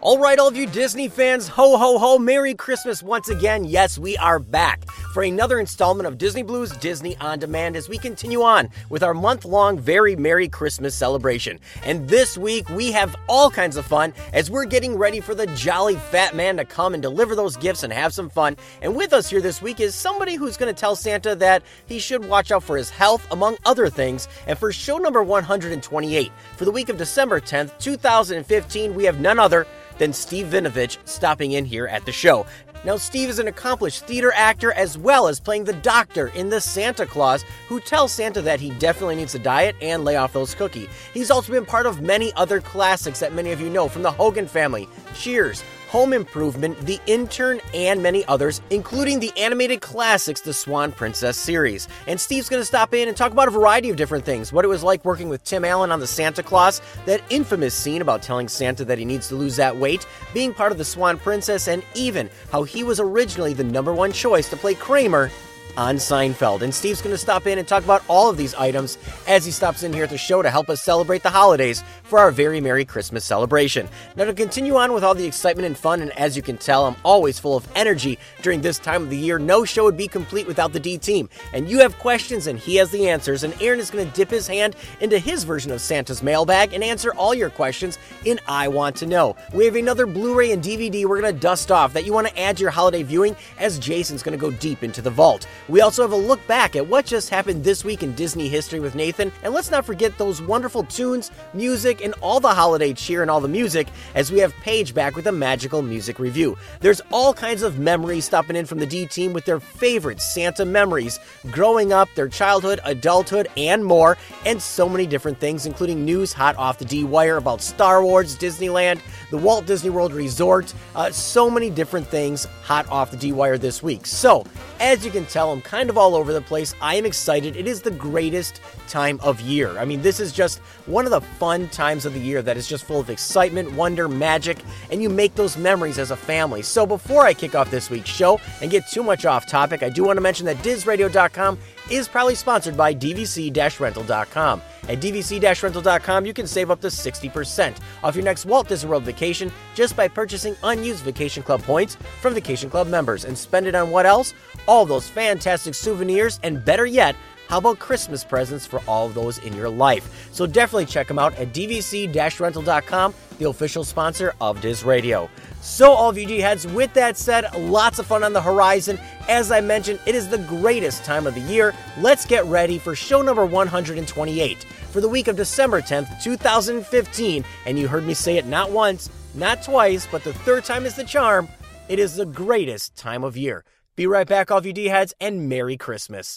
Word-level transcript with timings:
All 0.00 0.20
right, 0.20 0.38
all 0.38 0.46
of 0.46 0.56
you 0.56 0.68
Disney 0.68 1.08
fans, 1.08 1.48
ho 1.48 1.76
ho 1.76 1.98
ho, 1.98 2.18
Merry 2.20 2.54
Christmas 2.54 3.02
once 3.02 3.28
again. 3.28 3.64
Yes, 3.64 3.98
we 3.98 4.16
are 4.18 4.38
back 4.38 4.88
for 5.12 5.24
another 5.24 5.58
installment 5.58 6.06
of 6.06 6.18
Disney 6.18 6.44
Blues 6.44 6.70
Disney 6.76 7.16
on 7.16 7.40
Demand 7.40 7.74
as 7.74 7.88
we 7.88 7.98
continue 7.98 8.42
on 8.42 8.68
with 8.90 9.02
our 9.02 9.12
month 9.12 9.44
long 9.44 9.76
Very 9.76 10.14
Merry 10.14 10.48
Christmas 10.48 10.94
celebration. 10.94 11.58
And 11.82 12.08
this 12.08 12.38
week 12.38 12.68
we 12.68 12.92
have 12.92 13.16
all 13.28 13.50
kinds 13.50 13.76
of 13.76 13.86
fun 13.86 14.14
as 14.32 14.52
we're 14.52 14.66
getting 14.66 14.96
ready 14.96 15.18
for 15.18 15.34
the 15.34 15.48
jolly 15.48 15.96
fat 15.96 16.32
man 16.32 16.58
to 16.58 16.64
come 16.64 16.94
and 16.94 17.02
deliver 17.02 17.34
those 17.34 17.56
gifts 17.56 17.82
and 17.82 17.92
have 17.92 18.14
some 18.14 18.30
fun. 18.30 18.56
And 18.80 18.94
with 18.94 19.12
us 19.12 19.28
here 19.28 19.40
this 19.40 19.60
week 19.60 19.80
is 19.80 19.96
somebody 19.96 20.36
who's 20.36 20.56
going 20.56 20.72
to 20.72 20.80
tell 20.80 20.94
Santa 20.94 21.34
that 21.34 21.64
he 21.86 21.98
should 21.98 22.24
watch 22.24 22.52
out 22.52 22.62
for 22.62 22.76
his 22.76 22.88
health, 22.88 23.26
among 23.32 23.56
other 23.66 23.90
things. 23.90 24.28
And 24.46 24.56
for 24.56 24.70
show 24.70 24.98
number 24.98 25.24
128 25.24 26.30
for 26.56 26.64
the 26.64 26.70
week 26.70 26.88
of 26.88 26.98
December 26.98 27.40
10th, 27.40 27.76
2015, 27.80 28.94
we 28.94 29.02
have 29.02 29.18
none 29.18 29.40
other 29.40 29.66
than 29.98 30.12
Steve 30.12 30.46
Vinovich 30.46 30.98
stopping 31.04 31.52
in 31.52 31.64
here 31.64 31.86
at 31.86 32.04
the 32.04 32.12
show. 32.12 32.46
Now, 32.84 32.96
Steve 32.96 33.28
is 33.28 33.40
an 33.40 33.48
accomplished 33.48 34.06
theater 34.06 34.32
actor 34.36 34.72
as 34.72 34.96
well 34.96 35.26
as 35.26 35.40
playing 35.40 35.64
the 35.64 35.72
doctor 35.72 36.28
in 36.28 36.48
The 36.48 36.60
Santa 36.60 37.06
Claus, 37.06 37.44
who 37.68 37.80
tells 37.80 38.12
Santa 38.12 38.40
that 38.42 38.60
he 38.60 38.70
definitely 38.70 39.16
needs 39.16 39.32
to 39.32 39.40
diet 39.40 39.74
and 39.82 40.04
lay 40.04 40.14
off 40.14 40.32
those 40.32 40.54
cookies. 40.54 40.88
He's 41.12 41.30
also 41.30 41.52
been 41.52 41.66
part 41.66 41.86
of 41.86 42.02
many 42.02 42.32
other 42.34 42.60
classics 42.60 43.18
that 43.18 43.34
many 43.34 43.50
of 43.50 43.60
you 43.60 43.68
know 43.68 43.88
from 43.88 44.02
the 44.02 44.12
Hogan 44.12 44.46
family, 44.46 44.88
Cheers, 45.12 45.64
Home 45.88 46.12
Improvement, 46.12 46.78
The 46.80 47.00
Intern, 47.06 47.60
and 47.72 48.02
many 48.02 48.22
others, 48.26 48.60
including 48.68 49.20
the 49.20 49.32
animated 49.38 49.80
classics, 49.80 50.42
the 50.42 50.52
Swan 50.52 50.92
Princess 50.92 51.36
series. 51.38 51.88
And 52.06 52.20
Steve's 52.20 52.50
going 52.50 52.60
to 52.60 52.66
stop 52.66 52.92
in 52.92 53.08
and 53.08 53.16
talk 53.16 53.32
about 53.32 53.48
a 53.48 53.50
variety 53.50 53.88
of 53.88 53.96
different 53.96 54.24
things 54.26 54.52
what 54.52 54.66
it 54.66 54.68
was 54.68 54.82
like 54.82 55.02
working 55.06 55.30
with 55.30 55.42
Tim 55.44 55.64
Allen 55.64 55.90
on 55.90 55.98
the 55.98 56.06
Santa 56.06 56.42
Claus, 56.42 56.82
that 57.06 57.22
infamous 57.30 57.74
scene 57.74 58.02
about 58.02 58.20
telling 58.20 58.48
Santa 58.48 58.84
that 58.84 58.98
he 58.98 59.06
needs 59.06 59.28
to 59.28 59.34
lose 59.34 59.56
that 59.56 59.76
weight, 59.76 60.06
being 60.34 60.52
part 60.52 60.72
of 60.72 60.78
the 60.78 60.84
Swan 60.84 61.18
Princess, 61.18 61.68
and 61.68 61.82
even 61.94 62.28
how 62.52 62.64
he 62.64 62.84
was 62.84 63.00
originally 63.00 63.54
the 63.54 63.64
number 63.64 63.94
one 63.94 64.12
choice 64.12 64.50
to 64.50 64.56
play 64.56 64.74
Kramer 64.74 65.30
on 65.78 65.94
Seinfeld. 65.94 66.62
And 66.62 66.74
Steve's 66.74 67.00
going 67.00 67.14
to 67.14 67.18
stop 67.18 67.46
in 67.46 67.58
and 67.58 67.66
talk 67.66 67.84
about 67.84 68.02
all 68.08 68.28
of 68.28 68.36
these 68.36 68.52
items 68.54 68.98
as 69.28 69.46
he 69.46 69.52
stops 69.52 69.84
in 69.84 69.92
here 69.92 70.04
at 70.04 70.10
the 70.10 70.18
show 70.18 70.42
to 70.42 70.50
help 70.50 70.68
us 70.68 70.82
celebrate 70.82 71.22
the 71.22 71.30
holidays 71.30 71.84
for 72.02 72.18
our 72.18 72.32
very 72.32 72.60
Merry 72.60 72.84
Christmas 72.84 73.24
celebration. 73.24 73.88
Now, 74.16 74.24
to 74.24 74.34
continue 74.34 74.74
on 74.74 74.92
with 74.92 75.04
all 75.04 75.14
the 75.14 75.24
excitement 75.24 75.66
and 75.66 75.78
fun, 75.78 76.02
and 76.02 76.10
as 76.18 76.36
you 76.36 76.42
can 76.42 76.58
tell, 76.58 76.84
I'm 76.84 76.96
always 77.04 77.38
full 77.38 77.56
of 77.56 77.68
energy 77.76 78.18
during 78.42 78.60
this 78.60 78.78
time 78.78 79.04
of 79.04 79.10
the 79.10 79.16
year. 79.16 79.38
No 79.38 79.64
show 79.64 79.84
would 79.84 79.96
be 79.96 80.08
complete 80.08 80.48
without 80.48 80.72
the 80.72 80.80
D 80.80 80.98
team. 80.98 81.28
And 81.52 81.70
you 81.70 81.78
have 81.78 81.96
questions, 81.98 82.48
and 82.48 82.58
he 82.58 82.76
has 82.76 82.90
the 82.90 83.08
answers. 83.08 83.44
And 83.44 83.54
Aaron 83.62 83.78
is 83.78 83.90
going 83.90 84.04
to 84.04 84.14
dip 84.14 84.30
his 84.30 84.48
hand 84.48 84.74
into 85.00 85.18
his 85.18 85.44
version 85.44 85.70
of 85.70 85.80
Santa's 85.80 86.22
mailbag 86.24 86.72
and 86.72 86.82
answer 86.82 87.14
all 87.14 87.34
your 87.34 87.50
questions 87.50 87.98
in 88.24 88.40
I 88.48 88.66
Want 88.66 88.96
to 88.96 89.06
Know. 89.06 89.36
We 89.52 89.64
have 89.64 89.76
another 89.76 90.06
Blu 90.06 90.34
ray 90.34 90.50
and 90.50 90.62
DVD 90.62 91.04
we're 91.04 91.20
going 91.20 91.32
to 91.32 91.40
dust 91.40 91.70
off 91.70 91.92
that 91.92 92.04
you 92.04 92.12
want 92.12 92.26
to 92.26 92.38
add 92.38 92.56
to 92.56 92.62
your 92.62 92.70
holiday 92.70 93.04
viewing 93.04 93.36
as 93.58 93.78
Jason's 93.78 94.22
going 94.22 94.36
to 94.36 94.40
go 94.40 94.50
deep 94.50 94.82
into 94.82 95.00
the 95.00 95.10
vault. 95.10 95.46
We 95.68 95.82
also 95.82 96.00
have 96.00 96.12
a 96.12 96.16
look 96.16 96.44
back 96.46 96.76
at 96.76 96.86
what 96.86 97.04
just 97.04 97.28
happened 97.28 97.62
this 97.62 97.84
week 97.84 98.02
in 98.02 98.14
Disney 98.14 98.48
history 98.48 98.80
with 98.80 98.94
Nathan, 98.94 99.30
and 99.42 99.52
let's 99.52 99.70
not 99.70 99.84
forget 99.84 100.16
those 100.16 100.40
wonderful 100.40 100.82
tunes, 100.84 101.30
music, 101.52 102.02
and 102.02 102.14
all 102.22 102.40
the 102.40 102.54
holiday 102.54 102.94
cheer 102.94 103.20
and 103.20 103.30
all 103.30 103.42
the 103.42 103.48
music 103.48 103.88
as 104.14 104.32
we 104.32 104.38
have 104.38 104.54
Paige 104.62 104.94
back 104.94 105.14
with 105.14 105.26
a 105.26 105.32
magical 105.32 105.82
music 105.82 106.18
review. 106.18 106.56
There's 106.80 107.02
all 107.12 107.34
kinds 107.34 107.62
of 107.62 107.78
memories 107.78 108.24
stopping 108.24 108.56
in 108.56 108.64
from 108.64 108.78
the 108.78 108.86
D 108.86 109.04
team 109.04 109.34
with 109.34 109.44
their 109.44 109.60
favorite 109.60 110.22
Santa 110.22 110.64
memories, 110.64 111.20
growing 111.50 111.92
up, 111.92 112.08
their 112.14 112.28
childhood, 112.28 112.80
adulthood, 112.84 113.48
and 113.58 113.84
more, 113.84 114.16
and 114.46 114.62
so 114.62 114.88
many 114.88 115.06
different 115.06 115.38
things, 115.38 115.66
including 115.66 116.02
news 116.02 116.32
hot 116.32 116.56
off 116.56 116.78
the 116.78 116.86
D 116.86 117.04
wire 117.04 117.36
about 117.36 117.60
Star 117.60 118.02
Wars, 118.02 118.38
Disneyland, 118.38 119.00
the 119.30 119.36
Walt 119.36 119.66
Disney 119.66 119.90
World 119.90 120.14
Resort, 120.14 120.72
uh, 120.94 121.10
so 121.10 121.50
many 121.50 121.68
different 121.68 122.06
things 122.06 122.46
hot 122.62 122.88
off 122.88 123.10
the 123.10 123.18
D 123.18 123.32
wire 123.32 123.58
this 123.58 123.82
week. 123.82 124.06
So, 124.06 124.46
as 124.80 125.04
you 125.04 125.10
can 125.10 125.26
tell, 125.26 125.57
I'm 125.58 125.62
kind 125.62 125.90
of 125.90 125.98
all 125.98 126.14
over 126.14 126.32
the 126.32 126.40
place. 126.40 126.72
I 126.80 126.94
am 126.94 127.04
excited. 127.04 127.56
It 127.56 127.66
is 127.66 127.82
the 127.82 127.90
greatest 127.90 128.60
time 128.86 129.18
of 129.24 129.40
year. 129.40 129.76
I 129.76 129.84
mean, 129.84 130.02
this 130.02 130.20
is 130.20 130.30
just 130.30 130.60
one 130.86 131.04
of 131.04 131.10
the 131.10 131.20
fun 131.20 131.68
times 131.70 132.06
of 132.06 132.14
the 132.14 132.20
year 132.20 132.42
that 132.42 132.56
is 132.56 132.68
just 132.68 132.84
full 132.84 133.00
of 133.00 133.10
excitement, 133.10 133.72
wonder, 133.72 134.06
magic, 134.06 134.58
and 134.92 135.02
you 135.02 135.08
make 135.08 135.34
those 135.34 135.56
memories 135.56 135.98
as 135.98 136.12
a 136.12 136.16
family. 136.16 136.62
So 136.62 136.86
before 136.86 137.26
I 137.26 137.34
kick 137.34 137.56
off 137.56 137.72
this 137.72 137.90
week's 137.90 138.08
show 138.08 138.40
and 138.62 138.70
get 138.70 138.88
too 138.88 139.02
much 139.02 139.26
off 139.26 139.48
topic, 139.48 139.82
I 139.82 139.88
do 139.88 140.04
want 140.04 140.16
to 140.16 140.20
mention 140.20 140.46
that 140.46 140.58
DizRadio.com 140.58 141.58
is 141.90 142.08
proudly 142.08 142.34
sponsored 142.34 142.76
by 142.76 142.94
DVC-rental.com. 142.94 144.62
At 144.88 145.00
DVC-rental.com, 145.00 146.26
you 146.26 146.32
can 146.32 146.46
save 146.46 146.70
up 146.70 146.80
to 146.80 146.88
60% 146.88 147.76
off 148.02 148.14
your 148.14 148.24
next 148.24 148.46
Walt 148.46 148.68
Disney 148.68 148.88
World 148.88 149.04
vacation 149.04 149.52
just 149.74 149.96
by 149.96 150.08
purchasing 150.08 150.56
unused 150.62 151.04
Vacation 151.04 151.42
Club 151.42 151.62
points 151.62 151.96
from 152.20 152.34
Vacation 152.34 152.70
Club 152.70 152.88
members 152.88 153.24
and 153.24 153.36
spend 153.36 153.66
it 153.66 153.74
on 153.74 153.90
what 153.90 154.06
else? 154.06 154.34
All 154.66 154.86
those 154.86 155.08
fantastic 155.08 155.74
souvenirs 155.74 156.40
and 156.42 156.64
better 156.64 156.86
yet, 156.86 157.16
how 157.48 157.58
about 157.58 157.78
Christmas 157.78 158.24
presents 158.24 158.66
for 158.66 158.80
all 158.86 159.06
of 159.06 159.14
those 159.14 159.38
in 159.38 159.54
your 159.54 159.70
life? 159.70 160.28
So 160.32 160.46
definitely 160.46 160.84
check 160.86 161.08
them 161.08 161.18
out 161.18 161.34
at 161.36 161.54
dvc-rental.com, 161.54 163.14
the 163.38 163.48
official 163.48 163.84
sponsor 163.84 164.34
of 164.40 164.60
Diz 164.60 164.84
Radio. 164.84 165.30
So, 165.60 165.90
all 165.90 166.08
of 166.08 166.16
you 166.16 166.26
D 166.26 166.38
heads, 166.38 166.66
with 166.68 166.92
that 166.94 167.16
said, 167.16 167.46
lots 167.56 167.98
of 167.98 168.06
fun 168.06 168.22
on 168.22 168.32
the 168.32 168.40
horizon. 168.40 168.98
As 169.28 169.50
I 169.50 169.60
mentioned, 169.60 169.98
it 170.06 170.14
is 170.14 170.28
the 170.28 170.38
greatest 170.38 171.04
time 171.04 171.26
of 171.26 171.34
the 171.34 171.40
year. 171.40 171.74
Let's 171.98 172.24
get 172.24 172.44
ready 172.44 172.78
for 172.78 172.94
show 172.94 173.22
number 173.22 173.44
128 173.44 174.64
for 174.64 175.00
the 175.00 175.08
week 175.08 175.26
of 175.26 175.36
December 175.36 175.80
10th, 175.80 176.22
2015. 176.22 177.44
And 177.66 177.78
you 177.78 177.88
heard 177.88 178.06
me 178.06 178.14
say 178.14 178.36
it 178.36 178.46
not 178.46 178.70
once, 178.70 179.10
not 179.34 179.62
twice, 179.62 180.06
but 180.10 180.22
the 180.22 180.32
third 180.32 180.64
time 180.64 180.86
is 180.86 180.94
the 180.94 181.04
charm. 181.04 181.48
It 181.88 181.98
is 181.98 182.14
the 182.14 182.26
greatest 182.26 182.96
time 182.96 183.24
of 183.24 183.36
year. 183.36 183.64
Be 183.96 184.06
right 184.06 184.28
back, 184.28 184.50
all 184.50 184.58
of 184.58 184.66
you 184.66 184.72
D 184.72 184.86
heads, 184.86 185.12
and 185.20 185.48
Merry 185.48 185.76
Christmas. 185.76 186.36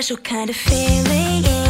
Special 0.00 0.16
kind 0.16 0.48
of 0.48 0.56
feeling 0.56 1.69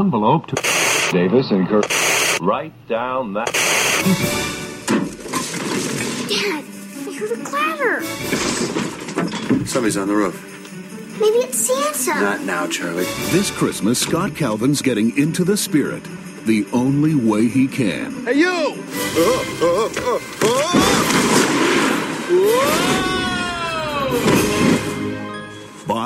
envelope 0.00 0.46
to 0.46 0.54
Davis 1.10 1.50
and 1.50 1.66
Kirk. 1.68 1.86
Write 2.40 2.74
down 2.88 3.32
that. 3.34 3.52
Dad, 6.28 6.64
I 7.06 7.12
heard 7.18 7.32
a 7.32 7.44
clatter. 7.44 8.04
Somebody's 9.66 9.96
on 9.96 10.08
the 10.08 10.14
roof. 10.14 10.42
Maybe 11.18 11.38
it's 11.38 11.58
Santa. 11.58 12.20
Not 12.20 12.42
now, 12.42 12.66
Charlie. 12.66 13.04
This 13.30 13.50
Christmas, 13.50 13.98
Scott 13.98 14.36
Calvin's 14.36 14.82
getting 14.82 15.16
into 15.16 15.44
the 15.44 15.56
spirit 15.56 16.02
the 16.44 16.66
only 16.72 17.14
way 17.14 17.48
he 17.48 17.66
can. 17.66 18.24
Hey, 18.24 18.34
you! 18.34 18.84
Uh, 19.16 19.44
uh, 19.62 19.88
uh, 20.12 20.36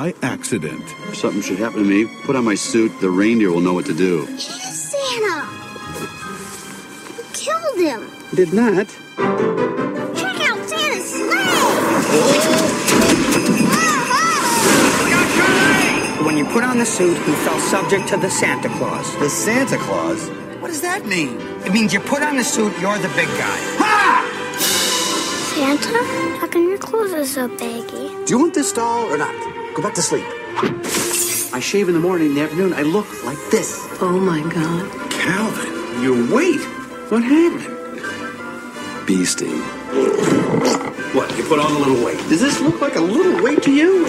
By 0.01 0.09
accident. 0.23 0.81
If 1.09 1.17
something 1.17 1.43
should 1.43 1.59
happen 1.59 1.83
to 1.83 1.87
me, 1.87 2.07
put 2.25 2.35
on 2.35 2.43
my 2.43 2.55
suit. 2.55 2.91
The 3.01 3.11
reindeer 3.11 3.51
will 3.51 3.61
know 3.61 3.73
what 3.73 3.85
to 3.85 3.93
do. 3.93 4.23
It 4.23 4.29
is 4.29 4.47
Santa. 4.89 5.45
You 7.13 7.23
killed 7.33 7.77
him. 7.77 8.09
Did 8.33 8.51
not. 8.51 8.87
Check 10.17 10.37
out 10.49 10.59
Santa's 10.67 11.05
sleigh. 11.05 11.45
When 16.25 16.35
you 16.35 16.45
put 16.45 16.63
on 16.63 16.79
the 16.79 16.85
suit, 16.87 17.15
you 17.27 17.35
fell 17.45 17.59
subject 17.59 18.07
to 18.07 18.17
the 18.17 18.31
Santa 18.31 18.69
Claus. 18.69 19.15
The 19.19 19.29
Santa 19.29 19.77
Claus? 19.77 20.29
What 20.61 20.69
does 20.69 20.81
that 20.81 21.05
mean? 21.05 21.39
It 21.63 21.71
means 21.73 21.93
you 21.93 21.99
put 21.99 22.23
on 22.23 22.37
the 22.37 22.43
suit, 22.43 22.73
you're 22.81 22.97
the 22.97 23.09
big 23.09 23.27
guy. 23.37 23.59
Santa, 25.53 26.03
how 26.39 26.47
come 26.47 26.67
your 26.69 26.79
clothes 26.79 27.13
are 27.13 27.23
so 27.23 27.47
baggy? 27.47 28.09
Do 28.25 28.29
you 28.29 28.39
want 28.39 28.55
this 28.55 28.73
doll 28.73 29.05
or 29.05 29.17
not? 29.19 29.50
Go 29.73 29.81
back 29.81 29.93
to 29.95 30.01
sleep. 30.01 30.25
I 31.53 31.59
shave 31.61 31.87
in 31.87 31.93
the 31.93 31.99
morning, 31.99 32.27
in 32.27 32.35
the 32.35 32.41
afternoon, 32.41 32.73
I 32.73 32.81
look 32.81 33.23
like 33.23 33.37
this. 33.51 33.87
Oh 34.01 34.19
my 34.19 34.41
god. 34.53 35.11
Calvin, 35.11 36.03
your 36.03 36.33
weight. 36.33 36.61
What 37.09 37.23
happened? 37.23 37.77
Beastie. 39.07 39.47
What, 41.13 41.37
you 41.37 41.43
put 41.45 41.59
on 41.59 41.71
a 41.71 41.79
little 41.79 42.03
weight? 42.05 42.17
Does 42.29 42.41
this 42.41 42.59
look 42.61 42.81
like 42.81 42.95
a 42.95 43.01
little 43.01 43.41
weight 43.43 43.63
to 43.63 43.71
you? 43.71 44.05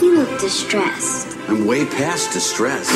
You 0.00 0.16
look 0.18 0.40
distressed. 0.40 1.36
I'm 1.48 1.64
way 1.64 1.86
past 1.86 2.32
distressed. 2.32 2.90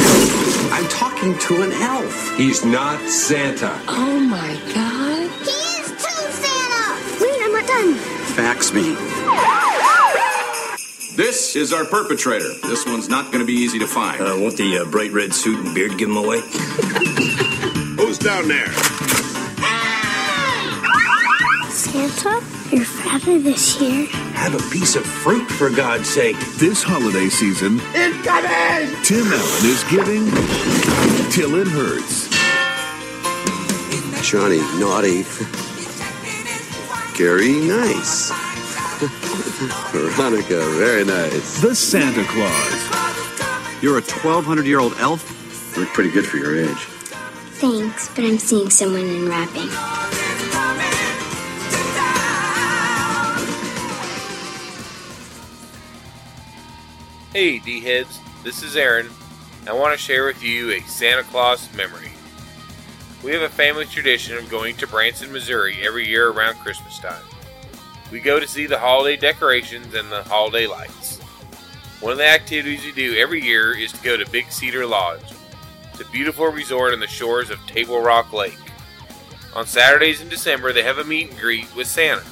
I'm 0.72 0.88
talking 0.88 1.38
to 1.38 1.62
an 1.62 1.72
elf. 1.72 2.36
He's 2.36 2.64
not 2.64 3.00
Santa. 3.08 3.80
Oh 3.88 4.18
my 4.20 4.54
god. 4.74 5.30
He 5.46 5.80
is 5.80 5.88
too, 5.90 6.30
Santa. 6.42 7.24
Wait, 7.24 7.40
I'm 7.40 7.52
not 7.52 7.66
done. 7.66 7.94
Fax 8.34 8.72
me. 8.72 9.11
This 11.14 11.56
is 11.56 11.74
our 11.74 11.84
perpetrator. 11.84 12.54
This 12.62 12.86
one's 12.86 13.10
not 13.10 13.26
going 13.26 13.40
to 13.40 13.44
be 13.44 13.52
easy 13.52 13.78
to 13.80 13.86
find. 13.86 14.18
Uh, 14.22 14.34
won't 14.38 14.56
the 14.56 14.78
uh, 14.78 14.86
bright 14.86 15.12
red 15.12 15.34
suit 15.34 15.62
and 15.62 15.74
beard 15.74 15.98
give 15.98 16.08
him 16.08 16.16
away? 16.16 16.40
Who's 18.00 18.16
down 18.16 18.48
there? 18.48 18.72
Santa, 21.70 22.42
you're 22.74 22.86
fatter 22.86 23.38
this 23.38 23.78
year. 23.78 24.06
Have 24.32 24.54
a 24.54 24.70
piece 24.70 24.96
of 24.96 25.04
fruit, 25.04 25.46
for 25.50 25.68
God's 25.68 26.08
sake. 26.08 26.38
This 26.56 26.82
holiday 26.82 27.28
season, 27.28 27.78
Incoming! 27.94 28.96
Tim 29.04 29.26
Allen 29.26 29.66
is 29.66 29.84
giving 29.90 30.24
till 31.30 31.56
it 31.56 31.68
hurts. 31.68 32.30
Johnny, 34.26 34.60
naughty. 34.80 35.26
Gary, 37.18 37.52
nice. 37.60 38.51
Veronica, 39.08 40.64
very 40.76 41.04
nice. 41.04 41.60
The 41.60 41.74
Santa 41.74 42.22
Claus. 42.24 43.82
You're 43.82 43.98
a 43.98 44.02
1,200 44.02 44.64
year 44.64 44.78
old 44.78 44.94
elf? 44.98 45.74
You 45.74 45.82
look 45.82 45.92
pretty 45.92 46.10
good 46.10 46.24
for 46.24 46.36
your 46.36 46.56
age. 46.56 46.78
Thanks, 47.58 48.08
but 48.14 48.24
I'm 48.24 48.38
seeing 48.38 48.70
someone 48.70 49.02
in 49.02 49.28
wrapping. 49.28 49.68
Hey, 57.32 57.58
D 57.58 57.80
heads, 57.80 58.20
this 58.44 58.62
is 58.62 58.76
Aaron. 58.76 59.08
I 59.66 59.72
want 59.72 59.98
to 59.98 59.98
share 59.98 60.26
with 60.26 60.44
you 60.44 60.70
a 60.72 60.80
Santa 60.82 61.22
Claus 61.24 61.72
memory. 61.74 62.12
We 63.24 63.32
have 63.32 63.42
a 63.42 63.48
family 63.48 63.86
tradition 63.86 64.36
of 64.36 64.48
going 64.50 64.76
to 64.76 64.86
Branson, 64.86 65.32
Missouri 65.32 65.78
every 65.82 66.06
year 66.06 66.28
around 66.28 66.56
Christmas 66.56 66.98
time. 66.98 67.22
We 68.12 68.20
go 68.20 68.38
to 68.38 68.46
see 68.46 68.66
the 68.66 68.78
holiday 68.78 69.16
decorations 69.16 69.94
and 69.94 70.12
the 70.12 70.22
holiday 70.22 70.68
lights. 70.68 71.18
One 72.00 72.12
of 72.12 72.18
the 72.18 72.28
activities 72.28 72.84
we 72.84 72.92
do 72.92 73.16
every 73.16 73.42
year 73.42 73.76
is 73.76 73.90
to 73.90 74.02
go 74.04 74.16
to 74.16 74.30
Big 74.30 74.52
Cedar 74.52 74.86
Lodge. 74.86 75.32
It's 75.90 76.02
a 76.02 76.12
beautiful 76.12 76.46
resort 76.46 76.92
on 76.92 77.00
the 77.00 77.08
shores 77.08 77.50
of 77.50 77.58
Table 77.66 78.00
Rock 78.00 78.32
Lake. 78.32 78.58
On 79.56 79.66
Saturdays 79.66 80.20
in 80.20 80.28
December, 80.28 80.72
they 80.72 80.84
have 80.84 80.98
a 80.98 81.04
meet 81.04 81.30
and 81.30 81.40
greet 81.40 81.74
with 81.74 81.88
Santa. 81.88 82.22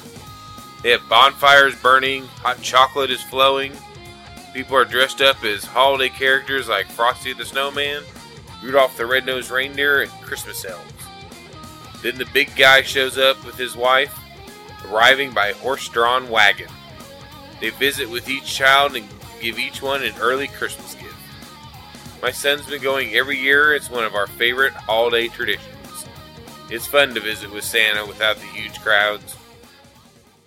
They 0.83 0.91
have 0.91 1.09
bonfires 1.09 1.75
burning, 1.75 2.23
hot 2.25 2.61
chocolate 2.61 3.11
is 3.11 3.21
flowing, 3.21 3.73
People 4.53 4.75
are 4.75 4.83
dressed 4.83 5.21
up 5.21 5.41
as 5.45 5.63
holiday 5.63 6.09
characters 6.09 6.67
like 6.67 6.85
Frosty 6.87 7.31
the 7.31 7.45
Snowman, 7.45 8.03
Rudolph 8.61 8.97
the 8.97 9.05
Red-Nosed 9.05 9.49
Reindeer, 9.49 10.01
and 10.01 10.11
Christmas 10.21 10.65
elves. 10.65 10.91
Then 12.01 12.17
the 12.17 12.27
big 12.33 12.53
guy 12.57 12.81
shows 12.81 13.17
up 13.17 13.43
with 13.45 13.55
his 13.55 13.77
wife, 13.77 14.13
arriving 14.89 15.31
by 15.33 15.53
horse-drawn 15.53 16.29
wagon. 16.29 16.69
They 17.59 17.69
visit 17.69 18.09
with 18.09 18.29
each 18.29 18.45
child 18.45 18.95
and 18.95 19.07
give 19.41 19.59
each 19.59 19.81
one 19.81 20.03
an 20.03 20.13
early 20.19 20.47
Christmas 20.47 20.95
gift. 20.95 21.15
My 22.21 22.31
son's 22.31 22.67
been 22.67 22.81
going 22.81 23.13
every 23.15 23.37
year. 23.37 23.73
It's 23.73 23.89
one 23.89 24.03
of 24.03 24.13
our 24.15 24.27
favorite 24.27 24.73
holiday 24.73 25.27
traditions. 25.27 25.67
It's 26.69 26.85
fun 26.87 27.13
to 27.15 27.19
visit 27.19 27.51
with 27.51 27.63
Santa 27.63 28.05
without 28.05 28.37
the 28.37 28.45
huge 28.47 28.79
crowds. 28.81 29.35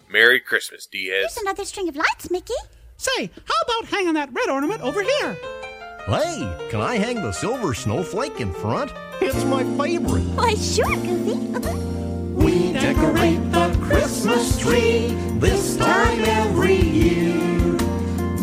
Merry 0.08 0.40
Christmas, 0.40 0.86
Diaz. 0.86 1.34
Here's 1.34 1.36
another 1.38 1.64
string 1.64 1.88
of 1.88 1.96
lights, 1.96 2.30
Mickey. 2.30 2.54
Say, 2.96 3.30
how 3.44 3.54
about 3.64 3.90
hanging 3.90 4.14
that 4.14 4.32
red 4.32 4.48
ornament 4.48 4.80
over 4.82 5.02
here? 5.02 5.36
Hey, 6.06 6.68
can 6.70 6.80
I 6.80 6.96
hang 6.96 7.16
the 7.16 7.32
silver 7.32 7.74
snowflake 7.74 8.40
in 8.40 8.52
front? 8.52 8.92
It's 9.20 9.44
my 9.44 9.64
favorite. 9.76 10.20
Why, 10.36 10.54
sure, 10.54 10.94
Goofy. 10.96 11.56
Uh-huh. 11.56 11.76
we 12.34 12.72
decorate 12.72 13.40
the 13.40 13.43
Christmas 13.86 14.58
tree 14.58 15.08
this 15.38 15.76
time 15.76 16.20
every 16.24 16.76
year. 16.76 17.76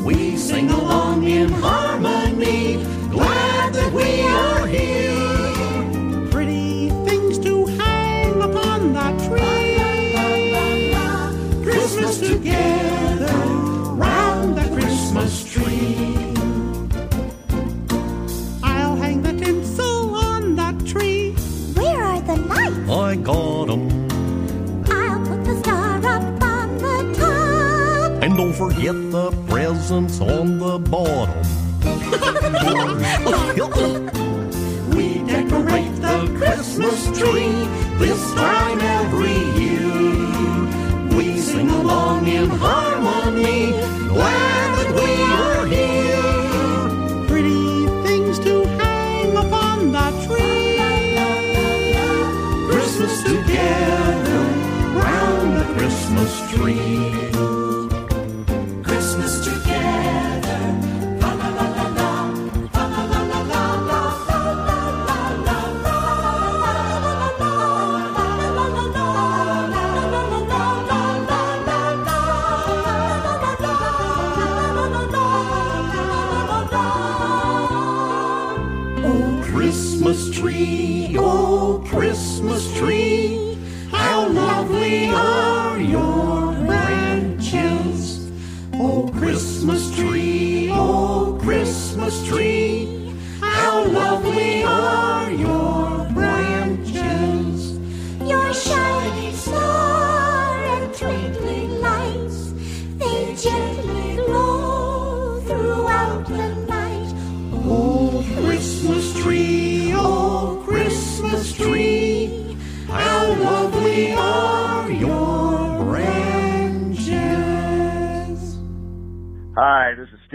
We 0.04 0.38
sing 0.38 0.70
along 0.70 1.24
in 1.24 1.50
harmony, 1.50 2.84
glad 3.10 3.74
that 3.74 3.92
we 3.92 4.22
are 4.22 4.68
here. 4.68 6.30
Pretty 6.30 6.90
things 7.08 7.40
to 7.40 7.66
hang 7.66 8.42
upon 8.42 8.94
that 8.94 9.18
tree. 9.28 9.42
Christmas 11.64 12.20
together 12.20 13.34
round 13.96 14.58
the 14.58 14.68
Christmas 14.76 15.44
tree. 15.52 16.34
I'll 18.64 18.96
hang 18.96 19.22
the 19.24 19.34
tinsel 19.34 20.16
on 20.16 20.56
that 20.56 20.86
tree. 20.86 21.34
Where 21.74 22.04
are 22.04 22.22
the 22.22 22.36
lights? 22.36 22.90
I 22.90 23.16
got 23.16 23.41
forget 28.62 28.94
the 29.12 29.32
presents 29.50 30.22
on 30.22 30.60
the 30.60 30.78
bottom. 30.78 31.42
We 34.96 35.08
decorate 35.26 35.96
the 36.08 36.18
Christmas 36.38 37.00
tree 37.18 37.58
this 37.98 38.22
time 38.34 38.80
every 39.00 39.40
year. 39.62 39.98
We 41.18 41.40
sing 41.40 41.70
along 41.72 42.28
in 42.28 42.50
harmony, 42.50 43.74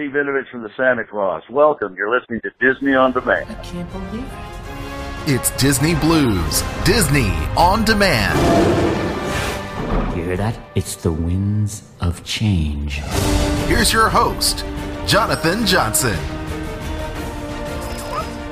Steve 0.07 0.15
Vinovich 0.15 0.49
from 0.51 0.63
the 0.63 0.71
Santa 0.77 1.05
Claus. 1.05 1.43
Welcome. 1.51 1.97
You're 1.97 2.17
listening 2.17 2.41
to 2.43 2.51
Disney 2.61 2.95
on 2.95 3.13
Demand. 3.13 3.51
I 3.51 3.55
can't 3.55 3.91
believe 3.91 4.25
it. 4.25 5.35
It's 5.35 5.51
Disney 5.61 5.97
Blues, 5.97 6.63
Disney 6.85 7.33
on 7.57 7.85
demand. 7.85 8.39
You 10.17 10.23
hear 10.23 10.37
that? 10.37 10.57
It's 10.77 10.95
the 10.95 11.11
winds 11.11 11.91
of 12.01 12.23
change. 12.23 12.99
Here's 13.67 13.93
your 13.93 14.09
host, 14.09 14.65
Jonathan 15.07 15.67
Johnson. 15.67 16.36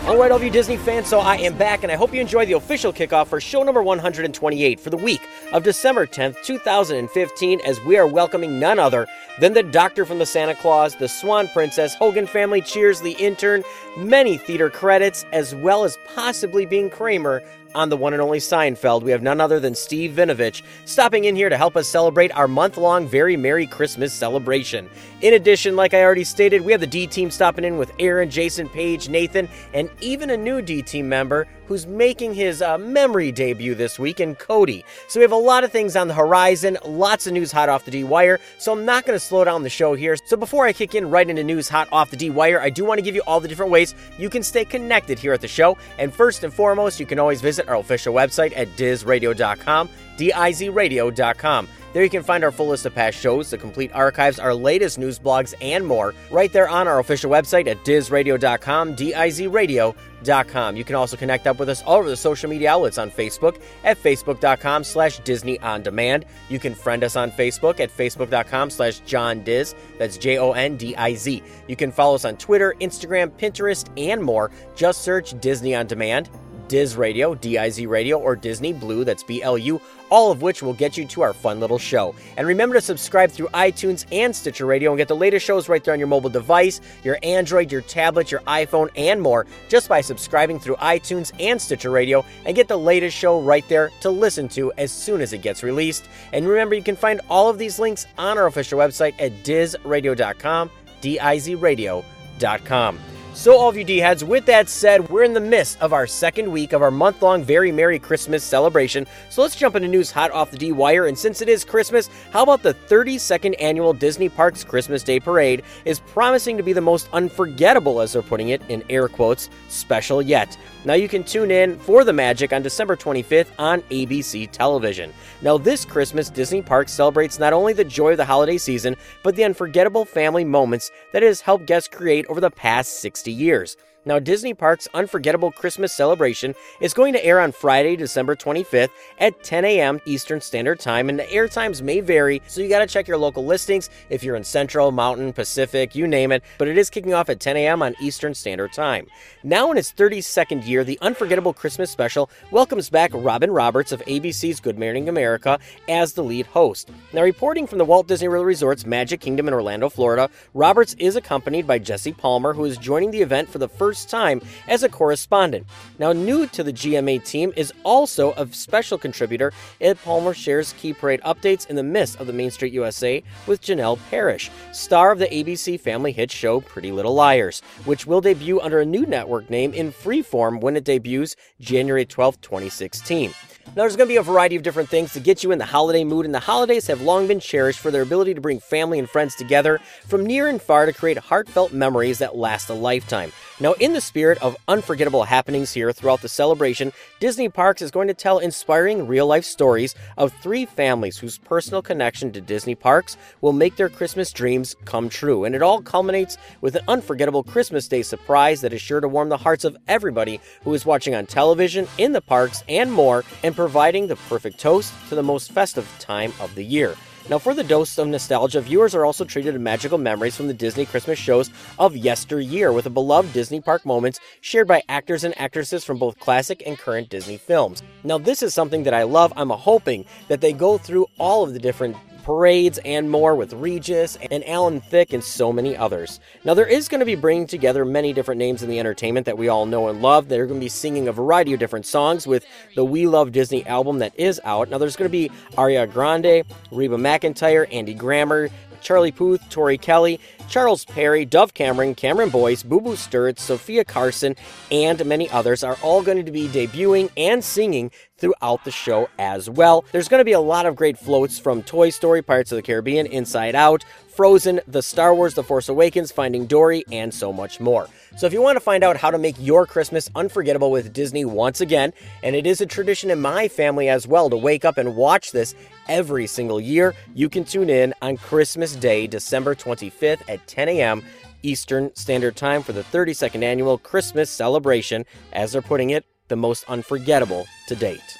All 0.06 0.18
right, 0.18 0.30
all 0.30 0.36
of 0.36 0.44
you 0.44 0.50
Disney 0.50 0.76
fans, 0.76 1.08
so 1.08 1.20
I 1.20 1.36
am 1.36 1.56
back, 1.56 1.82
and 1.82 1.90
I 1.90 1.94
hope 1.96 2.12
you 2.12 2.20
enjoy 2.20 2.44
the 2.44 2.52
official 2.52 2.92
kickoff 2.92 3.28
for 3.28 3.40
show 3.40 3.62
number 3.62 3.82
128 3.82 4.78
for 4.78 4.90
the 4.90 4.98
week 4.98 5.26
of 5.50 5.62
December 5.62 6.06
10th, 6.06 6.42
2015, 6.44 7.60
as 7.64 7.80
we 7.80 7.96
are 7.96 8.06
welcoming 8.06 8.60
none 8.60 8.78
other 8.78 9.06
than 9.40 9.54
the 9.54 9.62
Doctor 9.62 10.04
from 10.04 10.18
the 10.18 10.26
Santa 10.26 10.54
Claus, 10.56 10.94
the 10.94 11.08
Swan 11.08 11.48
Princess, 11.48 11.94
Hogan 11.94 12.26
Family 12.26 12.60
Cheers, 12.60 13.00
the 13.00 13.12
intern, 13.12 13.64
many 13.96 14.36
theater 14.36 14.68
credits, 14.68 15.24
as 15.32 15.54
well 15.54 15.84
as 15.84 15.96
possibly 16.14 16.66
being 16.66 16.90
Kramer 16.90 17.42
on 17.74 17.88
the 17.88 17.96
one 17.96 18.12
and 18.12 18.22
only 18.22 18.38
Seinfeld. 18.38 19.02
We 19.02 19.10
have 19.10 19.22
none 19.22 19.40
other 19.40 19.60
than 19.60 19.74
Steve 19.74 20.12
Vinovich 20.12 20.62
stopping 20.84 21.24
in 21.24 21.36
here 21.36 21.48
to 21.48 21.56
help 21.56 21.76
us 21.76 21.88
celebrate 21.88 22.32
our 22.32 22.48
month 22.48 22.76
long 22.76 23.06
Very 23.06 23.36
Merry 23.36 23.66
Christmas 23.66 24.12
celebration. 24.12 24.88
In 25.20 25.34
addition, 25.34 25.76
like 25.76 25.94
I 25.94 26.02
already 26.02 26.24
stated, 26.24 26.62
we 26.62 26.72
have 26.72 26.80
the 26.80 26.86
D 26.86 27.06
team 27.06 27.30
stopping 27.30 27.64
in 27.64 27.78
with 27.78 27.92
Aaron, 27.98 28.30
Jason, 28.30 28.68
Paige, 28.68 29.08
Nathan, 29.08 29.48
and 29.72 29.90
even 30.00 30.30
a 30.30 30.36
new 30.36 30.62
D 30.62 30.82
team 30.82 31.08
member 31.08 31.46
who's 31.66 31.86
making 31.86 32.34
his 32.34 32.62
uh, 32.62 32.78
memory 32.78 33.32
debut 33.32 33.74
this 33.74 33.98
week 33.98 34.20
in 34.20 34.34
Cody. 34.34 34.84
So 35.08 35.20
we 35.20 35.22
have 35.22 35.32
a 35.32 35.36
lot 35.36 35.64
of 35.64 35.72
things 35.72 35.96
on 35.96 36.08
the 36.08 36.14
horizon, 36.14 36.78
lots 36.84 37.26
of 37.26 37.32
news 37.32 37.52
hot 37.52 37.68
off 37.68 37.84
the 37.84 37.90
D 37.90 38.04
wire. 38.04 38.40
So 38.58 38.72
I'm 38.72 38.84
not 38.84 39.04
going 39.06 39.16
to 39.16 39.24
slow 39.24 39.44
down 39.44 39.62
the 39.62 39.70
show 39.70 39.94
here. 39.94 40.16
So 40.16 40.36
before 40.36 40.66
I 40.66 40.72
kick 40.72 40.94
in 40.94 41.10
right 41.10 41.28
into 41.28 41.44
news 41.44 41.68
hot 41.68 41.88
off 41.92 42.10
the 42.10 42.16
D 42.16 42.30
wire, 42.30 42.60
I 42.60 42.70
do 42.70 42.84
want 42.84 42.98
to 42.98 43.02
give 43.02 43.14
you 43.14 43.22
all 43.26 43.40
the 43.40 43.48
different 43.48 43.72
ways 43.72 43.94
you 44.18 44.30
can 44.30 44.42
stay 44.42 44.64
connected 44.64 45.18
here 45.18 45.32
at 45.32 45.40
the 45.40 45.48
show. 45.48 45.76
And 45.98 46.12
first 46.12 46.44
and 46.44 46.52
foremost, 46.52 47.00
you 47.00 47.06
can 47.06 47.18
always 47.18 47.40
visit 47.40 47.68
our 47.68 47.76
official 47.76 48.14
website 48.14 48.52
at 48.56 48.68
dizradio.com, 48.76 49.88
dizradio.com. 50.16 51.68
There 51.94 52.02
you 52.02 52.10
can 52.10 52.24
find 52.24 52.42
our 52.42 52.50
full 52.50 52.66
list 52.66 52.86
of 52.86 52.94
past 52.94 53.16
shows, 53.16 53.50
the 53.50 53.56
complete 53.56 53.92
archives, 53.94 54.40
our 54.40 54.52
latest 54.52 54.98
news 54.98 55.16
blogs, 55.16 55.54
and 55.60 55.86
more 55.86 56.12
right 56.28 56.52
there 56.52 56.68
on 56.68 56.88
our 56.88 56.98
official 56.98 57.30
website 57.30 57.68
at 57.68 57.84
dizradio.com, 57.84 58.96
dizradio.com. 58.96 60.76
You 60.76 60.82
can 60.82 60.96
also 60.96 61.16
connect 61.16 61.46
up 61.46 61.60
with 61.60 61.68
us 61.68 61.84
all 61.84 61.98
over 61.98 62.08
the 62.08 62.16
social 62.16 62.50
media 62.50 62.72
outlets 62.72 62.98
on 62.98 63.12
Facebook 63.12 63.62
at 63.84 63.96
facebook.com 63.96 64.82
slash 64.82 65.20
Disney 65.20 65.60
On 65.60 65.84
Demand. 65.84 66.24
You 66.48 66.58
can 66.58 66.74
friend 66.74 67.04
us 67.04 67.14
on 67.14 67.30
Facebook 67.30 67.78
at 67.78 67.96
facebook.com 67.96 68.70
slash 68.70 68.98
John 69.00 69.44
Diz. 69.44 69.76
That's 69.96 70.16
J-O-N-D-I-Z. 70.18 71.42
You 71.68 71.76
can 71.76 71.92
follow 71.92 72.16
us 72.16 72.24
on 72.24 72.36
Twitter, 72.38 72.74
Instagram, 72.80 73.30
Pinterest, 73.30 73.88
and 73.96 74.20
more. 74.20 74.50
Just 74.74 75.02
search 75.02 75.40
Disney 75.40 75.76
On 75.76 75.86
Demand. 75.86 76.28
Diz 76.66 76.96
Radio, 76.96 77.34
D-I-Z 77.34 77.86
Radio, 77.86 78.18
or 78.18 78.34
Disney 78.34 78.72
Blue, 78.72 79.04
that's 79.04 79.22
B-L-U, 79.22 79.80
all 80.14 80.30
of 80.30 80.42
which 80.42 80.62
will 80.62 80.74
get 80.74 80.96
you 80.96 81.04
to 81.04 81.22
our 81.22 81.32
fun 81.32 81.58
little 81.58 81.76
show. 81.76 82.14
And 82.36 82.46
remember 82.46 82.76
to 82.76 82.80
subscribe 82.80 83.32
through 83.32 83.48
iTunes 83.48 84.06
and 84.12 84.34
Stitcher 84.34 84.64
Radio 84.64 84.92
and 84.92 84.96
get 84.96 85.08
the 85.08 85.16
latest 85.16 85.44
shows 85.44 85.68
right 85.68 85.82
there 85.82 85.92
on 85.92 85.98
your 85.98 86.06
mobile 86.06 86.30
device, 86.30 86.80
your 87.02 87.18
Android, 87.24 87.72
your 87.72 87.80
tablet, 87.80 88.30
your 88.30 88.38
iPhone, 88.42 88.90
and 88.94 89.20
more, 89.20 89.44
just 89.68 89.88
by 89.88 90.00
subscribing 90.00 90.60
through 90.60 90.76
iTunes 90.76 91.32
and 91.40 91.60
Stitcher 91.60 91.90
Radio 91.90 92.24
and 92.46 92.54
get 92.54 92.68
the 92.68 92.78
latest 92.78 93.16
show 93.16 93.40
right 93.40 93.68
there 93.68 93.90
to 94.02 94.08
listen 94.08 94.46
to 94.50 94.72
as 94.78 94.92
soon 94.92 95.20
as 95.20 95.32
it 95.32 95.42
gets 95.42 95.64
released. 95.64 96.08
And 96.32 96.46
remember, 96.46 96.76
you 96.76 96.84
can 96.84 96.94
find 96.94 97.20
all 97.28 97.50
of 97.50 97.58
these 97.58 97.80
links 97.80 98.06
on 98.16 98.38
our 98.38 98.46
official 98.46 98.78
website 98.78 99.14
at 99.18 99.42
dizradio.com, 99.42 100.70
D-I-Z 101.00 101.56
radio.com. 101.56 103.00
So, 103.34 103.58
all 103.58 103.68
of 103.68 103.76
you 103.76 103.82
D 103.82 103.98
heads, 103.98 104.22
with 104.22 104.46
that 104.46 104.68
said, 104.68 105.10
we're 105.10 105.24
in 105.24 105.34
the 105.34 105.40
midst 105.40 105.82
of 105.82 105.92
our 105.92 106.06
second 106.06 106.50
week 106.50 106.72
of 106.72 106.82
our 106.82 106.92
month 106.92 107.20
long 107.20 107.42
Very 107.42 107.72
Merry 107.72 107.98
Christmas 107.98 108.44
celebration. 108.44 109.08
So, 109.28 109.42
let's 109.42 109.56
jump 109.56 109.74
into 109.74 109.88
news 109.88 110.12
hot 110.12 110.30
off 110.30 110.52
the 110.52 110.56
D 110.56 110.70
wire. 110.70 111.06
And 111.06 111.18
since 111.18 111.42
it 111.42 111.48
is 111.48 111.64
Christmas, 111.64 112.08
how 112.30 112.44
about 112.44 112.62
the 112.62 112.74
32nd 112.74 113.56
annual 113.58 113.92
Disney 113.92 114.28
Parks 114.28 114.62
Christmas 114.62 115.02
Day 115.02 115.18
Parade 115.18 115.64
is 115.84 115.98
promising 115.98 116.56
to 116.56 116.62
be 116.62 116.72
the 116.72 116.80
most 116.80 117.08
unforgettable, 117.12 118.00
as 118.00 118.12
they're 118.12 118.22
putting 118.22 118.50
it 118.50 118.62
in 118.68 118.84
air 118.88 119.08
quotes, 119.08 119.50
special 119.68 120.22
yet. 120.22 120.56
Now 120.84 120.94
you 120.94 121.08
can 121.08 121.24
tune 121.24 121.50
in 121.50 121.78
for 121.78 122.04
the 122.04 122.12
magic 122.12 122.52
on 122.52 122.62
December 122.62 122.94
25th 122.94 123.48
on 123.58 123.80
ABC 123.82 124.48
television. 124.52 125.12
Now 125.42 125.58
this 125.58 125.84
Christmas, 125.84 126.30
Disney 126.30 126.62
Parks 126.62 126.92
celebrates 126.92 127.38
not 127.38 127.52
only 127.52 127.72
the 127.72 127.84
joy 127.84 128.12
of 128.12 128.18
the 128.18 128.24
holiday 128.24 128.58
season, 128.58 128.94
but 129.22 129.34
the 129.34 129.44
unforgettable 129.44 130.04
family 130.04 130.44
moments 130.44 130.92
that 131.12 131.22
it 131.22 131.26
has 131.26 131.40
helped 131.40 131.66
guests 131.66 131.88
create 131.88 132.26
over 132.26 132.40
the 132.40 132.50
past 132.50 133.00
60 133.00 133.23
years. 133.32 133.76
Now, 134.06 134.18
Disney 134.18 134.52
Parks' 134.52 134.86
unforgettable 134.92 135.50
Christmas 135.50 135.90
celebration 135.90 136.54
is 136.80 136.92
going 136.92 137.14
to 137.14 137.24
air 137.24 137.40
on 137.40 137.52
Friday, 137.52 137.96
December 137.96 138.36
25th 138.36 138.90
at 139.18 139.42
10 139.42 139.64
a.m. 139.64 139.98
Eastern 140.04 140.42
Standard 140.42 140.78
Time, 140.78 141.08
and 141.08 141.18
the 141.18 141.30
air 141.32 141.48
times 141.48 141.80
may 141.80 142.00
vary, 142.00 142.42
so 142.46 142.60
you 142.60 142.68
got 142.68 142.80
to 142.80 142.86
check 142.86 143.08
your 143.08 143.16
local 143.16 143.46
listings 143.46 143.88
if 144.10 144.22
you're 144.22 144.36
in 144.36 144.44
Central, 144.44 144.92
Mountain, 144.92 145.32
Pacific, 145.32 145.94
you 145.94 146.06
name 146.06 146.32
it, 146.32 146.42
but 146.58 146.68
it 146.68 146.76
is 146.76 146.90
kicking 146.90 147.14
off 147.14 147.30
at 147.30 147.40
10 147.40 147.56
a.m. 147.56 147.82
on 147.82 147.94
Eastern 147.98 148.34
Standard 148.34 148.74
Time. 148.74 149.06
Now, 149.42 149.70
in 149.72 149.78
its 149.78 149.92
32nd 149.92 150.66
year, 150.66 150.84
the 150.84 150.98
Unforgettable 151.00 151.54
Christmas 151.54 151.90
Special 151.90 152.28
welcomes 152.50 152.90
back 152.90 153.10
Robin 153.14 153.50
Roberts 153.50 153.90
of 153.90 154.02
ABC's 154.02 154.60
Good 154.60 154.78
Morning 154.78 155.08
America 155.08 155.58
as 155.88 156.12
the 156.12 156.24
lead 156.24 156.44
host. 156.46 156.90
Now, 157.14 157.22
reporting 157.22 157.66
from 157.66 157.78
the 157.78 157.84
Walt 157.86 158.06
Disney 158.06 158.28
World 158.28 158.44
Resort's 158.44 158.84
Magic 158.84 159.20
Kingdom 159.20 159.48
in 159.48 159.54
Orlando, 159.54 159.88
Florida, 159.88 160.28
Roberts 160.52 160.94
is 160.98 161.16
accompanied 161.16 161.66
by 161.66 161.78
Jesse 161.78 162.12
Palmer, 162.12 162.52
who 162.52 162.66
is 162.66 162.76
joining 162.76 163.10
the 163.10 163.22
event 163.22 163.48
for 163.48 163.58
the 163.58 163.68
first 163.68 163.93
time 164.02 164.40
as 164.66 164.82
a 164.82 164.88
correspondent. 164.88 165.66
Now, 165.98 166.12
new 166.14 166.46
to 166.46 166.64
the 166.64 166.72
GMA 166.72 167.22
team 167.22 167.52
is 167.54 167.70
also 167.84 168.32
a 168.32 168.48
special 168.52 168.96
contributor. 168.96 169.52
Ed 169.82 169.98
Palmer 170.02 170.32
shares 170.32 170.72
key 170.78 170.94
parade 170.94 171.20
updates 171.20 171.68
in 171.68 171.76
the 171.76 171.82
midst 171.82 172.18
of 172.18 172.26
the 172.26 172.32
Main 172.32 172.50
Street 172.50 172.72
USA 172.72 173.22
with 173.46 173.60
Janelle 173.60 173.98
Parrish, 174.08 174.50
star 174.72 175.12
of 175.12 175.18
the 175.18 175.26
ABC 175.26 175.78
family 175.78 176.12
hit 176.12 176.30
show 176.30 176.62
Pretty 176.62 176.92
Little 176.92 177.14
Liars, 177.14 177.60
which 177.84 178.06
will 178.06 178.22
debut 178.22 178.60
under 178.60 178.80
a 178.80 178.86
new 178.86 179.04
network 179.04 179.50
name 179.50 179.74
in 179.74 179.92
Freeform 179.92 180.60
when 180.60 180.76
it 180.76 180.84
debuts 180.84 181.36
January 181.60 182.06
12, 182.06 182.40
2016. 182.40 183.34
Now, 183.68 183.82
there's 183.82 183.96
going 183.96 184.08
to 184.08 184.12
be 184.12 184.18
a 184.18 184.22
variety 184.22 184.56
of 184.56 184.62
different 184.62 184.88
things 184.88 185.12
to 185.14 185.20
get 185.20 185.42
you 185.42 185.50
in 185.50 185.58
the 185.58 185.64
holiday 185.64 186.04
mood, 186.04 186.26
and 186.26 186.34
the 186.34 186.38
holidays 186.38 186.86
have 186.86 187.00
long 187.02 187.26
been 187.26 187.40
cherished 187.40 187.80
for 187.80 187.90
their 187.90 188.02
ability 188.02 188.34
to 188.34 188.40
bring 188.40 188.60
family 188.60 188.98
and 188.98 189.08
friends 189.08 189.34
together 189.34 189.80
from 190.06 190.24
near 190.24 190.48
and 190.48 190.62
far 190.62 190.86
to 190.86 190.92
create 190.92 191.18
heartfelt 191.18 191.72
memories 191.72 192.18
that 192.18 192.36
last 192.36 192.68
a 192.68 192.74
lifetime. 192.74 193.32
Now, 193.60 193.74
in 193.74 193.92
the 193.92 194.00
spirit 194.00 194.42
of 194.42 194.56
unforgettable 194.66 195.22
happenings 195.22 195.72
here 195.72 195.92
throughout 195.92 196.22
the 196.22 196.28
celebration, 196.28 196.92
Disney 197.20 197.48
Parks 197.48 197.82
is 197.82 197.92
going 197.92 198.08
to 198.08 198.14
tell 198.14 198.40
inspiring 198.40 199.06
real 199.06 199.28
life 199.28 199.44
stories 199.44 199.94
of 200.18 200.32
three 200.42 200.66
families 200.66 201.18
whose 201.18 201.38
personal 201.38 201.80
connection 201.80 202.32
to 202.32 202.40
Disney 202.40 202.74
Parks 202.74 203.16
will 203.42 203.52
make 203.52 203.76
their 203.76 203.88
Christmas 203.88 204.32
dreams 204.32 204.74
come 204.86 205.08
true. 205.08 205.44
And 205.44 205.54
it 205.54 205.62
all 205.62 205.80
culminates 205.80 206.36
with 206.62 206.74
an 206.74 206.82
unforgettable 206.88 207.44
Christmas 207.44 207.86
Day 207.86 208.02
surprise 208.02 208.60
that 208.62 208.72
is 208.72 208.82
sure 208.82 209.00
to 209.00 209.06
warm 209.06 209.28
the 209.28 209.36
hearts 209.36 209.64
of 209.64 209.76
everybody 209.86 210.40
who 210.64 210.74
is 210.74 210.84
watching 210.84 211.14
on 211.14 211.24
television, 211.24 211.86
in 211.96 212.10
the 212.10 212.20
parks, 212.20 212.64
and 212.68 212.92
more, 212.92 213.22
and 213.44 213.54
providing 213.54 214.08
the 214.08 214.16
perfect 214.28 214.58
toast 214.58 214.92
to 215.10 215.14
the 215.14 215.22
most 215.22 215.52
festive 215.52 215.88
time 216.00 216.32
of 216.40 216.52
the 216.56 216.64
year. 216.64 216.96
Now, 217.30 217.38
for 217.38 217.54
the 217.54 217.64
dose 217.64 217.96
of 217.96 218.06
nostalgia, 218.06 218.60
viewers 218.60 218.94
are 218.94 219.06
also 219.06 219.24
treated 219.24 219.52
to 219.54 219.58
magical 219.58 219.96
memories 219.96 220.36
from 220.36 220.46
the 220.46 220.52
Disney 220.52 220.84
Christmas 220.84 221.18
shows 221.18 221.48
of 221.78 221.96
yesteryear 221.96 222.70
with 222.70 222.84
the 222.84 222.90
beloved 222.90 223.32
Disney 223.32 223.62
park 223.62 223.86
moments 223.86 224.20
shared 224.42 224.68
by 224.68 224.82
actors 224.90 225.24
and 225.24 225.36
actresses 225.40 225.86
from 225.86 225.98
both 225.98 226.18
classic 226.18 226.62
and 226.66 226.78
current 226.78 227.08
Disney 227.08 227.38
films. 227.38 227.82
Now, 228.02 228.18
this 228.18 228.42
is 228.42 228.52
something 228.52 228.82
that 228.82 228.92
I 228.92 229.04
love. 229.04 229.32
I'm 229.36 229.48
hoping 229.48 230.04
that 230.28 230.42
they 230.42 230.52
go 230.52 230.76
through 230.76 231.06
all 231.16 231.42
of 231.42 231.54
the 231.54 231.58
different 231.58 231.96
parades 232.24 232.78
and 232.84 233.10
more 233.10 233.34
with 233.34 233.52
Regis 233.52 234.16
and 234.30 234.46
Alan 234.48 234.80
Thicke 234.80 235.12
and 235.12 235.22
so 235.22 235.52
many 235.52 235.76
others. 235.76 236.20
Now, 236.42 236.54
there 236.54 236.66
is 236.66 236.88
going 236.88 237.00
to 237.00 237.06
be 237.06 237.14
bringing 237.14 237.46
together 237.46 237.84
many 237.84 238.12
different 238.12 238.38
names 238.38 238.62
in 238.62 238.70
the 238.70 238.80
entertainment 238.80 239.26
that 239.26 239.38
we 239.38 239.48
all 239.48 239.66
know 239.66 239.88
and 239.88 240.02
love. 240.02 240.28
They're 240.28 240.46
going 240.46 240.58
to 240.58 240.64
be 240.64 240.70
singing 240.70 241.06
a 241.06 241.12
variety 241.12 241.52
of 241.52 241.60
different 241.60 241.86
songs 241.86 242.26
with 242.26 242.46
the 242.74 242.84
We 242.84 243.06
Love 243.06 243.30
Disney 243.30 243.64
album 243.66 243.98
that 243.98 244.18
is 244.18 244.40
out. 244.42 244.70
Now, 244.70 244.78
there's 244.78 244.96
going 244.96 245.08
to 245.08 245.12
be 245.12 245.30
Ariana 245.52 245.92
Grande, 245.92 246.44
Reba 246.72 246.96
McEntire, 246.96 247.72
Andy 247.72 247.94
Grammer, 247.94 248.48
Charlie 248.84 249.10
Puth, 249.10 249.48
Tori 249.50 249.78
Kelly, 249.78 250.20
Charles 250.48 250.84
Perry, 250.84 251.24
Dove 251.24 251.54
Cameron, 251.54 251.94
Cameron 251.94 252.28
Boyce, 252.28 252.62
Boo 252.62 252.80
Boo 252.80 252.92
Sturts, 252.92 253.40
Sofia 253.40 253.84
Carson, 253.84 254.36
and 254.70 255.04
many 255.06 255.28
others 255.30 255.64
are 255.64 255.78
all 255.82 256.02
going 256.02 256.24
to 256.24 256.30
be 256.30 256.46
debuting 256.46 257.10
and 257.16 257.42
singing 257.42 257.90
throughout 258.18 258.64
the 258.64 258.70
show 258.70 259.08
as 259.18 259.50
well. 259.50 259.84
There's 259.90 260.08
going 260.08 260.20
to 260.20 260.24
be 260.24 260.32
a 260.32 260.40
lot 260.40 260.66
of 260.66 260.76
great 260.76 260.96
floats 260.96 261.38
from 261.38 261.62
Toy 261.62 261.90
Story, 261.90 262.22
Pirates 262.22 262.52
of 262.52 262.56
the 262.56 262.62
Caribbean, 262.62 263.06
Inside 263.06 263.54
Out, 263.54 263.84
Frozen, 264.14 264.60
The 264.68 264.82
Star 264.82 265.14
Wars, 265.14 265.34
The 265.34 265.42
Force 265.42 265.68
Awakens, 265.68 266.12
Finding 266.12 266.46
Dory, 266.46 266.84
and 266.92 267.12
so 267.12 267.32
much 267.32 267.58
more. 267.58 267.88
So 268.16 268.26
if 268.26 268.32
you 268.32 268.40
want 268.40 268.54
to 268.56 268.60
find 268.60 268.84
out 268.84 268.96
how 268.96 269.10
to 269.10 269.18
make 269.18 269.34
your 269.40 269.66
Christmas 269.66 270.08
unforgettable 270.14 270.70
with 270.70 270.92
Disney 270.92 271.24
once 271.24 271.60
again, 271.60 271.92
and 272.22 272.36
it 272.36 272.46
is 272.46 272.60
a 272.60 272.66
tradition 272.66 273.10
in 273.10 273.20
my 273.20 273.48
family 273.48 273.88
as 273.88 274.06
well 274.06 274.30
to 274.30 274.36
wake 274.36 274.64
up 274.64 274.78
and 274.78 274.94
watch 274.94 275.32
this 275.32 275.54
every 275.88 276.26
single 276.26 276.60
year, 276.60 276.94
you 277.14 277.28
can 277.28 277.44
tune 277.44 277.70
in 277.70 277.94
on 278.02 278.16
Christmas 278.16 278.76
Day, 278.76 279.06
December 279.06 279.54
25th 279.54 280.22
at 280.28 280.46
10 280.46 280.68
a.m. 280.68 281.02
Eastern 281.42 281.94
Standard 281.94 282.36
Time 282.36 282.62
for 282.62 282.72
the 282.72 282.82
32nd 282.82 283.42
annual 283.42 283.78
Christmas 283.78 284.30
celebration, 284.30 285.04
as 285.32 285.52
they're 285.52 285.62
putting 285.62 285.90
it, 285.90 286.04
the 286.28 286.36
most 286.36 286.64
unforgettable 286.68 287.46
to 287.68 287.76
date. 287.76 288.16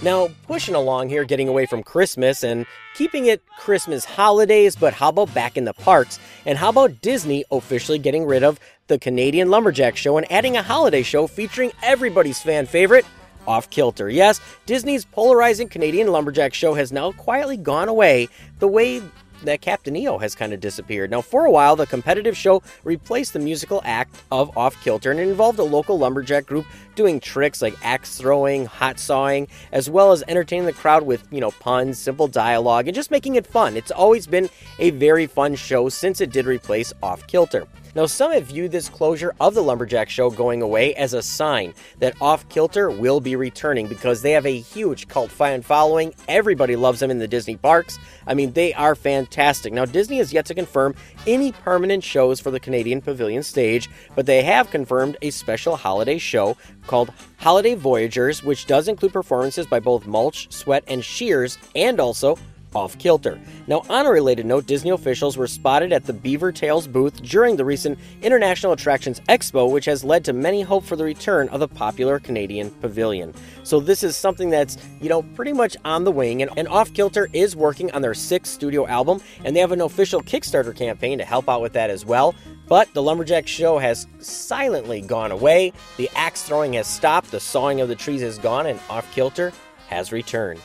Now, 0.00 0.28
pushing 0.46 0.76
along 0.76 1.08
here, 1.08 1.24
getting 1.24 1.48
away 1.48 1.66
from 1.66 1.82
Christmas 1.82 2.44
and 2.44 2.66
keeping 2.94 3.26
it 3.26 3.42
Christmas 3.58 4.04
holidays, 4.04 4.76
but 4.76 4.92
how 4.92 5.08
about 5.08 5.34
back 5.34 5.56
in 5.56 5.64
the 5.64 5.72
parks? 5.72 6.20
And 6.46 6.56
how 6.56 6.68
about 6.68 7.00
Disney 7.00 7.44
officially 7.50 7.98
getting 7.98 8.24
rid 8.24 8.44
of 8.44 8.60
the 8.86 8.98
Canadian 8.98 9.50
Lumberjack 9.50 9.96
Show 9.96 10.16
and 10.16 10.30
adding 10.30 10.56
a 10.56 10.62
holiday 10.62 11.02
show 11.02 11.26
featuring 11.26 11.72
everybody's 11.82 12.40
fan 12.40 12.66
favorite, 12.66 13.06
Off 13.48 13.70
Kilter? 13.70 14.08
Yes, 14.08 14.40
Disney's 14.66 15.04
polarizing 15.06 15.68
Canadian 15.68 16.08
Lumberjack 16.08 16.54
Show 16.54 16.74
has 16.74 16.92
now 16.92 17.10
quietly 17.12 17.56
gone 17.56 17.88
away 17.88 18.28
the 18.58 18.68
way 18.68 19.02
that 19.44 19.60
Captain 19.60 19.96
EO 19.96 20.18
has 20.18 20.34
kind 20.34 20.52
of 20.52 20.60
disappeared. 20.60 21.10
Now, 21.10 21.20
for 21.20 21.46
a 21.46 21.50
while, 21.50 21.76
the 21.76 21.86
competitive 21.86 22.36
show 22.36 22.62
replaced 22.84 23.32
the 23.32 23.38
musical 23.38 23.80
act 23.84 24.22
of 24.30 24.56
Off 24.56 24.80
Kilter 24.82 25.10
and 25.10 25.20
it 25.20 25.28
involved 25.28 25.58
a 25.58 25.64
local 25.64 25.98
lumberjack 25.98 26.46
group 26.46 26.66
doing 26.94 27.20
tricks 27.20 27.62
like 27.62 27.74
axe 27.84 28.18
throwing, 28.18 28.66
hot 28.66 28.98
sawing, 28.98 29.48
as 29.72 29.88
well 29.88 30.12
as 30.12 30.24
entertaining 30.28 30.66
the 30.66 30.72
crowd 30.72 31.04
with, 31.04 31.26
you 31.30 31.40
know, 31.40 31.52
puns, 31.52 31.98
simple 31.98 32.26
dialogue, 32.26 32.88
and 32.88 32.94
just 32.94 33.10
making 33.10 33.36
it 33.36 33.46
fun. 33.46 33.76
It's 33.76 33.90
always 33.90 34.26
been 34.26 34.50
a 34.78 34.90
very 34.90 35.26
fun 35.26 35.54
show 35.54 35.88
since 35.88 36.20
it 36.20 36.30
did 36.30 36.46
replace 36.46 36.92
Off 37.02 37.26
Kilter. 37.26 37.66
Now, 37.94 38.06
some 38.06 38.32
have 38.32 38.44
viewed 38.46 38.70
this 38.70 38.88
closure 38.88 39.34
of 39.40 39.54
the 39.54 39.62
Lumberjack 39.62 40.08
Show 40.08 40.30
going 40.30 40.62
away 40.62 40.94
as 40.94 41.14
a 41.14 41.22
sign 41.22 41.74
that 41.98 42.20
Off 42.20 42.48
Kilter 42.48 42.90
will 42.90 43.20
be 43.20 43.34
returning 43.34 43.86
because 43.86 44.22
they 44.22 44.32
have 44.32 44.46
a 44.46 44.60
huge 44.60 45.08
cult 45.08 45.30
fan 45.30 45.62
following. 45.62 46.14
Everybody 46.28 46.76
loves 46.76 47.00
them 47.00 47.10
in 47.10 47.18
the 47.18 47.26
Disney 47.26 47.56
parks. 47.56 47.98
I 48.26 48.34
mean, 48.34 48.52
they 48.52 48.74
are 48.74 48.94
fantastic. 48.94 49.72
Now, 49.72 49.84
Disney 49.84 50.18
has 50.18 50.32
yet 50.32 50.46
to 50.46 50.54
confirm 50.54 50.94
any 51.26 51.52
permanent 51.52 52.04
shows 52.04 52.40
for 52.40 52.50
the 52.50 52.60
Canadian 52.60 53.00
Pavilion 53.00 53.42
stage, 53.42 53.88
but 54.14 54.26
they 54.26 54.42
have 54.42 54.70
confirmed 54.70 55.16
a 55.22 55.30
special 55.30 55.76
holiday 55.76 56.18
show 56.18 56.56
called 56.86 57.12
Holiday 57.38 57.74
Voyagers, 57.74 58.42
which 58.44 58.66
does 58.66 58.88
include 58.88 59.12
performances 59.12 59.66
by 59.66 59.80
both 59.80 60.06
Mulch, 60.06 60.52
Sweat, 60.52 60.84
and 60.88 61.04
Shears, 61.04 61.58
and 61.74 62.00
also 62.00 62.38
off 62.74 62.98
kilter. 62.98 63.40
Now, 63.66 63.82
on 63.88 64.06
a 64.06 64.10
related 64.10 64.46
note, 64.46 64.66
Disney 64.66 64.90
officials 64.90 65.36
were 65.36 65.46
spotted 65.46 65.92
at 65.92 66.04
the 66.04 66.12
BeaverTails 66.12 66.90
booth 66.90 67.22
during 67.22 67.56
the 67.56 67.64
recent 67.64 67.98
International 68.22 68.72
Attractions 68.72 69.20
Expo, 69.28 69.70
which 69.70 69.84
has 69.86 70.04
led 70.04 70.24
to 70.24 70.32
many 70.32 70.62
hope 70.62 70.84
for 70.84 70.96
the 70.96 71.04
return 71.04 71.48
of 71.48 71.60
the 71.60 71.68
popular 71.68 72.18
Canadian 72.18 72.70
pavilion. 72.70 73.34
So, 73.62 73.80
this 73.80 74.02
is 74.02 74.16
something 74.16 74.50
that's, 74.50 74.78
you 75.00 75.08
know, 75.08 75.22
pretty 75.22 75.52
much 75.52 75.76
on 75.84 76.04
the 76.04 76.12
wing, 76.12 76.42
and, 76.42 76.50
and 76.56 76.68
Off 76.68 76.92
Kilter 76.92 77.28
is 77.32 77.56
working 77.56 77.90
on 77.92 78.02
their 78.02 78.14
sixth 78.14 78.52
studio 78.52 78.86
album, 78.86 79.20
and 79.44 79.54
they 79.54 79.60
have 79.60 79.72
an 79.72 79.80
official 79.80 80.22
Kickstarter 80.22 80.76
campaign 80.76 81.18
to 81.18 81.24
help 81.24 81.48
out 81.48 81.62
with 81.62 81.72
that 81.74 81.90
as 81.90 82.04
well. 82.04 82.34
But 82.68 82.92
the 82.92 83.02
Lumberjack 83.02 83.46
show 83.46 83.78
has 83.78 84.06
silently 84.18 85.00
gone 85.00 85.30
away, 85.30 85.72
the 85.96 86.10
axe 86.14 86.42
throwing 86.42 86.74
has 86.74 86.86
stopped, 86.86 87.30
the 87.30 87.40
sawing 87.40 87.80
of 87.80 87.88
the 87.88 87.96
trees 87.96 88.20
has 88.20 88.38
gone, 88.38 88.66
and 88.66 88.78
Off 88.90 89.10
Kilter 89.14 89.52
has 89.88 90.12
returned. 90.12 90.60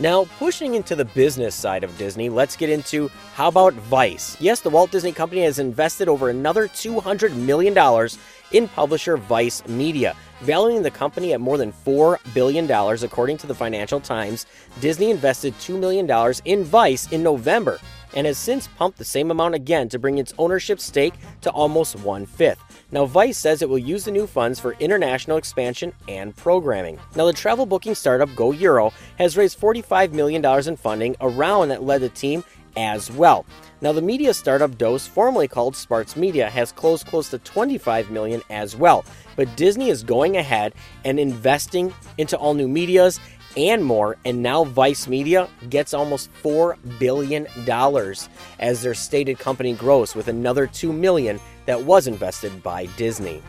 Now, 0.00 0.26
pushing 0.38 0.76
into 0.76 0.94
the 0.94 1.04
business 1.04 1.56
side 1.56 1.82
of 1.82 1.98
Disney, 1.98 2.28
let's 2.28 2.54
get 2.54 2.70
into 2.70 3.08
how 3.34 3.48
about 3.48 3.74
Vice? 3.74 4.40
Yes, 4.40 4.60
the 4.60 4.70
Walt 4.70 4.92
Disney 4.92 5.10
Company 5.10 5.42
has 5.42 5.58
invested 5.58 6.08
over 6.08 6.30
another 6.30 6.68
$200 6.68 7.34
million 7.34 7.76
in 8.52 8.68
publisher 8.68 9.16
Vice 9.16 9.66
Media, 9.66 10.14
valuing 10.42 10.84
the 10.84 10.90
company 10.92 11.32
at 11.32 11.40
more 11.40 11.58
than 11.58 11.72
$4 11.72 12.18
billion, 12.32 12.70
according 12.70 13.38
to 13.38 13.48
the 13.48 13.54
Financial 13.56 13.98
Times. 13.98 14.46
Disney 14.80 15.10
invested 15.10 15.52
$2 15.54 15.76
million 15.80 16.08
in 16.44 16.62
Vice 16.62 17.10
in 17.10 17.24
November. 17.24 17.80
And 18.14 18.26
has 18.26 18.38
since 18.38 18.68
pumped 18.68 18.98
the 18.98 19.04
same 19.04 19.30
amount 19.30 19.54
again 19.54 19.88
to 19.90 19.98
bring 19.98 20.18
its 20.18 20.34
ownership 20.38 20.80
stake 20.80 21.14
to 21.42 21.50
almost 21.50 21.96
one 21.96 22.26
fifth. 22.26 22.62
Now, 22.90 23.04
Vice 23.04 23.36
says 23.36 23.60
it 23.60 23.68
will 23.68 23.78
use 23.78 24.04
the 24.04 24.10
new 24.10 24.26
funds 24.26 24.58
for 24.58 24.72
international 24.80 25.36
expansion 25.36 25.92
and 26.08 26.34
programming. 26.34 26.98
Now, 27.14 27.26
the 27.26 27.34
travel 27.34 27.66
booking 27.66 27.94
startup 27.94 28.34
Go 28.34 28.52
Euro 28.52 28.92
has 29.18 29.36
raised 29.36 29.60
$45 29.60 30.12
million 30.12 30.44
in 30.66 30.76
funding, 30.76 31.14
a 31.20 31.28
round 31.28 31.70
that 31.70 31.82
led 31.82 32.00
the 32.00 32.08
team 32.08 32.44
as 32.76 33.10
well. 33.10 33.44
Now, 33.80 33.92
the 33.92 34.02
media 34.02 34.32
startup 34.32 34.78
Dose, 34.78 35.06
formerly 35.06 35.48
called 35.48 35.76
Spartz 35.76 36.16
Media, 36.16 36.48
has 36.48 36.72
closed 36.72 37.06
close 37.06 37.28
to 37.30 37.38
25 37.38 38.10
million 38.10 38.42
as 38.50 38.74
well. 38.74 39.04
But 39.36 39.54
Disney 39.56 39.90
is 39.90 40.02
going 40.02 40.36
ahead 40.36 40.74
and 41.04 41.20
investing 41.20 41.92
into 42.16 42.36
all 42.36 42.54
new 42.54 42.68
medias 42.68 43.20
and 43.56 43.84
more, 43.84 44.16
and 44.24 44.42
now 44.42 44.64
Vice 44.64 45.08
Media 45.08 45.48
gets 45.68 45.94
almost 45.94 46.30
$4 46.42 46.76
billion 46.98 47.46
as 48.58 48.82
their 48.82 48.94
stated 48.94 49.38
company 49.38 49.74
grows 49.74 50.14
with 50.14 50.28
another 50.28 50.66
2 50.66 50.92
million 50.92 51.40
that 51.66 51.82
was 51.82 52.06
invested 52.06 52.62
by 52.62 52.86
Disney. 52.96 53.42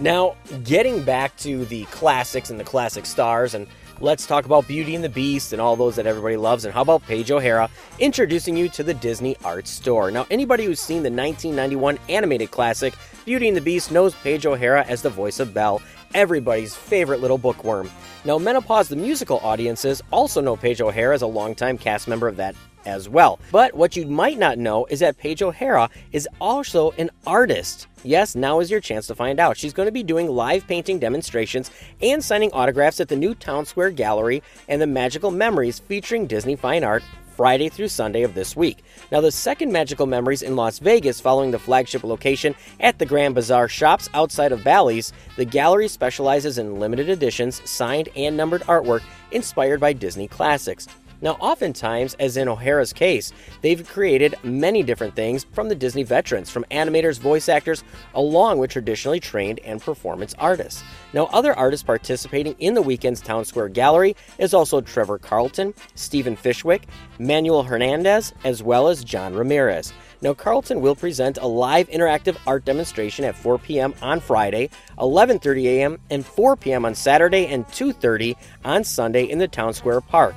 Now, 0.00 0.36
getting 0.64 1.02
back 1.02 1.36
to 1.38 1.64
the 1.66 1.84
classics 1.84 2.50
and 2.50 2.58
the 2.58 2.64
classic 2.64 3.06
stars, 3.06 3.54
and 3.54 3.66
let's 4.00 4.26
talk 4.26 4.44
about 4.44 4.66
Beauty 4.66 4.94
and 4.94 5.04
the 5.04 5.08
Beast 5.08 5.52
and 5.52 5.62
all 5.62 5.76
those 5.76 5.96
that 5.96 6.06
everybody 6.06 6.36
loves. 6.36 6.64
And 6.64 6.74
how 6.74 6.82
about 6.82 7.04
Paige 7.04 7.30
O'Hara 7.30 7.70
introducing 8.00 8.56
you 8.56 8.68
to 8.70 8.82
the 8.82 8.94
Disney 8.94 9.36
Art 9.44 9.68
Store? 9.68 10.10
Now, 10.10 10.26
anybody 10.30 10.64
who's 10.64 10.80
seen 10.80 11.02
the 11.02 11.10
1991 11.10 11.98
animated 12.08 12.50
classic 12.50 12.94
Beauty 13.24 13.48
and 13.48 13.56
the 13.56 13.62
Beast 13.62 13.90
knows 13.90 14.14
Paige 14.16 14.44
O'Hara 14.44 14.84
as 14.84 15.00
the 15.00 15.08
voice 15.08 15.40
of 15.40 15.54
Belle, 15.54 15.80
everybody's 16.14 16.74
favorite 16.74 17.20
little 17.20 17.38
bookworm. 17.38 17.90
Now, 18.24 18.38
Menopause 18.38 18.88
the 18.88 18.96
musical 18.96 19.38
audiences 19.40 20.00
also 20.10 20.40
know 20.40 20.56
Paige 20.56 20.80
O'Hara 20.80 21.14
as 21.14 21.22
a 21.22 21.26
longtime 21.26 21.76
cast 21.76 22.08
member 22.08 22.28
of 22.28 22.36
that 22.36 22.54
as 22.86 23.08
well. 23.08 23.38
But 23.50 23.74
what 23.74 23.96
you 23.96 24.06
might 24.06 24.38
not 24.38 24.58
know 24.58 24.86
is 24.86 25.00
that 25.00 25.18
Paige 25.18 25.42
O'Hara 25.42 25.90
is 26.12 26.28
also 26.40 26.92
an 26.92 27.10
artist. 27.26 27.86
Yes, 28.02 28.34
now 28.34 28.60
is 28.60 28.70
your 28.70 28.80
chance 28.80 29.06
to 29.06 29.14
find 29.14 29.40
out. 29.40 29.56
She's 29.56 29.72
going 29.72 29.86
to 29.86 29.92
be 29.92 30.02
doing 30.02 30.28
live 30.28 30.66
painting 30.66 30.98
demonstrations 30.98 31.70
and 32.02 32.22
signing 32.22 32.52
autographs 32.52 33.00
at 33.00 33.08
the 33.08 33.16
new 33.16 33.34
Town 33.34 33.64
Square 33.64 33.92
Gallery 33.92 34.42
and 34.68 34.80
the 34.80 34.86
Magical 34.86 35.30
Memories 35.30 35.78
featuring 35.78 36.26
Disney 36.26 36.56
Fine 36.56 36.84
Art 36.84 37.02
Friday 37.36 37.68
through 37.68 37.88
Sunday 37.88 38.22
of 38.22 38.34
this 38.34 38.56
week. 38.56 38.84
Now, 39.10 39.20
the 39.20 39.32
second 39.32 39.72
Magical 39.72 40.06
Memories 40.06 40.42
in 40.42 40.56
Las 40.56 40.78
Vegas, 40.78 41.20
following 41.20 41.50
the 41.50 41.58
flagship 41.58 42.04
location 42.04 42.54
at 42.80 42.98
the 42.98 43.06
Grand 43.06 43.34
Bazaar 43.34 43.68
shops 43.68 44.08
outside 44.14 44.52
of 44.52 44.64
Bally's, 44.64 45.12
the 45.36 45.44
gallery 45.44 45.88
specializes 45.88 46.58
in 46.58 46.78
limited 46.78 47.08
editions, 47.08 47.60
signed 47.68 48.08
and 48.16 48.36
numbered 48.36 48.62
artwork 48.62 49.02
inspired 49.30 49.80
by 49.80 49.92
Disney 49.92 50.28
classics. 50.28 50.86
Now, 51.24 51.38
oftentimes, 51.40 52.12
as 52.20 52.36
in 52.36 52.48
O'Hara's 52.48 52.92
case, 52.92 53.32
they've 53.62 53.88
created 53.88 54.34
many 54.42 54.82
different 54.82 55.16
things 55.16 55.44
from 55.52 55.70
the 55.70 55.74
Disney 55.74 56.02
veterans, 56.02 56.50
from 56.50 56.66
animators, 56.70 57.18
voice 57.18 57.48
actors, 57.48 57.82
along 58.14 58.58
with 58.58 58.70
traditionally 58.70 59.20
trained 59.20 59.58
and 59.60 59.80
performance 59.80 60.34
artists. 60.38 60.84
Now, 61.14 61.30
other 61.32 61.54
artists 61.54 61.82
participating 61.82 62.56
in 62.58 62.74
the 62.74 62.82
weekend's 62.82 63.22
Town 63.22 63.46
Square 63.46 63.70
Gallery 63.70 64.14
is 64.36 64.52
also 64.52 64.82
Trevor 64.82 65.16
Carlton, 65.16 65.72
Stephen 65.94 66.36
Fishwick, 66.36 66.82
Manuel 67.18 67.62
Hernandez, 67.62 68.34
as 68.44 68.62
well 68.62 68.88
as 68.88 69.02
John 69.02 69.32
Ramirez. 69.32 69.94
Now, 70.20 70.34
Carlton 70.34 70.82
will 70.82 70.94
present 70.94 71.38
a 71.38 71.46
live 71.46 71.88
interactive 71.88 72.36
art 72.46 72.66
demonstration 72.66 73.24
at 73.24 73.34
4 73.34 73.56
p.m. 73.56 73.94
on 74.02 74.20
Friday, 74.20 74.68
11:30 74.98 75.64
a.m. 75.64 75.98
and 76.10 76.24
4 76.24 76.56
p.m. 76.56 76.84
on 76.84 76.94
Saturday, 76.94 77.46
and 77.46 77.66
2:30 77.68 78.36
on 78.62 78.84
Sunday 78.84 79.24
in 79.24 79.38
the 79.38 79.48
Town 79.48 79.72
Square 79.72 80.02
Park. 80.02 80.34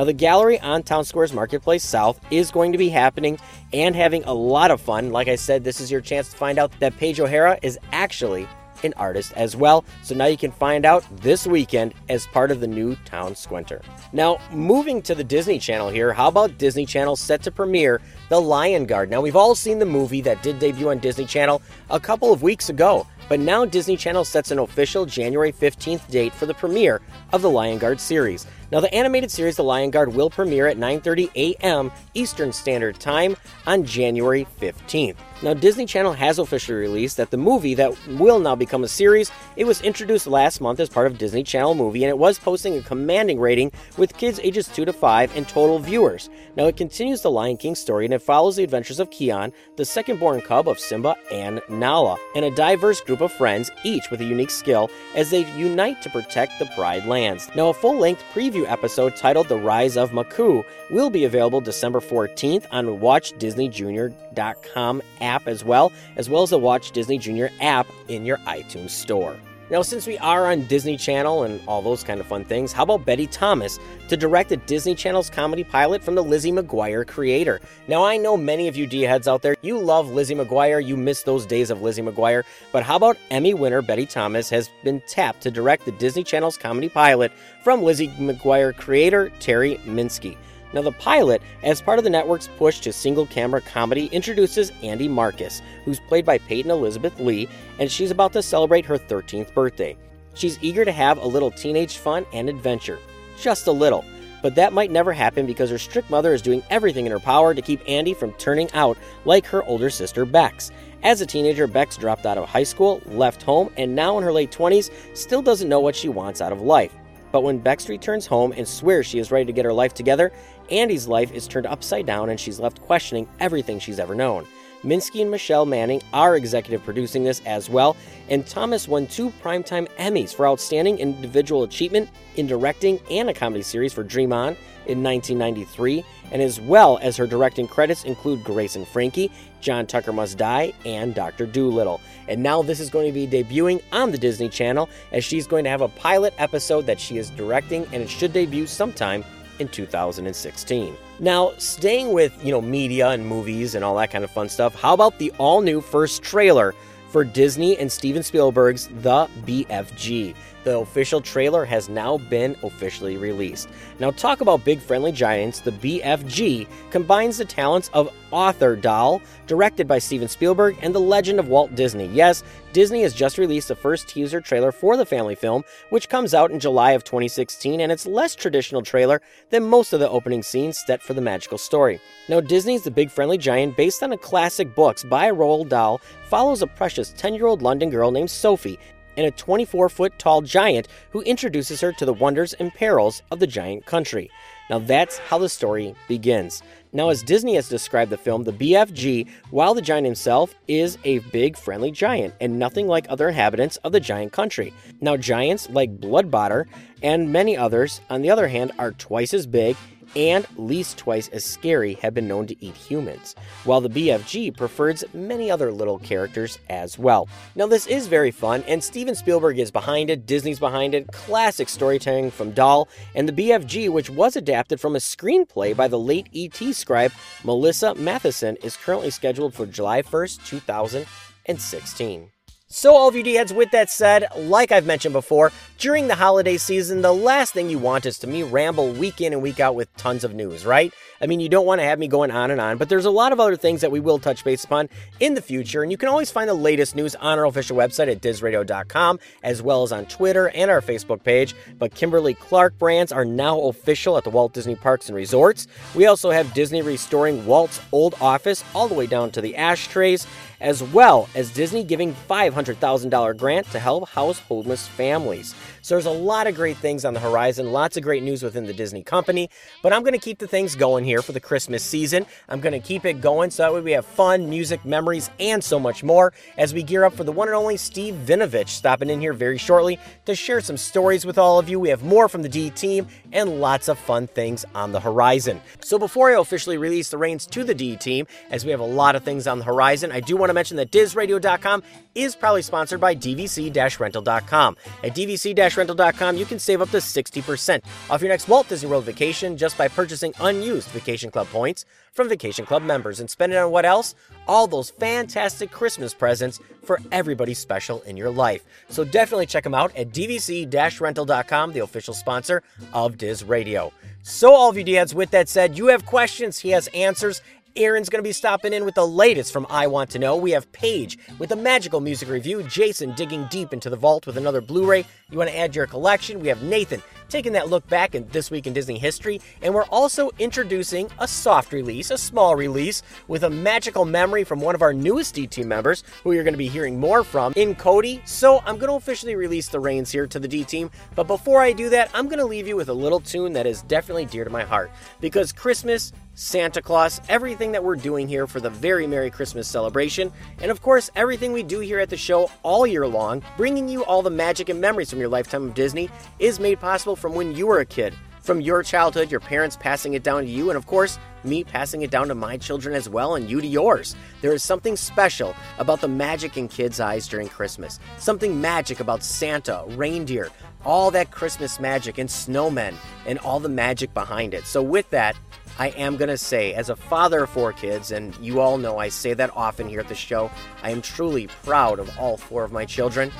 Now, 0.00 0.06
the 0.06 0.14
gallery 0.14 0.58
on 0.60 0.82
Town 0.82 1.04
Square's 1.04 1.34
Marketplace 1.34 1.84
South 1.84 2.18
is 2.30 2.50
going 2.50 2.72
to 2.72 2.78
be 2.78 2.88
happening 2.88 3.38
and 3.74 3.94
having 3.94 4.24
a 4.24 4.32
lot 4.32 4.70
of 4.70 4.80
fun. 4.80 5.12
Like 5.12 5.28
I 5.28 5.36
said, 5.36 5.62
this 5.62 5.78
is 5.78 5.90
your 5.90 6.00
chance 6.00 6.30
to 6.30 6.38
find 6.38 6.58
out 6.58 6.72
that 6.80 6.96
Paige 6.96 7.20
O'Hara 7.20 7.58
is 7.60 7.78
actually 7.92 8.48
an 8.82 8.94
artist 8.96 9.34
as 9.36 9.56
well. 9.56 9.84
So 10.02 10.14
now 10.14 10.24
you 10.24 10.38
can 10.38 10.52
find 10.52 10.86
out 10.86 11.04
this 11.20 11.46
weekend 11.46 11.92
as 12.08 12.26
part 12.28 12.50
of 12.50 12.60
the 12.60 12.66
new 12.66 12.96
Town 13.04 13.34
Squinter. 13.34 13.82
Now, 14.14 14.38
moving 14.50 15.02
to 15.02 15.14
the 15.14 15.22
Disney 15.22 15.58
Channel 15.58 15.90
here, 15.90 16.14
how 16.14 16.28
about 16.28 16.56
Disney 16.56 16.86
Channel 16.86 17.14
set 17.14 17.42
to 17.42 17.50
premiere 17.50 18.00
The 18.30 18.40
Lion 18.40 18.86
Guard? 18.86 19.10
Now, 19.10 19.20
we've 19.20 19.36
all 19.36 19.54
seen 19.54 19.78
the 19.78 19.84
movie 19.84 20.22
that 20.22 20.42
did 20.42 20.58
debut 20.58 20.88
on 20.88 21.00
Disney 21.00 21.26
Channel 21.26 21.60
a 21.90 22.00
couple 22.00 22.32
of 22.32 22.42
weeks 22.42 22.70
ago. 22.70 23.06
But 23.28 23.38
now 23.38 23.64
Disney 23.64 23.96
Channel 23.96 24.24
sets 24.24 24.50
an 24.50 24.58
official 24.58 25.06
January 25.06 25.52
15th 25.52 26.10
date 26.10 26.34
for 26.34 26.46
the 26.46 26.54
premiere 26.54 27.00
of 27.32 27.42
the 27.42 27.50
Lion 27.50 27.78
Guard 27.78 28.00
series. 28.00 28.44
Now 28.70 28.80
the 28.80 28.94
animated 28.94 29.30
series 29.30 29.56
The 29.56 29.64
Lion 29.64 29.90
Guard 29.90 30.14
will 30.14 30.30
premiere 30.30 30.68
at 30.68 30.78
9:30 30.78 31.30
a.m. 31.34 31.90
Eastern 32.14 32.52
Standard 32.52 33.00
Time 33.00 33.36
on 33.66 33.84
January 33.84 34.46
15th. 34.60 35.16
Now 35.42 35.54
Disney 35.54 35.86
Channel 35.86 36.12
has 36.12 36.38
officially 36.38 36.76
released 36.76 37.16
that 37.16 37.30
the 37.30 37.38
movie 37.38 37.72
that 37.74 37.94
will 38.08 38.40
now 38.40 38.54
become 38.54 38.84
a 38.84 38.88
series, 38.88 39.32
it 39.56 39.64
was 39.64 39.80
introduced 39.80 40.26
last 40.26 40.60
month 40.60 40.80
as 40.80 40.90
part 40.90 41.06
of 41.06 41.16
Disney 41.16 41.42
Channel 41.42 41.74
movie 41.74 42.04
and 42.04 42.10
it 42.10 42.18
was 42.18 42.38
posting 42.38 42.76
a 42.76 42.82
commanding 42.82 43.40
rating 43.40 43.72
with 43.96 44.18
kids 44.18 44.38
ages 44.42 44.68
2 44.68 44.84
to 44.84 44.92
5 44.92 45.34
and 45.34 45.48
total 45.48 45.78
viewers. 45.78 46.28
Now 46.56 46.66
it 46.66 46.76
continues 46.76 47.22
the 47.22 47.30
Lion 47.30 47.56
King 47.56 47.74
story 47.74 48.04
and 48.04 48.12
it 48.12 48.20
follows 48.20 48.56
the 48.56 48.64
adventures 48.64 49.00
of 49.00 49.08
Kion, 49.08 49.54
the 49.76 49.84
second 49.86 50.20
born 50.20 50.42
cub 50.42 50.68
of 50.68 50.78
Simba 50.78 51.16
and 51.32 51.62
Nala, 51.70 52.18
and 52.36 52.44
a 52.44 52.50
diverse 52.50 53.00
group 53.00 53.22
of 53.22 53.32
friends, 53.32 53.70
each 53.82 54.10
with 54.10 54.20
a 54.20 54.24
unique 54.24 54.50
skill, 54.50 54.90
as 55.14 55.30
they 55.30 55.50
unite 55.56 56.02
to 56.02 56.10
protect 56.10 56.58
the 56.58 56.66
Pride 56.76 57.06
Lands. 57.06 57.48
Now 57.54 57.70
a 57.70 57.74
full-length 57.74 58.22
preview 58.34 58.70
episode 58.70 59.16
titled 59.16 59.48
The 59.48 59.56
Rise 59.56 59.96
of 59.96 60.10
Makuu 60.10 60.62
will 60.90 61.08
be 61.08 61.24
available 61.24 61.62
December 61.62 62.00
14th 62.00 62.66
on 62.70 62.84
WatchDisneyJunior.com 62.86 65.02
app 65.20 65.29
as 65.46 65.64
well, 65.64 65.92
as 66.16 66.28
well 66.28 66.42
as 66.42 66.50
the 66.50 66.58
Watch 66.58 66.90
Disney 66.92 67.18
Junior 67.18 67.50
app 67.60 67.86
in 68.08 68.24
your 68.24 68.38
iTunes 68.38 68.90
store. 68.90 69.36
Now, 69.70 69.82
since 69.82 70.04
we 70.04 70.18
are 70.18 70.50
on 70.50 70.64
Disney 70.64 70.96
Channel 70.96 71.44
and 71.44 71.60
all 71.68 71.80
those 71.80 72.02
kind 72.02 72.18
of 72.18 72.26
fun 72.26 72.44
things, 72.44 72.72
how 72.72 72.82
about 72.82 73.06
Betty 73.06 73.28
Thomas 73.28 73.78
to 74.08 74.16
direct 74.16 74.50
a 74.50 74.56
Disney 74.56 74.96
Channel's 74.96 75.30
comedy 75.30 75.62
pilot 75.62 76.02
from 76.02 76.16
the 76.16 76.24
Lizzie 76.24 76.50
McGuire 76.50 77.06
creator? 77.06 77.60
Now, 77.86 78.02
I 78.02 78.16
know 78.16 78.36
many 78.36 78.66
of 78.66 78.76
you 78.76 78.88
D 78.88 79.02
heads 79.02 79.28
out 79.28 79.42
there, 79.42 79.54
you 79.62 79.78
love 79.78 80.10
Lizzie 80.10 80.34
McGuire, 80.34 80.84
you 80.84 80.96
miss 80.96 81.22
those 81.22 81.46
days 81.46 81.70
of 81.70 81.82
Lizzie 81.82 82.02
McGuire, 82.02 82.42
but 82.72 82.82
how 82.82 82.96
about 82.96 83.16
Emmy 83.30 83.54
winner 83.54 83.80
Betty 83.80 84.06
Thomas 84.06 84.50
has 84.50 84.68
been 84.82 85.00
tapped 85.02 85.42
to 85.42 85.52
direct 85.52 85.84
the 85.84 85.92
Disney 85.92 86.24
Channel's 86.24 86.56
comedy 86.56 86.88
pilot 86.88 87.30
from 87.62 87.80
Lizzie 87.80 88.08
McGuire 88.08 88.76
creator 88.76 89.30
Terry 89.38 89.76
Minsky? 89.86 90.36
Now, 90.72 90.82
the 90.82 90.92
pilot, 90.92 91.42
as 91.62 91.82
part 91.82 91.98
of 91.98 92.04
the 92.04 92.10
network's 92.10 92.48
push 92.58 92.80
to 92.80 92.92
single 92.92 93.26
camera 93.26 93.60
comedy, 93.60 94.06
introduces 94.06 94.70
Andy 94.82 95.08
Marcus, 95.08 95.62
who's 95.84 96.00
played 96.00 96.24
by 96.24 96.38
Peyton 96.38 96.70
Elizabeth 96.70 97.18
Lee, 97.18 97.48
and 97.78 97.90
she's 97.90 98.10
about 98.10 98.32
to 98.34 98.42
celebrate 98.42 98.84
her 98.84 98.96
13th 98.98 99.52
birthday. 99.52 99.96
She's 100.34 100.58
eager 100.62 100.84
to 100.84 100.92
have 100.92 101.18
a 101.18 101.26
little 101.26 101.50
teenage 101.50 101.98
fun 101.98 102.24
and 102.32 102.48
adventure. 102.48 102.98
Just 103.38 103.66
a 103.66 103.72
little. 103.72 104.04
But 104.42 104.54
that 104.54 104.72
might 104.72 104.90
never 104.90 105.12
happen 105.12 105.44
because 105.44 105.70
her 105.70 105.78
strict 105.78 106.08
mother 106.08 106.32
is 106.32 106.40
doing 106.40 106.62
everything 106.70 107.04
in 107.04 107.12
her 107.12 107.18
power 107.18 107.52
to 107.52 107.60
keep 107.60 107.82
Andy 107.86 108.14
from 108.14 108.32
turning 108.34 108.72
out 108.72 108.96
like 109.24 109.44
her 109.46 109.62
older 109.64 109.90
sister 109.90 110.24
Bex. 110.24 110.70
As 111.02 111.20
a 111.20 111.26
teenager, 111.26 111.66
Bex 111.66 111.96
dropped 111.96 112.26
out 112.26 112.38
of 112.38 112.48
high 112.48 112.62
school, 112.62 113.02
left 113.06 113.42
home, 113.42 113.70
and 113.76 113.94
now 113.94 114.16
in 114.18 114.24
her 114.24 114.32
late 114.32 114.50
20s 114.50 114.90
still 115.14 115.42
doesn't 115.42 115.68
know 115.68 115.80
what 115.80 115.96
she 115.96 116.08
wants 116.08 116.40
out 116.40 116.52
of 116.52 116.60
life. 116.60 116.94
But 117.32 117.42
when 117.42 117.58
Bex 117.58 117.88
returns 117.88 118.26
home 118.26 118.52
and 118.56 118.66
swears 118.66 119.06
she 119.06 119.18
is 119.18 119.30
ready 119.30 119.44
to 119.44 119.52
get 119.52 119.64
her 119.64 119.72
life 119.72 119.94
together, 119.94 120.32
Andy's 120.70 121.06
life 121.06 121.32
is 121.32 121.48
turned 121.48 121.66
upside 121.66 122.06
down 122.06 122.30
and 122.30 122.38
she's 122.38 122.60
left 122.60 122.80
questioning 122.82 123.28
everything 123.40 123.78
she's 123.78 123.98
ever 123.98 124.14
known. 124.14 124.46
Minsky 124.82 125.20
and 125.20 125.30
Michelle 125.30 125.66
Manning 125.66 126.00
are 126.12 126.36
executive 126.36 126.82
producing 126.82 127.22
this 127.22 127.42
as 127.44 127.68
well, 127.68 127.96
and 128.30 128.46
Thomas 128.46 128.88
won 128.88 129.06
two 129.06 129.30
Primetime 129.42 129.86
Emmys 129.98 130.34
for 130.34 130.48
Outstanding 130.48 130.98
Individual 130.98 131.64
Achievement 131.64 132.08
in 132.36 132.46
Directing 132.46 132.98
and 133.10 133.28
a 133.28 133.34
Comedy 133.34 133.62
Series 133.62 133.92
for 133.92 134.02
Dream 134.02 134.32
On 134.32 134.56
in 134.86 135.02
1993, 135.02 136.02
and 136.32 136.40
as 136.40 136.60
well 136.60 136.98
as 137.02 137.14
her 137.18 137.26
directing 137.26 137.68
credits 137.68 138.04
include 138.04 138.42
Grace 138.42 138.74
and 138.74 138.88
Frankie, 138.88 139.30
John 139.60 139.86
Tucker 139.86 140.12
Must 140.12 140.38
Die, 140.38 140.72
and 140.86 141.14
Dr. 141.14 141.44
Dolittle. 141.44 142.00
And 142.26 142.42
now 142.42 142.62
this 142.62 142.80
is 142.80 142.88
going 142.88 143.06
to 143.06 143.12
be 143.12 143.26
debuting 143.26 143.82
on 143.92 144.12
the 144.12 144.18
Disney 144.18 144.48
Channel 144.48 144.88
as 145.12 145.24
she's 145.24 145.46
going 145.46 145.64
to 145.64 145.70
have 145.70 145.82
a 145.82 145.88
pilot 145.88 146.32
episode 146.38 146.86
that 146.86 146.98
she 146.98 147.18
is 147.18 147.28
directing, 147.30 147.84
and 147.92 148.02
it 148.02 148.08
should 148.08 148.32
debut 148.32 148.66
sometime 148.66 149.24
in 149.60 149.68
2016. 149.68 150.96
Now, 151.18 151.52
staying 151.58 152.12
with, 152.12 152.32
you 152.44 152.50
know, 152.50 152.60
media 152.60 153.10
and 153.10 153.26
movies 153.26 153.74
and 153.74 153.84
all 153.84 153.94
that 153.96 154.10
kind 154.10 154.24
of 154.24 154.30
fun 154.30 154.48
stuff, 154.48 154.74
how 154.74 154.94
about 154.94 155.18
the 155.18 155.32
all 155.38 155.60
new 155.60 155.80
first 155.80 156.22
trailer 156.22 156.74
for 157.10 157.24
Disney 157.24 157.76
and 157.78 157.90
Steven 157.90 158.22
Spielberg's 158.22 158.88
The 159.02 159.28
BFG? 159.46 160.34
The 160.62 160.78
official 160.78 161.20
trailer 161.20 161.64
has 161.64 161.88
now 161.88 162.18
been 162.18 162.54
officially 162.62 163.16
released. 163.16 163.68
Now, 163.98 164.10
talk 164.10 164.40
about 164.40 164.64
big 164.64 164.80
friendly 164.80 165.12
giants. 165.12 165.60
The 165.60 165.72
BFG 165.72 166.66
combines 166.90 167.38
the 167.38 167.44
talents 167.46 167.90
of 167.94 168.12
author 168.30 168.76
Dahl, 168.76 169.22
directed 169.46 169.88
by 169.88 169.98
Steven 169.98 170.28
Spielberg, 170.28 170.76
and 170.82 170.94
the 170.94 171.00
legend 171.00 171.40
of 171.40 171.48
Walt 171.48 171.74
Disney. 171.74 172.06
Yes, 172.08 172.42
Disney 172.72 173.02
has 173.02 173.14
just 173.14 173.38
released 173.38 173.68
the 173.68 173.74
first 173.74 174.08
teaser 174.08 174.40
trailer 174.40 174.70
for 174.70 174.96
the 174.96 175.06
family 175.06 175.34
film, 175.34 175.64
which 175.88 176.08
comes 176.08 176.34
out 176.34 176.50
in 176.50 176.60
July 176.60 176.92
of 176.92 177.04
2016, 177.04 177.80
and 177.80 177.90
it's 177.90 178.06
less 178.06 178.34
traditional 178.34 178.82
trailer 178.82 179.20
than 179.48 179.64
most 179.64 179.92
of 179.92 180.00
the 180.00 180.08
opening 180.08 180.42
scenes 180.42 180.78
set 180.86 181.02
for 181.02 181.14
the 181.14 181.20
magical 181.20 181.58
story. 181.58 182.00
Now, 182.28 182.40
Disney's 182.40 182.82
The 182.82 182.90
Big 182.90 183.10
Friendly 183.10 183.38
Giant, 183.38 183.76
based 183.76 184.02
on 184.02 184.12
a 184.12 184.18
classic 184.18 184.74
books 184.74 185.02
by 185.02 185.30
Roald 185.30 185.70
Dahl, 185.70 186.00
follows 186.28 186.62
a 186.62 186.66
precious 186.66 187.12
10 187.16 187.34
year 187.34 187.46
old 187.46 187.62
London 187.62 187.90
girl 187.90 188.10
named 188.10 188.30
Sophie 188.30 188.78
and 189.16 189.26
a 189.26 189.30
24 189.30 189.88
foot 189.88 190.18
tall 190.18 190.42
giant 190.42 190.88
who 191.10 191.20
introduces 191.22 191.80
her 191.80 191.92
to 191.92 192.04
the 192.04 192.12
wonders 192.12 192.52
and 192.54 192.74
perils 192.74 193.22
of 193.30 193.40
the 193.40 193.46
giant 193.46 193.86
country. 193.86 194.30
Now, 194.68 194.78
that's 194.78 195.18
how 195.18 195.38
the 195.38 195.48
story 195.48 195.94
begins. 196.06 196.62
Now, 196.92 197.08
as 197.08 197.22
Disney 197.22 197.54
has 197.56 197.68
described 197.68 198.10
the 198.10 198.16
film, 198.16 198.44
the 198.44 198.52
BFG, 198.52 199.28
while 199.50 199.74
the 199.74 199.82
giant 199.82 200.06
himself 200.06 200.54
is 200.68 200.98
a 201.04 201.18
big, 201.18 201.56
friendly 201.56 201.90
giant 201.90 202.34
and 202.40 202.58
nothing 202.58 202.86
like 202.86 203.06
other 203.08 203.28
inhabitants 203.28 203.78
of 203.78 203.92
the 203.92 204.00
giant 204.00 204.32
country. 204.32 204.72
Now, 205.00 205.16
giants 205.16 205.68
like 205.70 206.00
Bloodbottler 206.00 206.66
and 207.02 207.32
many 207.32 207.56
others, 207.56 208.00
on 208.10 208.22
the 208.22 208.30
other 208.30 208.48
hand, 208.48 208.72
are 208.78 208.92
twice 208.92 209.34
as 209.34 209.46
big 209.46 209.76
and 210.16 210.46
least 210.56 210.98
twice 210.98 211.28
as 211.28 211.44
scary 211.44 211.94
have 211.94 212.14
been 212.14 212.28
known 212.28 212.46
to 212.46 212.64
eat 212.64 212.76
humans, 212.76 213.34
while 213.64 213.80
the 213.80 213.88
BFG 213.88 214.56
prefers 214.56 215.04
many 215.12 215.50
other 215.50 215.70
little 215.72 215.98
characters 215.98 216.58
as 216.68 216.98
well. 216.98 217.28
Now, 217.54 217.66
this 217.66 217.86
is 217.86 218.06
very 218.06 218.30
fun, 218.30 218.64
and 218.66 218.82
Steven 218.82 219.14
Spielberg 219.14 219.58
is 219.58 219.70
behind 219.70 220.10
it, 220.10 220.26
Disney's 220.26 220.58
behind 220.58 220.94
it, 220.94 221.08
classic 221.12 221.68
storytelling 221.68 222.30
from 222.30 222.52
Dahl, 222.52 222.88
and 223.14 223.28
the 223.28 223.32
BFG, 223.32 223.88
which 223.90 224.10
was 224.10 224.36
adapted 224.36 224.80
from 224.80 224.96
a 224.96 225.00
screenplay 225.00 225.76
by 225.76 225.88
the 225.88 225.98
late 225.98 226.28
E.T. 226.32 226.72
scribe 226.72 227.12
Melissa 227.44 227.94
Mathison, 227.94 228.56
is 228.64 228.76
currently 228.76 229.10
scheduled 229.10 229.54
for 229.54 229.66
July 229.66 230.02
1st, 230.02 230.46
2016. 230.46 232.30
So, 232.72 232.94
all 232.94 233.08
of 233.08 233.16
you 233.16 233.24
D-heads, 233.24 233.52
with 233.52 233.72
that 233.72 233.90
said, 233.90 234.26
like 234.36 234.70
I've 234.70 234.86
mentioned 234.86 235.12
before, 235.12 235.50
during 235.76 236.06
the 236.06 236.14
holiday 236.14 236.56
season, 236.56 237.02
the 237.02 237.12
last 237.12 237.52
thing 237.52 237.68
you 237.68 237.80
want 237.80 238.06
is 238.06 238.16
to 238.20 238.28
me 238.28 238.44
ramble 238.44 238.92
week 238.92 239.20
in 239.20 239.32
and 239.32 239.42
week 239.42 239.58
out 239.58 239.74
with 239.74 239.92
tons 239.96 240.22
of 240.22 240.34
news, 240.34 240.64
right? 240.64 240.94
I 241.20 241.26
mean, 241.26 241.40
you 241.40 241.48
don't 241.48 241.66
want 241.66 241.80
to 241.80 241.84
have 241.84 241.98
me 241.98 242.06
going 242.06 242.30
on 242.30 242.52
and 242.52 242.60
on, 242.60 242.78
but 242.78 242.88
there's 242.88 243.06
a 243.06 243.10
lot 243.10 243.32
of 243.32 243.40
other 243.40 243.56
things 243.56 243.80
that 243.80 243.90
we 243.90 243.98
will 243.98 244.20
touch 244.20 244.44
base 244.44 244.62
upon 244.62 244.88
in 245.18 245.34
the 245.34 245.42
future, 245.42 245.82
and 245.82 245.90
you 245.90 245.98
can 245.98 246.08
always 246.08 246.30
find 246.30 246.48
the 246.48 246.54
latest 246.54 246.94
news 246.94 247.16
on 247.16 247.40
our 247.40 247.44
official 247.44 247.76
website 247.76 248.08
at 248.08 248.20
DizRadio.com, 248.20 249.18
as 249.42 249.60
well 249.60 249.82
as 249.82 249.90
on 249.90 250.06
Twitter 250.06 250.50
and 250.50 250.70
our 250.70 250.80
Facebook 250.80 251.24
page. 251.24 251.56
But 251.76 251.96
Kimberly 251.96 252.34
Clark 252.34 252.78
brands 252.78 253.10
are 253.10 253.24
now 253.24 253.58
official 253.62 254.16
at 254.16 254.22
the 254.22 254.30
Walt 254.30 254.52
Disney 254.52 254.76
Parks 254.76 255.08
and 255.08 255.16
Resorts. 255.16 255.66
We 255.96 256.06
also 256.06 256.30
have 256.30 256.54
Disney 256.54 256.82
restoring 256.82 257.44
Walt's 257.46 257.80
old 257.90 258.14
office 258.20 258.62
all 258.76 258.86
the 258.86 258.94
way 258.94 259.08
down 259.08 259.32
to 259.32 259.40
the 259.40 259.56
ashtrays 259.56 260.24
as 260.60 260.82
well 260.82 261.28
as 261.34 261.50
Disney 261.50 261.84
giving 261.84 262.14
$500,000 262.28 263.36
grant 263.36 263.70
to 263.70 263.78
help 263.78 264.08
house 264.08 264.38
homeless 264.38 264.86
families. 264.86 265.54
So 265.82 265.94
there's 265.94 266.06
a 266.06 266.10
lot 266.10 266.46
of 266.46 266.54
great 266.54 266.76
things 266.76 267.04
on 267.04 267.14
the 267.14 267.20
horizon, 267.20 267.72
lots 267.72 267.96
of 267.96 268.02
great 268.02 268.22
news 268.22 268.42
within 268.42 268.66
the 268.66 268.74
Disney 268.74 269.02
company, 269.02 269.48
but 269.82 269.92
I'm 269.92 270.02
going 270.02 270.12
to 270.12 270.18
keep 270.18 270.38
the 270.38 270.46
things 270.46 270.76
going 270.76 271.04
here 271.04 271.22
for 271.22 271.32
the 271.32 271.40
Christmas 271.40 271.82
season. 271.82 272.26
I'm 272.48 272.60
going 272.60 272.72
to 272.72 272.86
keep 272.86 273.04
it 273.04 273.20
going 273.20 273.50
so 273.50 273.62
that 273.62 273.72
way 273.72 273.80
we 273.80 273.92
have 273.92 274.04
fun, 274.06 274.50
music, 274.50 274.84
memories, 274.84 275.30
and 275.40 275.62
so 275.62 275.78
much 275.78 276.04
more 276.04 276.32
as 276.58 276.74
we 276.74 276.82
gear 276.82 277.04
up 277.04 277.14
for 277.14 277.24
the 277.24 277.32
one 277.32 277.48
and 277.48 277.54
only 277.54 277.76
Steve 277.76 278.14
Vinovich 278.26 278.68
stopping 278.68 279.10
in 279.10 279.20
here 279.20 279.32
very 279.32 279.58
shortly 279.58 279.98
to 280.26 280.34
share 280.34 280.60
some 280.60 280.76
stories 280.76 281.24
with 281.24 281.38
all 281.38 281.58
of 281.58 281.68
you. 281.68 281.80
We 281.80 281.88
have 281.88 282.02
more 282.02 282.28
from 282.28 282.42
the 282.42 282.48
D 282.48 282.70
team 282.70 283.06
and 283.32 283.60
lots 283.60 283.88
of 283.88 283.98
fun 283.98 284.26
things 284.26 284.64
on 284.74 284.92
the 284.92 285.00
horizon. 285.00 285.60
So 285.80 285.98
before 285.98 286.30
I 286.30 286.40
officially 286.40 286.78
release 286.78 287.10
the 287.10 287.18
reins 287.18 287.46
to 287.46 287.64
the 287.64 287.74
D 287.74 287.96
team, 287.96 288.26
as 288.50 288.64
we 288.64 288.70
have 288.70 288.80
a 288.80 288.84
lot 288.84 289.16
of 289.16 289.22
things 289.22 289.46
on 289.46 289.58
the 289.58 289.64
horizon, 289.64 290.12
I 290.12 290.20
do 290.20 290.36
want 290.36 290.50
to 290.50 290.54
mention 290.54 290.76
that 290.76 290.90
DizRadio.com 290.90 291.82
is 292.14 292.34
probably 292.34 292.62
sponsored 292.62 293.00
by 293.00 293.14
DVC-rental.com. 293.14 294.76
At 295.04 295.14
DVC-rental.com, 295.14 296.36
you 296.36 296.44
can 296.44 296.58
save 296.58 296.82
up 296.82 296.90
to 296.90 296.98
60% 296.98 297.82
off 298.08 298.20
your 298.20 298.30
next 298.30 298.48
Walt 298.48 298.68
Disney 298.68 298.88
World 298.88 299.04
vacation 299.04 299.56
just 299.56 299.78
by 299.78 299.88
purchasing 299.88 300.34
unused 300.40 300.88
Vacation 300.88 301.30
Club 301.30 301.46
points 301.48 301.84
from 302.12 302.28
Vacation 302.28 302.66
Club 302.66 302.82
members 302.82 303.20
and 303.20 303.30
spend 303.30 303.52
it 303.52 303.56
on 303.56 303.70
what 303.70 303.84
else? 303.84 304.14
All 304.48 304.66
those 304.66 304.90
fantastic 304.90 305.70
Christmas 305.70 306.12
presents 306.12 306.60
for 306.82 307.00
everybody 307.12 307.54
special 307.54 308.02
in 308.02 308.16
your 308.16 308.30
life. 308.30 308.64
So 308.88 309.04
definitely 309.04 309.46
check 309.46 309.64
them 309.64 309.74
out 309.74 309.94
at 309.96 310.10
DVC-rental.com, 310.10 311.72
the 311.72 311.80
official 311.80 312.14
sponsor 312.14 312.62
of 312.92 313.18
Diz 313.18 313.44
Radio. 313.44 313.92
So 314.22 314.52
all 314.52 314.68
of 314.68 314.76
you 314.76 314.84
dads, 314.84 315.14
with 315.14 315.30
that 315.30 315.48
said, 315.48 315.78
you 315.78 315.86
have 315.86 316.04
questions, 316.04 316.58
he 316.58 316.70
has 316.70 316.88
answers, 316.88 317.40
Aaron's 317.80 318.10
going 318.10 318.22
to 318.22 318.28
be 318.28 318.32
stopping 318.32 318.74
in 318.74 318.84
with 318.84 318.94
the 318.94 319.06
latest 319.06 319.54
from 319.54 319.66
I 319.70 319.86
Want 319.86 320.10
to 320.10 320.18
Know. 320.18 320.36
We 320.36 320.50
have 320.50 320.70
Paige 320.70 321.18
with 321.38 321.50
a 321.50 321.56
magical 321.56 322.00
music 322.00 322.28
review, 322.28 322.62
Jason 322.64 323.14
digging 323.14 323.46
deep 323.46 323.72
into 323.72 323.88
the 323.88 323.96
vault 323.96 324.26
with 324.26 324.36
another 324.36 324.60
Blu 324.60 324.84
ray 324.84 325.06
you 325.30 325.38
want 325.38 325.48
to 325.48 325.56
add 325.56 325.76
your 325.76 325.86
collection. 325.86 326.40
We 326.40 326.48
have 326.48 326.62
Nathan 326.62 327.02
taking 327.28 327.52
that 327.52 327.68
look 327.68 327.86
back 327.88 328.16
in 328.16 328.26
This 328.28 328.50
Week 328.50 328.66
in 328.66 328.72
Disney 328.72 328.98
History, 328.98 329.40
and 329.62 329.72
we're 329.72 329.84
also 329.84 330.30
introducing 330.40 331.08
a 331.20 331.28
soft 331.28 331.72
release, 331.72 332.10
a 332.10 332.18
small 332.18 332.56
release, 332.56 333.02
with 333.28 333.44
a 333.44 333.50
magical 333.50 334.04
memory 334.04 334.42
from 334.42 334.60
one 334.60 334.74
of 334.74 334.82
our 334.82 334.92
newest 334.92 335.34
D 335.36 335.46
team 335.46 335.68
members, 335.68 336.02
who 336.24 336.32
you're 336.32 336.42
going 336.42 336.54
to 336.54 336.58
be 336.58 336.68
hearing 336.68 336.98
more 336.98 337.22
from 337.22 337.52
in 337.54 337.76
Cody. 337.76 338.20
So 338.24 338.58
I'm 338.66 338.76
going 338.76 338.90
to 338.90 338.96
officially 338.96 339.36
release 339.36 339.68
the 339.68 339.78
reins 339.78 340.10
here 340.10 340.26
to 340.26 340.40
the 340.40 340.48
D 340.48 340.64
team, 340.64 340.90
but 341.14 341.28
before 341.28 341.60
I 341.60 341.72
do 341.72 341.88
that, 341.90 342.10
I'm 342.12 342.26
going 342.26 342.40
to 342.40 342.44
leave 342.44 342.66
you 342.66 342.74
with 342.76 342.88
a 342.88 342.94
little 342.94 343.20
tune 343.20 343.52
that 343.52 343.66
is 343.66 343.82
definitely 343.82 344.26
dear 344.26 344.44
to 344.44 344.50
my 344.50 344.64
heart 344.64 344.90
because 345.20 345.52
Christmas 345.52 346.12
Santa 346.40 346.80
Claus, 346.80 347.20
everything 347.28 347.72
that 347.72 347.84
we're 347.84 347.96
doing 347.96 348.26
here 348.26 348.46
for 348.46 348.60
the 348.60 348.70
very 348.70 349.06
Merry 349.06 349.30
Christmas 349.30 349.68
celebration, 349.68 350.32
and 350.62 350.70
of 350.70 350.80
course, 350.80 351.10
everything 351.14 351.52
we 351.52 351.62
do 351.62 351.80
here 351.80 351.98
at 351.98 352.08
the 352.08 352.16
show 352.16 352.50
all 352.62 352.86
year 352.86 353.06
long, 353.06 353.42
bringing 353.58 353.90
you 353.90 354.06
all 354.06 354.22
the 354.22 354.30
magic 354.30 354.70
and 354.70 354.80
memories 354.80 355.10
from 355.10 355.18
your 355.18 355.28
lifetime 355.28 355.66
of 355.66 355.74
Disney, 355.74 356.08
is 356.38 356.58
made 356.58 356.80
possible 356.80 357.14
from 357.14 357.34
when 357.34 357.54
you 357.54 357.66
were 357.66 357.80
a 357.80 357.84
kid. 357.84 358.14
From 358.40 358.62
your 358.62 358.82
childhood, 358.82 359.30
your 359.30 359.40
parents 359.40 359.76
passing 359.76 360.14
it 360.14 360.22
down 360.22 360.44
to 360.44 360.48
you, 360.48 360.70
and 360.70 360.78
of 360.78 360.86
course, 360.86 361.18
me 361.44 361.62
passing 361.62 362.00
it 362.00 362.10
down 362.10 362.28
to 362.28 362.34
my 362.34 362.56
children 362.56 362.94
as 362.94 363.06
well, 363.06 363.34
and 363.34 363.50
you 363.50 363.60
to 363.60 363.66
yours. 363.66 364.16
There 364.40 364.54
is 364.54 364.62
something 364.62 364.96
special 364.96 365.54
about 365.78 366.00
the 366.00 366.08
magic 366.08 366.56
in 366.56 366.68
kids' 366.68 367.00
eyes 367.00 367.28
during 367.28 367.48
Christmas. 367.48 368.00
Something 368.16 368.58
magic 368.58 369.00
about 369.00 369.22
Santa, 369.22 369.84
reindeer, 369.88 370.48
all 370.86 371.10
that 371.10 371.30
Christmas 371.30 371.78
magic, 371.78 372.16
and 372.16 372.30
snowmen, 372.30 372.94
and 373.26 373.38
all 373.40 373.60
the 373.60 373.68
magic 373.68 374.14
behind 374.14 374.54
it. 374.54 374.64
So, 374.64 374.82
with 374.82 375.10
that, 375.10 375.36
I 375.80 375.88
am 375.96 376.18
going 376.18 376.28
to 376.28 376.36
say, 376.36 376.74
as 376.74 376.90
a 376.90 376.94
father 376.94 377.44
of 377.44 377.48
four 377.48 377.72
kids, 377.72 378.12
and 378.12 378.36
you 378.36 378.60
all 378.60 378.76
know 378.76 378.98
I 378.98 379.08
say 379.08 379.32
that 379.32 379.56
often 379.56 379.88
here 379.88 380.00
at 380.00 380.08
the 380.08 380.14
show, 380.14 380.50
I 380.82 380.90
am 380.90 381.00
truly 381.00 381.46
proud 381.64 381.98
of 381.98 382.10
all 382.18 382.36
four 382.36 382.64
of 382.64 382.70
my 382.70 382.84
children. 382.84 383.32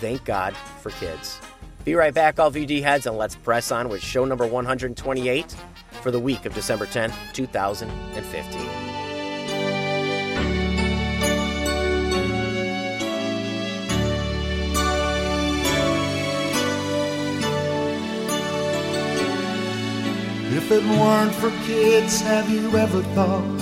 Thank 0.00 0.24
God 0.24 0.56
for 0.80 0.92
kids. 0.92 1.38
Be 1.84 1.94
right 1.94 2.14
back, 2.14 2.38
all 2.40 2.50
VD 2.50 2.82
heads, 2.82 3.04
and 3.04 3.18
let's 3.18 3.36
press 3.36 3.70
on 3.70 3.90
with 3.90 4.02
show 4.02 4.24
number 4.24 4.46
128 4.46 5.54
for 6.00 6.10
the 6.10 6.18
week 6.18 6.46
of 6.46 6.54
December 6.54 6.86
10th, 6.86 7.12
2015. 7.34 8.93
If 20.56 20.70
it 20.70 20.84
weren't 20.84 21.34
for 21.34 21.50
kids, 21.66 22.20
have 22.20 22.48
you 22.48 22.76
ever 22.76 23.02
thought 23.16 23.58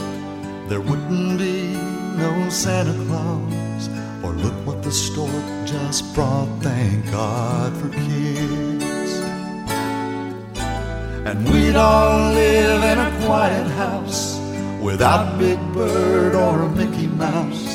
there 0.69 0.83
wouldn't 0.83 1.39
be 1.39 1.73
no 2.19 2.51
Santa 2.51 2.93
Claus? 3.07 3.89
Or 4.23 4.35
look 4.35 4.55
what 4.67 4.83
the 4.83 4.93
stork 4.93 5.47
just 5.65 6.15
brought, 6.15 6.49
thank 6.61 7.11
God 7.11 7.75
for 7.79 7.89
kids. 7.89 9.11
And 11.25 11.49
we'd 11.49 11.77
all 11.77 12.35
live 12.35 12.83
in 12.85 12.99
a 12.99 13.25
quiet 13.25 13.67
house 13.69 14.39
without 14.83 15.39
Big 15.39 15.59
Bird 15.73 16.35
or 16.35 16.61
a 16.61 16.69
Mickey 16.69 17.07
Mouse. 17.07 17.69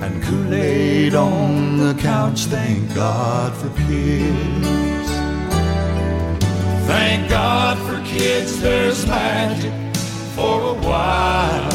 And 0.00 0.22
Kool-Aid 0.22 1.14
on 1.14 1.76
the 1.76 1.94
couch, 2.00 2.46
thank 2.46 2.94
God 2.94 3.52
for 3.54 3.68
kids. 3.86 5.13
Thank 6.86 7.30
God 7.30 7.78
for 7.86 8.02
kids, 8.04 8.60
there's 8.60 9.06
magic 9.06 9.72
for 10.34 10.60
a 10.60 10.74
while. 10.74 11.70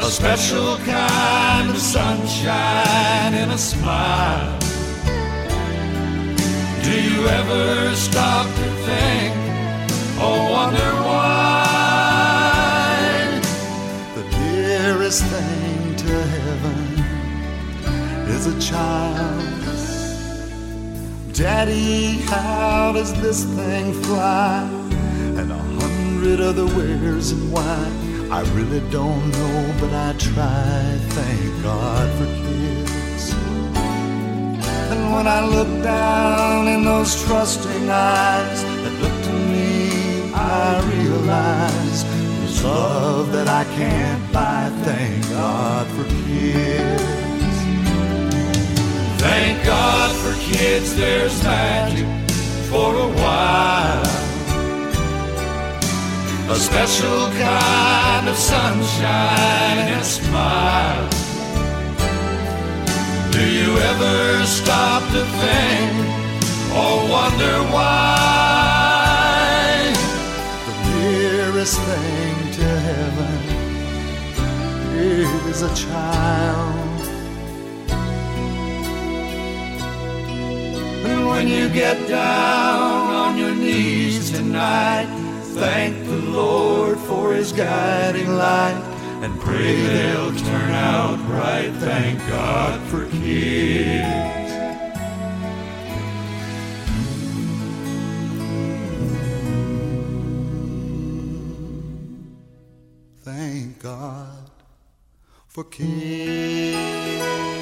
A 0.00 0.10
special 0.10 0.76
kind 0.78 1.70
of 1.70 1.78
sunshine 1.78 3.34
and 3.34 3.52
a 3.52 3.58
smile. 3.58 4.58
Do 6.82 7.02
you 7.02 7.26
ever 7.26 7.94
stop 7.94 8.46
to 8.46 8.70
think 8.88 9.34
or 10.20 10.50
wonder 10.50 10.92
why? 11.08 11.38
The 14.14 14.24
dearest 14.30 15.24
thing 15.24 15.96
to 15.96 16.12
heaven 16.36 17.04
is 18.28 18.46
a 18.46 18.60
child 18.60 19.57
Daddy, 21.38 22.16
how 22.26 22.90
does 22.90 23.14
this 23.22 23.44
thing 23.44 23.92
fly? 24.02 24.68
And 25.38 25.52
a 25.52 25.62
hundred 25.80 26.40
other 26.40 26.66
where's 26.66 27.30
and 27.30 27.52
why. 27.52 27.78
I 28.28 28.40
really 28.56 28.80
don't 28.90 29.30
know, 29.30 29.74
but 29.78 29.92
I 29.92 30.14
try. 30.18 30.98
Thank 31.10 31.62
God 31.62 32.10
for 32.18 32.26
kids. 32.42 33.32
And 34.90 35.12
when 35.14 35.28
I 35.28 35.46
look 35.46 35.68
down 35.84 36.66
in 36.66 36.82
those 36.82 37.14
trusting 37.26 37.88
eyes 37.88 38.64
that 38.64 38.94
look 39.00 39.16
to 39.26 39.32
me, 39.32 40.32
I 40.34 40.82
realize 40.90 42.02
there's 42.40 42.64
love 42.64 43.30
that 43.30 43.46
I 43.46 43.62
can't 43.76 44.32
buy. 44.32 44.72
Thank 44.82 45.28
God 45.30 45.86
for 45.92 46.02
kids. 46.26 47.17
For 50.28 50.36
kids, 50.40 50.94
there's 50.94 51.42
magic 51.42 52.06
for 52.68 52.94
a 52.94 53.08
while. 53.22 54.02
A 56.50 56.56
special 56.56 57.30
kind 57.30 58.28
of 58.28 58.36
sunshine 58.36 59.88
and 59.94 60.04
smile. 60.04 61.08
Do 63.30 63.42
you 63.58 63.78
ever 63.90 64.44
stop 64.44 65.02
to 65.12 65.24
think 65.40 65.92
or 66.80 66.94
wonder 67.14 67.56
why? 67.74 67.94
The 70.66 70.74
nearest 70.90 71.76
thing 71.88 72.34
to 72.58 72.68
heaven 72.88 73.40
is 75.48 75.62
a 75.62 75.74
child. 75.74 76.87
When 81.26 81.48
you 81.48 81.68
get 81.68 82.08
down 82.08 83.14
on 83.14 83.36
your 83.38 83.54
knees 83.54 84.30
tonight, 84.30 85.06
thank 85.54 86.04
the 86.06 86.18
Lord 86.30 86.98
for 87.00 87.32
his 87.32 87.52
guiding 87.52 88.34
light 88.36 88.82
and 89.22 89.40
pray 89.40 89.74
they'll 89.74 90.34
turn 90.34 90.70
out 90.70 91.18
right. 91.28 91.72
Thank 91.78 92.18
God 92.28 92.80
for 92.88 93.06
kids. 93.10 94.28
Thank 103.22 103.80
God 103.80 104.50
for 105.48 105.64
kids. 105.64 107.57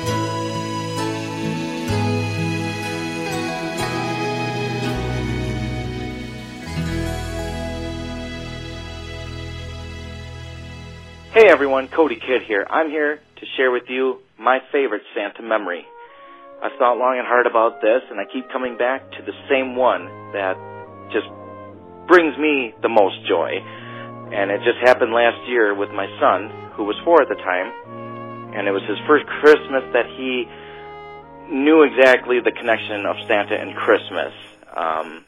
Hey 11.37 11.51
everyone, 11.53 11.88
Cody 11.88 12.16
Kidd 12.16 12.49
here. 12.49 12.66
I'm 12.70 12.88
here 12.88 13.16
to 13.20 13.46
share 13.59 13.70
with 13.70 13.90
you 13.90 14.22
my 14.40 14.61
favorite 14.72 15.03
Santa 15.14 15.42
memory. 15.42 15.85
I've 16.64 16.72
thought 16.79 16.96
long 16.96 17.18
and 17.18 17.29
hard 17.29 17.44
about 17.44 17.83
this, 17.83 18.01
and 18.09 18.18
I 18.18 18.25
keep 18.25 18.49
coming 18.49 18.79
back 18.79 19.05
to 19.05 19.20
the 19.20 19.37
same 19.44 19.77
one 19.77 20.09
that 20.33 20.57
just 21.12 21.29
brings 22.09 22.33
me 22.40 22.72
the 22.81 22.88
most 22.88 23.20
joy. 23.29 23.53
And 24.33 24.49
it 24.49 24.64
just 24.64 24.81
happened 24.81 25.12
last 25.12 25.37
year 25.46 25.75
with 25.77 25.90
my 25.90 26.09
son, 26.16 26.72
who 26.72 26.85
was 26.88 26.96
four 27.05 27.20
at 27.20 27.29
the 27.29 27.37
time, 27.37 27.68
and 28.57 28.66
it 28.66 28.72
was 28.72 28.81
his 28.88 28.96
first 29.05 29.27
Christmas 29.44 29.85
that 29.92 30.09
he 30.16 30.49
knew 31.53 31.85
exactly 31.85 32.40
the 32.40 32.53
connection 32.57 33.05
of 33.05 33.14
Santa 33.29 33.61
and 33.61 33.77
Christmas. 33.77 34.33
Um, 34.72 35.25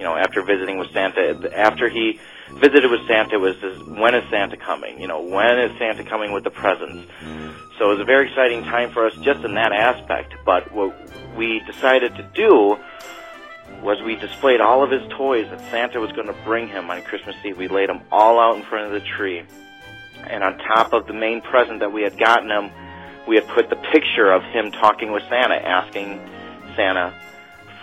you 0.00 0.06
know, 0.06 0.16
after 0.16 0.42
visiting 0.42 0.78
with 0.78 0.90
Santa, 0.92 1.52
after 1.54 1.90
he 1.90 2.18
visited 2.54 2.90
with 2.90 3.06
Santa 3.06 3.38
was 3.38 3.54
this, 3.60 3.78
when 3.86 4.14
is 4.14 4.24
Santa 4.30 4.56
coming? 4.56 4.98
You 4.98 5.06
know, 5.06 5.20
when 5.20 5.58
is 5.58 5.78
Santa 5.78 6.04
coming 6.04 6.32
with 6.32 6.42
the 6.42 6.50
presents? 6.50 7.06
So 7.78 7.90
it 7.90 7.98
was 7.98 8.00
a 8.00 8.04
very 8.04 8.28
exciting 8.28 8.62
time 8.62 8.92
for 8.92 9.04
us 9.06 9.14
just 9.16 9.44
in 9.44 9.52
that 9.56 9.72
aspect. 9.72 10.32
But 10.46 10.72
what 10.72 10.96
we 11.36 11.60
decided 11.66 12.14
to 12.16 12.22
do 12.34 12.78
was 13.82 14.00
we 14.02 14.16
displayed 14.16 14.62
all 14.62 14.82
of 14.82 14.90
his 14.90 15.02
toys 15.18 15.46
that 15.50 15.60
Santa 15.70 16.00
was 16.00 16.12
going 16.12 16.28
to 16.28 16.36
bring 16.44 16.66
him 16.66 16.90
on 16.90 17.02
Christmas 17.02 17.36
Eve. 17.44 17.58
We 17.58 17.68
laid 17.68 17.90
them 17.90 18.00
all 18.10 18.40
out 18.40 18.56
in 18.56 18.62
front 18.62 18.86
of 18.86 18.92
the 18.92 19.06
tree. 19.06 19.42
And 20.24 20.42
on 20.42 20.56
top 20.56 20.94
of 20.94 21.08
the 21.08 21.14
main 21.14 21.42
present 21.42 21.80
that 21.80 21.92
we 21.92 22.00
had 22.00 22.18
gotten 22.18 22.50
him, 22.50 22.70
we 23.28 23.36
had 23.36 23.46
put 23.48 23.68
the 23.68 23.76
picture 23.76 24.32
of 24.32 24.42
him 24.44 24.72
talking 24.72 25.12
with 25.12 25.24
Santa, 25.28 25.56
asking 25.56 26.20
Santa 26.74 27.14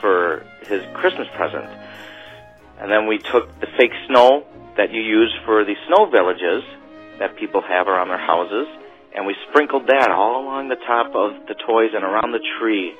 for 0.01 0.43
his 0.67 0.81
Christmas 0.95 1.27
present. 1.35 1.69
And 2.79 2.91
then 2.91 3.07
we 3.07 3.17
took 3.17 3.59
the 3.59 3.67
fake 3.77 3.93
snow 4.07 4.45
that 4.77 4.91
you 4.91 5.01
use 5.01 5.33
for 5.45 5.65
the 5.65 5.75
snow 5.87 6.05
villages 6.05 6.63
that 7.19 7.35
people 7.35 7.61
have 7.61 7.87
around 7.87 8.09
their 8.09 8.19
houses, 8.19 8.67
and 9.15 9.25
we 9.25 9.35
sprinkled 9.49 9.87
that 9.87 10.11
all 10.11 10.43
along 10.43 10.69
the 10.69 10.75
top 10.75 11.15
of 11.15 11.47
the 11.47 11.55
toys 11.55 11.91
and 11.95 12.03
around 12.03 12.31
the 12.31 12.43
tree, 12.59 12.93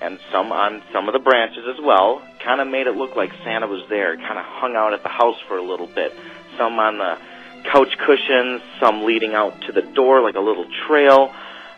and 0.00 0.18
some 0.32 0.50
on 0.50 0.82
some 0.92 1.08
of 1.08 1.12
the 1.12 1.18
branches 1.18 1.64
as 1.68 1.84
well. 1.84 2.22
Kind 2.42 2.62
of 2.62 2.68
made 2.68 2.86
it 2.86 2.96
look 2.96 3.16
like 3.16 3.30
Santa 3.44 3.66
was 3.66 3.84
there. 3.90 4.16
Kind 4.16 4.38
of 4.38 4.46
hung 4.46 4.74
out 4.74 4.94
at 4.94 5.02
the 5.02 5.10
house 5.10 5.36
for 5.46 5.58
a 5.58 5.62
little 5.62 5.86
bit. 5.86 6.14
Some 6.56 6.78
on 6.78 6.96
the 6.96 7.18
couch 7.70 7.94
cushions, 7.98 8.62
some 8.80 9.04
leading 9.04 9.34
out 9.34 9.60
to 9.62 9.72
the 9.72 9.82
door 9.82 10.22
like 10.22 10.36
a 10.36 10.40
little 10.40 10.64
trail, 10.86 11.30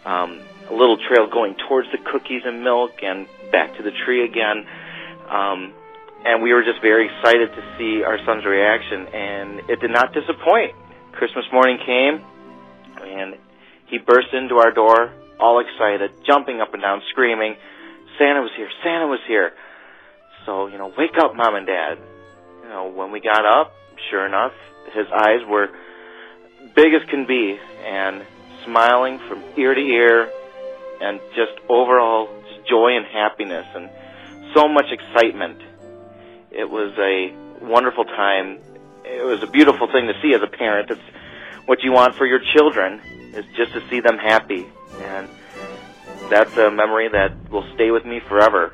um, 0.05 0.41
a 0.71 0.75
little 0.75 0.99
trail 1.09 1.27
going 1.27 1.57
towards 1.69 1.91
the 1.91 1.99
cookies 1.99 2.43
and 2.45 2.63
milk, 2.63 3.03
and 3.03 3.27
back 3.51 3.77
to 3.77 3.83
the 3.83 3.91
tree 3.91 4.25
again. 4.25 4.65
Um, 5.29 5.75
and 6.25 6.43
we 6.43 6.53
were 6.53 6.63
just 6.63 6.81
very 6.81 7.11
excited 7.11 7.51
to 7.51 7.63
see 7.79 8.03
our 8.03 8.19
son's 8.25 8.45
reaction, 8.45 9.07
and 9.13 9.71
it 9.71 9.81
did 9.81 9.91
not 9.91 10.15
disappoint. 10.15 10.73
Christmas 11.13 11.45
morning 11.53 11.79
came, 11.85 12.23
and 13.03 13.35
he 13.87 13.99
burst 13.99 14.33
into 14.33 14.57
our 14.57 14.73
door, 14.73 15.13
all 15.41 15.61
excited, 15.61 16.11
jumping 16.27 16.61
up 16.61 16.73
and 16.75 16.83
down, 16.83 17.03
screaming, 17.11 17.57
Santa 18.19 18.41
was 18.41 18.51
here, 18.57 18.69
Santa 18.85 19.07
was 19.07 19.21
here. 19.27 19.53
So, 20.47 20.67
you 20.67 20.79
know, 20.79 20.93
wake 20.97 21.17
up, 21.21 21.35
Mom 21.35 21.55
and 21.55 21.67
Dad. 21.67 21.99
You 22.63 22.69
know, 22.69 22.89
when 22.89 23.11
we 23.11 23.21
got 23.21 23.45
up, 23.45 23.73
sure 24.11 24.27
enough, 24.27 24.53
his 24.95 25.07
eyes 25.13 25.41
were 25.49 25.69
big 26.75 26.95
as 26.95 27.09
can 27.11 27.27
be, 27.27 27.59
and 27.85 28.23
smiling 28.65 29.19
from 29.29 29.43
ear 29.57 29.75
to 29.75 29.81
ear, 29.81 30.31
and 31.01 31.21
just 31.35 31.59
overall 31.69 32.29
just 32.49 32.69
joy 32.69 32.97
and 32.97 33.07
happiness, 33.07 33.67
and 33.75 33.91
so 34.55 34.69
much 34.69 34.87
excitement 34.93 35.59
it 36.55 36.69
was 36.69 36.93
a 36.99 37.35
wonderful 37.65 38.05
time. 38.05 38.59
It 39.05 39.25
was 39.25 39.43
a 39.43 39.47
beautiful 39.47 39.87
thing 39.91 40.07
to 40.07 40.15
see 40.23 40.35
as 40.35 40.43
a 40.43 40.47
parent. 40.47 40.91
It's 40.91 41.01
what 41.67 41.83
you 41.83 41.93
want 41.93 42.15
for 42.17 42.27
your 42.27 42.41
children 42.55 43.01
is 43.35 43.45
just 43.57 43.73
to 43.73 43.89
see 43.89 44.01
them 44.01 44.19
happy, 44.19 44.67
and 45.01 45.29
that's 46.29 46.57
a 46.57 46.71
memory 46.71 47.09
that 47.09 47.51
will 47.51 47.67
stay 47.75 47.91
with 47.91 48.05
me 48.05 48.21
forever, 48.29 48.73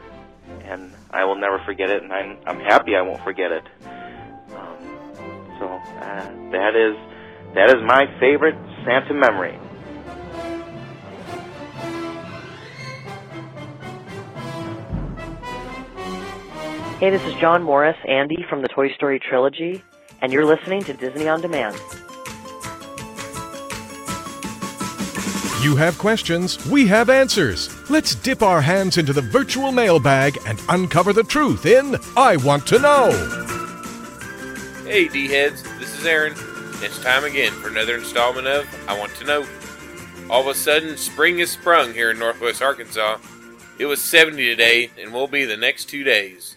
and 0.64 0.92
I 1.10 1.24
will 1.24 1.36
never 1.36 1.58
forget 1.64 1.90
it. 1.90 2.02
And 2.02 2.12
I'm 2.12 2.38
I'm 2.46 2.60
happy 2.60 2.96
I 2.96 3.02
won't 3.02 3.22
forget 3.22 3.52
it. 3.52 3.64
Um, 3.84 4.78
so 5.58 5.66
uh, 5.66 6.50
that 6.52 6.74
is 6.76 6.96
that 7.54 7.70
is 7.70 7.82
my 7.84 8.06
favorite 8.20 8.56
Santa 8.84 9.14
memory. 9.14 9.58
Hey, 16.98 17.10
this 17.10 17.22
is 17.22 17.34
John 17.34 17.62
Morris, 17.62 17.96
Andy 18.08 18.44
from 18.50 18.60
the 18.60 18.66
Toy 18.66 18.92
Story 18.92 19.20
Trilogy, 19.20 19.84
and 20.20 20.32
you're 20.32 20.44
listening 20.44 20.82
to 20.82 20.92
Disney 20.92 21.28
On 21.28 21.40
Demand. 21.40 21.76
You 25.62 25.76
have 25.76 25.96
questions, 25.96 26.66
we 26.66 26.88
have 26.88 27.08
answers. 27.08 27.88
Let's 27.88 28.16
dip 28.16 28.42
our 28.42 28.60
hands 28.60 28.98
into 28.98 29.12
the 29.12 29.22
virtual 29.22 29.70
mailbag 29.70 30.38
and 30.44 30.60
uncover 30.68 31.12
the 31.12 31.22
truth 31.22 31.66
in 31.66 31.96
I 32.16 32.36
Want 32.36 32.66
to 32.66 32.80
Know. 32.80 33.12
Hey, 34.84 35.06
D 35.06 35.28
heads, 35.28 35.62
this 35.78 35.96
is 35.96 36.04
Aaron. 36.04 36.34
It's 36.82 37.00
time 37.00 37.22
again 37.22 37.52
for 37.52 37.68
another 37.68 37.94
installment 37.94 38.48
of 38.48 38.66
I 38.88 38.98
Want 38.98 39.14
to 39.14 39.24
Know. 39.24 39.46
All 40.28 40.40
of 40.40 40.48
a 40.48 40.54
sudden, 40.54 40.96
spring 40.96 41.38
has 41.38 41.52
sprung 41.52 41.94
here 41.94 42.10
in 42.10 42.18
northwest 42.18 42.60
Arkansas. 42.60 43.18
It 43.78 43.86
was 43.86 44.02
70 44.02 44.44
today 44.48 44.90
and 45.00 45.12
will 45.12 45.28
be 45.28 45.44
the 45.44 45.56
next 45.56 45.84
two 45.84 46.02
days. 46.02 46.56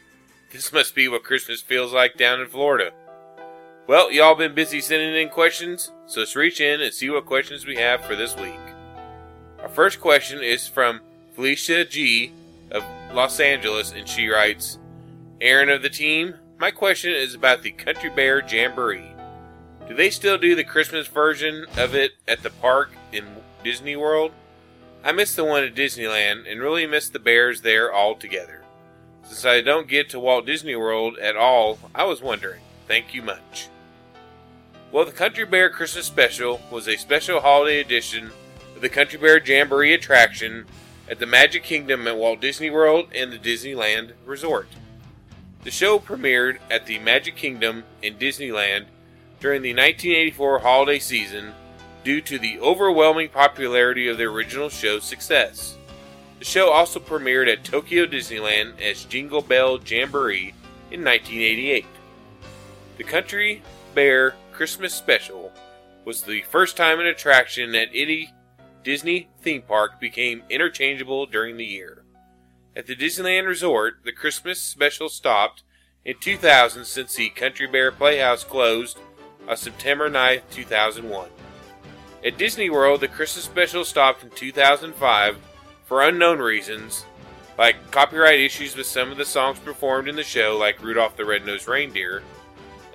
This 0.52 0.74
must 0.74 0.96
be 0.96 1.08
what 1.08 1.24
Christmas 1.24 1.62
feels 1.62 1.94
like 1.94 2.18
down 2.18 2.42
in 2.42 2.48
Florida. 2.48 2.92
Well, 3.88 4.12
y'all 4.12 4.36
been 4.36 4.54
busy 4.54 4.82
sending 4.82 5.16
in 5.16 5.30
questions, 5.30 5.92
so 6.08 6.20
let's 6.20 6.36
reach 6.36 6.60
in 6.60 6.82
and 6.82 6.94
see 6.94 7.10
what 7.10 7.26
questions 7.26 7.66
we 7.66 7.78
have 7.78 8.04
for 8.04 8.18
this 8.18 8.36
week. 8.36 8.60
Our 9.62 9.69
first 9.69 10.02
question 10.02 10.44
is 10.44 10.67
from 10.67 11.00
Felicia 11.36 11.86
G 11.86 12.34
of 12.69 12.84
Los 13.13 13.40
Angeles, 13.40 13.94
and 13.94 14.10
she 14.10 14.28
writes 14.28 14.78
Aaron 15.40 15.69
of 15.69 15.84
the 15.84 15.90
team, 15.90 16.36
my 16.60 16.69
question 16.69 17.13
is 17.13 17.34
about 17.34 17.63
the 17.63 17.71
Country 17.71 18.10
Bear 18.10 18.46
Jamboree. 18.46 19.15
Do 19.88 19.96
they 19.96 20.10
still 20.10 20.38
do 20.38 20.54
the 20.54 20.65
Christmas 20.65 21.08
version 21.08 21.65
of 21.78 21.96
it 21.96 22.12
at 22.28 22.44
the 22.44 22.50
park 22.50 22.92
in 23.13 23.25
Disney 23.63 23.96
World? 23.96 24.32
I 25.02 25.13
missed 25.13 25.38
the 25.38 25.46
one 25.46 25.63
at 25.63 25.75
Disneyland 25.75 26.52
and 26.52 26.60
really 26.60 26.86
missed 26.86 27.13
the 27.13 27.19
bears 27.19 27.62
there 27.62 27.94
altogether. 27.94 28.61
Since 29.24 29.46
I 29.46 29.62
don't 29.62 29.88
get 29.88 30.10
to 30.10 30.19
Walt 30.19 30.46
Disney 30.46 30.76
World 30.76 31.17
at 31.17 31.36
all, 31.36 31.80
I 31.96 32.04
was 32.04 32.22
wondering. 32.22 32.62
Thank 32.88 33.13
you 33.13 33.22
much. 33.22 33.69
Well, 34.92 35.06
the 35.06 35.12
Country 35.12 35.46
Bear 35.46 35.69
Christmas 35.69 36.06
Special 36.06 36.60
was 36.69 36.88
a 36.88 36.98
special 36.98 37.40
holiday 37.40 37.80
edition 37.80 38.32
of 38.76 38.82
the 38.82 38.90
Country 38.90 39.17
Bear 39.19 39.42
Jamboree 39.42 39.94
attraction 39.94 40.65
at 41.10 41.19
the 41.19 41.26
Magic 41.26 41.63
Kingdom 41.63 42.08
at 42.08 42.17
Walt 42.17 42.42
Disney 42.42 42.69
World 42.69 43.08
and 43.15 43.32
the 43.32 43.38
Disneyland 43.38 44.12
Resort. 44.26 44.67
The 45.63 45.72
show 45.72 46.00
premiered 46.00 46.58
at 46.69 46.88
the 46.88 47.00
Magic 47.00 47.36
Kingdom 47.36 47.84
in 48.02 48.15
Disneyland 48.15 48.86
during 49.40 49.62
the 49.62 49.74
1984 49.74 50.60
holiday 50.60 51.00
season 51.00 51.54
due 52.04 52.22
to 52.22 52.40
the 52.40 52.60
overwhelming 52.60 53.30
popularity 53.30 54.08
of 54.08 54.17
the 54.17 54.24
original 54.24 54.69
show's 54.69 55.04
success. 55.04 55.78
The 56.42 56.46
show 56.46 56.71
also 56.71 57.00
premiered 57.00 57.54
at 57.54 57.63
Tokyo 57.63 58.08
Disneyland 58.08 58.81
as 58.81 59.06
Jingle 59.06 59.44
Bell 59.44 59.77
Jamboree 59.77 60.56
in 60.89 61.04
1988. 61.04 61.85
The 62.98 63.04
Country 63.04 63.62
Bear 63.94 64.33
Christmas 64.52 64.92
Special 64.92 65.52
was 66.04 66.23
the 66.23 66.42
first 66.50 66.75
time 66.75 67.00
an 67.00 67.06
attraction 67.06 67.75
at 67.75 67.89
any 67.94 68.33
Disney 68.83 69.29
theme 69.44 69.62
park 69.62 70.00
became 70.00 70.42
interchangeable 70.50 71.27
during 71.27 71.58
the 71.58 71.63
year. 71.63 72.02
At 72.75 72.87
the 72.87 72.96
Disneyland 72.96 73.46
Resort, 73.46 73.98
the 74.04 74.12
Christmas 74.12 74.60
special 74.60 75.10
stopped 75.10 75.62
in 76.04 76.15
2000 76.19 76.85
since 76.85 77.13
the 77.13 77.29
Country 77.29 77.67
Bear 77.67 77.92
Playhouse 77.92 78.44
closed 78.44 78.98
on 79.48 79.58
September 79.58 80.10
9, 80.10 80.42
2001. 80.50 81.29
At 82.25 82.39
Disney 82.39 82.71
World, 82.71 83.02
the 83.02 83.08
Christmas 83.08 83.46
special 83.46 83.85
stopped 83.85 84.23
in 84.23 84.31
2005 84.31 85.37
for 85.92 86.04
unknown 86.04 86.39
reasons, 86.39 87.04
like 87.58 87.92
copyright 87.92 88.39
issues 88.39 88.77
with 88.77 88.85
some 88.85 89.12
of 89.12 89.17
the 89.17 89.25
songs 89.25 89.60
performed 89.60 90.08
in 90.08 90.15
the 90.15 90.23
show, 90.23 90.58
like 90.58 90.81
Rudolph 90.81 91.17
the 91.17 91.25
Red-Nosed 91.25 91.67
Reindeer. 91.67 92.23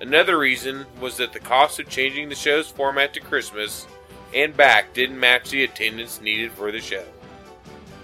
Another 0.01 0.39
reason 0.39 0.83
was 0.99 1.15
that 1.17 1.31
the 1.31 1.39
cost 1.39 1.79
of 1.79 1.87
changing 1.87 2.27
the 2.27 2.33
show's 2.33 2.67
format 2.67 3.13
to 3.13 3.19
Christmas 3.19 3.85
and 4.33 4.57
back 4.57 4.95
didn't 4.95 5.19
match 5.19 5.51
the 5.51 5.63
attendance 5.63 6.21
needed 6.21 6.51
for 6.51 6.71
the 6.71 6.79
show. 6.79 7.05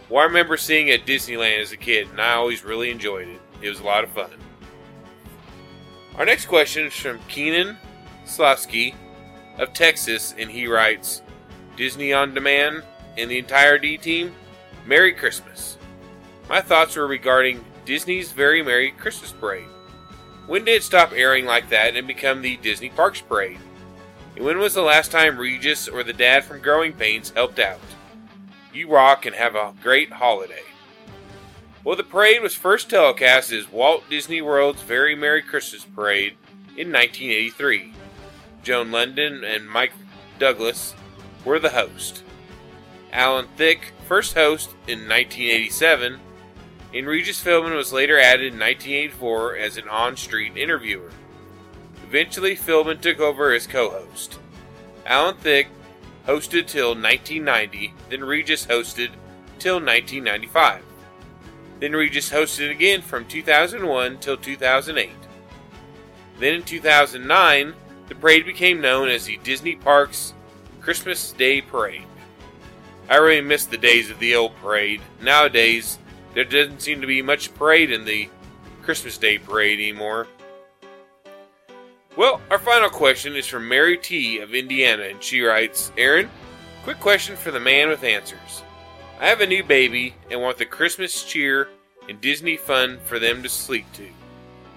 Well, 0.09 0.21
I 0.21 0.25
remember 0.25 0.57
seeing 0.57 0.89
it 0.89 1.01
at 1.01 1.07
Disneyland 1.07 1.59
as 1.59 1.71
a 1.71 1.77
kid, 1.77 2.09
and 2.11 2.21
I 2.21 2.33
always 2.33 2.63
really 2.63 2.91
enjoyed 2.91 3.29
it. 3.29 3.41
It 3.63 3.69
was 3.69 3.79
a 3.79 3.83
lot 3.83 4.03
of 4.03 4.11
fun. 4.11 4.29
Our 6.17 6.25
next 6.25 6.45
question 6.45 6.85
is 6.85 6.93
from 6.93 7.17
Keenan 7.27 7.79
Slavsky 8.25 8.93
of 9.57 9.73
Texas, 9.73 10.35
and 10.37 10.51
he 10.51 10.67
writes 10.67 11.23
Disney 11.75 12.13
on 12.13 12.35
Demand 12.35 12.83
and 13.17 13.31
the 13.31 13.39
entire 13.39 13.79
D 13.79 13.97
team, 13.97 14.35
Merry 14.85 15.13
Christmas. 15.13 15.77
My 16.49 16.59
thoughts 16.59 16.97
were 16.97 17.07
regarding 17.07 17.63
Disney's 17.85 18.33
Very 18.33 18.61
Merry 18.61 18.91
Christmas 18.91 19.31
Parade. 19.31 19.67
When 20.45 20.65
did 20.65 20.75
it 20.75 20.83
stop 20.83 21.13
airing 21.13 21.45
like 21.45 21.69
that 21.69 21.95
and 21.95 22.05
become 22.05 22.41
the 22.41 22.57
Disney 22.57 22.89
Parks 22.89 23.21
Parade? 23.21 23.59
And 24.35 24.43
when 24.43 24.57
was 24.57 24.73
the 24.73 24.81
last 24.81 25.09
time 25.09 25.37
Regis 25.37 25.87
or 25.87 26.03
the 26.03 26.11
dad 26.11 26.43
from 26.43 26.59
Growing 26.59 26.91
Pains 26.91 27.29
helped 27.29 27.59
out? 27.59 27.79
You 28.73 28.89
rock 28.89 29.25
and 29.25 29.35
have 29.35 29.55
a 29.55 29.73
great 29.81 30.11
holiday. 30.11 30.63
Well, 31.85 31.95
the 31.95 32.03
parade 32.03 32.41
was 32.41 32.55
first 32.55 32.89
telecast 32.89 33.51
as 33.51 33.71
Walt 33.71 34.09
Disney 34.09 34.41
World's 34.41 34.81
Very 34.81 35.15
Merry 35.15 35.41
Christmas 35.41 35.85
Parade 35.85 36.33
in 36.77 36.91
1983. 36.91 37.93
Joan 38.63 38.89
Lunden 38.89 39.43
and 39.43 39.69
Mike 39.69 39.91
Douglas 40.39 40.93
were 41.45 41.59
the 41.59 41.69
host. 41.69 42.22
Alan 43.13 43.47
Thicke, 43.55 43.93
first 44.07 44.33
host 44.33 44.71
in 44.87 45.07
1987, 45.07 46.19
and 46.95 47.07
Regis 47.07 47.43
Philbin 47.43 47.75
was 47.75 47.93
later 47.93 48.19
added 48.19 48.53
in 48.53 48.59
1984 48.59 49.55
as 49.55 49.77
an 49.77 49.87
on 49.87 50.17
street 50.17 50.57
interviewer. 50.57 51.11
Eventually, 52.07 52.55
Philbin 52.55 52.99
took 52.99 53.19
over 53.19 53.53
as 53.53 53.67
co 53.67 53.91
host. 53.91 54.39
Alan 55.05 55.35
Thicke 55.37 55.67
hosted 56.27 56.65
till 56.65 56.95
1990, 56.95 57.93
then 58.09 58.23
Regis 58.23 58.65
hosted 58.65 59.11
till 59.59 59.75
1995. 59.75 60.83
Then 61.79 61.91
Regis 61.93 62.31
hosted 62.31 62.71
again 62.71 63.03
from 63.03 63.25
2001 63.25 64.17
till 64.19 64.37
2008. 64.37 65.09
Then 66.39 66.55
in 66.55 66.63
2009, 66.63 67.73
the 68.07 68.15
parade 68.15 68.45
became 68.45 68.81
known 68.81 69.07
as 69.07 69.25
the 69.25 69.37
Disney 69.43 69.75
Parks 69.75 70.33
Christmas 70.81 71.31
Day 71.33 71.61
Parade. 71.61 72.07
I 73.09 73.17
really 73.17 73.41
miss 73.41 73.65
the 73.65 73.77
days 73.77 74.09
of 74.09 74.19
the 74.19 74.35
old 74.35 74.55
parade. 74.57 75.01
Nowadays, 75.21 75.99
there 76.33 76.43
doesn't 76.43 76.81
seem 76.81 77.01
to 77.01 77.07
be 77.07 77.21
much 77.21 77.53
parade 77.53 77.91
in 77.91 78.05
the 78.05 78.29
Christmas 78.81 79.17
Day 79.17 79.37
Parade 79.37 79.79
anymore. 79.79 80.27
Well, 82.15 82.41
our 82.51 82.59
final 82.59 82.89
question 82.89 83.35
is 83.35 83.47
from 83.47 83.67
Mary 83.67 83.97
T. 83.97 84.39
of 84.39 84.53
Indiana, 84.53 85.03
and 85.03 85.23
she 85.23 85.41
writes 85.41 85.91
Aaron, 85.97 86.29
quick 86.83 86.99
question 86.99 87.35
for 87.35 87.51
the 87.51 87.59
man 87.59 87.89
with 87.89 88.03
answers. 88.03 88.63
I 89.19 89.27
have 89.27 89.41
a 89.41 89.47
new 89.47 89.63
baby 89.63 90.15
and 90.29 90.41
want 90.41 90.57
the 90.57 90.65
Christmas 90.65 91.23
cheer 91.23 91.69
and 92.07 92.21
Disney 92.21 92.57
fun 92.57 92.99
for 93.05 93.19
them 93.19 93.41
to 93.41 93.49
sleep 93.49 93.85
to. 93.93 94.07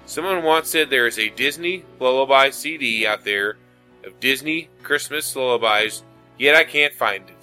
Someone 0.07 0.45
once 0.45 0.69
said 0.69 0.89
there 0.89 1.07
is 1.07 1.19
a 1.19 1.31
Disney 1.31 1.85
lullaby 1.99 2.51
CD 2.51 3.07
out 3.07 3.25
there 3.25 3.57
of 4.05 4.21
Disney 4.21 4.69
Christmas 4.83 5.35
lullabies, 5.35 6.05
yet 6.39 6.55
I 6.55 6.65
can't 6.65 6.95
find 6.95 7.29
it. 7.29 7.36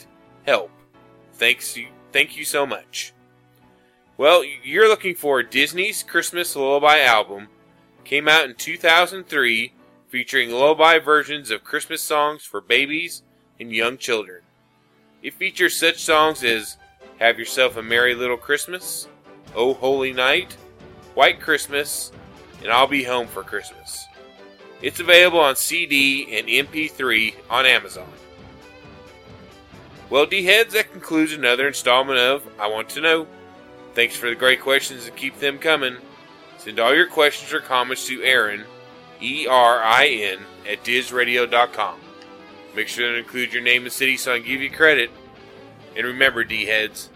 Help. 0.46 0.72
Thanks 1.34 1.76
you 1.78 1.88
thank 2.12 2.38
you 2.38 2.46
so 2.46 2.66
much. 2.66 3.14
Well, 4.18 4.44
you're 4.64 4.88
looking 4.88 5.16
for 5.16 5.42
Disney's 5.42 6.04
Christmas 6.04 6.56
Lullaby 6.56 7.00
album. 7.00 7.48
Came 8.04 8.28
out 8.28 8.46
in 8.46 8.56
2003, 8.56 9.74
featuring 10.08 10.52
lullaby 10.52 11.00
versions 11.00 11.50
of 11.50 11.64
Christmas 11.64 12.02
songs 12.02 12.44
for 12.44 12.62
babies 12.62 13.24
and 13.60 13.72
young 13.72 13.98
children. 13.98 14.42
It 15.24 15.34
features 15.34 15.76
such 15.76 16.04
songs 16.04 16.44
as 16.44 16.78
Have 17.20 17.40
Yourself 17.40 17.78
a 17.78 17.82
Merry 17.82 18.14
Little 18.14 18.38
Christmas, 18.38 19.08
Oh 19.56 19.74
Holy 19.74 20.14
Night, 20.14 20.54
White 21.16 21.40
Christmas, 21.40 22.12
and 22.62 22.72
I'll 22.72 22.88
Be 22.88 23.04
Home 23.04 23.28
for 23.28 23.42
Christmas. 23.42 24.06
It's 24.82 25.00
available 25.00 25.40
on 25.40 25.56
CD 25.56 26.38
and 26.38 26.48
MP3 26.48 27.34
on 27.50 27.66
Amazon. 27.66 28.10
Well, 30.14 30.28
D 30.28 30.44
heads, 30.44 30.76
that 30.76 30.92
concludes 30.92 31.34
another 31.34 31.68
installment 31.68 32.20
of 32.20 32.48
I 32.60 32.68
Want 32.68 32.88
to 32.90 33.02
Know. 33.02 33.26
Thanks 33.96 34.16
for 34.16 34.30
the 34.30 34.36
great 34.36 34.62
questions 34.62 35.08
and 35.08 35.16
keep 35.16 35.40
them 35.40 35.58
coming. 35.58 35.98
Send 36.60 36.80
all 36.80 36.94
your 36.94 37.08
questions 37.08 37.52
or 37.52 37.62
comments 37.62 38.06
to 38.06 38.22
Aaron, 38.22 38.66
E 39.20 39.48
R 39.48 39.82
I 39.82 40.06
N, 40.06 40.38
at 40.70 40.84
DizRadio.com. 40.84 42.00
Make 42.76 42.90
sure 42.90 43.12
to 43.12 43.18
include 43.18 43.54
your 43.54 43.64
name 43.64 43.86
and 43.86 43.92
city 43.92 44.16
so 44.16 44.34
I 44.34 44.38
can 44.38 44.48
give 44.48 44.62
you 44.62 44.70
credit. 44.70 45.10
And 45.98 46.06
remember, 46.06 46.44
D 46.44 46.66
heads, 46.66 47.10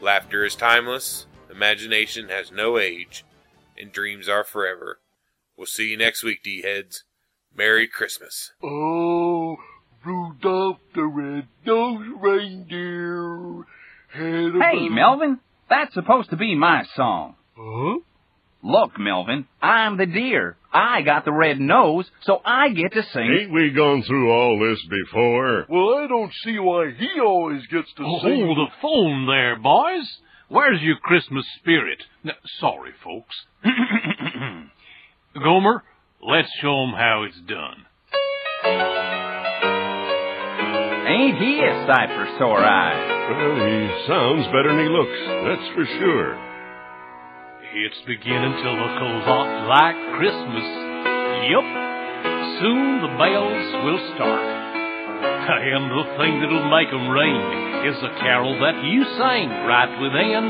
laughter 0.00 0.44
is 0.44 0.54
timeless, 0.54 1.26
imagination 1.50 2.28
has 2.28 2.52
no 2.52 2.78
age, 2.78 3.24
and 3.76 3.90
dreams 3.90 4.28
are 4.28 4.44
forever. 4.44 5.00
We'll 5.56 5.66
see 5.66 5.90
you 5.90 5.96
next 5.96 6.22
week, 6.22 6.44
D 6.44 6.62
heads. 6.62 7.02
Merry 7.52 7.88
Christmas. 7.88 8.52
Oh, 8.62 9.56
Rudolph 10.04 10.78
the 10.94 11.04
red-nosed 11.04 12.10
reindeer 12.22 13.64
had 14.12 14.56
a 14.56 14.64
Hey, 14.64 14.88
Melvin, 14.88 15.38
that's 15.68 15.92
supposed 15.94 16.30
to 16.30 16.36
be 16.36 16.54
my 16.54 16.84
song. 16.96 17.34
Huh? 17.56 17.98
Look, 18.62 18.98
Melvin, 18.98 19.46
I'm 19.62 19.96
the 19.96 20.06
deer. 20.06 20.56
I 20.72 21.02
got 21.02 21.24
the 21.24 21.32
red 21.32 21.58
nose, 21.60 22.10
so 22.22 22.40
I 22.44 22.68
get 22.70 22.92
to 22.92 23.02
sing. 23.12 23.38
Ain't 23.42 23.52
we 23.52 23.70
gone 23.70 24.02
through 24.02 24.30
all 24.30 24.58
this 24.58 24.78
before? 24.88 25.66
Well, 25.68 25.94
I 25.98 26.06
don't 26.06 26.32
see 26.44 26.58
why 26.58 26.90
he 26.96 27.20
always 27.20 27.66
gets 27.66 27.92
to 27.94 28.02
Oh, 28.04 28.20
sing. 28.22 28.44
hold 28.44 28.56
the 28.58 28.72
phone 28.82 29.26
there, 29.26 29.56
boys. 29.58 30.08
Where's 30.48 30.80
your 30.82 30.96
Christmas 30.96 31.44
spirit? 31.60 32.02
N- 32.24 32.32
sorry, 32.58 32.92
folks. 33.04 33.34
Gomer, 35.42 35.82
let's 36.22 36.50
show 36.60 36.82
'em 36.84 36.92
how 36.94 37.22
it's 37.22 37.40
done. 37.40 37.86
Ain't 41.20 41.36
he 41.36 41.60
a 41.60 41.84
sight 41.84 42.08
for 42.16 42.24
sore 42.40 42.64
eyes? 42.64 42.96
Well, 43.28 43.60
he 43.60 44.08
sounds 44.08 44.48
better 44.56 44.72
than 44.72 44.80
he 44.80 44.88
looks, 44.88 45.20
that's 45.44 45.68
for 45.76 45.84
sure. 46.00 46.32
It's 47.76 48.00
beginning 48.08 48.56
to 48.56 48.70
look 48.72 48.96
a 49.04 49.12
lot 49.28 49.68
like 49.68 50.00
Christmas. 50.16 50.64
Yep. 51.44 51.66
Soon 52.64 53.04
the 53.04 53.12
bells 53.20 53.68
will 53.84 54.00
start. 54.16 54.48
And 55.60 55.92
the 55.92 56.04
thing 56.16 56.40
that'll 56.40 56.72
make 56.72 56.88
'em 56.88 57.12
ring 57.12 57.36
is 57.84 58.00
the 58.00 58.16
carol 58.24 58.56
that 58.64 58.80
you 58.88 59.04
sing 59.04 59.50
right 59.68 59.92
within 60.00 60.44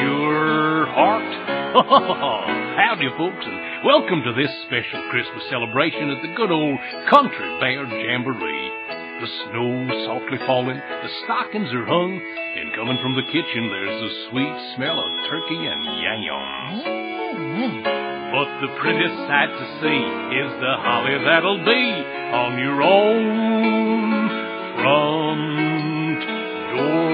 your 0.00 0.86
heart. 0.96 1.28
Howdy, 2.80 3.10
folks, 3.18 3.44
and 3.44 3.84
welcome 3.84 4.22
to 4.24 4.32
this 4.32 4.50
special 4.64 5.10
Christmas 5.10 5.44
celebration 5.50 6.08
at 6.08 6.22
the 6.22 6.32
good 6.34 6.50
old 6.50 6.78
Country 7.10 7.60
Bear 7.60 7.84
Jamboree. 7.84 8.89
The 9.20 9.26
snow 9.26 9.84
softly 10.06 10.38
falling, 10.46 10.80
the 10.80 11.12
stockings 11.24 11.68
are 11.74 11.84
hung, 11.84 12.12
and 12.16 12.72
coming 12.72 12.96
from 13.02 13.14
the 13.14 13.22
kitchen 13.28 13.68
there's 13.68 14.00
the 14.00 14.12
sweet 14.30 14.56
smell 14.76 14.96
of 14.96 15.28
turkey 15.28 15.60
and 15.60 15.84
yams. 16.24 16.80
But 18.32 18.48
the 18.64 18.72
prettiest 18.80 19.12
sight 19.28 19.52
to 19.52 19.66
see 19.84 20.00
is 20.40 20.50
the 20.56 20.72
holly 20.72 21.20
that'll 21.20 21.60
be 21.68 21.84
on 22.32 22.56
your 22.64 22.80
own 22.80 24.24
front 24.80 26.24
door. 26.72 27.12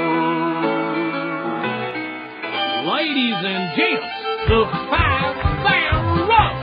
Ladies 2.87 3.41
and 3.43 3.75
gents, 3.75 4.15
the 4.47 4.63
five 4.95 5.35
rock. 6.31 6.55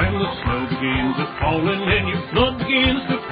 When 0.00 0.16
the 0.16 0.32
snow 0.40 0.64
begins 0.72 1.12
to 1.20 1.26
falling 1.44 1.82
and 1.92 2.08
your 2.08 2.24
blood 2.32 2.56
begins 2.56 3.04
to 3.12 3.23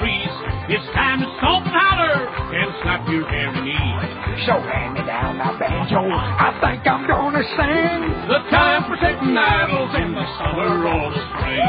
it's 0.69 0.87
time 0.95 1.19
to 1.19 1.27
stomp 1.39 1.65
and 1.67 1.75
holler 1.75 2.15
and 2.23 2.69
slap 2.83 3.03
your 3.09 3.27
hairy 3.27 3.61
knees. 3.67 4.47
So 4.47 4.55
hand 4.63 4.95
me 4.95 5.03
down 5.03 5.37
my 5.37 5.51
banjo. 5.59 5.99
I 6.07 6.55
think 6.63 6.87
I'm 6.87 7.03
gonna 7.07 7.43
sing. 7.43 7.99
The 8.31 8.39
time 8.49 8.87
for 8.87 8.95
taking 8.97 9.35
idols 9.35 9.93
in 9.99 10.15
the 10.15 10.25
summer 10.39 10.71
or 10.87 11.11
the 11.11 11.21
spring. 11.35 11.63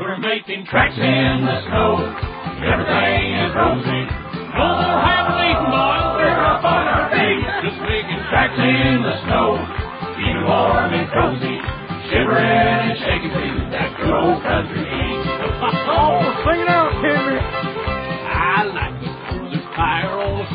We're 0.00 0.18
making 0.18 0.66
tracks 0.66 0.96
in 0.96 1.44
the 1.44 1.56
snow. 1.68 2.00
Everything 2.64 3.24
is 3.44 3.52
rosy. 3.54 4.02
No 4.56 4.66
more 4.74 5.00
happening, 5.04 5.58
boys. 5.68 6.04
We're 6.18 6.42
up 6.48 6.64
on 6.64 6.84
our 6.88 7.06
feet. 7.12 7.44
Just 7.62 7.78
making 7.84 8.20
tracks 8.32 8.58
in 8.58 9.04
the 9.04 9.14
snow. 9.28 9.60
Keeping 10.18 10.42
warm 10.48 10.90
and 10.96 11.06
cozy. 11.12 11.56
Shivering 12.10 12.42
and 12.42 12.98
shaking 13.04 13.30
to 13.30 13.68
that 13.76 13.92
good 14.00 14.10
old 14.10 14.42
country 14.42 14.82
beat. 14.82 15.20
Oh, 15.60 16.24
sing 16.48 16.60
it 16.64 16.68
out, 16.72 16.87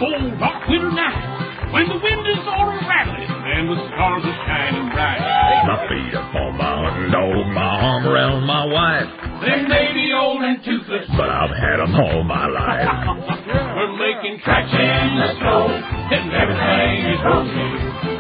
cold, 0.04 0.40
dark 0.40 0.68
winter 0.68 0.92
night. 0.92 1.72
When 1.72 1.90
the 1.90 1.98
wind 1.98 2.26
is 2.28 2.44
all 2.46 2.70
rattling 2.70 3.32
and 3.34 3.66
the 3.66 3.80
stars 3.90 4.24
are 4.28 4.40
shining 4.46 4.88
bright. 4.94 5.24
My 5.66 5.80
feet 5.90 6.14
up 6.14 6.36
on 6.36 6.54
my 6.60 6.74
hunting 6.86 7.10
dog, 7.10 7.48
my 7.50 7.72
arm 7.82 8.04
around 8.06 8.46
my 8.46 8.66
wife. 8.68 9.10
They 9.42 9.64
may 9.66 9.90
be 9.96 10.14
old 10.14 10.44
and 10.44 10.62
toothless, 10.62 11.08
but 11.18 11.30
I've 11.32 11.56
had 11.56 11.78
them 11.82 11.96
all 11.96 12.24
my 12.24 12.46
life. 12.46 12.86
We're 13.76 13.96
making 13.98 14.44
tracks 14.46 14.70
in 14.70 15.08
the 15.18 15.30
snow, 15.40 15.72
and 15.72 16.26
everything 16.30 16.96
is 17.10 17.20
rosy. 17.26 17.70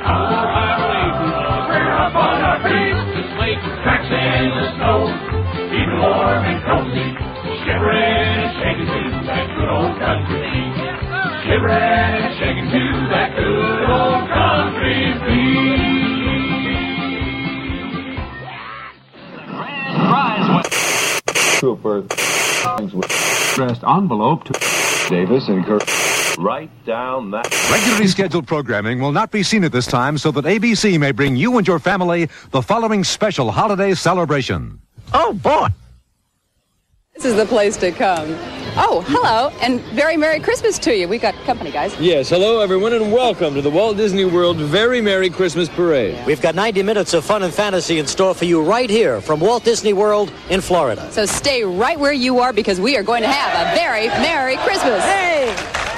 Our 0.01 0.47
highway 0.49 1.03
we're 1.23 1.93
up 1.93 2.15
on 2.15 2.37
our 2.41 2.59
feet, 2.63 2.97
just 3.15 3.33
making 3.37 3.75
tracks 3.85 4.09
in 4.09 4.43
the 4.49 4.65
snow, 4.75 4.97
keeping 5.69 5.99
warm 6.01 6.43
and 6.43 6.59
cozy, 6.65 7.07
shivering 7.63 8.33
and 8.33 8.51
shaking 8.57 8.89
to 8.89 9.25
that 9.29 9.45
good 9.55 9.69
old 9.69 9.93
country 9.99 10.82
beat. 11.53 11.59
Shivering 11.59 11.81
and 11.81 12.39
shaking 12.39 12.65
to 12.71 13.07
that 13.09 13.35
good 13.35 13.89
old 13.89 14.29
country 14.29 15.13
beat. 15.27 15.93
Trooper 21.59 21.99
addressed 23.53 23.83
envelope 23.83 24.43
to 24.45 24.53
Davis 25.09 25.47
and 25.47 25.65
Kirk. 25.65 25.83
Write 26.37 26.71
down 26.85 27.31
that. 27.31 27.47
Regularly 27.71 28.07
scheduled 28.07 28.47
programming 28.47 28.99
will 28.99 29.11
not 29.11 29.31
be 29.31 29.43
seen 29.43 29.63
at 29.63 29.71
this 29.71 29.85
time 29.85 30.17
so 30.17 30.31
that 30.31 30.45
ABC 30.45 30.99
may 30.99 31.11
bring 31.11 31.35
you 31.35 31.57
and 31.57 31.67
your 31.67 31.79
family 31.79 32.27
the 32.51 32.61
following 32.61 33.03
special 33.03 33.51
holiday 33.51 33.93
celebration. 33.93 34.81
Oh, 35.13 35.33
boy. 35.33 35.67
This 37.15 37.25
is 37.25 37.35
the 37.35 37.45
place 37.45 37.77
to 37.77 37.91
come. 37.91 38.29
Oh, 38.75 39.03
hello, 39.07 39.49
and 39.61 39.79
very 39.95 40.17
Merry 40.17 40.39
Christmas 40.39 40.79
to 40.79 40.95
you. 40.95 41.07
We 41.07 41.19
got 41.19 41.35
company, 41.45 41.71
guys. 41.71 41.95
Yes, 41.99 42.29
hello 42.29 42.59
everyone, 42.59 42.91
and 42.91 43.13
welcome 43.13 43.53
to 43.53 43.61
the 43.61 43.69
Walt 43.69 43.97
Disney 43.97 44.25
World 44.25 44.57
Very 44.57 44.99
Merry 44.99 45.29
Christmas 45.29 45.69
Parade. 45.69 46.25
We've 46.25 46.41
got 46.41 46.55
90 46.55 46.81
minutes 46.81 47.13
of 47.13 47.23
fun 47.23 47.43
and 47.43 47.53
fantasy 47.53 47.99
in 47.99 48.07
store 48.07 48.33
for 48.33 48.45
you 48.45 48.63
right 48.63 48.89
here 48.89 49.21
from 49.21 49.39
Walt 49.39 49.63
Disney 49.63 49.93
World 49.93 50.33
in 50.49 50.59
Florida. 50.59 51.11
So 51.11 51.27
stay 51.27 51.63
right 51.63 51.99
where 51.99 52.13
you 52.13 52.39
are 52.39 52.51
because 52.51 52.81
we 52.81 52.97
are 52.97 53.03
going 53.03 53.21
to 53.21 53.29
have 53.29 53.67
a 53.67 53.75
very 53.77 54.07
Merry 54.07 54.57
Christmas. 54.57 55.03
Hey! 55.03 55.92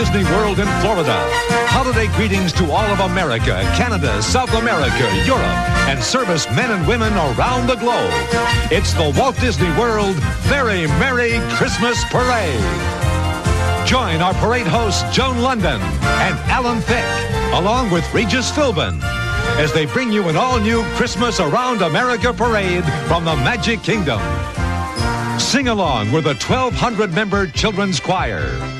Disney 0.00 0.24
World 0.32 0.58
in 0.58 0.66
Florida, 0.80 1.14
holiday 1.68 2.06
greetings 2.16 2.54
to 2.54 2.64
all 2.72 2.86
of 2.90 3.00
America, 3.00 3.60
Canada, 3.76 4.22
South 4.22 4.50
America, 4.54 5.04
Europe, 5.26 5.44
and 5.90 6.02
service 6.02 6.46
men 6.56 6.70
and 6.70 6.88
women 6.88 7.12
around 7.12 7.66
the 7.66 7.74
globe. 7.74 8.10
It's 8.72 8.94
the 8.94 9.12
Walt 9.18 9.38
Disney 9.40 9.68
World 9.78 10.16
Very 10.48 10.86
Merry 10.96 11.38
Christmas 11.52 12.02
Parade. 12.04 12.64
Join 13.86 14.22
our 14.22 14.32
parade 14.40 14.66
hosts 14.66 15.02
Joan 15.14 15.36
Lunden 15.36 15.80
and 16.24 16.34
Alan 16.48 16.80
Thicke, 16.80 17.52
along 17.52 17.90
with 17.90 18.10
Regis 18.14 18.50
Philbin, 18.50 19.02
as 19.60 19.70
they 19.74 19.84
bring 19.84 20.10
you 20.10 20.30
an 20.30 20.36
all-new 20.36 20.82
Christmas 20.94 21.40
Around 21.40 21.82
America 21.82 22.32
parade 22.32 22.84
from 23.06 23.26
the 23.26 23.36
Magic 23.36 23.82
Kingdom. 23.82 24.22
Sing 25.38 25.68
along 25.68 26.10
with 26.10 26.26
a 26.26 26.34
1,200-member 26.36 27.48
children's 27.48 28.00
choir 28.00 28.79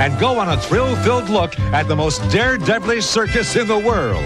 and 0.00 0.18
go 0.18 0.38
on 0.38 0.48
a 0.48 0.56
thrill-filled 0.56 1.28
look 1.28 1.58
at 1.74 1.86
the 1.86 1.94
most 1.94 2.22
daredevilish 2.22 3.02
circus 3.02 3.54
in 3.54 3.68
the 3.68 3.78
world. 3.78 4.24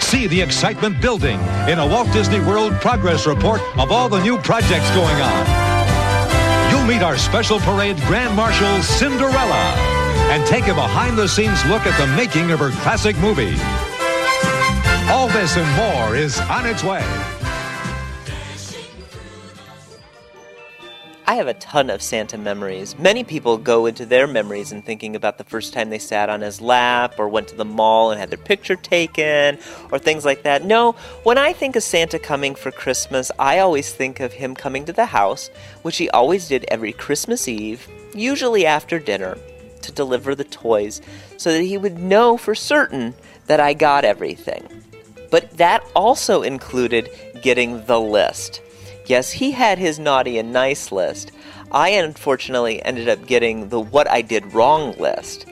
See 0.00 0.28
the 0.28 0.40
excitement 0.40 1.00
building 1.00 1.40
in 1.68 1.80
a 1.80 1.86
Walt 1.86 2.10
Disney 2.12 2.38
World 2.38 2.72
progress 2.74 3.26
report 3.26 3.60
of 3.76 3.90
all 3.90 4.08
the 4.08 4.22
new 4.22 4.38
projects 4.38 4.88
going 4.90 5.16
on. 5.20 6.70
You'll 6.70 6.86
meet 6.86 7.02
our 7.02 7.18
special 7.18 7.58
parade 7.58 7.96
Grand 8.06 8.36
Marshal 8.36 8.80
Cinderella 8.82 9.74
and 10.30 10.46
take 10.46 10.68
a 10.68 10.74
behind-the-scenes 10.74 11.64
look 11.66 11.84
at 11.84 11.98
the 11.98 12.06
making 12.16 12.52
of 12.52 12.60
her 12.60 12.70
classic 12.82 13.18
movie. 13.18 13.56
All 15.10 15.26
this 15.28 15.56
and 15.56 15.76
more 15.76 16.14
is 16.14 16.38
on 16.42 16.64
its 16.64 16.84
way. 16.84 17.02
I 21.26 21.36
have 21.36 21.48
a 21.48 21.54
ton 21.54 21.88
of 21.88 22.02
Santa 22.02 22.36
memories. 22.36 22.98
Many 22.98 23.24
people 23.24 23.56
go 23.56 23.86
into 23.86 24.04
their 24.04 24.26
memories 24.26 24.72
and 24.72 24.84
thinking 24.84 25.16
about 25.16 25.38
the 25.38 25.44
first 25.44 25.72
time 25.72 25.88
they 25.88 25.98
sat 25.98 26.28
on 26.28 26.42
his 26.42 26.60
lap 26.60 27.14
or 27.18 27.30
went 27.30 27.48
to 27.48 27.56
the 27.56 27.64
mall 27.64 28.10
and 28.10 28.20
had 28.20 28.28
their 28.28 28.36
picture 28.36 28.76
taken 28.76 29.58
or 29.90 29.98
things 29.98 30.26
like 30.26 30.42
that. 30.42 30.66
No, 30.66 30.92
when 31.22 31.38
I 31.38 31.54
think 31.54 31.76
of 31.76 31.82
Santa 31.82 32.18
coming 32.18 32.54
for 32.54 32.70
Christmas, 32.70 33.32
I 33.38 33.58
always 33.60 33.90
think 33.90 34.20
of 34.20 34.34
him 34.34 34.54
coming 34.54 34.84
to 34.84 34.92
the 34.92 35.06
house, 35.06 35.48
which 35.80 35.96
he 35.96 36.10
always 36.10 36.46
did 36.46 36.66
every 36.68 36.92
Christmas 36.92 37.48
Eve, 37.48 37.88
usually 38.12 38.66
after 38.66 38.98
dinner, 38.98 39.38
to 39.80 39.92
deliver 39.92 40.34
the 40.34 40.44
toys 40.44 41.00
so 41.38 41.52
that 41.52 41.62
he 41.62 41.78
would 41.78 41.98
know 41.98 42.36
for 42.36 42.54
certain 42.54 43.14
that 43.46 43.60
I 43.60 43.72
got 43.72 44.04
everything. 44.04 44.68
But 45.30 45.56
that 45.56 45.82
also 45.96 46.42
included 46.42 47.08
getting 47.40 47.86
the 47.86 47.98
list. 47.98 48.60
Yes, 49.06 49.32
he 49.32 49.50
had 49.50 49.78
his 49.78 49.98
naughty 49.98 50.38
and 50.38 50.52
nice 50.52 50.90
list. 50.90 51.30
I 51.70 51.90
unfortunately 51.90 52.82
ended 52.82 53.08
up 53.08 53.26
getting 53.26 53.68
the 53.68 53.80
what 53.80 54.10
I 54.10 54.22
did 54.22 54.54
wrong 54.54 54.92
list. 54.98 55.46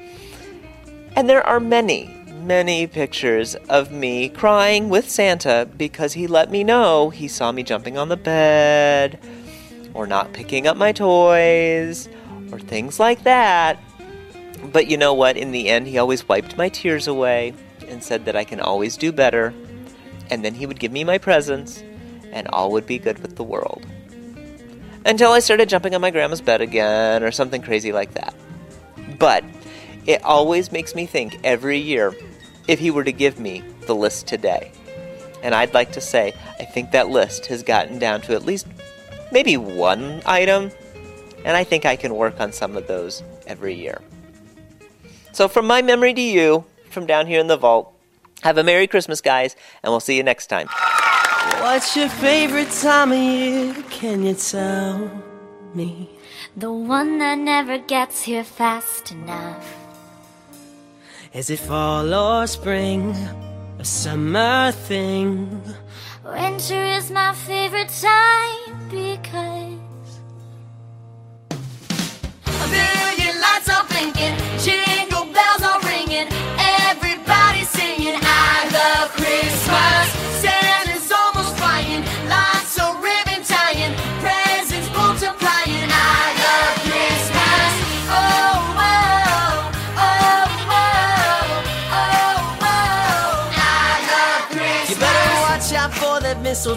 And 1.15 1.29
there 1.29 1.47
are 1.47 1.61
many, 1.61 2.11
many 2.43 2.87
pictures 2.87 3.55
of 3.69 3.93
me 3.93 4.31
crying 4.31 4.89
with 4.89 5.11
Santa 5.11 5.69
because 5.77 6.15
he 6.15 6.27
let 6.27 6.51
me 6.51 6.65
know 6.65 7.11
he 7.11 7.29
saw 7.29 7.53
me 7.53 7.63
jumping 7.63 7.99
on 7.99 8.09
the 8.09 8.17
bed, 8.17 9.19
or 9.93 10.07
not 10.07 10.33
picking 10.33 10.67
up 10.67 10.77
my 10.77 10.93
toys, 10.93 12.09
or 12.51 12.59
things 12.59 12.99
like 12.99 13.25
that. 13.25 13.79
But 14.73 14.87
you 14.87 14.97
know 14.97 15.13
what? 15.13 15.37
In 15.37 15.53
the 15.53 15.69
end, 15.69 15.87
he 15.89 15.99
always 15.99 16.27
wiped 16.27 16.57
my 16.57 16.71
tears 16.71 17.07
away 17.07 17.53
and 17.89 18.03
said 18.03 18.25
that 18.25 18.37
I 18.37 18.45
can 18.45 18.61
always 18.61 18.97
do 18.97 19.13
better. 19.13 19.53
And 20.31 20.43
then 20.43 20.55
he 20.55 20.65
would 20.65 20.81
give 20.81 20.93
me 20.93 21.05
my 21.05 21.19
presents, 21.19 21.83
and 22.33 22.49
all 22.49 22.73
would 22.73 22.87
be 22.87 22.99
good 22.99 23.19
with 23.21 23.37
the 23.37 23.45
world. 23.45 23.87
Until 25.05 25.33
I 25.33 25.41
started 25.41 25.69
jumping 25.69 25.95
on 25.95 26.01
my 26.01 26.11
grandma's 26.11 26.41
bed 26.41 26.61
again, 26.61 27.23
or 27.23 27.31
something 27.31 27.63
crazy 27.63 27.93
like 27.93 28.15
that. 28.15 28.35
But 29.19 29.45
it 30.07 30.23
always 30.23 30.73
makes 30.73 30.95
me 30.95 31.07
think 31.07 31.39
every 31.45 31.79
year 31.79 32.15
if 32.69 32.79
he 32.79 32.91
were 32.91 33.05
to 33.05 33.13
give 33.13 33.39
me 33.39 33.63
the 33.87 33.95
list 33.95 34.27
today. 34.27 34.73
And 35.43 35.55
I'd 35.55 35.75
like 35.75 35.93
to 35.93 36.01
say, 36.01 36.35
I 36.59 36.65
think 36.65 36.93
that 36.93 37.09
list 37.09 37.47
has 37.47 37.63
gotten 37.63 37.99
down 37.99 38.21
to 38.23 38.35
at 38.35 38.45
least 38.45 38.67
maybe 39.33 39.57
one 39.57 40.23
item, 40.25 40.71
and 41.45 41.57
I 41.57 41.65
think 41.65 41.85
I 41.85 41.97
can 41.97 42.15
work 42.15 42.41
on 42.41 42.53
some 42.53 42.77
of 42.77 42.87
those 42.87 43.23
every 43.47 43.75
year. 43.75 44.01
So, 45.33 45.49
from 45.49 45.67
my 45.67 45.83
memory 45.83 46.15
to 46.15 46.21
you, 46.21 46.65
from 46.91 47.07
down 47.07 47.27
here 47.27 47.41
in 47.41 47.49
the 47.49 47.57
vault, 47.57 47.93
have 48.43 48.59
a 48.59 48.65
Merry 48.65 48.87
Christmas, 48.87 49.21
guys, 49.21 49.57
and 49.83 49.91
we'll 49.93 50.01
see 50.01 50.17
you 50.17 50.23
next 50.23 50.47
time. 50.49 50.69
What's 51.63 51.97
your 51.97 52.09
favorite 52.09 52.73
time 52.73 53.13
of 53.13 53.19
year? 53.19 53.73
Can 53.89 54.27
you 54.27 54.35
tell 54.35 55.09
me? 55.73 56.11
The 56.57 56.73
one 56.73 57.19
that 57.19 57.39
never 57.39 57.79
gets 57.79 58.23
here 58.23 58.43
fast 58.43 59.13
enough. 59.13 59.65
Is 61.33 61.51
it 61.51 61.61
fall 61.61 62.13
or 62.13 62.49
spring? 62.49 63.15
A 63.79 63.85
summer 63.85 64.73
thing? 64.73 65.63
Winter 66.25 66.83
is 66.99 67.13
my 67.13 67.33
favorite 67.33 67.91
time 67.91 68.89
because 68.91 70.19
A 72.59 72.67
billion 72.75 73.41
lights 73.41 73.69
are 73.71 73.87
blinking, 73.87 74.35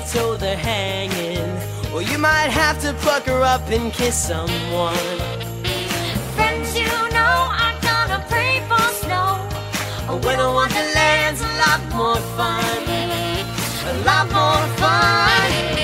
mistletoe 0.06 0.38
they're 0.38 0.58
hanging, 0.58 1.94
or 1.94 2.02
you 2.02 2.18
might 2.18 2.50
have 2.50 2.80
to 2.82 2.94
pluck 2.96 3.24
her 3.24 3.42
up 3.42 3.62
and 3.70 3.92
kiss 3.92 4.16
someone. 4.28 4.96
friends 6.36 6.78
you 6.78 6.86
know 6.86 7.50
are 7.64 7.76
gonna 7.82 8.24
pray 8.30 8.62
for 8.68 8.80
snow. 9.02 9.48
A 10.10 10.16
winter 10.16 10.52
wonderland's 10.52 11.42
a 11.42 11.52
lot 11.64 11.82
more 11.94 12.18
fun. 12.38 12.84
A 13.88 14.04
lot 14.06 14.26
more 14.32 14.78
fun. 14.78 15.75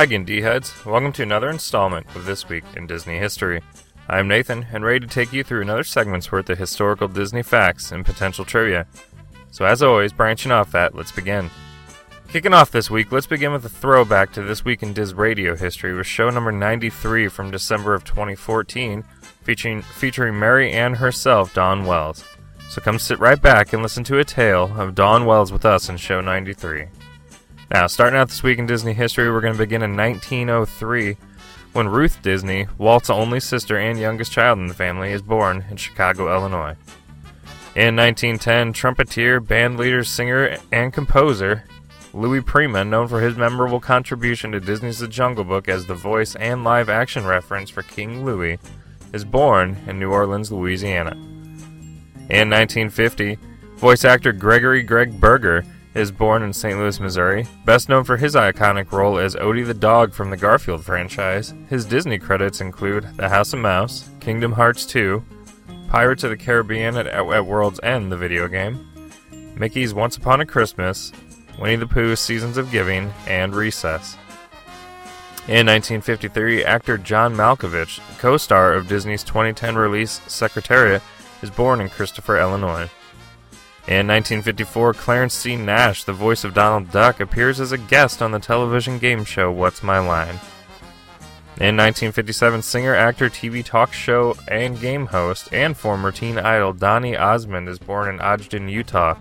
Hi 0.00 0.04
again, 0.04 0.24
D-Heads. 0.24 0.86
Welcome 0.86 1.12
to 1.12 1.22
another 1.22 1.50
installment 1.50 2.06
of 2.16 2.24
This 2.24 2.48
Week 2.48 2.64
in 2.74 2.86
Disney 2.86 3.18
History. 3.18 3.60
I'm 4.08 4.28
Nathan, 4.28 4.66
and 4.72 4.82
ready 4.82 5.00
to 5.00 5.06
take 5.06 5.30
you 5.30 5.44
through 5.44 5.60
another 5.60 5.84
segment's 5.84 6.32
worth 6.32 6.48
of 6.48 6.56
historical 6.56 7.06
Disney 7.06 7.42
facts 7.42 7.92
and 7.92 8.02
potential 8.02 8.46
trivia. 8.46 8.86
So 9.50 9.66
as 9.66 9.82
always, 9.82 10.14
branching 10.14 10.52
off 10.52 10.72
that, 10.72 10.94
let's 10.94 11.12
begin. 11.12 11.50
Kicking 12.28 12.54
off 12.54 12.70
this 12.70 12.90
week, 12.90 13.12
let's 13.12 13.26
begin 13.26 13.52
with 13.52 13.66
a 13.66 13.68
throwback 13.68 14.32
to 14.32 14.42
This 14.42 14.64
Week 14.64 14.82
in 14.82 14.94
Diz 14.94 15.12
Radio 15.12 15.54
history 15.54 15.92
with 15.92 16.06
show 16.06 16.30
number 16.30 16.50
93 16.50 17.28
from 17.28 17.50
December 17.50 17.92
of 17.92 18.02
2014, 18.04 19.04
featuring, 19.42 19.82
featuring 19.82 20.38
Mary 20.38 20.72
Ann 20.72 20.94
herself, 20.94 21.52
Dawn 21.52 21.84
Wells. 21.84 22.24
So 22.70 22.80
come 22.80 22.98
sit 22.98 23.18
right 23.18 23.42
back 23.42 23.74
and 23.74 23.82
listen 23.82 24.04
to 24.04 24.18
a 24.18 24.24
tale 24.24 24.74
of 24.80 24.94
Dawn 24.94 25.26
Wells 25.26 25.52
with 25.52 25.66
us 25.66 25.90
in 25.90 25.98
show 25.98 26.22
93. 26.22 26.86
Now, 27.70 27.86
starting 27.86 28.18
out 28.18 28.28
this 28.28 28.42
week 28.42 28.58
in 28.58 28.66
Disney 28.66 28.94
history, 28.94 29.30
we're 29.30 29.40
going 29.40 29.52
to 29.52 29.58
begin 29.58 29.82
in 29.82 29.96
1903 29.96 31.16
when 31.72 31.86
Ruth 31.86 32.20
Disney, 32.20 32.66
Walt's 32.78 33.08
only 33.08 33.38
sister 33.38 33.78
and 33.78 33.96
youngest 33.96 34.32
child 34.32 34.58
in 34.58 34.66
the 34.66 34.74
family, 34.74 35.12
is 35.12 35.22
born 35.22 35.64
in 35.70 35.76
Chicago, 35.76 36.34
Illinois. 36.34 36.74
In 37.76 37.94
1910, 37.94 38.72
trumpeter, 38.72 39.40
bandleader, 39.40 40.04
singer, 40.04 40.58
and 40.72 40.92
composer 40.92 41.62
Louis 42.12 42.40
Prima, 42.40 42.84
known 42.84 43.06
for 43.06 43.20
his 43.20 43.36
memorable 43.36 43.78
contribution 43.78 44.50
to 44.50 44.58
Disney's 44.58 44.98
The 44.98 45.06
Jungle 45.06 45.44
Book 45.44 45.68
as 45.68 45.86
the 45.86 45.94
voice 45.94 46.34
and 46.34 46.64
live 46.64 46.88
action 46.88 47.24
reference 47.24 47.70
for 47.70 47.82
King 47.82 48.24
Louis, 48.24 48.58
is 49.12 49.24
born 49.24 49.76
in 49.86 50.00
New 50.00 50.10
Orleans, 50.10 50.50
Louisiana. 50.50 51.12
In 51.12 52.50
1950, 52.50 53.38
voice 53.76 54.04
actor 54.04 54.32
Gregory 54.32 54.82
Gregg 54.82 55.20
Berger 55.20 55.64
is 55.94 56.12
born 56.12 56.42
in 56.42 56.52
St. 56.52 56.78
Louis, 56.78 57.00
Missouri. 57.00 57.46
Best 57.64 57.88
known 57.88 58.04
for 58.04 58.16
his 58.16 58.34
iconic 58.34 58.92
role 58.92 59.18
as 59.18 59.34
Odie 59.36 59.66
the 59.66 59.74
dog 59.74 60.12
from 60.12 60.30
the 60.30 60.36
Garfield 60.36 60.84
franchise, 60.84 61.54
his 61.68 61.84
Disney 61.84 62.18
credits 62.18 62.60
include 62.60 63.16
The 63.16 63.28
House 63.28 63.52
of 63.52 63.58
Mouse, 63.58 64.08
Kingdom 64.20 64.52
Hearts 64.52 64.86
2, 64.86 65.24
Pirates 65.88 66.22
of 66.22 66.30
the 66.30 66.36
Caribbean 66.36 66.96
at, 66.96 67.06
at 67.06 67.46
World's 67.46 67.80
End, 67.82 68.12
the 68.12 68.16
video 68.16 68.46
game, 68.46 68.88
Mickey's 69.56 69.92
Once 69.92 70.16
Upon 70.16 70.40
a 70.40 70.46
Christmas, 70.46 71.12
Winnie 71.58 71.76
the 71.76 71.86
Pooh's 71.86 72.20
Seasons 72.20 72.56
of 72.56 72.70
Giving, 72.70 73.12
and 73.26 73.54
Recess. 73.54 74.16
In 75.48 75.66
1953, 75.66 76.64
actor 76.64 76.96
John 76.96 77.34
Malkovich, 77.34 78.00
co 78.18 78.36
star 78.36 78.72
of 78.72 78.86
Disney's 78.86 79.24
2010 79.24 79.74
release 79.74 80.20
Secretariat, 80.28 81.02
is 81.42 81.50
born 81.50 81.80
in 81.80 81.88
Christopher, 81.88 82.38
Illinois. 82.38 82.88
In 83.86 84.06
1954, 84.06 84.94
Clarence 84.94 85.34
C. 85.34 85.56
Nash, 85.56 86.04
the 86.04 86.12
voice 86.12 86.44
of 86.44 86.54
Donald 86.54 86.90
Duck, 86.90 87.18
appears 87.18 87.60
as 87.60 87.72
a 87.72 87.78
guest 87.78 88.20
on 88.20 88.30
the 88.30 88.38
television 88.38 88.98
game 88.98 89.24
show 89.24 89.50
What's 89.50 89.82
My 89.82 89.98
Line. 89.98 90.38
In 91.56 91.76
1957, 91.76 92.62
singer, 92.62 92.94
actor, 92.94 93.28
TV 93.28 93.64
talk 93.64 93.92
show, 93.92 94.36
and 94.48 94.80
game 94.80 95.06
host, 95.06 95.52
and 95.52 95.76
former 95.76 96.12
teen 96.12 96.38
idol 96.38 96.72
Donny 96.72 97.16
Osmond 97.16 97.68
is 97.68 97.78
born 97.78 98.08
in 98.08 98.20
Ogden, 98.20 98.68
Utah. 98.68 99.18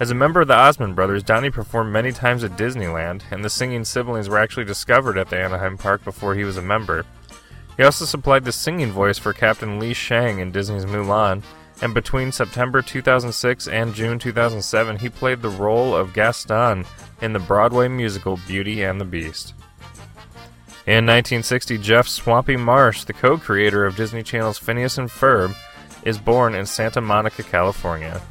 As 0.00 0.10
a 0.10 0.14
member 0.14 0.42
of 0.42 0.48
the 0.48 0.54
Osmond 0.54 0.94
brothers, 0.94 1.22
Donny 1.22 1.50
performed 1.50 1.92
many 1.92 2.12
times 2.12 2.44
at 2.44 2.56
Disneyland, 2.56 3.22
and 3.30 3.44
the 3.44 3.50
singing 3.50 3.84
siblings 3.84 4.28
were 4.28 4.38
actually 4.38 4.64
discovered 4.64 5.16
at 5.16 5.30
the 5.30 5.38
Anaheim 5.38 5.78
Park 5.78 6.04
before 6.04 6.34
he 6.34 6.44
was 6.44 6.56
a 6.56 6.62
member. 6.62 7.04
He 7.76 7.82
also 7.82 8.04
supplied 8.04 8.44
the 8.44 8.52
singing 8.52 8.92
voice 8.92 9.18
for 9.18 9.32
Captain 9.32 9.78
Li 9.78 9.94
Shang 9.94 10.38
in 10.38 10.52
Disney's 10.52 10.84
Mulan, 10.84 11.42
and 11.84 11.92
between 11.92 12.32
September 12.32 12.80
2006 12.80 13.68
and 13.68 13.94
June 13.94 14.18
2007, 14.18 14.98
he 15.00 15.10
played 15.10 15.42
the 15.42 15.50
role 15.50 15.94
of 15.94 16.14
Gaston 16.14 16.86
in 17.20 17.34
the 17.34 17.38
Broadway 17.38 17.88
musical 17.88 18.40
Beauty 18.48 18.82
and 18.82 18.98
the 18.98 19.04
Beast. 19.04 19.52
In 20.86 21.04
1960, 21.04 21.76
Jeff 21.78 22.08
Swampy 22.08 22.56
Marsh, 22.56 23.04
the 23.04 23.12
co 23.12 23.36
creator 23.36 23.84
of 23.84 23.96
Disney 23.96 24.22
Channel's 24.22 24.58
Phineas 24.58 24.96
and 24.96 25.10
Ferb, 25.10 25.54
is 26.02 26.16
born 26.16 26.54
in 26.54 26.64
Santa 26.64 27.02
Monica, 27.02 27.42
California. 27.42 28.22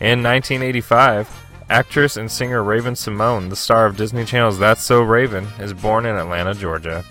In 0.00 0.22
1985, 0.22 1.28
actress 1.68 2.16
and 2.16 2.32
singer 2.32 2.62
Raven-Symoné, 2.62 3.50
the 3.50 3.56
star 3.56 3.84
of 3.84 3.98
Disney 3.98 4.24
Channel's 4.24 4.58
That's 4.58 4.82
So 4.82 5.02
Raven, 5.02 5.48
is 5.58 5.74
born 5.74 6.06
in 6.06 6.16
Atlanta, 6.16 6.54
Georgia. 6.54 7.04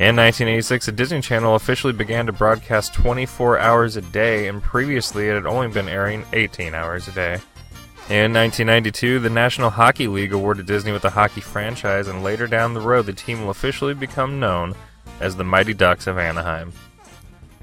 In 0.00 0.14
1986, 0.14 0.86
the 0.86 0.92
Disney 0.92 1.20
Channel 1.20 1.56
officially 1.56 1.92
began 1.92 2.26
to 2.26 2.32
broadcast 2.32 2.94
24 2.94 3.58
hours 3.58 3.96
a 3.96 4.00
day, 4.00 4.46
and 4.46 4.62
previously 4.62 5.26
it 5.26 5.34
had 5.34 5.44
only 5.44 5.66
been 5.66 5.88
airing 5.88 6.24
18 6.32 6.72
hours 6.72 7.08
a 7.08 7.12
day. 7.12 7.34
In 8.08 8.32
1992, 8.32 9.18
the 9.18 9.28
National 9.28 9.70
Hockey 9.70 10.06
League 10.06 10.32
awarded 10.32 10.66
Disney 10.66 10.92
with 10.92 11.04
a 11.04 11.10
hockey 11.10 11.40
franchise, 11.40 12.06
and 12.06 12.22
later 12.22 12.46
down 12.46 12.74
the 12.74 12.80
road, 12.80 13.06
the 13.06 13.12
team 13.12 13.42
will 13.42 13.50
officially 13.50 13.92
become 13.92 14.38
known 14.38 14.76
as 15.18 15.34
the 15.34 15.42
Mighty 15.42 15.74
Ducks 15.74 16.06
of 16.06 16.16
Anaheim. 16.16 16.72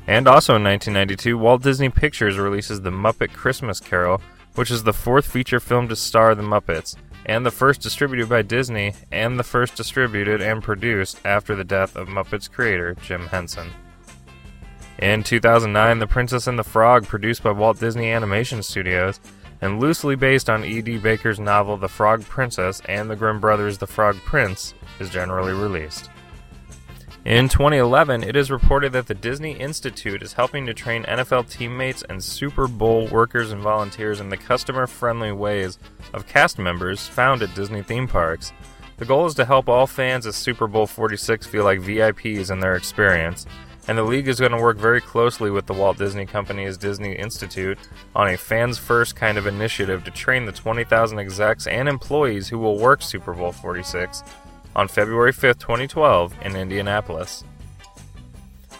And 0.05 0.27
also 0.27 0.57
in 0.57 0.63
1992, 0.65 1.37
Walt 1.37 1.63
Disney 1.63 1.87
Pictures 1.87 2.37
releases 2.37 2.81
The 2.81 2.91
Muppet 2.91 3.31
Christmas 3.31 3.79
Carol, 3.79 4.21
which 4.55 4.71
is 4.71 4.83
the 4.83 4.91
fourth 4.91 5.25
feature 5.25 5.61
film 5.61 5.87
to 5.87 5.95
star 5.95 6.35
the 6.35 6.43
Muppets, 6.43 6.97
and 7.25 7.45
the 7.45 7.51
first 7.51 7.81
distributed 7.81 8.29
by 8.29 8.41
Disney, 8.41 8.93
and 9.11 9.39
the 9.39 9.43
first 9.43 9.75
distributed 9.75 10.41
and 10.41 10.63
produced 10.63 11.19
after 11.25 11.55
the 11.55 11.63
death 11.63 11.95
of 11.95 12.07
Muppets 12.07 12.51
creator 12.51 12.95
Jim 12.95 13.27
Henson. 13.27 13.71
In 14.99 15.23
2009, 15.23 15.99
The 15.99 16.07
Princess 16.07 16.47
and 16.47 16.57
the 16.57 16.63
Frog, 16.63 17.05
produced 17.05 17.43
by 17.43 17.51
Walt 17.51 17.79
Disney 17.79 18.11
Animation 18.11 18.63
Studios, 18.63 19.19
and 19.61 19.79
loosely 19.79 20.15
based 20.15 20.49
on 20.49 20.63
E.D. 20.63 20.99
Baker's 20.99 21.39
novel 21.39 21.77
The 21.77 21.89
Frog 21.89 22.23
Princess 22.23 22.81
and 22.87 23.09
the 23.09 23.15
Grimm 23.15 23.39
Brothers' 23.39 23.77
The 23.77 23.87
Frog 23.87 24.15
Prince, 24.17 24.73
is 24.99 25.09
generally 25.09 25.53
released. 25.53 26.09
In 27.25 27.49
2011, 27.49 28.21
it 28.21 28.35
is 28.35 28.51
reported 28.51 28.93
that 28.93 29.07
the 29.07 29.15
Disney 29.15 29.53
Institute 29.53 30.21
is 30.21 30.33
helping 30.33 30.67
to 30.67 30.75
train 30.75 31.05
NFL 31.05 31.49
teammates 31.49 32.03
and 32.07 32.23
Super 32.23 32.67
Bowl 32.67 33.07
workers 33.07 33.51
and 33.51 33.63
volunteers 33.63 34.19
in 34.19 34.29
the 34.29 34.37
customer 34.37 34.85
friendly 34.85 35.31
ways 35.31 35.79
of 36.13 36.27
cast 36.27 36.59
members 36.59 37.07
found 37.07 37.41
at 37.41 37.55
Disney 37.55 37.81
theme 37.81 38.07
parks. 38.07 38.53
The 38.97 39.05
goal 39.05 39.25
is 39.25 39.33
to 39.35 39.45
help 39.45 39.67
all 39.67 39.87
fans 39.87 40.27
of 40.27 40.35
Super 40.35 40.67
Bowl 40.67 40.85
46 40.85 41.47
feel 41.47 41.63
like 41.63 41.79
VIPs 41.79 42.51
in 42.51 42.59
their 42.59 42.75
experience, 42.75 43.47
and 43.87 43.97
the 43.97 44.03
league 44.03 44.27
is 44.27 44.39
going 44.39 44.51
to 44.51 44.61
work 44.61 44.77
very 44.77 45.01
closely 45.01 45.49
with 45.49 45.65
the 45.65 45.73
Walt 45.73 45.97
Disney 45.97 46.27
Company's 46.27 46.77
Disney 46.77 47.13
Institute 47.13 47.79
on 48.15 48.27
a 48.27 48.37
fans 48.37 48.77
first 48.77 49.15
kind 49.15 49.39
of 49.39 49.47
initiative 49.47 50.03
to 50.03 50.11
train 50.11 50.45
the 50.45 50.51
20,000 50.51 51.17
execs 51.17 51.65
and 51.65 51.89
employees 51.89 52.49
who 52.49 52.59
will 52.59 52.77
work 52.77 53.01
Super 53.01 53.33
Bowl 53.33 53.51
46 53.51 54.23
on 54.75 54.87
February 54.87 55.31
5th, 55.31 55.59
2012, 55.59 56.35
in 56.41 56.55
Indianapolis. 56.55 57.43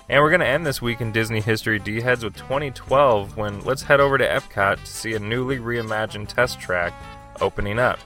And 0.07 0.21
we're 0.21 0.29
going 0.29 0.41
to 0.41 0.47
end 0.47 0.65
this 0.65 0.81
week 0.81 1.01
in 1.01 1.11
Disney 1.11 1.41
History 1.41 1.79
D 1.79 2.01
Heads 2.01 2.23
with 2.23 2.35
2012 2.35 3.37
when 3.37 3.61
let's 3.61 3.81
head 3.81 3.99
over 3.99 4.17
to 4.17 4.27
Epcot 4.27 4.79
to 4.83 4.85
see 4.85 5.15
a 5.15 5.19
newly 5.19 5.57
reimagined 5.57 6.27
test 6.27 6.59
track 6.59 6.93
opening 7.41 7.79
up. 7.79 7.97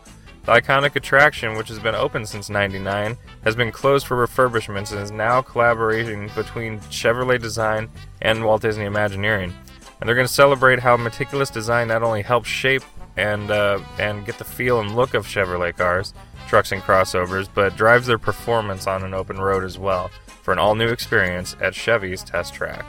The 0.46 0.54
iconic 0.54 0.96
attraction, 0.96 1.58
which 1.58 1.68
has 1.68 1.80
been 1.80 1.96
open 1.96 2.26
since 2.26 2.50
99, 2.50 3.18
has 3.44 3.56
been 3.56 3.72
closed 3.72 4.08
for 4.08 4.26
refurbishments 4.26 4.92
and 4.92 5.02
is 5.02 5.12
now 5.12 5.42
collaborating 5.42 6.30
between 6.36 6.80
Chevrolet 6.90 7.42
Design 7.42 7.90
and 8.22 8.46
Walt 8.46 8.62
Disney 8.62 8.86
Imagineering. 8.86 9.54
And 10.00 10.08
they're 10.08 10.16
going 10.16 10.28
to 10.28 10.34
celebrate 10.34 10.80
how 10.80 10.96
meticulous 10.96 11.50
design 11.50 11.90
not 11.90 12.02
only 12.02 12.22
helps 12.22 12.48
shape 12.48 12.84
and 13.18 13.52
uh, 13.52 13.80
and 14.00 14.26
get 14.26 14.38
the 14.38 14.46
feel 14.46 14.80
and 14.80 14.96
look 14.96 15.14
of 15.14 15.28
Chevrolet 15.28 15.76
cars, 15.76 16.14
trucks, 16.50 16.72
and 16.72 16.82
crossovers, 16.82 17.48
but 17.54 17.78
drives 17.78 18.08
their 18.08 18.18
performance 18.18 18.88
on 18.88 19.04
an 19.04 19.14
open 19.14 19.38
road 19.38 19.64
as 19.64 19.78
well 19.78 20.10
for 20.42 20.52
an 20.52 20.60
all 20.60 20.76
new 20.76 20.90
experience 20.90 21.56
at 21.62 21.76
Chevy's 21.76 22.24
test 22.24 22.54
track. 22.54 22.86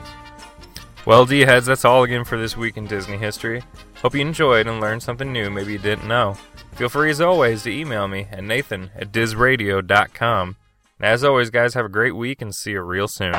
Well, 1.05 1.25
D 1.25 1.41
heads, 1.41 1.67
that's 1.67 1.85
all 1.85 2.03
again 2.03 2.25
for 2.25 2.37
this 2.37 2.57
week 2.57 2.77
in 2.77 2.85
Disney 2.85 3.17
history. 3.17 3.63
Hope 4.01 4.15
you 4.15 4.21
enjoyed 4.21 4.67
and 4.67 4.81
learned 4.81 5.03
something 5.03 5.31
new 5.31 5.49
maybe 5.49 5.73
you 5.73 5.79
didn't 5.79 6.07
know. 6.07 6.37
Feel 6.73 6.89
free 6.89 7.11
as 7.11 7.21
always 7.21 7.63
to 7.63 7.71
email 7.71 8.07
me 8.07 8.27
at 8.31 8.43
nathan 8.43 8.91
at 8.95 9.11
dizradio.com. 9.11 10.55
And 10.99 11.05
as 11.05 11.23
always, 11.23 11.49
guys, 11.49 11.73
have 11.73 11.85
a 11.85 11.89
great 11.89 12.15
week 12.15 12.41
and 12.41 12.53
see 12.53 12.71
you 12.71 12.81
real 12.81 13.07
soon. 13.07 13.33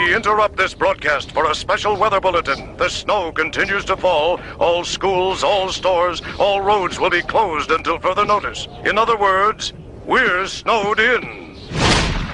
We 0.00 0.16
interrupt 0.16 0.56
this 0.56 0.72
broadcast 0.74 1.30
for 1.30 1.50
a 1.50 1.54
special 1.54 1.94
weather 1.94 2.22
bulletin. 2.22 2.74
The 2.78 2.88
snow 2.88 3.32
continues 3.32 3.84
to 3.84 3.98
fall. 3.98 4.40
All 4.58 4.82
schools, 4.82 5.44
all 5.44 5.70
stores, 5.70 6.22
all 6.38 6.62
roads 6.62 6.98
will 6.98 7.10
be 7.10 7.20
closed 7.20 7.70
until 7.70 7.98
further 7.98 8.24
notice. 8.24 8.66
In 8.86 8.96
other 8.96 9.18
words, 9.18 9.74
we're 10.06 10.46
snowed 10.46 11.00
in. 11.00 11.49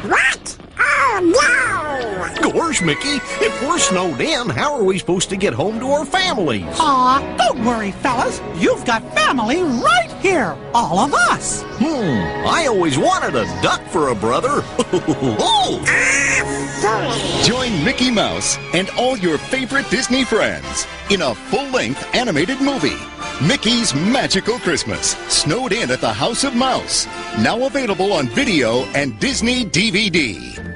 What? 0.02 0.58
Oh, 0.78 2.38
no! 2.42 2.50
Gosh, 2.52 2.82
Mickey, 2.82 3.16
if 3.44 3.62
we're 3.62 3.78
snowed 3.78 4.20
in, 4.20 4.48
how 4.50 4.74
are 4.74 4.82
we 4.84 4.98
supposed 4.98 5.30
to 5.30 5.36
get 5.36 5.54
home 5.54 5.80
to 5.80 5.86
our 5.86 6.04
families? 6.04 6.66
Aw, 6.78 7.36
don't 7.38 7.64
worry, 7.64 7.92
fellas. 7.92 8.40
You've 8.56 8.84
got 8.84 9.02
family 9.14 9.62
right 9.62 10.12
here. 10.20 10.56
All 10.74 10.98
of 10.98 11.14
us. 11.14 11.62
Hmm, 11.78 12.46
I 12.46 12.66
always 12.68 12.98
wanted 12.98 13.34
a 13.34 13.44
duck 13.62 13.82
for 13.88 14.08
a 14.08 14.14
brother. 14.14 14.62
Join 17.44 17.84
Mickey 17.84 18.10
Mouse 18.10 18.58
and 18.74 18.90
all 18.98 19.16
your 19.16 19.38
favorite 19.38 19.88
Disney 19.90 20.24
friends 20.24 20.86
in 21.10 21.22
a 21.22 21.34
full 21.34 21.66
length 21.70 22.04
animated 22.14 22.60
movie. 22.60 22.96
Mickey's 23.42 23.94
Magical 23.94 24.58
Christmas, 24.58 25.10
snowed 25.28 25.74
in 25.74 25.90
at 25.90 26.00
the 26.00 26.10
House 26.10 26.42
of 26.42 26.54
Mouse. 26.54 27.06
Now 27.38 27.66
available 27.66 28.14
on 28.14 28.28
video 28.28 28.84
and 28.94 29.18
Disney 29.20 29.66
DVD. 29.66 30.75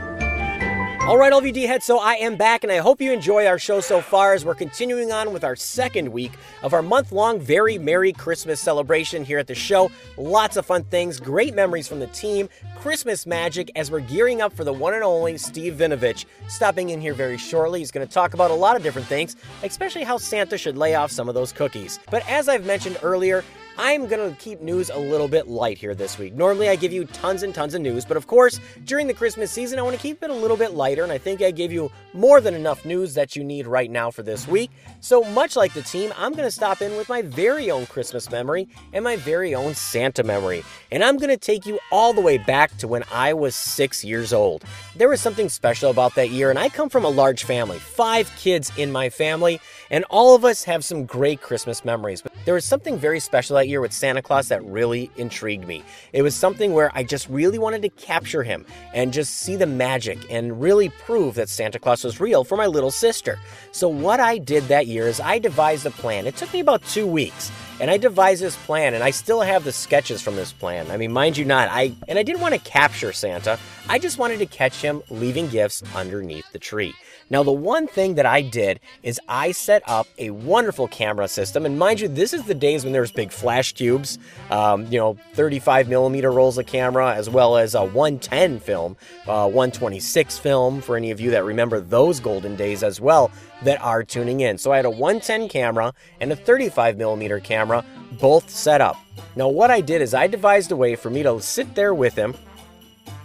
All 1.11 1.19
right, 1.19 1.33
LVD 1.33 1.39
of 1.39 1.47
you 1.47 1.53
D 1.53 1.63
heads, 1.63 1.85
so 1.85 1.99
I 1.99 2.13
am 2.15 2.37
back, 2.37 2.63
and 2.63 2.71
I 2.71 2.77
hope 2.77 3.01
you 3.01 3.11
enjoy 3.11 3.45
our 3.45 3.59
show 3.59 3.81
so 3.81 4.01
far 4.01 4.33
as 4.33 4.45
we're 4.45 4.55
continuing 4.55 5.11
on 5.11 5.33
with 5.33 5.43
our 5.43 5.57
second 5.57 6.13
week 6.13 6.31
of 6.63 6.73
our 6.73 6.83
month 6.83 7.11
long 7.11 7.41
Very 7.41 7.79
Merry 7.79 8.13
Christmas 8.13 8.61
celebration 8.61 9.25
here 9.25 9.41
at 9.41 9.49
the 9.49 9.55
show. 9.57 9.91
Lots 10.17 10.57
of 10.57 10.67
fun 10.67 10.85
things, 10.85 11.19
great 11.19 11.53
memories 11.53 11.89
from 11.89 11.99
the 11.99 12.07
team, 12.07 12.49
Christmas 12.79 13.27
magic 13.27 13.73
as 13.75 13.91
we're 13.91 13.99
gearing 13.99 14.41
up 14.41 14.53
for 14.53 14.63
the 14.63 14.73
one 14.73 14.95
and 14.95 15.03
only 15.03 15.37
Steve 15.37 15.75
Vinovich 15.75 16.27
stopping 16.47 16.91
in 16.91 17.01
here 17.01 17.13
very 17.13 17.39
shortly. 17.39 17.81
He's 17.81 17.91
going 17.91 18.07
to 18.07 18.15
talk 18.15 18.33
about 18.35 18.53
a 18.53 18.55
lot 18.55 18.77
of 18.77 18.85
different 18.85 19.09
things, 19.09 19.35
especially 19.65 20.05
how 20.05 20.17
Santa 20.17 20.57
should 20.57 20.79
lay 20.79 20.95
off 20.95 21.11
some 21.11 21.29
of 21.29 21.35
those 21.35 21.51
cookies. 21.51 21.99
But 22.09 22.25
as 22.29 22.49
I've 22.49 22.67
mentioned 22.67 22.99
earlier, 23.03 23.43
I'm 23.79 24.09
to 24.09 24.37
keep 24.39 24.61
news 24.61 24.91
a 24.91 24.99
little 24.99 25.29
bit 25.29 25.49
light 25.49 25.79
here 25.79 25.95
this 25.95 26.19
week. 26.19 26.35
Normally, 26.35 26.69
I 26.69 26.77
give 26.77 26.93
you 26.93 27.05
tons 27.07 27.43
and 27.43 27.55
tons 27.55 27.75
of 27.75 27.81
news, 27.81 28.05
but 28.05 28.17
of 28.17 28.27
course, 28.27 28.61
during 28.85 29.07
the 29.07 29.15
Christmas 29.15 29.51
season, 29.51 29.79
I 29.79 29.83
want 29.83 29.97
to 29.97 30.03
keep 30.03 30.23
it 30.23 30.31
a 30.31 30.35
little 30.35 30.57
bit 30.57 30.73
lighter, 30.73 31.03
and 31.03 31.13
I 31.13 31.19
think 31.19 31.41
I 31.41 31.51
gave 31.51 31.73
you 31.73 31.91
more 32.13 32.41
than 32.41 32.55
enough 32.55 32.85
news 32.85 33.15
that 33.15 33.37
you 33.37 33.45
need 33.45 33.67
right 33.67 33.91
now 33.91 34.11
for 34.11 34.23
this 34.23 34.47
week. 34.47 34.71
So, 35.01 35.23
much 35.25 35.57
like 35.57 35.73
the 35.73 35.83
team, 35.83 36.13
I'm 36.17 36.33
to 36.45 36.51
stop 36.51 36.83
in 36.83 36.97
with 36.97 37.09
my 37.09 37.23
very 37.23 37.71
own 37.71 37.87
Christmas 37.87 38.31
memory 38.31 38.69
and 38.93 39.05
my 39.05 39.17
very 39.17 39.55
own 39.55 39.75
Santa 39.75 40.23
memory. 40.23 40.63
And 40.91 41.03
I'm 41.03 41.17
to 41.31 41.37
take 41.37 41.67
you 41.67 41.79
all 41.91 42.13
the 42.13 42.21
way 42.21 42.39
back 42.39 42.77
to 42.79 42.89
when 42.89 43.05
I 43.13 43.33
was 43.33 43.55
six 43.55 44.05
years 44.05 44.33
old. 44.33 44.65
There 44.97 45.09
was 45.09 45.21
something 45.21 45.49
special 45.49 45.91
about 45.91 46.15
that 46.17 46.31
year, 46.31 46.51
and 46.51 46.59
I 46.59 46.69
come 46.69 46.89
from 46.89 47.05
a 47.05 47.09
large 47.09 47.45
family, 47.45 47.79
five 47.79 48.31
kids 48.37 48.73
in 48.77 48.93
my 48.93 49.09
family, 49.09 49.61
and 49.91 50.05
all 50.11 50.35
of 50.35 50.45
us 50.45 50.65
have 50.65 50.85
some 50.85 51.05
great 51.05 51.41
Christmas 51.41 51.85
memories. 51.85 52.23
But 52.23 52.33
there 52.45 52.55
was 52.55 52.65
something 52.65 52.99
very 52.99 53.21
special 53.21 53.57
that 53.57 53.69
year 53.69 53.81
with 53.81 53.93
Santa 53.93 54.23
Claus 54.23 54.49
that 54.49 54.65
really 54.65 55.11
intrigued 55.17 55.67
me. 55.67 55.83
It 56.13 56.23
was 56.23 56.35
something 56.35 56.73
where 56.73 56.91
I 56.95 57.03
just 57.03 57.29
really 57.29 57.59
wanted 57.59 57.83
to 57.83 57.89
capture 57.91 58.43
him 58.43 58.65
and 58.95 59.13
just 59.13 59.41
see 59.41 59.57
the 59.57 59.67
magic 59.67 60.19
and 60.31 60.61
really 60.61 60.89
prove 60.89 61.35
that 61.35 61.49
Santa 61.49 61.79
Claus 61.79 62.05
was 62.05 62.21
real 62.21 62.45
for 62.45 62.57
my 62.57 62.67
little 62.67 62.91
sister. 62.91 63.39
So, 63.73 63.89
what 63.89 64.21
I 64.21 64.39
did 64.39 64.65
that 64.65 64.87
year 64.87 65.09
is 65.09 65.21
I 65.21 65.39
devised 65.39 65.87
a 65.87 65.91
plan. 65.91 66.27
It 66.27 66.37
took 66.37 66.53
me 66.53 66.61
about 66.61 66.85
two 66.85 67.07
weeks. 67.07 67.51
And 67.81 67.91
I 67.91 67.97
devised 67.97 68.43
this 68.43 68.57
plan, 68.57 68.93
and 68.93 69.03
I 69.03 69.11
still 69.11 69.41
have 69.41 69.65
the 69.65 69.73
sketches 69.73 70.21
from 70.21 70.37
this 70.37 70.53
plan. 70.53 70.91
I 70.91 70.99
mean, 70.99 71.13
mind 71.13 71.39
you 71.39 71.47
not, 71.47 71.71
I 71.71 71.95
and 72.09 72.19
I 72.19 72.23
didn't 72.23 72.43
want 72.43 72.53
to 72.53 72.61
capture 72.61 73.11
Santa. 73.11 73.59
I 73.89 73.99
just 73.99 74.19
wanted 74.19 74.39
to 74.41 74.47
catch 74.47 74.83
him 74.83 75.03
leaving 75.09 75.49
gifts 75.49 75.83
underneath 75.95 76.45
the 76.53 76.59
tree. 76.59 76.93
Now, 77.31 77.45
the 77.45 77.53
one 77.53 77.87
thing 77.87 78.17
that 78.17 78.27
I 78.27 78.43
did 78.43 78.81
is 79.05 79.21
I 79.29 79.53
set 79.53 79.85
up 79.87 80.09
a 80.19 80.31
wonderful 80.31 80.89
camera 80.89 81.29
system, 81.29 81.65
and 81.65 81.79
mind 81.79 82.01
you, 82.01 82.09
this 82.09 82.35
is 82.35 82.43
the 82.43 82.55
days 82.55 82.83
when 82.83 82.93
there's 82.93 83.13
big 83.13 83.31
flash 83.31 83.73
cubes, 83.73 84.19
um, 84.51 84.87
you 84.87 84.99
know, 84.99 85.17
35 85.35 85.89
millimeter 85.89 86.33
rolls 86.33 86.59
of 86.59 86.67
camera, 86.67 87.15
as 87.15 87.31
well 87.31 87.57
as 87.57 87.77
a 87.77 87.85
110 87.85 88.59
film, 88.59 88.97
uh, 89.29 89.49
126 89.49 90.39
film 90.39 90.81
for 90.81 90.97
any 90.97 91.13
of 91.13 91.21
you 91.21 91.31
that 91.31 91.45
remember 91.45 91.81
those 91.81 92.19
golden 92.19 92.57
days 92.57 92.83
as 92.83 93.01
well 93.01 93.31
that 93.63 93.81
are 93.81 94.03
tuning 94.03 94.41
in. 94.41 94.59
So 94.59 94.73
I 94.73 94.77
had 94.77 94.85
a 94.85 94.91
110 94.91 95.49
camera 95.49 95.95
and 96.21 96.33
a 96.33 96.37
35 96.37 96.97
millimeter 96.97 97.39
camera, 97.39 97.85
both 98.19 98.51
set 98.51 98.81
up. 98.81 98.97
Now, 99.37 99.49
what 99.49 99.71
I 99.71 99.81
did 99.81 100.03
is 100.03 100.15
I 100.15 100.27
devised 100.27 100.73
a 100.73 100.77
way 100.77 100.97
for 100.97 101.11
me 101.11 101.23
to 101.23 101.41
sit 101.41 101.77
there 101.77 101.95
with 101.95 102.17
him, 102.17 102.35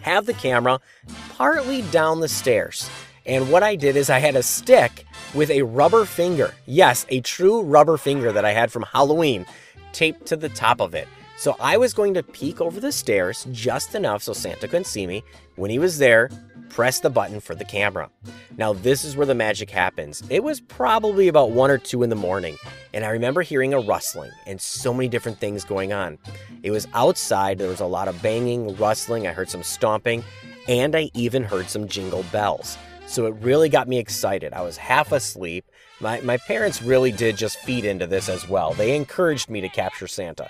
have 0.01 0.27
the 0.27 0.33
camera 0.33 0.79
partly 1.29 1.81
down 1.83 2.19
the 2.19 2.27
stairs. 2.27 2.87
And 3.25 3.51
what 3.51 3.63
I 3.63 3.75
did 3.75 3.95
is 3.95 4.09
I 4.09 4.19
had 4.19 4.35
a 4.35 4.43
stick 4.43 5.05
with 5.33 5.49
a 5.49 5.63
rubber 5.63 6.05
finger. 6.05 6.53
Yes, 6.65 7.05
a 7.09 7.21
true 7.21 7.61
rubber 7.61 7.97
finger 7.97 8.31
that 8.31 8.45
I 8.45 8.51
had 8.51 8.71
from 8.71 8.85
Halloween 8.91 9.45
taped 9.93 10.27
to 10.27 10.35
the 10.35 10.49
top 10.49 10.79
of 10.79 10.93
it. 10.93 11.07
So 11.37 11.55
I 11.59 11.77
was 11.77 11.93
going 11.93 12.13
to 12.13 12.23
peek 12.23 12.61
over 12.61 12.79
the 12.79 12.91
stairs 12.91 13.45
just 13.51 13.95
enough 13.95 14.23
so 14.23 14.33
Santa 14.33 14.67
couldn't 14.67 14.87
see 14.87 15.05
me. 15.05 15.23
When 15.55 15.69
he 15.69 15.79
was 15.79 15.97
there, 15.97 16.29
press 16.69 16.99
the 16.99 17.09
button 17.09 17.39
for 17.39 17.55
the 17.55 17.65
camera. 17.65 18.09
Now, 18.57 18.73
this 18.73 19.03
is 19.03 19.17
where 19.17 19.25
the 19.25 19.35
magic 19.35 19.69
happens. 19.69 20.23
It 20.29 20.43
was 20.43 20.61
probably 20.61 21.27
about 21.27 21.51
one 21.51 21.71
or 21.71 21.77
two 21.77 22.03
in 22.03 22.09
the 22.09 22.15
morning, 22.15 22.57
and 22.93 23.03
I 23.03 23.09
remember 23.09 23.41
hearing 23.41 23.73
a 23.73 23.79
rustling 23.79 24.31
and 24.45 24.61
so 24.61 24.93
many 24.93 25.09
different 25.09 25.39
things 25.39 25.65
going 25.65 25.93
on. 25.93 26.17
It 26.63 26.71
was 26.71 26.87
outside, 26.93 27.57
there 27.57 27.69
was 27.69 27.79
a 27.79 27.85
lot 27.85 28.07
of 28.07 28.21
banging, 28.21 28.75
rustling, 28.77 29.27
I 29.27 29.31
heard 29.31 29.49
some 29.49 29.63
stomping, 29.63 30.23
and 30.67 30.95
I 30.95 31.11
even 31.13 31.43
heard 31.43 31.69
some 31.69 31.87
jingle 31.87 32.23
bells. 32.31 32.77
So 33.15 33.27
it 33.27 33.35
really 33.39 33.69
got 33.69 33.87
me 33.87 33.97
excited. 33.97 34.51
I 34.51 34.61
was 34.61 34.75
half 34.75 35.13
asleep. 35.13 35.63
My, 36.01 36.19
my 36.19 36.35
parents 36.35 36.81
really 36.81 37.13
did 37.13 37.37
just 37.37 37.57
feed 37.59 37.85
into 37.85 38.05
this 38.05 38.27
as 38.27 38.49
well. 38.49 38.73
They 38.73 38.93
encouraged 38.93 39.49
me 39.49 39.61
to 39.61 39.69
capture 39.69 40.05
Santa. 40.05 40.49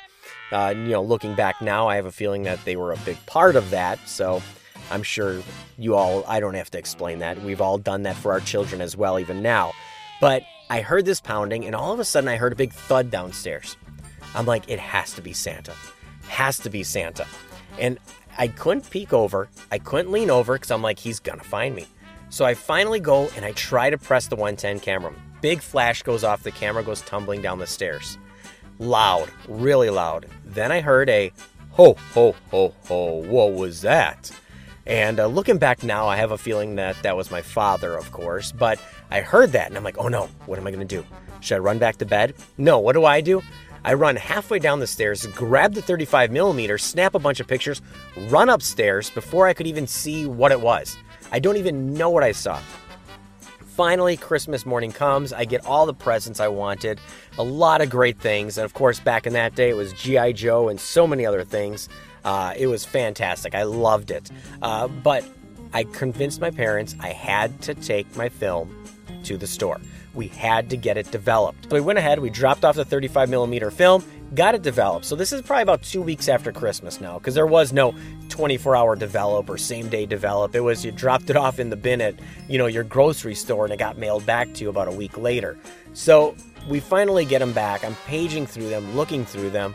Uh, 0.51 0.73
you 0.75 0.89
know, 0.89 1.03
looking 1.03 1.35
back 1.35 1.61
now, 1.61 1.87
I 1.87 1.95
have 1.97 2.07
a 2.07 2.11
feeling 2.11 2.41
that 2.41 2.65
they 2.65 2.75
were 2.75 2.91
a 2.91 2.97
big 3.05 3.23
part 3.27 3.55
of 3.55 3.69
that. 3.69 3.99
So 4.07 4.41
I'm 4.89 5.03
sure 5.03 5.43
you 5.77 5.93
all, 5.93 6.25
I 6.27 6.39
don't 6.39 6.55
have 6.55 6.71
to 6.71 6.79
explain 6.79 7.19
that. 7.19 7.39
We've 7.43 7.61
all 7.61 7.77
done 7.77 8.01
that 8.01 8.15
for 8.15 8.31
our 8.31 8.39
children 8.39 8.81
as 8.81 8.97
well, 8.97 9.19
even 9.19 9.43
now. 9.43 9.71
But 10.19 10.41
I 10.71 10.81
heard 10.81 11.05
this 11.05 11.21
pounding, 11.21 11.65
and 11.65 11.75
all 11.75 11.93
of 11.93 11.99
a 11.99 12.03
sudden 12.03 12.27
I 12.27 12.37
heard 12.37 12.53
a 12.53 12.55
big 12.55 12.73
thud 12.73 13.11
downstairs. 13.11 13.77
I'm 14.33 14.47
like, 14.47 14.67
it 14.67 14.79
has 14.79 15.13
to 15.13 15.21
be 15.21 15.33
Santa. 15.33 15.75
Has 16.29 16.57
to 16.61 16.71
be 16.71 16.81
Santa. 16.81 17.27
And 17.77 17.99
I 18.39 18.47
couldn't 18.47 18.89
peek 18.89 19.13
over. 19.13 19.49
I 19.71 19.77
couldn't 19.77 20.11
lean 20.11 20.31
over 20.31 20.53
because 20.53 20.71
I'm 20.71 20.81
like, 20.81 20.97
he's 20.97 21.19
going 21.19 21.37
to 21.37 21.45
find 21.45 21.75
me. 21.75 21.85
So 22.35 22.43
I 22.43 22.53
finally 22.53 22.99
go 22.99 23.29
and 23.37 23.45
I 23.45 23.53
try 23.53 23.89
to 23.89 23.97
press 23.97 24.27
the 24.27 24.35
110 24.35 24.81
camera. 24.81 25.13
Big 25.39 25.61
flash 25.61 26.03
goes 26.03 26.25
off, 26.25 26.43
the 26.43 26.51
camera 26.51 26.83
goes 26.83 26.99
tumbling 26.99 27.41
down 27.41 27.59
the 27.59 27.65
stairs. 27.65 28.17
Loud, 28.77 29.29
really 29.47 29.89
loud. 29.89 30.25
Then 30.43 30.69
I 30.69 30.81
heard 30.81 31.09
a 31.09 31.31
ho, 31.71 31.95
ho, 32.13 32.35
ho, 32.51 32.73
ho. 32.89 33.13
What 33.25 33.53
was 33.53 33.83
that? 33.83 34.31
And 34.85 35.21
uh, 35.21 35.27
looking 35.27 35.59
back 35.59 35.81
now, 35.81 36.09
I 36.09 36.17
have 36.17 36.31
a 36.31 36.37
feeling 36.37 36.75
that 36.75 37.01
that 37.03 37.15
was 37.15 37.31
my 37.31 37.41
father, 37.41 37.95
of 37.95 38.11
course. 38.11 38.51
But 38.51 38.81
I 39.09 39.21
heard 39.21 39.53
that 39.53 39.67
and 39.67 39.77
I'm 39.77 39.85
like, 39.85 39.97
oh 39.97 40.09
no, 40.09 40.27
what 40.45 40.59
am 40.59 40.67
I 40.67 40.71
to 40.71 40.83
do? 40.83 41.05
Should 41.39 41.55
I 41.55 41.59
run 41.59 41.77
back 41.77 41.95
to 41.99 42.05
bed? 42.05 42.33
No, 42.57 42.79
what 42.79 42.95
do 42.95 43.05
I 43.05 43.21
do? 43.21 43.41
I 43.85 43.93
run 43.93 44.17
halfway 44.17 44.59
down 44.59 44.81
the 44.81 44.87
stairs, 44.87 45.25
grab 45.27 45.73
the 45.73 45.81
35 45.81 46.31
millimeter, 46.31 46.77
snap 46.77 47.15
a 47.15 47.19
bunch 47.19 47.39
of 47.39 47.47
pictures, 47.47 47.81
run 48.27 48.49
upstairs 48.49 49.09
before 49.09 49.47
I 49.47 49.53
could 49.53 49.67
even 49.67 49.87
see 49.87 50.25
what 50.25 50.51
it 50.51 50.59
was. 50.59 50.97
I 51.31 51.39
don't 51.39 51.57
even 51.57 51.93
know 51.93 52.09
what 52.09 52.23
I 52.23 52.31
saw. 52.31 52.59
Finally, 53.75 54.15
Christmas 54.15 54.65
morning 54.65 54.91
comes. 54.91 55.33
I 55.33 55.43
get 55.43 55.65
all 55.65 55.85
the 55.85 55.93
presents 55.93 56.39
I 56.39 56.47
wanted, 56.47 56.99
a 57.37 57.43
lot 57.43 57.81
of 57.81 57.89
great 57.89 58.17
things. 58.17 58.57
And 58.57 58.63
of 58.63 58.73
course, 58.73 59.01
back 59.01 59.27
in 59.27 59.33
that 59.33 59.55
day, 59.55 59.69
it 59.69 59.75
was 59.75 59.91
G.I. 59.93 60.31
Joe 60.31 60.69
and 60.69 60.79
so 60.79 61.05
many 61.05 61.25
other 61.25 61.43
things. 61.43 61.89
Uh, 62.23 62.53
it 62.55 62.67
was 62.67 62.85
fantastic. 62.85 63.53
I 63.53 63.63
loved 63.63 64.11
it. 64.11 64.31
Uh, 64.61 64.87
but 64.87 65.25
I 65.73 65.83
convinced 65.83 66.39
my 66.39 66.51
parents 66.51 66.95
I 67.01 67.09
had 67.09 67.61
to 67.63 67.75
take 67.75 68.15
my 68.15 68.29
film 68.29 68.73
to 69.25 69.35
the 69.35 69.47
store. 69.47 69.81
We 70.13 70.27
had 70.27 70.69
to 70.69 70.77
get 70.77 70.95
it 70.95 71.11
developed. 71.11 71.65
So 71.69 71.75
we 71.75 71.81
went 71.81 71.99
ahead, 71.99 72.19
we 72.19 72.29
dropped 72.29 72.63
off 72.63 72.77
the 72.77 72.85
35 72.85 73.29
millimeter 73.29 73.69
film, 73.71 74.05
got 74.35 74.55
it 74.55 74.61
developed. 74.61 75.05
So 75.05 75.15
this 75.15 75.31
is 75.31 75.41
probably 75.41 75.63
about 75.63 75.81
two 75.81 76.01
weeks 76.01 76.27
after 76.27 76.51
Christmas 76.51 77.01
now, 77.01 77.17
because 77.17 77.33
there 77.33 77.47
was 77.47 77.73
no 77.73 77.95
24 78.29 78.75
hour 78.75 78.95
develop 78.95 79.49
or 79.49 79.57
same 79.57 79.89
day 79.89 80.05
develop. 80.05 80.55
It 80.55 80.59
was 80.59 80.83
you 80.83 80.91
dropped 80.91 81.29
it 81.29 81.37
off 81.37 81.59
in 81.59 81.69
the 81.69 81.75
bin 81.75 82.01
at 82.01 82.15
you 82.47 82.57
know 82.57 82.67
your 82.67 82.83
grocery 82.83 83.35
store 83.35 83.65
and 83.65 83.73
it 83.73 83.77
got 83.77 83.97
mailed 83.97 84.25
back 84.25 84.53
to 84.53 84.63
you 84.63 84.69
about 84.69 84.87
a 84.87 84.91
week 84.91 85.17
later. 85.17 85.57
So 85.93 86.35
we 86.69 86.79
finally 86.79 87.25
get 87.25 87.39
them 87.39 87.53
back. 87.53 87.83
I'm 87.83 87.95
paging 88.05 88.45
through 88.45 88.69
them, 88.69 88.95
looking 88.95 89.25
through 89.25 89.51
them, 89.51 89.73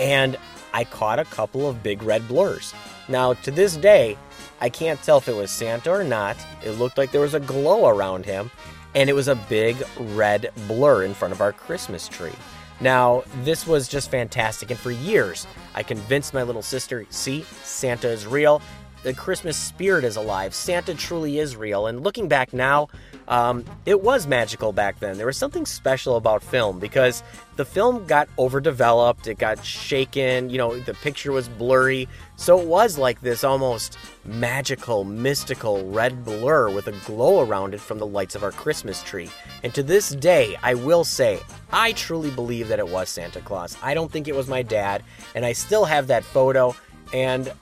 and 0.00 0.36
I 0.74 0.84
caught 0.84 1.18
a 1.18 1.24
couple 1.24 1.68
of 1.68 1.82
big 1.82 2.02
red 2.02 2.26
blurs. 2.26 2.74
Now 3.08 3.34
to 3.34 3.50
this 3.50 3.76
day, 3.76 4.16
I 4.60 4.68
can't 4.68 5.02
tell 5.02 5.18
if 5.18 5.28
it 5.28 5.36
was 5.36 5.50
Santa 5.50 5.90
or 5.90 6.04
not. 6.04 6.36
It 6.64 6.72
looked 6.72 6.98
like 6.98 7.12
there 7.12 7.20
was 7.20 7.34
a 7.34 7.40
glow 7.40 7.88
around 7.88 8.24
him, 8.24 8.50
and 8.94 9.10
it 9.10 9.12
was 9.12 9.28
a 9.28 9.34
big 9.34 9.76
red 9.98 10.50
blur 10.66 11.04
in 11.04 11.14
front 11.14 11.32
of 11.32 11.40
our 11.40 11.52
Christmas 11.52 12.08
tree. 12.08 12.32
Now, 12.80 13.22
this 13.42 13.66
was 13.66 13.88
just 13.88 14.10
fantastic, 14.10 14.70
and 14.70 14.78
for 14.78 14.90
years, 14.90 15.46
I 15.74 15.82
convinced 15.82 16.34
my 16.34 16.42
little 16.42 16.62
sister 16.62 17.06
see, 17.10 17.44
Santa 17.62 18.08
is 18.08 18.26
real. 18.26 18.60
The 19.02 19.12
Christmas 19.12 19.56
spirit 19.56 20.04
is 20.04 20.16
alive. 20.16 20.54
Santa 20.54 20.94
truly 20.94 21.38
is 21.38 21.56
real. 21.56 21.86
And 21.88 22.04
looking 22.04 22.28
back 22.28 22.52
now, 22.52 22.88
um, 23.28 23.64
it 23.84 24.00
was 24.00 24.26
magical 24.26 24.72
back 24.72 25.00
then. 25.00 25.16
There 25.16 25.26
was 25.26 25.36
something 25.36 25.66
special 25.66 26.16
about 26.16 26.42
film 26.42 26.78
because 26.78 27.22
the 27.56 27.64
film 27.64 28.06
got 28.06 28.28
overdeveloped, 28.38 29.26
it 29.26 29.38
got 29.38 29.64
shaken, 29.64 30.50
you 30.50 30.58
know, 30.58 30.78
the 30.78 30.94
picture 30.94 31.32
was 31.32 31.48
blurry. 31.48 32.08
So 32.36 32.60
it 32.60 32.66
was 32.66 32.98
like 32.98 33.20
this 33.20 33.44
almost 33.44 33.98
magical, 34.24 35.04
mystical 35.04 35.88
red 35.90 36.24
blur 36.24 36.70
with 36.70 36.86
a 36.86 36.92
glow 37.04 37.40
around 37.40 37.74
it 37.74 37.80
from 37.80 37.98
the 37.98 38.06
lights 38.06 38.34
of 38.34 38.42
our 38.42 38.52
Christmas 38.52 39.02
tree. 39.02 39.30
And 39.62 39.74
to 39.74 39.82
this 39.82 40.10
day, 40.10 40.56
I 40.62 40.74
will 40.74 41.04
say, 41.04 41.40
I 41.72 41.92
truly 41.92 42.30
believe 42.30 42.68
that 42.68 42.78
it 42.78 42.88
was 42.88 43.08
Santa 43.08 43.40
Claus. 43.40 43.76
I 43.82 43.94
don't 43.94 44.10
think 44.10 44.28
it 44.28 44.36
was 44.36 44.48
my 44.48 44.62
dad, 44.62 45.02
and 45.34 45.44
I 45.44 45.52
still 45.52 45.84
have 45.84 46.06
that 46.08 46.24
photo, 46.24 46.74
and 47.12 47.52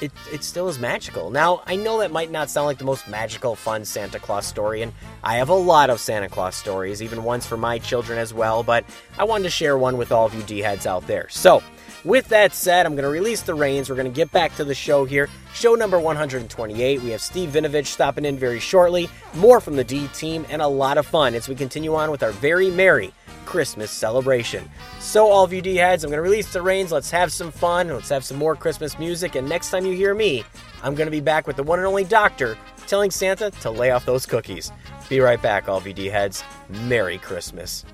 it, 0.00 0.12
it 0.32 0.44
still 0.44 0.68
is 0.68 0.78
magical. 0.78 1.30
Now, 1.30 1.62
I 1.66 1.76
know 1.76 1.98
that 1.98 2.10
might 2.10 2.30
not 2.30 2.50
sound 2.50 2.66
like 2.66 2.78
the 2.78 2.84
most 2.84 3.08
magical, 3.08 3.54
fun 3.54 3.84
Santa 3.84 4.18
Claus 4.18 4.46
story, 4.46 4.82
and 4.82 4.92
I 5.22 5.36
have 5.36 5.48
a 5.48 5.54
lot 5.54 5.90
of 5.90 6.00
Santa 6.00 6.28
Claus 6.28 6.54
stories, 6.54 7.02
even 7.02 7.24
ones 7.24 7.46
for 7.46 7.56
my 7.56 7.78
children 7.78 8.18
as 8.18 8.32
well, 8.32 8.62
but 8.62 8.84
I 9.18 9.24
wanted 9.24 9.44
to 9.44 9.50
share 9.50 9.76
one 9.76 9.96
with 9.96 10.12
all 10.12 10.26
of 10.26 10.34
you 10.34 10.42
D 10.42 10.60
heads 10.60 10.86
out 10.86 11.06
there. 11.06 11.28
So, 11.30 11.62
with 12.04 12.28
that 12.28 12.54
said, 12.54 12.86
I'm 12.86 12.92
going 12.94 13.02
to 13.02 13.08
release 13.10 13.42
the 13.42 13.54
reins. 13.54 13.90
We're 13.90 13.96
going 13.96 14.10
to 14.10 14.14
get 14.14 14.30
back 14.30 14.54
to 14.56 14.64
the 14.64 14.74
show 14.74 15.04
here. 15.04 15.28
Show 15.52 15.74
number 15.74 15.98
128. 15.98 17.02
We 17.02 17.10
have 17.10 17.20
Steve 17.20 17.50
Vinovich 17.50 17.86
stopping 17.86 18.24
in 18.24 18.38
very 18.38 18.60
shortly. 18.60 19.10
More 19.34 19.60
from 19.60 19.76
the 19.76 19.84
D 19.84 20.06
team 20.08 20.46
and 20.48 20.62
a 20.62 20.68
lot 20.68 20.96
of 20.96 21.06
fun 21.06 21.34
as 21.34 21.48
we 21.48 21.54
continue 21.56 21.94
on 21.96 22.10
with 22.10 22.22
our 22.22 22.30
very 22.32 22.70
merry 22.70 23.12
Christmas 23.48 23.90
celebration. 23.90 24.70
So, 25.00 25.26
all 25.26 25.42
of 25.42 25.54
you 25.54 25.62
D 25.62 25.76
heads, 25.76 26.04
I'm 26.04 26.10
going 26.10 26.18
to 26.18 26.22
release 26.22 26.52
the 26.52 26.60
reins. 26.60 26.92
Let's 26.92 27.10
have 27.12 27.32
some 27.32 27.50
fun. 27.50 27.88
Let's 27.88 28.10
have 28.10 28.22
some 28.22 28.36
more 28.36 28.54
Christmas 28.54 28.98
music. 28.98 29.36
And 29.36 29.48
next 29.48 29.70
time 29.70 29.86
you 29.86 29.94
hear 29.94 30.14
me, 30.14 30.44
I'm 30.82 30.94
going 30.94 31.06
to 31.06 31.10
be 31.10 31.22
back 31.22 31.46
with 31.46 31.56
the 31.56 31.62
one 31.62 31.78
and 31.78 31.88
only 31.88 32.04
doctor 32.04 32.58
telling 32.86 33.10
Santa 33.10 33.50
to 33.62 33.70
lay 33.70 33.90
off 33.90 34.04
those 34.04 34.26
cookies. 34.26 34.70
Be 35.08 35.20
right 35.20 35.40
back, 35.40 35.66
all 35.66 35.78
of 35.78 35.86
you 35.86 35.94
D 35.94 36.08
heads. 36.08 36.44
Merry 36.68 37.16
Christmas. 37.16 37.86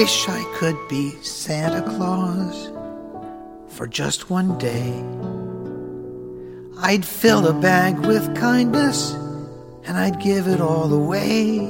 Wish 0.00 0.30
I 0.30 0.42
could 0.54 0.78
be 0.88 1.10
Santa 1.20 1.82
Claus 1.82 2.72
for 3.68 3.86
just 3.86 4.30
one 4.30 4.56
day. 4.56 4.94
I'd 6.78 7.04
fill 7.04 7.46
a 7.46 7.52
bag 7.52 7.98
with 8.06 8.34
kindness 8.34 9.12
and 9.84 9.98
I'd 9.98 10.18
give 10.18 10.48
it 10.48 10.58
all 10.58 10.90
away. 10.94 11.60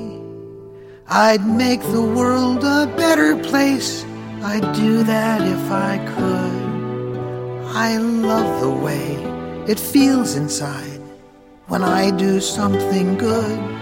I'd 1.08 1.44
make 1.44 1.82
the 1.82 2.06
world 2.18 2.62
a 2.62 2.86
better 2.96 3.36
place. 3.36 4.04
I'd 4.44 4.76
do 4.76 5.02
that 5.02 5.40
if 5.42 5.64
I 5.72 5.98
could. 6.14 7.66
I 7.74 7.96
love 7.96 8.60
the 8.60 8.76
way 8.86 9.08
it 9.66 9.80
feels 9.80 10.36
inside 10.36 11.00
when 11.66 11.82
I 11.82 12.12
do 12.12 12.38
something 12.38 13.18
good. 13.18 13.79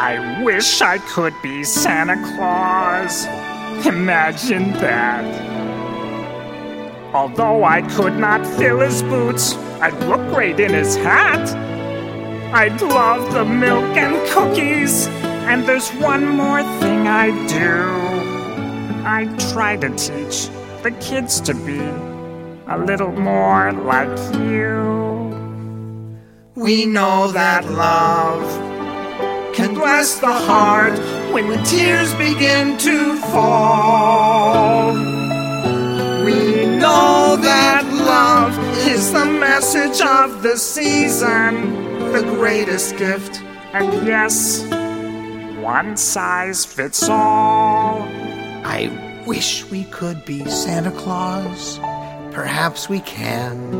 I 0.00 0.40
wish 0.44 0.80
I 0.80 0.98
could 0.98 1.34
be 1.42 1.64
Santa 1.64 2.14
Claus. 2.14 3.26
Imagine 3.84 4.70
that. 4.74 5.26
Although 7.12 7.64
I 7.64 7.82
could 7.82 8.16
not 8.16 8.46
fill 8.46 8.78
his 8.78 9.02
boots, 9.02 9.56
I'd 9.82 9.98
look 10.04 10.20
great 10.32 10.60
in 10.60 10.72
his 10.72 10.94
hat. 10.94 11.48
I'd 12.54 12.80
love 12.80 13.32
the 13.32 13.44
milk 13.44 13.96
and 13.96 14.14
cookies. 14.30 15.08
And 15.50 15.66
there's 15.66 15.90
one 15.94 16.28
more 16.28 16.62
thing 16.78 17.08
I'd 17.08 17.48
do. 17.48 19.04
I'd 19.04 19.36
try 19.52 19.76
to 19.78 19.88
teach 19.96 20.46
the 20.84 20.92
kids 21.00 21.40
to 21.40 21.54
be 21.54 21.80
a 22.68 22.78
little 22.78 23.10
more 23.10 23.72
like 23.72 24.16
you. 24.36 24.78
We 26.54 26.86
know 26.86 27.32
that 27.32 27.64
love 27.72 28.77
can 29.58 29.74
bless 29.74 30.20
the 30.20 30.32
heart 30.32 30.96
when 31.32 31.48
the 31.48 31.56
tears 31.64 32.14
begin 32.14 32.78
to 32.78 33.16
fall. 33.32 34.94
We 36.24 36.64
know 36.64 37.36
that 37.42 37.82
love 37.92 38.56
is 38.86 39.12
the 39.12 39.24
message 39.24 40.00
of 40.00 40.44
the 40.44 40.56
season, 40.56 41.72
the 42.12 42.22
greatest 42.36 42.96
gift, 42.98 43.42
and 43.72 44.06
yes, 44.06 44.62
one 45.60 45.96
size 45.96 46.64
fits 46.64 47.08
all. 47.08 48.02
I 48.64 49.24
wish 49.26 49.68
we 49.72 49.82
could 49.86 50.24
be 50.24 50.48
Santa 50.48 50.92
Claus. 50.92 51.78
Perhaps 52.30 52.88
we 52.88 53.00
can. 53.00 53.72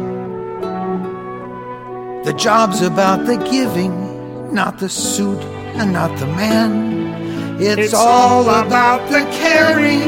The 2.25 2.35
job's 2.37 2.83
about 2.83 3.27
the 3.27 3.37
giving, 3.37 4.53
not 4.53 4.81
the 4.81 4.89
suit 4.89 5.41
and 5.79 5.93
not 5.93 6.17
the 6.19 6.27
man. 6.27 7.61
It's, 7.61 7.79
It's 7.81 7.95
all 7.95 8.43
about 8.49 9.09
the 9.11 9.25
caring 9.33 10.03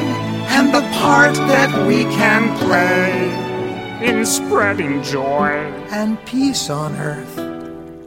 and 0.55 0.75
the 0.75 0.83
part 0.99 1.35
that 1.35 1.87
we 1.87 2.05
can 2.05 2.57
play 2.59 3.31
in 4.07 4.25
spreading 4.27 5.03
joy 5.03 5.51
and 5.91 6.25
peace 6.27 6.71
on 6.71 6.97
earth 6.97 7.39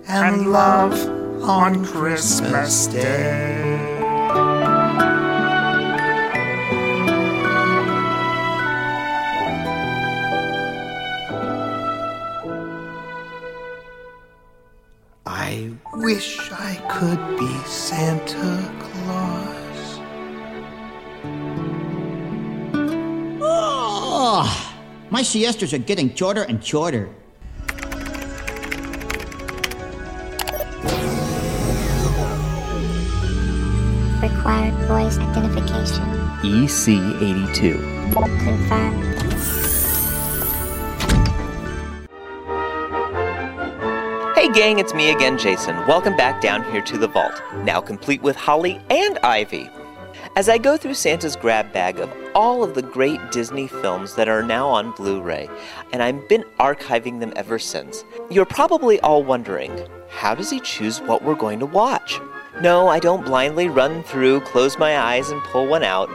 and 0.08 0.52
love 0.52 0.94
on 1.44 1.86
Christmas 1.86 2.88
Day. 2.88 3.73
Wish 16.14 16.52
I 16.52 16.76
could 16.90 17.40
be 17.40 17.52
Santa 17.66 18.72
Claus. 18.80 20.00
Oh, 23.42 24.76
my 25.10 25.24
siestas 25.24 25.74
are 25.74 25.80
getting 25.80 26.14
shorter 26.14 26.44
and 26.44 26.64
shorter. 26.64 27.10
Required 34.22 34.76
voice 34.86 35.18
identification. 35.18 36.06
E 36.44 36.66
EC82. 36.66 38.14
Confirmed. 38.44 39.13
Gang, 44.54 44.78
it's 44.78 44.94
me 44.94 45.10
again, 45.10 45.36
Jason. 45.36 45.76
Welcome 45.88 46.16
back 46.16 46.40
down 46.40 46.64
here 46.72 46.82
to 46.84 46.96
the 46.96 47.08
vault, 47.08 47.42
now 47.64 47.82
complete 47.82 48.22
with 48.22 48.36
Holly 48.36 48.80
and 48.92 49.18
Ivy. 49.24 49.68
As 50.36 50.48
I 50.48 50.60
go 50.60 50.78
through 50.78 50.94
Santa's 50.94 51.36
grab 51.36 51.74
bag 51.74 51.98
of 51.98 52.14
all 52.36 52.64
of 52.64 52.76
the 52.76 52.84
great 52.84 53.20
Disney 53.32 53.66
films 53.66 54.14
that 54.14 54.28
are 54.28 54.44
now 54.44 54.70
on 54.70 54.92
Blu 54.92 55.24
ray, 55.24 55.50
and 55.92 56.04
I've 56.04 56.30
been 56.30 56.44
archiving 56.60 57.20
them 57.20 57.34
ever 57.36 57.58
since, 57.58 58.06
you're 58.30 58.46
probably 58.46 59.00
all 59.00 59.24
wondering 59.24 59.88
how 60.10 60.36
does 60.36 60.52
he 60.52 60.60
choose 60.60 61.02
what 61.02 61.24
we're 61.24 61.34
going 61.34 61.60
to 61.60 61.66
watch? 61.66 62.20
No, 62.62 62.88
I 62.90 63.00
don't 63.00 63.26
blindly 63.26 63.70
run 63.70 64.04
through, 64.04 64.42
close 64.42 64.78
my 64.78 65.00
eyes, 65.00 65.32
and 65.32 65.42
pull 65.46 65.66
one 65.66 65.84
out. 65.84 66.12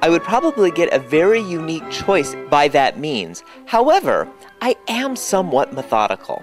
I 0.00 0.08
would 0.08 0.22
probably 0.22 0.70
get 0.70 0.90
a 0.94 0.98
very 0.98 1.40
unique 1.40 1.90
choice 1.90 2.34
by 2.48 2.68
that 2.68 2.98
means. 2.98 3.44
However, 3.66 4.26
I 4.62 4.74
am 4.88 5.16
somewhat 5.16 5.74
methodical. 5.74 6.42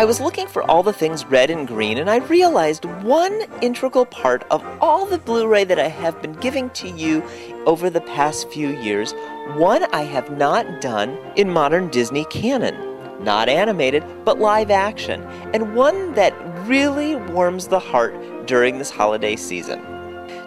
I 0.00 0.04
was 0.06 0.18
looking 0.18 0.46
for 0.46 0.62
all 0.62 0.82
the 0.82 0.94
things 0.94 1.26
red 1.26 1.50
and 1.50 1.68
green, 1.68 1.98
and 1.98 2.08
I 2.08 2.20
realized 2.20 2.86
one 3.04 3.42
integral 3.60 4.06
part 4.06 4.46
of 4.50 4.64
all 4.80 5.04
the 5.04 5.18
Blu 5.18 5.46
ray 5.46 5.64
that 5.64 5.78
I 5.78 5.88
have 5.88 6.22
been 6.22 6.32
giving 6.32 6.70
to 6.70 6.88
you 6.88 7.22
over 7.66 7.90
the 7.90 8.00
past 8.00 8.48
few 8.48 8.68
years, 8.68 9.12
one 9.58 9.84
I 9.92 10.04
have 10.04 10.38
not 10.38 10.80
done 10.80 11.18
in 11.36 11.50
modern 11.50 11.90
Disney 11.90 12.24
canon. 12.30 12.74
Not 13.22 13.50
animated, 13.50 14.02
but 14.24 14.38
live 14.38 14.70
action, 14.70 15.20
and 15.52 15.74
one 15.74 16.14
that 16.14 16.32
really 16.66 17.16
warms 17.16 17.66
the 17.66 17.78
heart 17.78 18.46
during 18.46 18.78
this 18.78 18.88
holiday 18.88 19.36
season. 19.36 19.82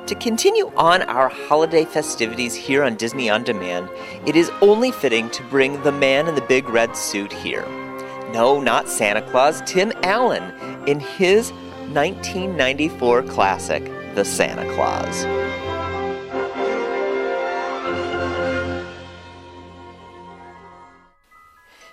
To 0.08 0.16
continue 0.16 0.72
on 0.76 1.04
our 1.04 1.30
holiday 1.30 1.86
festivities 1.86 2.56
here 2.56 2.84
on 2.84 2.96
Disney 2.96 3.30
On 3.30 3.44
Demand, 3.44 3.88
it 4.26 4.36
is 4.36 4.50
only 4.64 4.90
fitting 4.92 5.30
to 5.30 5.44
bring 5.44 5.80
the 5.84 5.92
man 5.92 6.28
in 6.28 6.34
the 6.34 6.42
big 6.42 6.68
red 6.70 6.98
suit 6.98 7.32
here. 7.32 7.64
No, 8.34 8.60
not 8.60 8.90
Santa 8.90 9.22
Claus, 9.22 9.62
Tim 9.68 9.94
Allen 10.02 10.44
in 10.88 11.00
his 11.00 11.52
1994 11.92 13.22
classic, 13.22 13.86
The 14.16 14.26
Santa 14.26 14.68
Clause. 14.74 15.24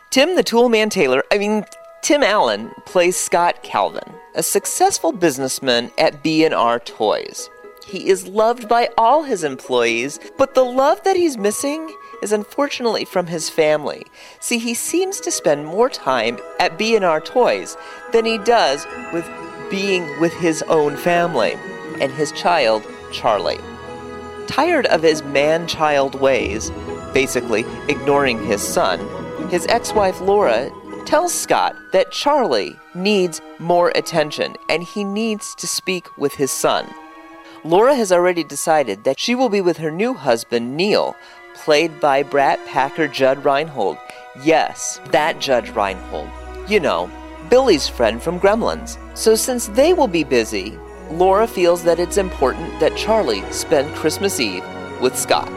Tim 0.09 0.35
the 0.35 0.43
Toolman 0.43 0.91
Taylor, 0.91 1.23
I 1.31 1.37
mean, 1.37 1.67
Tim 2.01 2.23
Allen 2.23 2.71
plays 2.87 3.19
Scott 3.19 3.63
Calvin, 3.63 4.15
a 4.35 4.43
successful 4.43 5.13
businessman 5.13 5.91
at 5.99 6.23
B&R 6.23 6.79
Toys. 6.81 7.51
He 7.87 8.09
is 8.09 8.27
loved 8.27 8.67
by 8.67 8.89
all 8.97 9.25
his 9.25 9.45
employees, 9.45 10.19
but 10.39 10.55
the 10.55 10.65
love 10.65 11.05
that 11.05 11.17
he's 11.17 11.37
missing 11.37 11.95
is 12.23 12.33
unfortunately 12.33 13.05
from 13.05 13.27
his 13.27 13.51
family. 13.51 14.07
See, 14.41 14.59
he 14.59 14.75
seems 14.75 15.21
to 15.21 15.31
spend 15.31 15.67
more 15.67 15.89
time 15.89 16.39
at 16.59 16.79
B&R 16.79 17.21
Toys 17.21 17.77
than 18.13 18.25
he 18.25 18.39
does 18.39 18.87
with 19.13 19.29
being 19.71 20.21
with 20.21 20.33
his 20.35 20.63
own 20.63 20.97
family 20.97 21.55
and 22.01 22.13
his 22.13 22.33
child, 22.33 22.87
Charlie. 23.13 23.61
Tired 24.47 24.87
of 24.87 25.03
his 25.03 25.23
man-child 25.23 26.21
ways, 26.21 26.71
basically 27.15 27.65
ignoring 27.89 28.45
his 28.45 28.63
son, 28.63 28.99
his 29.49 29.67
ex-wife 29.69 30.21
Laura 30.21 30.71
tells 31.07 31.33
Scott 31.33 31.77
that 31.93 32.13
Charlie 32.13 32.77
needs 32.95 33.41
more 33.59 33.91
attention 33.95 34.57
and 34.69 34.83
he 34.83 35.05
needs 35.05 35.55
to 35.57 35.67
speak 35.67 36.17
with 36.19 36.35
his 36.35 36.51
son. 36.51 36.93
Laura 37.63 37.95
has 37.95 38.11
already 38.11 38.43
decided 38.43 39.05
that 39.05 39.21
she 39.21 39.35
will 39.35 39.49
be 39.49 39.61
with 39.61 39.77
her 39.79 39.91
new 39.91 40.15
husband, 40.15 40.77
Neil, 40.77 41.15
played 41.65 42.01
by 42.01 42.23
Brat 42.23 42.59
Packer 42.67 43.07
Judge 43.07 43.39
Reinhold. 43.39 43.99
Yes, 44.43 45.01
that 45.11 45.39
Judge 45.41 45.71
Reinhold. 45.71 46.29
You 46.69 46.81
know, 46.81 47.11
Billy's 47.49 47.89
friend 47.89 48.23
from 48.23 48.41
Gremlins. 48.41 48.99
So 49.17 49.35
since 49.35 49.69
they 49.69 49.93
will 49.93 50.09
be 50.09 50.25
busy, 50.25 50.79
Laura 51.11 51.47
feels 51.47 51.83
that 51.85 51.99
it's 51.99 52.17
important 52.17 52.79
that 52.81 52.97
Charlie 52.97 53.43
spend 53.51 53.95
Christmas 53.97 54.41
Eve 54.41 54.65
with 55.01 55.19
Scott. 55.19 55.49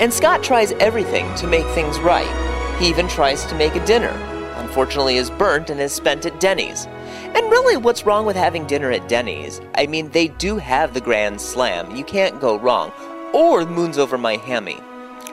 And 0.00 0.12
Scott 0.12 0.42
tries 0.42 0.72
everything 0.72 1.32
to 1.36 1.46
make 1.46 1.66
things 1.68 1.98
right. 2.00 2.76
He 2.78 2.88
even 2.88 3.08
tries 3.08 3.44
to 3.46 3.54
make 3.54 3.74
a 3.74 3.86
dinner. 3.86 4.12
Unfortunately, 4.56 5.16
is 5.16 5.30
burnt 5.30 5.70
and 5.70 5.80
is 5.80 5.92
spent 5.92 6.26
at 6.26 6.40
Denny's. 6.40 6.86
And 6.86 7.50
really, 7.50 7.76
what's 7.76 8.04
wrong 8.04 8.26
with 8.26 8.36
having 8.36 8.66
dinner 8.66 8.90
at 8.90 9.08
Denny's? 9.08 9.60
I 9.76 9.86
mean, 9.86 10.10
they 10.10 10.28
do 10.28 10.58
have 10.58 10.94
the 10.94 11.00
Grand 11.00 11.40
Slam. 11.40 11.96
You 11.96 12.04
can't 12.04 12.40
go 12.40 12.58
wrong. 12.58 12.92
Or 13.32 13.64
Moon's 13.64 13.98
Over 13.98 14.18
My 14.18 14.36
Hammy. 14.36 14.78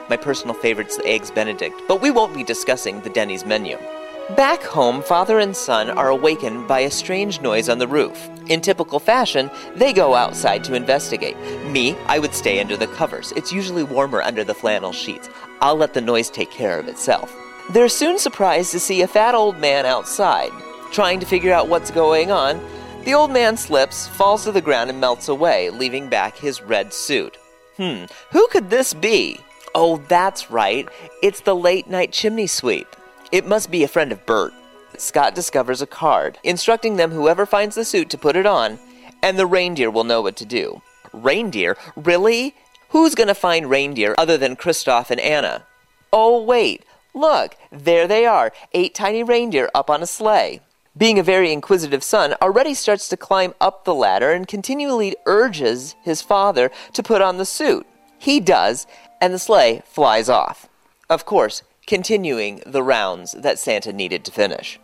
My 0.08 0.16
personal 0.16 0.54
favorite's 0.54 0.96
the 0.96 1.06
Eggs 1.06 1.30
Benedict, 1.30 1.82
but 1.88 2.00
we 2.00 2.10
won't 2.10 2.34
be 2.34 2.44
discussing 2.44 3.00
the 3.00 3.10
Denny's 3.10 3.44
menu. 3.44 3.76
Back 4.36 4.62
home, 4.62 5.02
father 5.02 5.38
and 5.38 5.56
son 5.56 5.88
are 5.90 6.08
awakened 6.08 6.66
by 6.66 6.80
a 6.80 6.90
strange 6.90 7.40
noise 7.40 7.68
on 7.68 7.78
the 7.78 7.86
roof. 7.88 8.28
In 8.48 8.60
typical 8.60 8.98
fashion, 8.98 9.50
they 9.74 9.92
go 9.92 10.14
outside 10.14 10.64
to 10.64 10.74
investigate. 10.74 11.36
Me, 11.66 11.96
I 12.06 12.18
would 12.18 12.34
stay 12.34 12.60
under 12.60 12.76
the 12.76 12.88
covers. 12.88 13.32
It's 13.36 13.52
usually 13.52 13.84
warmer 13.84 14.22
under 14.22 14.42
the 14.42 14.54
flannel 14.54 14.92
sheets. 14.92 15.28
I'll 15.60 15.76
let 15.76 15.94
the 15.94 16.00
noise 16.00 16.28
take 16.30 16.50
care 16.50 16.78
of 16.78 16.88
itself. 16.88 17.34
They're 17.70 17.88
soon 17.88 18.18
surprised 18.18 18.72
to 18.72 18.80
see 18.80 19.02
a 19.02 19.08
fat 19.08 19.34
old 19.34 19.58
man 19.58 19.86
outside. 19.86 20.50
Trying 20.92 21.20
to 21.20 21.26
figure 21.26 21.52
out 21.52 21.68
what's 21.68 21.90
going 21.90 22.30
on, 22.30 22.60
the 23.04 23.14
old 23.14 23.30
man 23.30 23.56
slips, 23.56 24.08
falls 24.08 24.44
to 24.44 24.52
the 24.52 24.60
ground, 24.60 24.90
and 24.90 25.00
melts 25.00 25.28
away, 25.28 25.70
leaving 25.70 26.08
back 26.08 26.36
his 26.36 26.62
red 26.62 26.92
suit. 26.92 27.38
Hmm, 27.76 28.04
who 28.32 28.48
could 28.48 28.70
this 28.70 28.94
be? 28.94 29.38
Oh, 29.78 29.98
that's 30.08 30.50
right. 30.50 30.88
It's 31.22 31.40
the 31.40 31.54
late 31.54 31.86
night 31.86 32.10
chimney 32.10 32.46
sweep. 32.46 32.96
It 33.30 33.46
must 33.46 33.70
be 33.70 33.84
a 33.84 33.88
friend 33.88 34.10
of 34.10 34.24
Bert. 34.24 34.54
Scott 34.96 35.34
discovers 35.34 35.82
a 35.82 35.86
card, 35.86 36.38
instructing 36.42 36.96
them 36.96 37.10
whoever 37.10 37.44
finds 37.44 37.74
the 37.74 37.84
suit 37.84 38.08
to 38.08 38.16
put 38.16 38.36
it 38.36 38.46
on, 38.46 38.78
and 39.22 39.38
the 39.38 39.44
reindeer 39.46 39.90
will 39.90 40.04
know 40.04 40.22
what 40.22 40.34
to 40.36 40.46
do. 40.46 40.80
Reindeer? 41.12 41.76
Really? 41.94 42.54
Who's 42.88 43.14
gonna 43.14 43.34
find 43.34 43.68
reindeer 43.68 44.14
other 44.16 44.38
than 44.38 44.56
Kristoff 44.56 45.10
and 45.10 45.20
Anna? 45.20 45.66
Oh, 46.10 46.42
wait. 46.42 46.82
Look, 47.12 47.54
there 47.70 48.08
they 48.08 48.24
are, 48.24 48.54
eight 48.72 48.94
tiny 48.94 49.22
reindeer 49.22 49.68
up 49.74 49.90
on 49.90 50.02
a 50.02 50.06
sleigh. 50.06 50.62
Being 50.96 51.18
a 51.18 51.22
very 51.22 51.52
inquisitive 51.52 52.02
son, 52.02 52.34
already 52.40 52.72
starts 52.72 53.10
to 53.10 53.16
climb 53.18 53.52
up 53.60 53.84
the 53.84 53.94
ladder 53.94 54.32
and 54.32 54.48
continually 54.48 55.14
urges 55.26 55.96
his 56.02 56.22
father 56.22 56.70
to 56.94 57.02
put 57.02 57.20
on 57.20 57.36
the 57.36 57.44
suit. 57.44 57.86
He 58.18 58.40
does, 58.40 58.86
and 59.20 59.32
the 59.32 59.38
sleigh 59.38 59.82
flies 59.86 60.28
off. 60.28 60.68
Of 61.08 61.24
course, 61.24 61.62
continuing 61.86 62.62
the 62.66 62.82
rounds 62.82 63.32
that 63.32 63.58
Santa 63.58 63.92
needed 63.92 64.24
to 64.24 64.32
finish. 64.32 64.78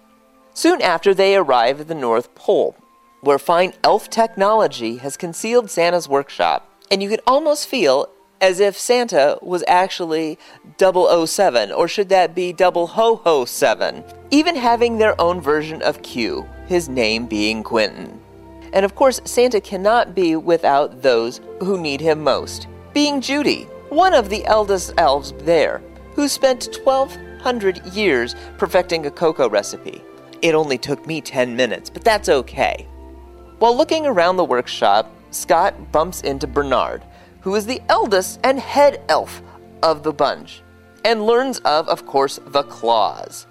Soon 0.54 0.80
after, 0.82 1.14
they 1.14 1.34
arrive 1.34 1.80
at 1.80 1.88
the 1.88 1.94
North 1.94 2.34
Pole. 2.34 2.76
where 3.22 3.38
fine 3.38 3.72
elf 3.84 4.10
technology 4.10 4.96
has 4.98 5.16
concealed 5.16 5.70
Santa's 5.70 6.08
workshop, 6.08 6.68
and 6.90 7.02
you 7.02 7.08
could 7.08 7.22
almost 7.26 7.68
feel 7.68 8.08
as 8.40 8.58
if 8.58 8.76
Santa 8.76 9.38
was 9.40 9.62
actually 9.68 10.36
007, 10.76 11.70
or 11.70 11.86
should 11.86 12.08
that 12.08 12.34
be 12.34 12.52
Double 12.52 12.88
Ho 12.88 13.16
Ho 13.16 13.44
7, 13.44 14.02
even 14.32 14.56
having 14.56 14.98
their 14.98 15.18
own 15.20 15.40
version 15.40 15.80
of 15.82 16.02
Q, 16.02 16.46
his 16.66 16.88
name 16.88 17.26
being 17.26 17.62
Quentin. 17.62 18.20
And 18.72 18.84
of 18.84 18.96
course, 18.96 19.20
Santa 19.24 19.60
cannot 19.60 20.16
be 20.16 20.34
without 20.34 21.02
those 21.02 21.40
who 21.60 21.80
need 21.80 22.00
him 22.00 22.24
most, 22.24 22.66
being 22.92 23.20
Judy, 23.20 23.68
one 23.92 24.14
of 24.14 24.30
the 24.30 24.44
eldest 24.46 24.94
elves 24.96 25.34
there, 25.40 25.82
who 26.14 26.26
spent 26.26 26.78
1200 26.82 27.84
years 27.88 28.34
perfecting 28.56 29.04
a 29.04 29.10
cocoa 29.10 29.50
recipe. 29.50 30.02
It 30.40 30.54
only 30.54 30.78
took 30.78 31.06
me 31.06 31.20
10 31.20 31.54
minutes, 31.54 31.90
but 31.90 32.02
that's 32.02 32.30
okay. 32.30 32.88
While 33.58 33.76
looking 33.76 34.06
around 34.06 34.38
the 34.38 34.44
workshop, 34.44 35.14
Scott 35.30 35.92
bumps 35.92 36.22
into 36.22 36.46
Bernard, 36.46 37.04
who 37.42 37.54
is 37.54 37.66
the 37.66 37.82
eldest 37.90 38.40
and 38.44 38.58
head 38.58 39.02
elf 39.10 39.42
of 39.82 40.02
the 40.02 40.12
bunch, 40.12 40.62
and 41.04 41.26
learns 41.26 41.58
of, 41.60 41.86
of 41.88 42.06
course, 42.06 42.40
the 42.46 42.62
clause. 42.62 43.46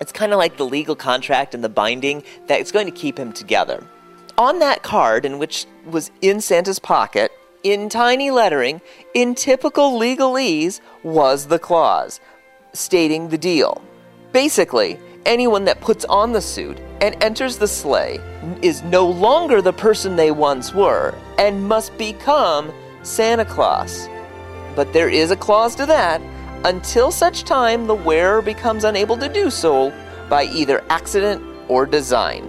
It's 0.00 0.12
kind 0.12 0.32
of 0.32 0.38
like 0.38 0.56
the 0.56 0.64
legal 0.64 0.94
contract 0.94 1.54
and 1.56 1.64
the 1.64 1.68
binding 1.68 2.22
that's 2.46 2.70
going 2.70 2.86
to 2.86 2.92
keep 2.92 3.18
him 3.18 3.32
together. 3.32 3.84
On 4.38 4.60
that 4.60 4.84
card, 4.84 5.24
in 5.24 5.38
which 5.38 5.66
was 5.86 6.12
in 6.20 6.40
Santa's 6.40 6.78
pocket, 6.78 7.32
in 7.62 7.88
tiny 7.88 8.30
lettering, 8.30 8.80
in 9.14 9.34
typical 9.34 9.98
legalese, 9.98 10.80
was 11.02 11.46
the 11.46 11.58
clause, 11.58 12.20
stating 12.72 13.28
the 13.28 13.38
deal. 13.38 13.82
Basically, 14.32 14.98
anyone 15.26 15.64
that 15.64 15.80
puts 15.80 16.04
on 16.06 16.32
the 16.32 16.40
suit 16.40 16.78
and 17.00 17.22
enters 17.22 17.58
the 17.58 17.68
sleigh 17.68 18.18
is 18.62 18.82
no 18.84 19.06
longer 19.06 19.60
the 19.60 19.72
person 19.72 20.16
they 20.16 20.30
once 20.30 20.72
were 20.72 21.14
and 21.38 21.68
must 21.68 21.96
become 21.98 22.72
Santa 23.02 23.44
Claus. 23.44 24.08
But 24.74 24.92
there 24.92 25.08
is 25.08 25.30
a 25.30 25.36
clause 25.36 25.74
to 25.76 25.86
that 25.86 26.20
until 26.64 27.10
such 27.10 27.44
time 27.44 27.86
the 27.86 27.94
wearer 27.94 28.40
becomes 28.40 28.84
unable 28.84 29.16
to 29.18 29.28
do 29.28 29.50
so 29.50 29.92
by 30.28 30.44
either 30.44 30.84
accident 30.88 31.42
or 31.68 31.86
design. 31.86 32.48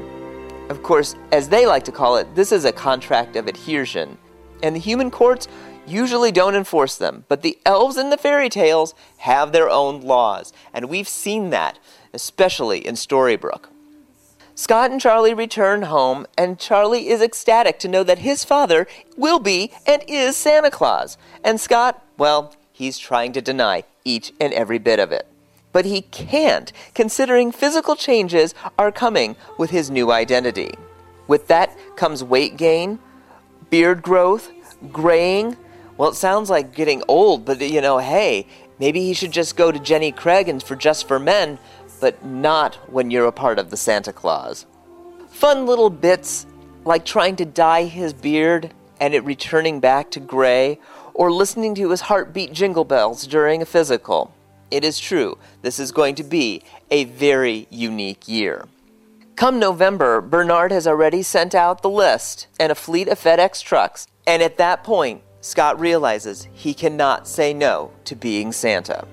Of 0.70 0.84
course, 0.84 1.16
as 1.32 1.50
they 1.50 1.66
like 1.66 1.84
to 1.86 1.92
call 1.92 2.18
it, 2.18 2.34
this 2.36 2.52
is 2.52 2.66
a 2.66 2.72
contract 2.72 3.36
of 3.36 3.48
adhesion, 3.48 4.18
and 4.64 4.76
the 4.76 4.80
human 4.80 5.12
courts 5.12 5.48
usually 5.86 6.32
don't 6.32 6.56
enforce 6.56 6.96
them, 6.96 7.26
but 7.28 7.42
the 7.42 7.60
elves 7.66 7.98
in 7.98 8.10
the 8.10 8.18
fairy 8.18 8.50
tales 8.50 8.96
have 9.18 9.52
their 9.52 9.70
own 9.70 10.02
laws, 10.02 10.54
and 10.74 10.90
we've 10.90 11.08
seen 11.08 11.50
that, 11.52 11.78
especially 12.14 12.80
in 12.80 12.96
Storybrooke. 12.96 13.68
Scott 14.56 14.92
and 14.92 15.02
Charlie 15.02 15.34
return 15.34 15.84
home, 15.84 16.26
and 16.38 16.60
Charlie 16.60 17.10
is 17.10 17.22
ecstatic 17.22 17.80
to 17.80 17.88
know 17.88 18.04
that 18.04 18.20
his 18.20 18.44
father 18.44 18.88
will 19.18 19.40
be 19.40 19.72
and 19.86 20.04
is 20.08 20.38
Santa 20.38 20.70
Claus. 20.70 21.18
And 21.44 21.60
Scott, 21.60 22.06
well, 22.18 22.56
he's 22.72 23.00
trying 23.00 23.34
to 23.34 23.42
deny 23.42 23.84
each 24.06 24.32
and 24.40 24.54
every 24.54 24.78
bit 24.78 25.00
of 25.00 25.12
it. 25.12 25.28
But 25.72 25.86
he 25.86 26.02
can't, 26.02 26.72
considering 26.94 27.52
physical 27.52 27.96
changes 27.96 28.54
are 28.78 28.92
coming 28.92 29.36
with 29.58 29.72
his 29.72 29.90
new 29.90 30.12
identity. 30.12 30.76
With 31.28 31.48
that 31.48 31.76
comes 31.96 32.24
weight 32.24 32.56
gain, 32.56 33.00
beard 33.74 34.04
growth, 34.04 34.52
graying. 34.92 35.58
Well, 35.98 36.12
it 36.12 36.14
sounds 36.14 36.48
like 36.48 36.76
getting 36.76 37.02
old, 37.08 37.44
but 37.44 37.60
you 37.60 37.82
know, 37.82 37.98
hey, 37.98 38.46
maybe 38.78 39.00
he 39.00 39.16
should 39.16 39.32
just 39.32 39.56
go 39.56 39.72
to 39.72 39.80
Jenny 39.80 40.12
Craig 40.12 40.48
and 40.48 40.62
for 40.62 40.76
Just 40.76 41.08
for 41.08 41.18
Men, 41.18 41.58
but 42.00 42.24
not 42.24 42.76
when 42.94 43.10
you're 43.10 43.26
a 43.26 43.32
part 43.32 43.58
of 43.58 43.72
the 43.72 43.76
Santa 43.76 44.14
Claus. 44.14 44.68
Fun 45.28 45.66
little 45.66 45.90
bits 45.90 46.46
like 46.86 47.04
trying 47.04 47.36
to 47.38 47.46
dye 47.46 47.86
his 47.86 48.14
beard 48.14 48.72
and 49.02 49.16
it 49.16 49.24
returning 49.24 49.80
back 49.80 50.12
to 50.12 50.20
gray, 50.20 50.78
or 51.16 51.32
listening 51.32 51.74
to 51.74 51.90
his 51.90 52.02
heartbeat 52.02 52.54
jingle 52.54 52.86
bells 52.86 53.26
during 53.26 53.64
a 53.64 53.66
physical. 53.66 54.32
It 54.70 54.84
is 54.84 55.00
true, 55.00 55.40
this 55.64 55.80
is 55.80 55.92
going 55.92 56.14
to 56.14 56.24
be 56.24 56.62
a 56.92 57.06
very 57.06 57.66
unique 57.72 58.28
year. 58.28 58.68
Come 59.36 59.58
November, 59.58 60.22
Bernard 60.22 60.72
has 60.72 60.86
already 60.86 61.24
sent 61.24 61.56
out 61.56 61.82
the 61.82 61.90
list 61.90 62.48
and 62.60 62.72
a 62.72 62.76
fleet 62.76 63.08
of 63.08 63.20
FedEx 63.20 63.64
trucks, 63.64 64.06
and 64.28 64.44
at 64.44 64.58
that 64.58 64.84
point, 64.84 65.24
Scott 65.42 65.80
realizes 65.80 66.48
he 66.54 66.76
cannot 66.76 67.28
say 67.28 67.52
no 67.52 67.92
to 68.06 68.16
being 68.16 68.52
Santa. 68.52 69.08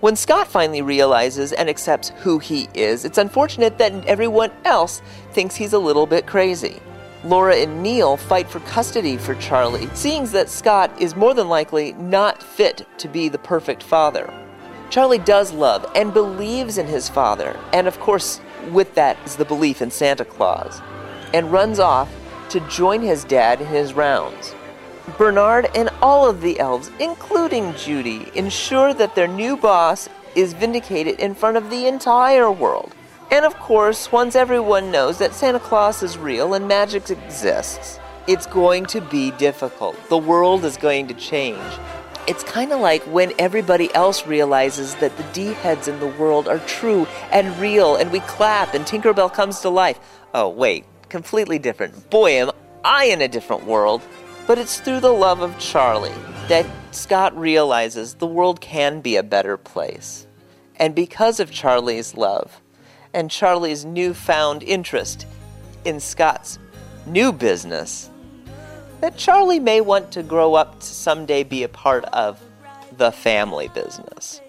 When 0.00 0.16
Scott 0.16 0.48
finally 0.48 0.80
realizes 0.80 1.52
and 1.52 1.68
accepts 1.68 2.12
who 2.20 2.38
he 2.38 2.68
is, 2.72 3.04
it's 3.04 3.18
unfortunate 3.18 3.76
that 3.76 4.06
everyone 4.06 4.52
else 4.64 5.02
thinks 5.32 5.54
he's 5.54 5.74
a 5.74 5.78
little 5.78 6.06
bit 6.06 6.26
crazy. 6.26 6.80
Laura 7.22 7.54
and 7.54 7.82
Neil 7.82 8.16
fight 8.16 8.48
for 8.48 8.60
custody 8.60 9.18
for 9.18 9.34
Charlie, 9.34 9.88
seeing 9.92 10.24
that 10.28 10.48
Scott 10.48 10.90
is 10.98 11.14
more 11.14 11.34
than 11.34 11.48
likely 11.50 11.92
not 11.92 12.42
fit 12.42 12.86
to 12.98 13.06
be 13.06 13.28
the 13.28 13.38
perfect 13.38 13.82
father. 13.82 14.32
Charlie 14.88 15.18
does 15.18 15.52
love 15.52 15.90
and 15.94 16.12
believes 16.12 16.78
in 16.78 16.86
his 16.86 17.08
father, 17.08 17.58
and 17.72 17.86
of 17.86 18.00
course, 18.00 18.40
with 18.70 18.94
that 18.94 19.16
is 19.24 19.36
the 19.36 19.44
belief 19.44 19.82
in 19.82 19.90
Santa 19.90 20.24
Claus, 20.24 20.80
and 21.32 21.52
runs 21.52 21.78
off 21.78 22.10
to 22.50 22.60
join 22.68 23.00
his 23.00 23.24
dad 23.24 23.60
in 23.60 23.66
his 23.66 23.94
rounds. 23.94 24.54
Bernard 25.18 25.68
and 25.74 25.90
all 26.00 26.28
of 26.28 26.40
the 26.40 26.60
elves, 26.60 26.90
including 27.00 27.74
Judy, 27.74 28.30
ensure 28.34 28.94
that 28.94 29.14
their 29.14 29.26
new 29.26 29.56
boss 29.56 30.08
is 30.34 30.52
vindicated 30.52 31.18
in 31.18 31.34
front 31.34 31.56
of 31.56 31.70
the 31.70 31.86
entire 31.86 32.50
world. 32.50 32.94
And 33.30 33.44
of 33.44 33.54
course, 33.58 34.12
once 34.12 34.36
everyone 34.36 34.90
knows 34.90 35.18
that 35.18 35.34
Santa 35.34 35.58
Claus 35.58 36.02
is 36.02 36.18
real 36.18 36.54
and 36.54 36.68
magic 36.68 37.10
exists, 37.10 37.98
it's 38.28 38.46
going 38.46 38.86
to 38.86 39.00
be 39.00 39.30
difficult. 39.32 39.96
The 40.08 40.18
world 40.18 40.64
is 40.64 40.76
going 40.76 41.08
to 41.08 41.14
change. 41.14 41.58
It's 42.28 42.44
kind 42.44 42.72
of 42.72 42.80
like 42.80 43.02
when 43.02 43.32
everybody 43.38 43.92
else 43.94 44.26
realizes 44.26 44.94
that 44.96 45.16
the 45.16 45.24
D 45.32 45.54
heads 45.54 45.88
in 45.88 45.98
the 45.98 46.06
world 46.06 46.46
are 46.46 46.60
true 46.60 47.06
and 47.32 47.58
real, 47.58 47.96
and 47.96 48.12
we 48.12 48.20
clap 48.20 48.74
and 48.74 48.84
Tinkerbell 48.84 49.32
comes 49.32 49.60
to 49.60 49.68
life. 49.68 49.98
Oh, 50.32 50.48
wait, 50.48 50.84
completely 51.08 51.58
different. 51.58 52.10
Boy, 52.10 52.40
am 52.40 52.52
I 52.84 53.06
in 53.06 53.20
a 53.20 53.28
different 53.28 53.64
world. 53.66 54.02
But 54.46 54.58
it's 54.58 54.80
through 54.80 55.00
the 55.00 55.12
love 55.12 55.40
of 55.40 55.58
Charlie 55.58 56.14
that 56.48 56.66
Scott 56.90 57.36
realizes 57.36 58.14
the 58.14 58.26
world 58.26 58.60
can 58.60 59.00
be 59.00 59.16
a 59.16 59.22
better 59.22 59.56
place. 59.56 60.26
And 60.76 60.94
because 60.94 61.38
of 61.38 61.50
Charlie's 61.50 62.16
love 62.16 62.60
and 63.14 63.30
Charlie's 63.30 63.84
newfound 63.84 64.62
interest 64.62 65.26
in 65.84 66.00
Scott's 66.00 66.58
new 67.06 67.32
business, 67.32 68.10
that 69.02 69.16
Charlie 69.16 69.58
may 69.58 69.80
want 69.80 70.12
to 70.12 70.22
grow 70.22 70.54
up 70.54 70.78
to 70.78 70.86
someday 70.86 71.42
be 71.42 71.64
a 71.64 71.68
part 71.68 72.04
of 72.04 72.40
the 72.96 73.10
family 73.10 73.68
business. 73.74 74.40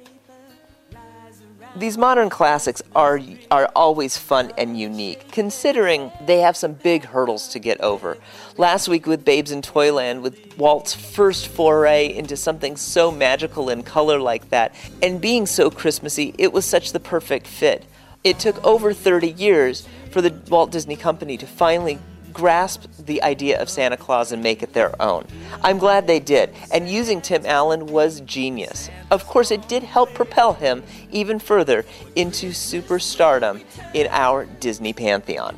These 1.76 1.98
modern 1.98 2.30
classics 2.30 2.84
are 2.96 3.20
are 3.50 3.68
always 3.76 4.16
fun 4.16 4.52
and 4.60 4.80
unique, 4.80 5.32
considering 5.32 6.12
they 6.28 6.42
have 6.42 6.56
some 6.56 6.74
big 6.74 7.04
hurdles 7.04 7.48
to 7.48 7.58
get 7.58 7.82
over. 7.82 8.16
Last 8.56 8.88
week 8.88 9.08
with 9.08 9.26
Babes 9.26 9.50
in 9.50 9.64
Toyland, 9.64 10.22
with 10.22 10.56
Walt's 10.56 10.94
first 10.94 11.48
foray 11.48 12.14
into 12.14 12.38
something 12.38 12.78
so 12.78 13.12
magical 13.12 13.72
in 13.72 13.82
color 13.82 14.20
like 14.20 14.52
that, 14.52 14.76
and 15.02 15.20
being 15.20 15.48
so 15.48 15.72
Christmassy, 15.72 16.36
it 16.38 16.54
was 16.54 16.64
such 16.64 16.92
the 16.92 17.00
perfect 17.00 17.48
fit. 17.48 17.86
It 18.24 18.38
took 18.38 18.64
over 18.64 18.94
30 18.94 19.32
years 19.32 19.88
for 20.12 20.22
the 20.22 20.40
Walt 20.48 20.70
Disney 20.70 20.96
Company 20.96 21.38
to 21.38 21.48
finally 21.48 21.98
grasp 22.34 22.86
the 23.06 23.22
idea 23.24 23.62
of 23.62 23.70
Santa 23.70 23.98
Claus 23.98 24.32
and 24.32 24.42
make 24.42 24.64
it 24.64 24.74
their 24.74 25.00
own. 25.02 25.26
I'm 25.62 25.78
glad 25.78 26.08
they 26.08 26.20
did, 26.20 26.50
and 26.72 26.90
using 26.90 27.22
Tim 27.22 27.46
Allen 27.46 27.86
was 27.88 28.22
genius. 28.22 28.90
Of 29.12 29.26
course, 29.26 29.52
it 29.52 29.68
did 29.68 29.84
help 29.84 30.14
propel 30.14 30.54
him 30.54 30.84
even 31.12 31.40
further 31.40 31.86
into 32.16 32.50
superstardom 32.50 33.64
in 33.94 34.08
our 34.10 34.46
Disney 34.46 34.94
pantheon. 34.94 35.56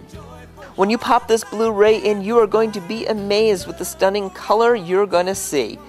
When 0.75 0.89
you 0.89 0.97
pop 0.97 1.27
this 1.27 1.45
Blu 1.45 1.71
ray 1.71 1.97
in, 1.99 2.21
you 2.21 2.37
are 2.39 2.47
going 2.47 2.73
to 2.73 2.81
be 2.81 3.05
amazed 3.05 3.65
with 3.65 3.77
the 3.77 3.85
stunning 3.85 4.29
color 4.29 4.75
you're 4.75 5.07
going 5.07 5.27
to 5.27 5.35
see. 5.35 5.79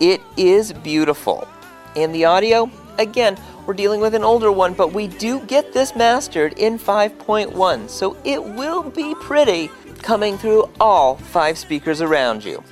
It 0.00 0.20
is 0.36 0.72
beautiful. 0.72 1.46
And 1.94 2.12
the 2.12 2.24
audio, 2.24 2.68
again, 2.98 3.38
we're 3.66 3.74
dealing 3.74 4.00
with 4.00 4.16
an 4.16 4.24
older 4.24 4.50
one, 4.50 4.74
but 4.74 4.92
we 4.92 5.06
do 5.06 5.38
get 5.40 5.72
this 5.72 5.94
mastered 5.94 6.54
in 6.54 6.76
5.1, 6.76 7.88
so 7.88 8.16
it 8.24 8.42
will 8.42 8.82
be 8.82 9.14
pretty 9.14 9.70
coming 10.02 10.36
through 10.36 10.68
all 10.80 11.16
five 11.16 11.56
speakers 11.56 12.00
around 12.00 12.44
you. 12.44 12.62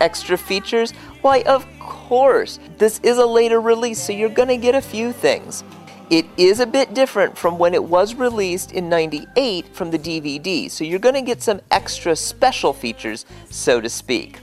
Extra 0.00 0.38
features? 0.38 0.92
Why, 1.22 1.42
of 1.42 1.66
course. 1.80 2.60
This 2.76 3.00
is 3.02 3.18
a 3.18 3.26
later 3.26 3.60
release, 3.60 4.00
so 4.00 4.12
you're 4.12 4.28
going 4.28 4.48
to 4.48 4.56
get 4.56 4.74
a 4.74 4.80
few 4.80 5.12
things. 5.12 5.64
It 6.10 6.26
is 6.36 6.60
a 6.60 6.66
bit 6.66 6.94
different 6.94 7.36
from 7.36 7.58
when 7.58 7.74
it 7.74 7.84
was 7.84 8.14
released 8.14 8.72
in 8.72 8.88
98 8.88 9.74
from 9.74 9.90
the 9.90 9.98
DVD, 9.98 10.70
so 10.70 10.84
you're 10.84 10.98
going 10.98 11.14
to 11.14 11.22
get 11.22 11.42
some 11.42 11.60
extra 11.70 12.16
special 12.16 12.72
features, 12.72 13.26
so 13.50 13.80
to 13.80 13.90
speak. 13.90 14.40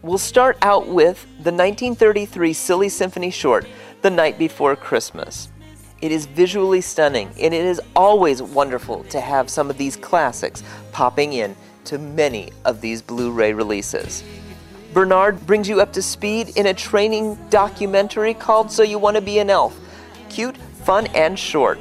We'll 0.00 0.16
start 0.16 0.56
out 0.62 0.86
with 0.86 1.22
the 1.42 1.52
1933 1.52 2.52
Silly 2.52 2.88
Symphony 2.88 3.30
short, 3.30 3.66
The 4.00 4.10
Night 4.10 4.38
Before 4.38 4.74
Christmas. 4.74 5.48
It 6.02 6.12
is 6.12 6.26
visually 6.26 6.82
stunning, 6.82 7.30
and 7.40 7.54
it 7.54 7.64
is 7.64 7.80
always 7.94 8.42
wonderful 8.42 9.04
to 9.04 9.18
have 9.18 9.48
some 9.48 9.70
of 9.70 9.78
these 9.78 9.96
classics 9.96 10.62
popping 10.92 11.32
in 11.32 11.56
to 11.86 11.98
many 11.98 12.52
of 12.66 12.82
these 12.82 13.00
Blu 13.00 13.30
ray 13.30 13.54
releases. 13.54 14.22
Bernard 14.92 15.46
brings 15.46 15.68
you 15.68 15.80
up 15.80 15.94
to 15.94 16.02
speed 16.02 16.56
in 16.56 16.66
a 16.66 16.74
training 16.74 17.38
documentary 17.48 18.34
called 18.34 18.70
So 18.70 18.82
You 18.82 18.98
Want 18.98 19.16
to 19.16 19.22
Be 19.22 19.38
an 19.38 19.48
Elf. 19.48 19.78
Cute, 20.28 20.56
fun, 20.84 21.06
and 21.08 21.38
short. 21.38 21.78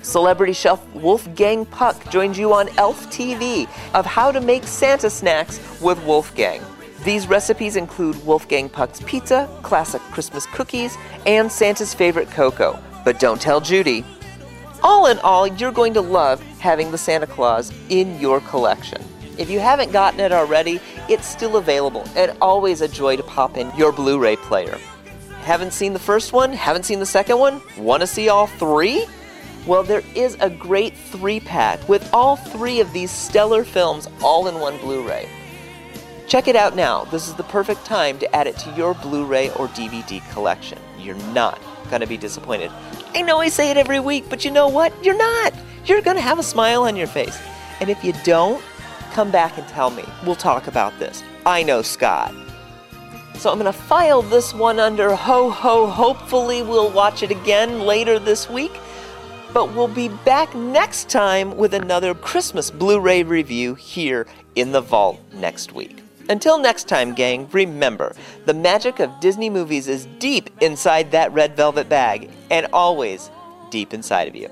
Celebrity 0.00 0.54
chef 0.54 0.82
Wolfgang 0.94 1.66
Puck 1.66 2.10
joins 2.10 2.38
you 2.38 2.54
on 2.54 2.68
Elf 2.78 3.06
TV 3.10 3.68
of 3.94 4.06
how 4.06 4.32
to 4.32 4.40
make 4.40 4.64
Santa 4.64 5.10
snacks 5.10 5.60
with 5.80 6.02
Wolfgang. 6.04 6.62
These 7.04 7.26
recipes 7.26 7.76
include 7.76 8.24
Wolfgang 8.24 8.68
Puck's 8.70 9.00
pizza, 9.00 9.48
classic 9.62 10.00
Christmas 10.10 10.46
cookies, 10.46 10.96
and 11.26 11.52
Santa's 11.52 11.92
favorite 11.92 12.30
cocoa. 12.30 12.78
But 13.04 13.18
don't 13.18 13.40
tell 13.40 13.60
Judy. 13.60 14.04
All 14.82 15.06
in 15.06 15.18
all, 15.20 15.46
you're 15.46 15.72
going 15.72 15.94
to 15.94 16.00
love 16.00 16.40
having 16.58 16.90
the 16.90 16.98
Santa 16.98 17.26
Clause 17.26 17.72
in 17.88 18.18
your 18.18 18.40
collection. 18.40 19.02
If 19.38 19.48
you 19.48 19.60
haven't 19.60 19.92
gotten 19.92 20.20
it 20.20 20.32
already, 20.32 20.80
it's 21.08 21.26
still 21.26 21.56
available 21.56 22.04
and 22.16 22.36
always 22.40 22.80
a 22.80 22.88
joy 22.88 23.16
to 23.16 23.22
pop 23.22 23.56
in 23.56 23.74
your 23.76 23.92
Blu 23.92 24.18
ray 24.18 24.36
player. 24.36 24.78
Haven't 25.42 25.72
seen 25.72 25.92
the 25.92 25.98
first 25.98 26.32
one? 26.32 26.52
Haven't 26.52 26.84
seen 26.84 27.00
the 27.00 27.06
second 27.06 27.38
one? 27.38 27.60
Want 27.78 28.00
to 28.02 28.06
see 28.06 28.28
all 28.28 28.46
three? 28.46 29.06
Well, 29.66 29.82
there 29.82 30.02
is 30.14 30.36
a 30.40 30.50
great 30.50 30.94
three 30.96 31.40
pack 31.40 31.88
with 31.88 32.08
all 32.12 32.36
three 32.36 32.80
of 32.80 32.92
these 32.92 33.10
stellar 33.10 33.64
films 33.64 34.08
all 34.22 34.48
in 34.48 34.60
one 34.60 34.76
Blu 34.78 35.06
ray. 35.06 35.28
Check 36.28 36.48
it 36.48 36.56
out 36.56 36.76
now. 36.76 37.04
This 37.04 37.28
is 37.28 37.34
the 37.34 37.44
perfect 37.44 37.84
time 37.84 38.18
to 38.18 38.36
add 38.36 38.46
it 38.46 38.56
to 38.58 38.70
your 38.72 38.94
Blu 38.94 39.24
ray 39.24 39.50
or 39.50 39.68
DVD 39.68 40.22
collection. 40.32 40.78
You're 40.98 41.14
not 41.32 41.60
going 41.92 42.00
to 42.00 42.06
be 42.06 42.16
disappointed. 42.16 42.72
I 43.14 43.20
know 43.20 43.38
I 43.38 43.48
say 43.50 43.70
it 43.70 43.76
every 43.76 44.00
week, 44.00 44.24
but 44.30 44.46
you 44.46 44.50
know 44.50 44.66
what? 44.66 44.92
You're 45.04 45.16
not. 45.16 45.52
You're 45.84 46.00
going 46.00 46.16
to 46.16 46.22
have 46.22 46.38
a 46.38 46.42
smile 46.42 46.84
on 46.84 46.96
your 46.96 47.06
face. 47.06 47.38
And 47.80 47.90
if 47.90 48.02
you 48.02 48.14
don't, 48.24 48.64
come 49.12 49.30
back 49.30 49.58
and 49.58 49.68
tell 49.68 49.90
me. 49.90 50.02
We'll 50.24 50.34
talk 50.34 50.68
about 50.68 50.98
this. 50.98 51.22
I 51.44 51.62
know 51.62 51.82
Scott. 51.82 52.34
So 53.34 53.50
I'm 53.50 53.58
going 53.58 53.70
to 53.70 53.78
file 53.78 54.22
this 54.22 54.54
one 54.54 54.80
under 54.80 55.14
ho 55.14 55.50
ho. 55.50 55.86
Hopefully, 55.86 56.62
we'll 56.62 56.90
watch 56.90 57.22
it 57.22 57.30
again 57.30 57.80
later 57.80 58.18
this 58.18 58.48
week. 58.48 58.72
But 59.52 59.74
we'll 59.74 59.86
be 59.86 60.08
back 60.08 60.54
next 60.54 61.10
time 61.10 61.58
with 61.58 61.74
another 61.74 62.14
Christmas 62.14 62.70
Blu 62.70 63.00
ray 63.00 63.22
review 63.22 63.74
here 63.74 64.26
in 64.54 64.72
the 64.72 64.80
vault 64.80 65.20
next 65.34 65.72
week. 65.72 66.01
Until 66.28 66.58
next 66.58 66.88
time, 66.88 67.14
gang, 67.14 67.48
remember 67.52 68.14
the 68.46 68.54
magic 68.54 69.00
of 69.00 69.20
Disney 69.20 69.50
movies 69.50 69.88
is 69.88 70.06
deep 70.18 70.50
inside 70.60 71.10
that 71.10 71.32
red 71.32 71.56
velvet 71.56 71.88
bag 71.88 72.30
and 72.50 72.66
always 72.72 73.30
deep 73.70 73.92
inside 73.92 74.28
of 74.28 74.36
you. 74.36 74.48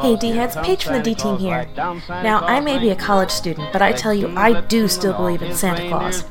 Hey, 0.00 0.16
D-heads, 0.16 0.56
Paige 0.56 0.84
from 0.84 0.94
the 0.94 1.02
D-Team 1.02 1.38
here. 1.38 1.68
Now, 1.76 2.40
I 2.40 2.60
may 2.60 2.78
be 2.78 2.90
a 2.90 2.96
college 2.96 3.30
student, 3.30 3.72
but 3.72 3.82
I 3.82 3.92
tell 3.92 4.12
you, 4.12 4.28
I 4.36 4.60
do 4.62 4.88
still 4.88 5.12
believe 5.14 5.42
in 5.42 5.54
Santa 5.54 5.88
Claus. 5.88 6.24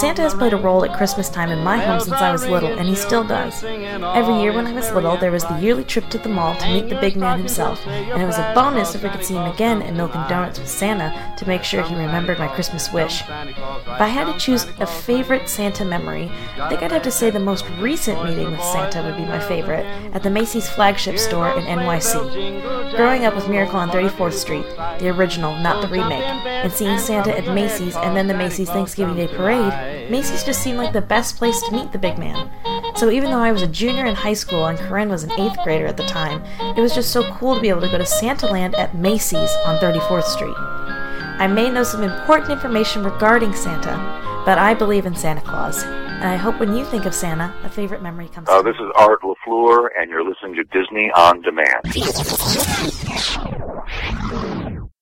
Santa 0.00 0.22
has 0.22 0.34
played 0.34 0.52
a 0.52 0.56
role 0.56 0.84
at 0.84 0.96
Christmas 0.96 1.28
time 1.28 1.50
in 1.50 1.64
my 1.64 1.78
home 1.78 2.00
since 2.00 2.16
I 2.20 2.32
was 2.32 2.46
little, 2.46 2.70
and 2.70 2.88
he 2.88 2.94
still 2.94 3.24
does. 3.24 3.64
Every 3.64 4.40
year 4.40 4.52
when 4.52 4.66
I 4.66 4.72
was 4.72 4.90
little, 4.92 5.16
there 5.16 5.30
was 5.30 5.44
the 5.44 5.58
yearly 5.58 5.84
trip 5.84 6.08
to 6.10 6.18
the 6.18 6.28
mall 6.28 6.56
to 6.56 6.66
meet 6.68 6.88
the 6.88 7.00
big 7.00 7.16
man 7.16 7.38
himself, 7.38 7.86
and 7.86 8.22
it 8.22 8.26
was 8.26 8.38
a 8.38 8.52
bonus 8.54 8.94
if 8.94 9.02
we 9.02 9.08
could 9.08 9.24
see 9.24 9.34
him 9.34 9.50
again 9.50 9.82
at 9.82 9.94
Milk 9.94 10.14
and 10.14 10.28
Donuts 10.28 10.58
with 10.58 10.68
Santa 10.68 11.34
to 11.36 11.46
make 11.46 11.64
sure 11.64 11.82
he 11.82 11.94
remembered 11.94 12.38
my 12.38 12.48
Christmas 12.48 12.92
wish. 12.92 13.22
If 13.22 14.00
I 14.00 14.08
had 14.08 14.30
to 14.32 14.38
choose 14.38 14.66
a 14.78 14.86
favorite 14.86 15.48
Santa 15.48 15.84
memory, 15.84 16.30
I 16.58 16.68
think 16.68 16.82
I'd 16.82 16.92
have 16.92 17.02
to 17.02 17.10
say 17.10 17.30
the 17.30 17.40
most 17.40 17.64
recent 17.78 18.24
meeting 18.24 18.50
with 18.50 18.62
Santa 18.62 19.02
would 19.02 19.16
be 19.16 19.24
my 19.24 19.40
favorite, 19.40 19.86
at 20.14 20.22
the 20.22 20.30
Macy's 20.30 20.68
flagship 20.68 21.18
store 21.18 21.50
in 21.58 21.64
NYC. 21.64 22.79
Growing 22.96 23.24
up 23.24 23.34
with 23.34 23.48
Miracle 23.48 23.78
on 23.78 23.88
34th 23.90 24.32
Street, 24.32 24.66
the 24.98 25.08
original, 25.08 25.54
not 25.56 25.80
the 25.80 25.88
remake, 25.88 26.24
and 26.24 26.72
seeing 26.72 26.98
Santa 26.98 27.36
at 27.36 27.54
Macy's 27.54 27.94
and 27.96 28.16
then 28.16 28.26
the 28.26 28.34
Macy's 28.34 28.68
Thanksgiving 28.68 29.16
Day 29.16 29.28
Parade, 29.28 30.10
Macy's 30.10 30.44
just 30.44 30.62
seemed 30.62 30.78
like 30.78 30.92
the 30.92 31.00
best 31.00 31.36
place 31.36 31.60
to 31.62 31.72
meet 31.72 31.92
the 31.92 31.98
big 31.98 32.18
man. 32.18 32.50
So 32.96 33.10
even 33.10 33.30
though 33.30 33.38
I 33.38 33.52
was 33.52 33.62
a 33.62 33.68
junior 33.68 34.06
in 34.06 34.14
high 34.14 34.34
school 34.34 34.66
and 34.66 34.78
Corinne 34.78 35.08
was 35.08 35.22
an 35.22 35.32
eighth 35.40 35.56
grader 35.62 35.86
at 35.86 35.96
the 35.96 36.06
time, 36.06 36.42
it 36.76 36.80
was 36.80 36.94
just 36.94 37.12
so 37.12 37.22
cool 37.34 37.54
to 37.54 37.60
be 37.60 37.68
able 37.68 37.80
to 37.82 37.90
go 37.90 37.98
to 37.98 38.06
Santa 38.06 38.46
Land 38.46 38.74
at 38.74 38.94
Macy's 38.94 39.50
on 39.64 39.78
34th 39.78 40.24
Street. 40.24 40.56
I 40.58 41.46
may 41.46 41.70
know 41.70 41.84
some 41.84 42.02
important 42.02 42.50
information 42.50 43.04
regarding 43.04 43.54
Santa, 43.54 44.42
but 44.44 44.58
I 44.58 44.74
believe 44.74 45.06
in 45.06 45.14
Santa 45.14 45.40
Claus. 45.40 45.84
And 46.20 46.28
I 46.28 46.36
hope 46.36 46.60
when 46.60 46.76
you 46.76 46.84
think 46.84 47.06
of 47.06 47.14
Santa, 47.14 47.50
a 47.64 47.70
favorite 47.70 48.02
memory 48.02 48.28
comes 48.28 48.46
Uh, 48.48 48.58
to 48.58 48.62
this 48.62 48.76
is 48.76 48.90
Art 48.94 49.20
LaFleur, 49.22 49.88
and 49.98 50.10
you're 50.10 50.22
listening 50.22 50.54
to 50.56 50.64
Disney 50.64 51.10
On 51.12 51.40
Demand. 51.40 51.80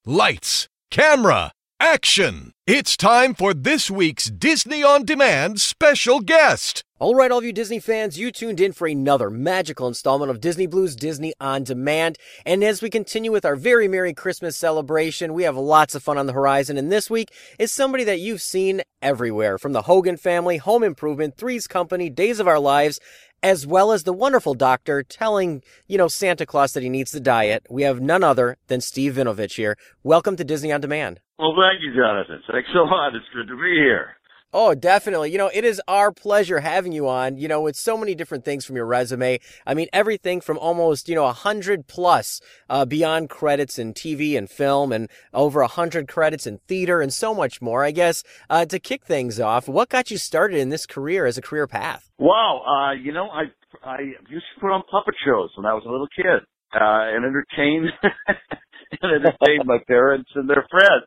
Lights, 0.06 0.68
camera, 0.92 1.50
action! 1.80 2.52
It's 2.66 2.96
time 2.96 3.34
for 3.34 3.54
this 3.54 3.90
week's 3.90 4.26
Disney 4.26 4.82
On 4.82 5.04
Demand 5.04 5.60
special 5.60 6.20
guest. 6.20 6.84
All 7.00 7.14
right, 7.14 7.30
all 7.30 7.38
of 7.38 7.44
you 7.44 7.52
Disney 7.52 7.78
fans, 7.78 8.18
you 8.18 8.32
tuned 8.32 8.60
in 8.60 8.72
for 8.72 8.88
another 8.88 9.30
magical 9.30 9.86
installment 9.86 10.30
of 10.32 10.40
Disney 10.40 10.66
Blues 10.66 10.96
Disney 10.96 11.32
on 11.40 11.62
Demand. 11.62 12.18
And 12.44 12.64
as 12.64 12.82
we 12.82 12.90
continue 12.90 13.30
with 13.30 13.44
our 13.44 13.54
very 13.54 13.86
Merry 13.86 14.12
Christmas 14.12 14.56
celebration, 14.56 15.32
we 15.32 15.44
have 15.44 15.56
lots 15.56 15.94
of 15.94 16.02
fun 16.02 16.18
on 16.18 16.26
the 16.26 16.32
horizon. 16.32 16.76
And 16.76 16.90
this 16.90 17.08
week 17.08 17.32
is 17.58 17.70
somebody 17.70 18.02
that 18.04 18.18
you've 18.18 18.42
seen 18.42 18.82
everywhere 19.00 19.58
from 19.58 19.72
the 19.72 19.82
Hogan 19.82 20.16
family, 20.16 20.56
Home 20.56 20.82
Improvement, 20.82 21.36
Three's 21.36 21.68
Company, 21.68 22.10
Days 22.10 22.40
of 22.40 22.48
Our 22.48 22.58
Lives, 22.58 22.98
as 23.42 23.66
well 23.66 23.92
as 23.92 24.04
the 24.04 24.12
wonderful 24.12 24.54
doctor 24.54 25.02
telling, 25.02 25.62
you 25.86 25.98
know, 25.98 26.08
Santa 26.08 26.46
Claus 26.46 26.72
that 26.72 26.82
he 26.82 26.88
needs 26.88 27.10
to 27.12 27.20
diet. 27.20 27.66
We 27.70 27.82
have 27.82 28.00
none 28.00 28.24
other 28.24 28.56
than 28.66 28.80
Steve 28.80 29.14
Vinovich 29.14 29.56
here. 29.56 29.76
Welcome 30.02 30.36
to 30.36 30.44
Disney 30.44 30.72
on 30.72 30.80
Demand. 30.80 31.20
Well, 31.38 31.54
thank 31.54 31.82
you, 31.82 31.94
Jonathan. 31.94 32.42
Thanks 32.50 32.68
a 32.74 32.78
lot. 32.78 33.14
It's 33.14 33.24
good 33.32 33.48
to 33.48 33.56
be 33.56 33.74
here. 33.74 34.16
Oh, 34.52 34.74
definitely. 34.74 35.30
You 35.30 35.36
know, 35.36 35.50
it 35.52 35.62
is 35.62 35.80
our 35.86 36.10
pleasure 36.10 36.60
having 36.60 36.92
you 36.92 37.06
on, 37.06 37.36
you 37.36 37.48
know, 37.48 37.60
with 37.60 37.76
so 37.76 37.98
many 37.98 38.14
different 38.14 38.46
things 38.46 38.64
from 38.64 38.76
your 38.76 38.86
resume. 38.86 39.38
I 39.66 39.74
mean, 39.74 39.88
everything 39.92 40.40
from 40.40 40.56
almost, 40.56 41.06
you 41.06 41.14
know, 41.14 41.26
a 41.26 41.34
hundred 41.34 41.86
plus, 41.86 42.40
uh, 42.70 42.86
beyond 42.86 43.28
credits 43.28 43.78
in 43.78 43.92
TV 43.92 44.38
and 44.38 44.48
film 44.48 44.90
and 44.90 45.10
over 45.34 45.60
a 45.60 45.68
hundred 45.68 46.08
credits 46.08 46.46
in 46.46 46.60
theater 46.66 47.02
and 47.02 47.12
so 47.12 47.34
much 47.34 47.60
more. 47.60 47.84
I 47.84 47.90
guess, 47.90 48.22
uh, 48.48 48.64
to 48.66 48.78
kick 48.78 49.04
things 49.04 49.38
off, 49.38 49.68
what 49.68 49.90
got 49.90 50.10
you 50.10 50.16
started 50.16 50.58
in 50.58 50.70
this 50.70 50.86
career 50.86 51.26
as 51.26 51.36
a 51.36 51.42
career 51.42 51.66
path? 51.66 52.10
Wow. 52.18 52.62
Uh, 52.66 52.92
you 52.94 53.12
know, 53.12 53.28
I 53.28 53.44
I 53.84 54.00
used 54.30 54.46
to 54.54 54.60
put 54.62 54.72
on 54.72 54.82
puppet 54.90 55.14
shows 55.26 55.50
when 55.58 55.66
I 55.66 55.74
was 55.74 55.84
a 55.86 55.90
little 55.90 56.08
kid 56.16 56.40
uh, 56.74 57.12
and 57.12 57.22
entertain 57.26 57.90
and 59.02 59.12
entertain 59.12 59.66
my 59.66 59.78
parents 59.86 60.30
and 60.34 60.48
their 60.48 60.66
friends. 60.70 61.06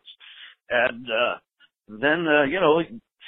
And 0.69 1.05
uh, 1.07 1.37
then, 1.87 2.27
uh, 2.27 2.43
you 2.43 2.59
know, 2.59 2.81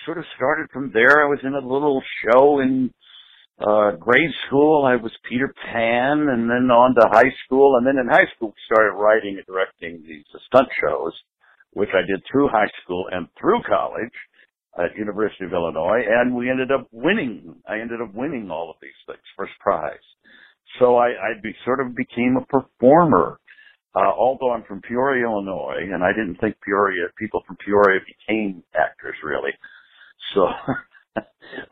sort 0.05 0.17
of 0.17 0.25
started 0.35 0.69
from 0.71 0.91
there. 0.93 1.23
I 1.23 1.29
was 1.29 1.39
in 1.43 1.53
a 1.53 1.67
little 1.67 2.01
show 2.23 2.59
in 2.59 2.91
uh, 3.59 3.91
grade 3.97 4.31
school. 4.47 4.85
I 4.85 4.95
was 4.95 5.11
Peter 5.29 5.53
Pan, 5.65 6.27
and 6.29 6.49
then 6.49 6.71
on 6.71 6.95
to 6.95 7.07
high 7.11 7.31
school. 7.45 7.77
And 7.77 7.85
then 7.85 7.97
in 7.97 8.07
high 8.07 8.27
school, 8.35 8.53
started 8.65 8.97
writing 8.97 9.37
and 9.37 9.45
directing 9.45 10.03
these 10.07 10.25
stunt 10.47 10.67
shows, 10.81 11.13
which 11.71 11.89
I 11.93 12.05
did 12.05 12.21
through 12.31 12.49
high 12.49 12.71
school 12.83 13.05
and 13.11 13.27
through 13.39 13.61
college 13.67 14.13
at 14.77 14.97
University 14.97 15.45
of 15.45 15.53
Illinois, 15.53 16.01
and 16.01 16.35
we 16.35 16.49
ended 16.49 16.71
up 16.71 16.87
winning. 16.91 17.55
I 17.67 17.79
ended 17.79 18.01
up 18.01 18.13
winning 18.15 18.49
all 18.49 18.71
of 18.71 18.77
these 18.81 18.97
things, 19.05 19.21
first 19.37 19.53
prize. 19.59 20.01
So 20.79 20.97
I, 20.97 21.09
I 21.09 21.29
be, 21.41 21.53
sort 21.63 21.79
of 21.79 21.95
became 21.95 22.37
a 22.41 22.45
performer. 22.45 23.37
Uh, 23.95 24.09
although 24.17 24.51
I'm 24.51 24.63
from 24.63 24.81
Peoria, 24.81 25.25
Illinois, 25.25 25.85
and 25.93 26.03
I 26.03 26.09
didn't 26.17 26.41
think 26.41 26.55
Peoria 26.65 27.13
people 27.19 27.43
from 27.45 27.57
Peoria 27.63 27.99
became 28.01 28.63
actors 28.73 29.13
really. 29.23 29.51
So 30.33 30.41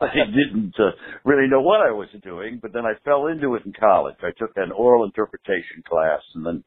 I 0.00 0.14
didn't 0.26 0.74
uh, 0.78 0.92
really 1.24 1.48
know 1.48 1.60
what 1.60 1.80
I 1.80 1.90
was 1.90 2.08
doing, 2.22 2.58
but 2.62 2.72
then 2.72 2.84
I 2.86 2.94
fell 3.04 3.26
into 3.26 3.54
it 3.56 3.66
in 3.66 3.72
college. 3.72 4.16
I 4.22 4.30
took 4.38 4.52
an 4.56 4.72
oral 4.72 5.04
interpretation 5.04 5.82
class, 5.88 6.22
and 6.34 6.46
then 6.46 6.64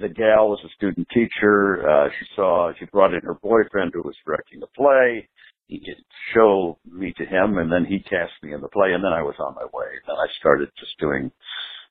the 0.00 0.08
gal 0.08 0.48
was 0.48 0.60
a 0.64 0.74
student 0.76 1.08
teacher. 1.12 1.88
Uh, 1.88 2.08
she 2.18 2.26
saw, 2.36 2.72
she 2.78 2.86
brought 2.86 3.14
in 3.14 3.20
her 3.22 3.34
boyfriend 3.34 3.92
who 3.92 4.02
was 4.02 4.16
directing 4.24 4.62
a 4.62 4.66
play. 4.68 5.28
He 5.66 5.78
could 5.78 6.02
show 6.34 6.78
me 6.84 7.12
to 7.16 7.24
him 7.24 7.58
and 7.58 7.72
then 7.72 7.84
he 7.84 7.98
cast 8.00 8.32
me 8.42 8.52
in 8.52 8.60
the 8.60 8.68
play 8.68 8.92
and 8.92 9.02
then 9.02 9.12
I 9.12 9.22
was 9.22 9.34
on 9.38 9.54
my 9.54 9.64
way. 9.64 9.90
Then 10.06 10.16
I 10.16 10.26
started 10.38 10.68
just 10.78 10.98
doing 11.00 11.30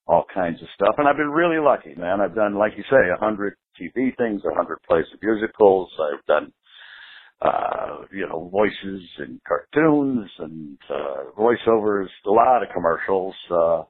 all 0.07 0.25
kinds 0.33 0.61
of 0.61 0.67
stuff 0.75 0.95
and 0.97 1.07
I've 1.07 1.17
been 1.17 1.31
really 1.31 1.59
lucky, 1.59 1.95
man. 1.95 2.21
I've 2.21 2.35
done, 2.35 2.55
like 2.57 2.73
you 2.77 2.83
say, 2.89 3.09
a 3.09 3.19
hundred 3.19 3.55
TV 3.79 4.15
things, 4.17 4.41
a 4.45 4.55
hundred 4.55 4.77
plays 4.87 5.05
of 5.13 5.19
musicals. 5.21 5.89
I've 5.99 6.25
done, 6.25 6.53
uh, 7.43 7.97
you 8.11 8.27
know, 8.27 8.49
voices 8.51 9.01
in 9.19 9.39
cartoons 9.47 10.29
and, 10.39 10.77
uh, 10.89 11.31
voiceovers, 11.37 12.07
a 12.25 12.31
lot 12.31 12.63
of 12.63 12.69
commercials, 12.73 13.35
uh, 13.51 13.83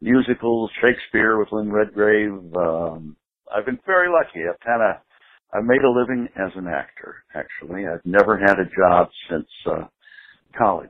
musicals, 0.00 0.70
Shakespeare 0.82 1.38
with 1.38 1.48
Lynn 1.52 1.72
Redgrave, 1.72 2.32
um, 2.56 3.16
I've 3.54 3.66
been 3.66 3.78
very 3.86 4.08
lucky. 4.08 4.40
I've 4.48 4.60
kind 4.60 4.82
of, 4.82 4.96
I've 5.54 5.64
made 5.64 5.82
a 5.82 5.90
living 5.90 6.28
as 6.36 6.52
an 6.56 6.66
actor, 6.68 7.24
actually. 7.34 7.86
I've 7.86 8.04
never 8.04 8.38
had 8.38 8.58
a 8.58 8.70
job 8.76 9.08
since, 9.30 9.48
uh, 9.66 9.86
college. 10.58 10.88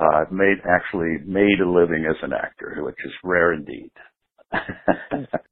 Uh, 0.00 0.22
I've 0.22 0.32
made, 0.32 0.58
actually 0.68 1.18
made 1.26 1.60
a 1.60 1.70
living 1.70 2.06
as 2.08 2.16
an 2.22 2.32
actor, 2.32 2.82
which 2.84 2.96
is 3.04 3.12
rare 3.24 3.52
indeed. 3.52 3.90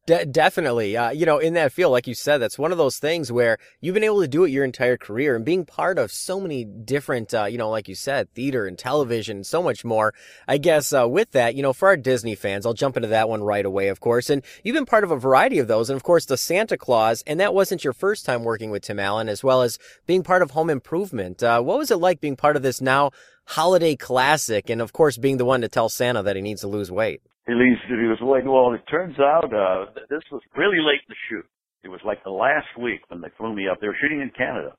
De- 0.08 0.24
definitely. 0.24 0.96
Uh, 0.96 1.10
you 1.10 1.26
know, 1.26 1.36
in 1.36 1.52
that 1.52 1.70
field, 1.70 1.92
like 1.92 2.06
you 2.06 2.14
said, 2.14 2.38
that's 2.38 2.58
one 2.58 2.72
of 2.72 2.78
those 2.78 2.98
things 2.98 3.30
where 3.30 3.58
you've 3.82 3.92
been 3.92 4.02
able 4.02 4.22
to 4.22 4.26
do 4.28 4.44
it 4.44 4.50
your 4.50 4.64
entire 4.64 4.96
career 4.96 5.36
and 5.36 5.44
being 5.44 5.66
part 5.66 5.98
of 5.98 6.10
so 6.10 6.40
many 6.40 6.64
different, 6.64 7.34
uh, 7.34 7.44
you 7.44 7.58
know, 7.58 7.68
like 7.68 7.88
you 7.88 7.94
said, 7.94 8.32
theater 8.32 8.66
and 8.66 8.78
television, 8.78 9.44
so 9.44 9.62
much 9.62 9.84
more. 9.84 10.14
I 10.48 10.56
guess, 10.56 10.94
uh, 10.94 11.06
with 11.06 11.32
that, 11.32 11.56
you 11.56 11.62
know, 11.62 11.74
for 11.74 11.88
our 11.88 11.96
Disney 11.98 12.34
fans, 12.34 12.64
I'll 12.64 12.72
jump 12.72 12.96
into 12.96 13.08
that 13.08 13.28
one 13.28 13.42
right 13.42 13.66
away, 13.66 13.88
of 13.88 14.00
course. 14.00 14.30
And 14.30 14.42
you've 14.64 14.72
been 14.72 14.86
part 14.86 15.04
of 15.04 15.10
a 15.10 15.18
variety 15.18 15.58
of 15.58 15.68
those. 15.68 15.90
And 15.90 15.96
of 15.98 16.04
course, 16.04 16.24
the 16.24 16.38
Santa 16.38 16.78
Clause, 16.78 17.22
and 17.26 17.38
that 17.38 17.52
wasn't 17.52 17.84
your 17.84 17.92
first 17.92 18.24
time 18.24 18.44
working 18.44 18.70
with 18.70 18.84
Tim 18.84 18.98
Allen, 18.98 19.28
as 19.28 19.44
well 19.44 19.60
as 19.60 19.78
being 20.06 20.22
part 20.22 20.40
of 20.40 20.52
Home 20.52 20.70
Improvement. 20.70 21.42
Uh, 21.42 21.60
what 21.60 21.76
was 21.76 21.90
it 21.90 21.96
like 21.96 22.22
being 22.22 22.36
part 22.36 22.56
of 22.56 22.62
this 22.62 22.80
now 22.80 23.10
holiday 23.44 23.94
classic? 23.94 24.70
And 24.70 24.80
of 24.80 24.94
course, 24.94 25.18
being 25.18 25.36
the 25.36 25.44
one 25.44 25.60
to 25.60 25.68
tell 25.68 25.90
Santa 25.90 26.22
that 26.22 26.34
he 26.34 26.40
needs 26.40 26.62
to 26.62 26.68
lose 26.68 26.90
weight. 26.90 27.20
He 27.48 27.54
leaves 27.56 27.80
to 27.88 27.96
he 27.96 28.12
was 28.12 28.20
like, 28.20 28.44
well, 28.44 28.76
it 28.76 28.84
turns 28.92 29.16
out, 29.18 29.48
uh, 29.48 29.88
th- 29.96 30.12
this 30.12 30.20
was 30.30 30.44
really 30.52 30.84
late 30.84 31.00
in 31.00 31.08
the 31.08 31.22
shoot. 31.32 31.48
It 31.82 31.88
was 31.88 32.04
like 32.04 32.22
the 32.22 32.30
last 32.30 32.68
week 32.76 33.00
when 33.08 33.22
they 33.22 33.32
flew 33.38 33.56
me 33.56 33.64
up. 33.66 33.80
They 33.80 33.88
were 33.88 33.96
shooting 34.02 34.20
in 34.20 34.28
Canada. 34.36 34.76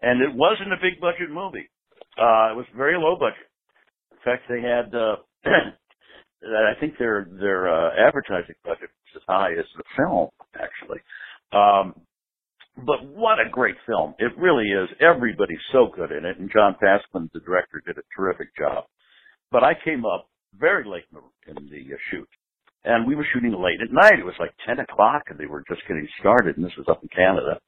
And 0.00 0.22
it 0.22 0.30
wasn't 0.30 0.70
a 0.70 0.78
big 0.78 1.00
budget 1.00 1.26
movie. 1.26 1.66
Uh, 2.14 2.54
it 2.54 2.56
was 2.56 2.70
very 2.76 2.94
low 2.96 3.18
budget. 3.18 3.50
In 4.14 4.22
fact, 4.22 4.46
they 4.46 4.62
had, 4.62 4.94
uh, 4.94 5.16
I 6.46 6.78
think 6.78 6.94
their, 7.02 7.26
their, 7.34 7.66
uh, 7.66 7.90
advertising 7.98 8.54
budget 8.62 8.94
was 8.94 9.18
as 9.18 9.26
high 9.26 9.50
as 9.58 9.66
the 9.74 9.82
film, 9.98 10.30
actually. 10.54 11.02
Um, 11.50 11.98
but 12.78 13.02
what 13.10 13.42
a 13.42 13.50
great 13.50 13.76
film. 13.86 14.14
It 14.20 14.38
really 14.38 14.70
is. 14.70 14.88
Everybody's 15.00 15.66
so 15.72 15.90
good 15.90 16.12
in 16.12 16.24
it. 16.24 16.38
And 16.38 16.50
John 16.52 16.76
Pasquin, 16.78 17.28
the 17.34 17.40
director, 17.40 17.82
did 17.84 17.98
a 17.98 18.06
terrific 18.14 18.54
job. 18.56 18.84
But 19.50 19.64
I 19.64 19.72
came 19.84 20.04
up 20.06 20.28
very 20.58 20.84
late 20.88 21.04
in 21.12 21.18
the, 21.18 21.60
in 21.60 21.70
the 21.70 21.94
uh, 21.94 21.98
shoot. 22.10 22.28
And 22.84 23.06
we 23.06 23.14
were 23.14 23.26
shooting 23.32 23.52
late 23.52 23.80
at 23.80 23.92
night. 23.92 24.18
It 24.18 24.24
was 24.26 24.34
like 24.38 24.52
10 24.66 24.80
o'clock 24.80 25.24
and 25.28 25.38
they 25.38 25.46
were 25.46 25.64
just 25.68 25.82
getting 25.88 26.06
started. 26.20 26.56
And 26.56 26.64
this 26.64 26.76
was 26.76 26.86
up 26.88 27.02
in 27.02 27.08
Canada. 27.08 27.58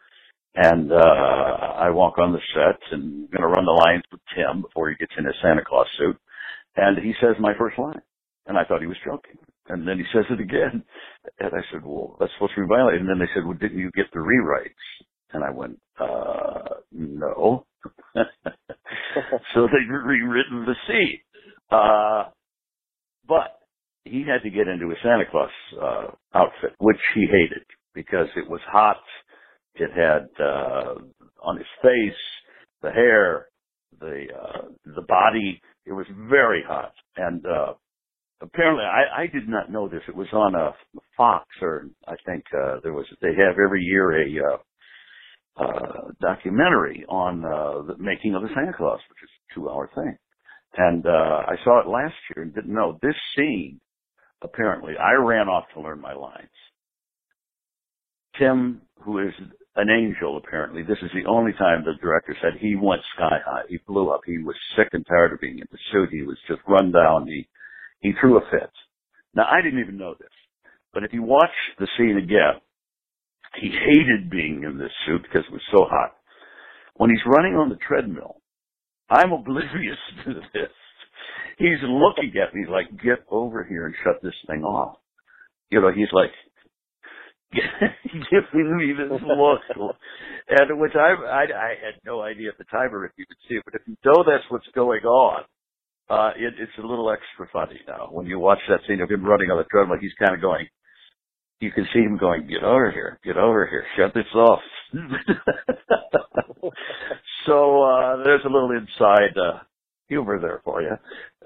And, 0.55 0.93
uh, 0.93 0.97
I 0.97 1.91
walk 1.91 2.19
on 2.19 2.33
the 2.33 2.41
set 2.55 2.81
and 2.93 3.31
to 3.31 3.47
run 3.47 3.65
the 3.65 3.73
lines 3.73 4.05
with 4.11 4.21
Tim 4.35 4.63
before 4.63 4.89
he 4.91 4.97
gets 4.97 5.13
in 5.19 5.25
his 5.25 5.35
Santa 5.43 5.63
Claus 5.67 5.87
suit. 5.99 6.17
And 6.77 6.99
he 6.99 7.13
says 7.21 7.37
my 7.41 7.53
first 7.59 7.79
line. 7.79 8.01
And 8.47 8.57
I 8.59 8.65
thought 8.65 8.81
he 8.81 8.87
was 8.87 8.97
joking. 9.05 9.39
And 9.69 9.87
then 9.87 9.99
he 9.99 10.05
says 10.13 10.25
it 10.31 10.41
again. 10.41 10.85
And 11.41 11.51
I 11.53 11.61
said, 11.73 11.85
well, 11.85 12.17
that's 12.21 12.33
supposed 12.35 12.55
to 12.55 12.63
be 12.63 12.69
violent. 12.69 12.99
And 12.99 13.09
then 13.09 13.19
they 13.19 13.29
said, 13.35 13.45
well, 13.45 13.59
didn't 13.59 13.79
you 13.79 13.91
get 13.93 14.07
the 14.13 14.21
rewrites? 14.21 14.71
And 15.33 15.43
I 15.43 15.51
went, 15.51 15.79
uh, 15.99 16.77
no. 16.93 17.67
so 18.15 19.67
they'd 19.67 19.91
rewritten 19.91 20.67
the 20.67 20.75
scene. 20.87 21.19
Uh, 21.71 22.31
but 23.29 23.59
he 24.05 24.25
had 24.27 24.43
to 24.43 24.51
get 24.51 24.69
into 24.69 24.87
a 24.87 24.97
Santa 25.03 25.25
Claus 25.31 25.51
uh, 25.81 26.07
outfit, 26.35 26.75
which 26.79 27.01
he 27.15 27.27
hated 27.27 27.65
because 27.95 28.29
it 28.37 28.49
was 28.49 28.61
hot. 28.71 29.03
It 29.75 29.91
had 29.95 30.29
uh, 30.43 30.95
on 31.43 31.57
his 31.57 31.67
face, 31.83 32.19
the 32.83 32.91
hair, 32.91 33.47
the 34.01 34.27
uh, 34.33 34.63
the 34.85 35.03
body. 35.03 35.61
It 35.85 35.93
was 35.93 36.07
very 36.29 36.63
hot, 36.67 36.93
and 37.17 37.45
uh, 37.47 37.75
apparently 38.41 38.85
I, 38.85 39.23
I 39.23 39.27
did 39.27 39.49
not 39.49 39.71
know 39.71 39.89
this. 39.89 40.03
It 40.09 40.17
was 40.17 40.29
on 40.33 40.55
a 40.55 40.73
Fox, 41.17 41.47
or 41.61 41.89
I 42.07 42.15
think 42.27 42.45
uh, 42.55 42.77
there 42.83 42.93
was. 42.93 43.07
They 43.21 43.35
have 43.35 43.57
every 43.65 43.83
year 43.83 44.23
a 44.23 44.55
uh, 44.55 44.57
uh, 45.65 46.11
documentary 46.21 47.05
on 47.09 47.45
uh, 47.45 47.83
the 47.87 47.97
making 47.99 48.35
of 48.35 48.43
the 48.43 48.49
Santa 48.55 48.73
Clause, 48.77 49.01
which 49.09 49.23
is 49.23 49.31
a 49.31 49.55
two-hour 49.55 49.91
thing. 49.95 50.17
And 50.77 51.07
uh, 51.07 51.43
I 51.47 51.57
saw 51.65 51.81
it 51.81 51.89
last 51.89 52.15
year 52.35 52.45
and 52.45 52.55
didn't 52.55 52.75
know 52.75 52.99
this 53.03 53.15
scene. 53.37 53.81
Apparently, 54.43 54.95
I 54.99 55.15
ran 55.15 55.49
off 55.49 55.65
to 55.75 55.81
learn 55.81 56.01
my 56.01 56.13
lines. 56.13 56.49
Tim, 58.39 58.83
who 59.03 59.19
is 59.19 59.33
an 59.77 59.89
angel, 59.91 60.37
apparently, 60.37 60.83
this 60.83 60.99
is 61.03 61.11
the 61.15 61.29
only 61.29 61.53
time 61.53 61.85
the 61.85 61.95
director 62.01 62.37
said 62.41 62.53
he 62.61 62.77
went 62.77 63.01
sky 63.15 63.39
high. 63.45 63.63
He 63.69 63.79
blew 63.87 64.11
up. 64.11 64.21
He 64.27 64.39
was 64.39 64.57
sick 64.77 64.89
and 64.93 65.07
tired 65.07 65.33
of 65.33 65.41
being 65.41 65.59
in 65.59 65.67
the 65.71 65.79
suit. 65.93 66.11
He 66.11 66.23
was 66.23 66.37
just 66.49 66.61
run 66.69 66.93
down. 66.93 67.27
He 67.27 67.49
he 68.01 68.13
threw 68.21 68.37
a 68.37 68.51
fit. 68.51 68.71
Now 69.35 69.47
I 69.51 69.63
didn't 69.63 69.81
even 69.81 69.97
know 69.97 70.15
this, 70.19 70.29
but 70.93 71.03
if 71.03 71.13
you 71.13 71.23
watch 71.23 71.51
the 71.79 71.89
scene 71.97 72.19
again, 72.19 72.61
he 73.61 73.69
hated 73.69 74.31
being 74.31 74.65
in 74.65 74.79
this 74.79 74.93
suit 75.07 75.23
because 75.23 75.45
it 75.47 75.53
was 75.53 75.63
so 75.73 75.85
hot. 75.89 76.15
When 76.97 77.11
he's 77.11 77.25
running 77.27 77.55
on 77.55 77.69
the 77.69 77.77
treadmill, 77.77 78.41
I'm 79.11 79.33
oblivious 79.33 79.99
to 80.25 80.35
this. 80.35 80.71
He's 81.59 81.81
looking 81.83 82.33
at 82.41 82.55
me 82.55 82.67
like, 82.69 82.91
get 83.03 83.25
over 83.31 83.65
here 83.65 83.87
and 83.87 83.95
shut 84.05 84.23
this 84.23 84.35
thing 84.47 84.63
off. 84.63 84.99
You 85.71 85.81
know, 85.81 85.91
he's 85.91 86.13
like, 86.13 86.31
giving 87.53 88.77
me 88.77 88.93
this 88.93 89.21
look, 89.23 89.61
and 90.49 90.81
which 90.81 90.93
I, 90.95 91.15
I 91.15 91.43
I 91.43 91.69
had 91.81 91.95
no 92.05 92.21
idea 92.21 92.51
at 92.51 92.59
the 92.59 92.65
time 92.65 92.93
or 92.93 93.07
if 93.07 93.13
you 93.17 93.25
could 93.27 93.39
see 93.49 93.55
it, 93.55 93.63
but 93.65 93.75
if 93.75 93.83
you 93.87 93.97
know 94.05 94.25
that's 94.27 94.45
what's 94.51 94.67
going 94.75 95.03
on, 95.05 95.45
uh, 96.11 96.31
it, 96.37 96.55
it's 96.59 96.79
a 96.79 96.87
little 96.87 97.11
extra 97.11 97.49
funny 97.53 97.81
now 97.87 98.09
when 98.11 98.27
you 98.27 98.39
watch 98.39 98.59
that 98.69 98.81
scene 98.87 99.01
of 99.01 99.11
him 99.11 99.25
running 99.25 99.51
on 99.51 99.59
the 99.59 99.65
treadmill. 99.71 99.99
He's 100.01 100.15
kind 100.19 100.35
of 100.35 100.41
going. 100.41 100.67
You 101.61 101.71
can 101.73 101.87
see 101.93 102.01
him 102.01 102.19
going, 102.19 102.47
"Get 102.47 102.63
over 102.63 102.91
here, 102.91 103.19
get 103.25 103.37
over 103.37 103.67
here, 103.67 103.85
shut 103.97 104.13
this 104.15 104.33
off." 104.35 104.61
so 107.47 107.83
uh, 107.83 108.23
there's 108.25 108.45
a 108.45 108.49
little 108.49 108.73
inside 108.73 109.37
uh, 109.37 109.61
humor 110.09 110.39
there 110.41 110.61
for 110.65 110.83
you. 110.83 110.93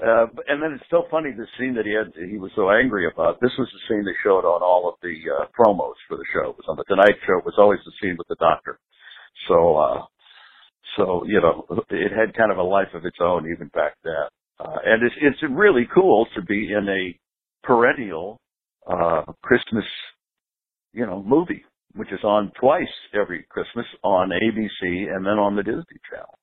Uh, 0.02 0.26
and 0.48 0.62
then 0.62 0.72
it's 0.72 0.90
so 0.90 1.04
funny 1.10 1.30
the 1.30 1.46
scene 1.58 1.74
that 1.74 1.86
he 1.86 1.92
had, 1.92 2.12
he 2.28 2.38
was 2.38 2.50
so 2.54 2.70
angry 2.70 3.06
about. 3.06 3.40
This 3.40 3.52
was 3.58 3.68
the 3.72 3.80
scene 3.88 4.04
they 4.04 4.16
showed 4.22 4.44
on 4.44 4.62
all 4.62 4.88
of 4.88 4.94
the 5.02 5.14
uh, 5.30 5.46
promos 5.58 5.94
for 6.08 6.16
the 6.16 6.24
show. 6.32 6.50
It 6.50 6.56
was 6.56 6.66
on 6.68 6.76
the 6.76 6.84
Tonight 6.84 7.16
Show. 7.26 7.38
It 7.38 7.44
was 7.44 7.58
always 7.58 7.80
the 7.84 7.92
scene 8.00 8.16
with 8.18 8.28
the 8.28 8.36
doctor. 8.36 8.78
So, 9.48 9.76
uh, 9.76 10.02
so 10.96 11.24
you 11.26 11.40
know, 11.40 11.66
it 11.90 12.12
had 12.12 12.36
kind 12.36 12.50
of 12.50 12.58
a 12.58 12.62
life 12.62 12.92
of 12.94 13.04
its 13.04 13.18
own 13.20 13.50
even 13.50 13.68
back 13.68 13.94
then. 14.04 14.26
Uh, 14.58 14.76
and 14.84 15.02
it's 15.02 15.14
it's 15.20 15.52
really 15.52 15.88
cool 15.94 16.26
to 16.34 16.42
be 16.42 16.72
in 16.72 16.88
a 16.88 17.18
perennial 17.66 18.39
uh, 18.90 19.22
Christmas, 19.42 19.84
you 20.92 21.06
know, 21.06 21.22
movie, 21.22 21.64
which 21.94 22.12
is 22.12 22.24
on 22.24 22.52
twice 22.60 22.88
every 23.14 23.46
Christmas 23.48 23.86
on 24.02 24.30
ABC 24.30 25.14
and 25.14 25.24
then 25.24 25.38
on 25.38 25.56
the 25.56 25.62
Disney 25.62 26.00
Channel. 26.10 26.38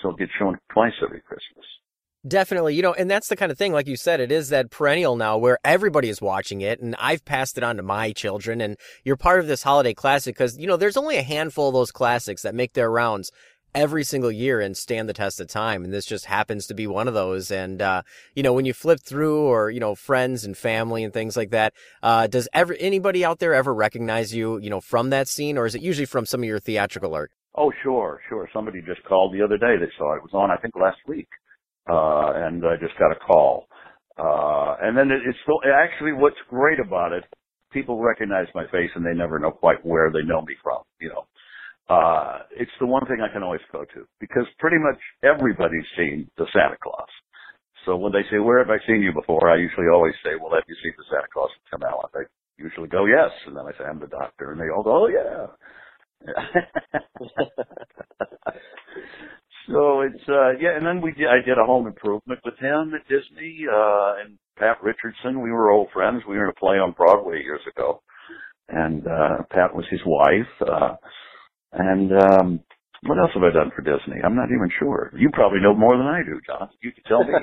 So 0.00 0.10
it 0.10 0.18
gets 0.18 0.32
shown 0.38 0.58
twice 0.72 0.94
every 1.02 1.20
Christmas. 1.20 1.64
Definitely, 2.26 2.76
you 2.76 2.82
know, 2.82 2.92
and 2.92 3.10
that's 3.10 3.26
the 3.26 3.34
kind 3.34 3.50
of 3.50 3.58
thing, 3.58 3.72
like 3.72 3.88
you 3.88 3.96
said, 3.96 4.20
it 4.20 4.30
is 4.30 4.48
that 4.50 4.70
perennial 4.70 5.16
now 5.16 5.36
where 5.36 5.58
everybody 5.64 6.08
is 6.08 6.22
watching 6.22 6.60
it, 6.60 6.80
and 6.80 6.94
I've 7.00 7.24
passed 7.24 7.58
it 7.58 7.64
on 7.64 7.76
to 7.78 7.82
my 7.82 8.12
children, 8.12 8.60
and 8.60 8.76
you're 9.04 9.16
part 9.16 9.40
of 9.40 9.48
this 9.48 9.64
holiday 9.64 9.92
classic 9.92 10.36
because, 10.36 10.56
you 10.56 10.68
know, 10.68 10.76
there's 10.76 10.96
only 10.96 11.16
a 11.16 11.22
handful 11.22 11.66
of 11.66 11.74
those 11.74 11.90
classics 11.90 12.42
that 12.42 12.54
make 12.54 12.74
their 12.74 12.92
rounds 12.92 13.32
every 13.74 14.04
single 14.04 14.30
year 14.30 14.60
and 14.60 14.76
stand 14.76 15.08
the 15.08 15.12
test 15.12 15.40
of 15.40 15.48
time. 15.48 15.84
And 15.84 15.92
this 15.92 16.06
just 16.06 16.26
happens 16.26 16.66
to 16.66 16.74
be 16.74 16.86
one 16.86 17.08
of 17.08 17.14
those. 17.14 17.50
And, 17.50 17.80
uh, 17.80 18.02
you 18.34 18.42
know, 18.42 18.52
when 18.52 18.64
you 18.64 18.72
flip 18.72 19.00
through 19.00 19.42
or, 19.42 19.70
you 19.70 19.80
know, 19.80 19.94
friends 19.94 20.44
and 20.44 20.56
family 20.56 21.04
and 21.04 21.12
things 21.12 21.36
like 21.36 21.50
that, 21.50 21.72
uh, 22.02 22.26
does 22.26 22.48
ever, 22.52 22.74
anybody 22.78 23.24
out 23.24 23.38
there 23.38 23.54
ever 23.54 23.74
recognize 23.74 24.34
you, 24.34 24.58
you 24.58 24.70
know, 24.70 24.80
from 24.80 25.10
that 25.10 25.28
scene 25.28 25.58
or 25.58 25.66
is 25.66 25.74
it 25.74 25.82
usually 25.82 26.06
from 26.06 26.26
some 26.26 26.40
of 26.40 26.46
your 26.46 26.60
theatrical 26.60 27.14
art? 27.14 27.30
Oh, 27.54 27.72
sure, 27.82 28.20
sure. 28.28 28.48
Somebody 28.52 28.80
just 28.80 29.04
called 29.04 29.34
the 29.34 29.42
other 29.42 29.58
day. 29.58 29.76
They 29.78 29.92
saw 29.98 30.14
it. 30.14 30.18
It 30.18 30.22
was 30.22 30.34
on, 30.34 30.50
I 30.50 30.56
think, 30.56 30.74
last 30.74 30.98
week. 31.06 31.28
Uh, 31.88 32.32
and 32.34 32.64
I 32.64 32.76
just 32.80 32.98
got 32.98 33.12
a 33.12 33.16
call. 33.16 33.66
Uh, 34.16 34.76
and 34.82 34.96
then 34.96 35.10
it, 35.10 35.20
it's 35.26 35.38
so, 35.46 35.58
actually 35.64 36.12
what's 36.12 36.36
great 36.48 36.78
about 36.78 37.12
it, 37.12 37.24
people 37.72 38.00
recognize 38.00 38.46
my 38.54 38.64
face 38.70 38.90
and 38.94 39.04
they 39.04 39.14
never 39.14 39.38
know 39.38 39.50
quite 39.50 39.84
where 39.84 40.10
they 40.12 40.22
know 40.22 40.42
me 40.42 40.54
from, 40.62 40.82
you 41.00 41.08
know. 41.08 41.24
Uh, 41.88 42.40
it's 42.52 42.70
the 42.80 42.86
one 42.86 43.04
thing 43.06 43.18
I 43.20 43.32
can 43.32 43.42
always 43.42 43.60
go 43.72 43.84
to 43.84 44.06
because 44.20 44.46
pretty 44.58 44.78
much 44.78 44.98
everybody's 45.22 45.86
seen 45.96 46.30
the 46.38 46.46
Santa 46.52 46.76
Clause. 46.82 47.10
So 47.84 47.96
when 47.96 48.12
they 48.12 48.22
say, 48.30 48.38
where 48.38 48.58
have 48.58 48.70
I 48.70 48.78
seen 48.86 49.02
you 49.02 49.12
before? 49.12 49.50
I 49.50 49.56
usually 49.56 49.88
always 49.92 50.14
say, 50.24 50.30
well, 50.40 50.54
have 50.54 50.64
you 50.68 50.76
seen 50.82 50.92
the 50.96 51.04
Santa 51.10 51.26
Clause 51.32 51.50
Tim 51.70 51.82
Allen? 51.82 52.08
They 52.14 52.24
usually 52.62 52.88
go, 52.88 53.06
yes. 53.06 53.30
And 53.46 53.56
then 53.56 53.64
I 53.66 53.72
say, 53.72 53.84
I'm 53.84 53.98
the 54.00 54.06
doctor. 54.06 54.52
And 54.52 54.60
they 54.60 54.70
all 54.74 54.82
go, 54.84 55.04
oh, 55.04 55.08
yeah. 55.08 55.46
so 59.68 60.02
it's 60.02 60.28
uh 60.28 60.50
yeah, 60.60 60.76
and 60.76 60.86
then 60.86 61.00
we 61.00 61.10
did, 61.12 61.26
I 61.26 61.44
did 61.44 61.58
a 61.58 61.64
home 61.64 61.88
improvement 61.88 62.40
with 62.44 62.56
him 62.58 62.92
at 62.94 63.08
Disney, 63.08 63.64
uh 63.68 64.14
and 64.24 64.38
Pat 64.56 64.76
Richardson. 64.84 65.40
We 65.42 65.50
were 65.50 65.70
old 65.72 65.88
friends. 65.92 66.22
We 66.28 66.36
were 66.36 66.44
in 66.44 66.50
a 66.50 66.54
play 66.60 66.76
on 66.78 66.92
Broadway 66.92 67.42
years 67.42 67.62
ago. 67.68 68.02
And 68.68 69.04
uh 69.06 69.42
Pat 69.50 69.74
was 69.74 69.84
his 69.90 70.00
wife. 70.06 70.46
Uh 70.60 70.94
and 71.72 72.12
um 72.12 72.60
what 73.04 73.18
else 73.18 73.30
have 73.34 73.42
I 73.42 73.50
done 73.50 73.72
for 73.74 73.82
Disney? 73.82 74.22
I'm 74.24 74.36
not 74.36 74.48
even 74.54 74.70
sure. 74.78 75.12
You 75.16 75.30
probably 75.32 75.58
know 75.60 75.74
more 75.74 75.96
than 75.96 76.06
I 76.06 76.22
do, 76.22 76.40
John. 76.46 76.68
You 76.82 76.92
can 76.92 77.02
tell 77.04 77.24
me. 77.24 77.32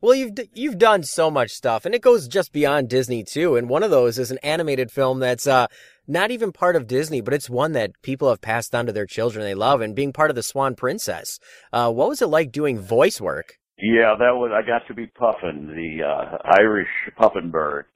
Well, 0.00 0.14
you've 0.14 0.36
d- 0.36 0.48
you've 0.54 0.78
done 0.78 1.02
so 1.02 1.28
much 1.28 1.50
stuff, 1.50 1.84
and 1.84 1.92
it 1.92 2.02
goes 2.02 2.28
just 2.28 2.52
beyond 2.52 2.88
Disney 2.88 3.24
too. 3.24 3.56
And 3.56 3.68
one 3.68 3.82
of 3.82 3.90
those 3.90 4.16
is 4.16 4.30
an 4.30 4.38
animated 4.44 4.92
film 4.92 5.18
that's 5.18 5.48
uh, 5.48 5.66
not 6.06 6.30
even 6.30 6.52
part 6.52 6.76
of 6.76 6.86
Disney, 6.86 7.20
but 7.20 7.34
it's 7.34 7.50
one 7.50 7.72
that 7.72 7.90
people 8.02 8.28
have 8.28 8.40
passed 8.40 8.76
on 8.76 8.86
to 8.86 8.92
their 8.92 9.06
children 9.06 9.44
they 9.44 9.54
love, 9.56 9.80
and 9.80 9.96
being 9.96 10.12
part 10.12 10.30
of 10.30 10.36
the 10.36 10.42
Swan 10.44 10.76
Princess. 10.76 11.40
Uh, 11.72 11.90
what 11.90 12.08
was 12.08 12.22
it 12.22 12.28
like 12.28 12.52
doing 12.52 12.78
voice 12.78 13.20
work? 13.20 13.54
Yeah, 13.76 14.14
that 14.16 14.36
was 14.36 14.52
I 14.54 14.64
got 14.64 14.86
to 14.86 14.94
be 14.94 15.06
Puffin, 15.06 15.66
the 15.66 16.04
uh, 16.06 16.38
Irish 16.60 16.86
Puffin 17.16 17.50
bird, 17.50 17.86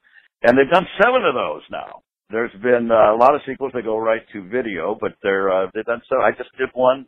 and 0.43 0.59
they've 0.59 0.73
done 0.73 0.89
seven 1.01 1.25
of 1.25 1.35
those 1.35 1.63
now. 1.71 2.03
There's 2.33 2.53
been 2.63 2.89
uh, 2.91 3.13
a 3.13 3.19
lot 3.21 3.35
of 3.35 3.43
sequels 3.47 3.73
that 3.75 3.85
go 3.85 3.99
right 3.99 4.23
to 4.33 4.49
video, 4.49 4.97
but 4.99 5.13
they're 5.23 5.53
uh, 5.53 5.67
they've 5.75 5.85
done 5.85 6.01
so. 6.09 6.17
I 6.23 6.31
just 6.33 6.49
did 6.57 6.71
one, 6.73 7.05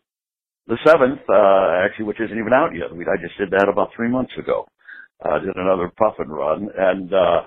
the 0.67 0.77
seventh, 0.85 1.21
uh, 1.29 1.81
actually, 1.81 2.05
which 2.05 2.21
isn't 2.21 2.39
even 2.39 2.53
out 2.53 2.77
yet. 2.77 2.95
We, 2.95 3.05
I 3.09 3.17
just 3.17 3.39
did 3.39 3.51
that 3.53 3.69
about 3.73 3.89
three 3.97 4.11
months 4.11 4.33
ago. 4.39 4.69
Uh, 5.25 5.39
did 5.39 5.57
another 5.57 5.91
Puffin 5.97 6.29
run, 6.29 6.69
and 6.77 7.09
uh, 7.13 7.41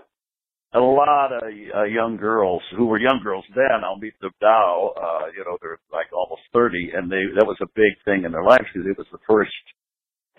a 0.73 0.79
lot 0.79 1.31
of 1.31 1.43
uh, 1.43 1.83
young 1.83 2.17
girls 2.17 2.63
who 2.75 2.87
were 2.87 2.97
young 2.97 3.21
girls 3.23 3.45
then. 3.53 3.85
I'll 3.85 3.99
meet 3.99 4.19
them 4.21 4.33
now. 4.41 4.89
Uh, 4.97 5.27
you 5.37 5.45
know, 5.45 5.57
they're 5.61 5.79
like 5.93 6.07
almost 6.11 6.41
thirty, 6.51 6.91
and 6.95 7.11
they 7.11 7.29
that 7.37 7.45
was 7.45 7.57
a 7.61 7.69
big 7.75 7.93
thing 8.05 8.25
in 8.25 8.31
their 8.31 8.43
lives 8.43 8.65
because 8.73 8.89
it 8.89 8.97
was 8.97 9.07
the 9.11 9.21
first 9.29 9.53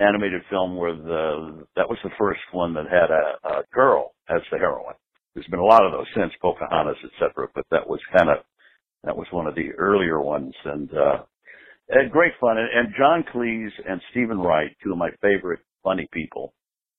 animated 0.01 0.43
film 0.51 0.77
where 0.77 0.97
the 0.97 1.67
that 1.77 1.89
was 1.89 1.99
the 2.03 2.11
first 2.19 2.41
one 2.51 2.75
that 2.75 2.87
had 2.91 3.11
a, 3.15 3.59
a 3.61 3.63
girl 3.73 4.11
as 4.29 4.43
the 4.51 4.59
heroine. 4.59 4.99
There's 5.39 5.55
been 5.55 5.61
a 5.61 5.65
lot 5.65 5.87
of 5.87 5.93
those 5.93 6.11
since 6.17 6.33
Pocahontas, 6.43 6.99
etc. 6.99 7.47
But 7.55 7.65
that 7.71 7.89
was 7.89 8.01
kind 8.11 8.29
of 8.29 8.43
that 9.05 9.17
was 9.17 9.29
one 9.31 9.47
of 9.47 9.55
the 9.55 9.71
earlier 9.79 10.21
ones, 10.21 10.53
and 10.65 10.91
uh, 10.91 11.23
and 11.91 12.11
great 12.11 12.33
fun. 12.41 12.59
And, 12.59 12.69
and 12.75 12.95
John 12.99 13.25
Cleese 13.33 13.71
and 13.89 14.01
Steven 14.11 14.41
Wright, 14.41 14.75
two 14.83 14.91
of 14.91 14.99
my 14.99 15.11
favorite 15.23 15.61
funny 15.85 16.09
people, 16.13 16.55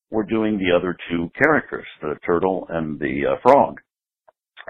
were 0.10 0.24
doing 0.24 0.58
the 0.58 0.74
other 0.74 0.96
two 1.12 1.30
characters, 1.38 1.86
the 2.02 2.16
turtle 2.26 2.66
and 2.70 2.98
the 2.98 3.24
uh, 3.28 3.42
frog. 3.44 3.82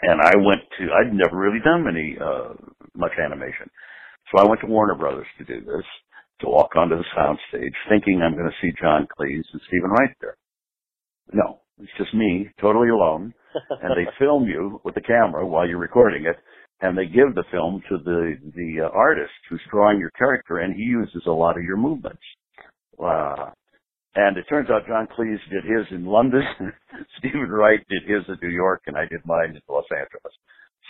And 0.01 0.19
I 0.19 0.33
went 0.37 0.61
to 0.79 0.87
I'd 0.89 1.13
never 1.13 1.37
really 1.37 1.61
done 1.63 1.85
many 1.85 2.17
uh, 2.19 2.55
much 2.95 3.13
animation, 3.23 3.69
so 4.33 4.41
I 4.41 4.49
went 4.49 4.61
to 4.61 4.67
Warner 4.67 4.95
Brothers 4.95 5.27
to 5.37 5.45
do 5.45 5.61
this 5.63 5.85
to 6.41 6.47
walk 6.47 6.75
onto 6.75 6.95
the 6.95 7.05
soundstage, 7.15 7.77
thinking 7.87 8.19
I'm 8.23 8.33
going 8.33 8.49
to 8.49 8.65
see 8.65 8.73
John 8.81 9.07
Cleese 9.19 9.45
and 9.53 9.61
Steven 9.67 9.91
Wright 9.91 10.15
there. 10.21 10.37
No, 11.33 11.59
it's 11.79 11.91
just 11.97 12.13
me, 12.13 12.49
totally 12.59 12.89
alone, 12.89 13.33
and 13.81 13.91
they 13.91 14.09
film 14.19 14.45
you 14.45 14.81
with 14.83 14.95
the 14.95 15.01
camera 15.01 15.45
while 15.45 15.67
you're 15.67 15.77
recording 15.77 16.25
it, 16.25 16.35
and 16.81 16.97
they 16.97 17.05
give 17.05 17.35
the 17.35 17.43
film 17.51 17.81
to 17.89 17.97
the 17.97 18.35
the 18.55 18.85
uh, 18.85 18.89
artist 18.93 19.31
who's 19.49 19.61
drawing 19.71 19.99
your 19.99 20.11
character, 20.11 20.59
and 20.59 20.75
he 20.75 20.83
uses 20.83 21.23
a 21.27 21.31
lot 21.31 21.57
of 21.57 21.63
your 21.63 21.77
movements. 21.77 22.21
Uh, 23.01 23.51
and 24.15 24.37
it 24.37 24.45
turns 24.49 24.69
out 24.69 24.87
John 24.87 25.07
Cleese 25.17 25.39
did 25.49 25.63
his 25.63 25.85
in 25.91 26.05
London, 26.05 26.41
Steven 27.19 27.49
Wright 27.49 27.79
did 27.89 28.03
his 28.03 28.23
in 28.27 28.37
New 28.41 28.53
York, 28.53 28.81
and 28.87 28.97
I 28.97 29.05
did 29.05 29.21
mine 29.25 29.51
in 29.55 29.61
Los 29.69 29.85
Angeles. 29.91 30.33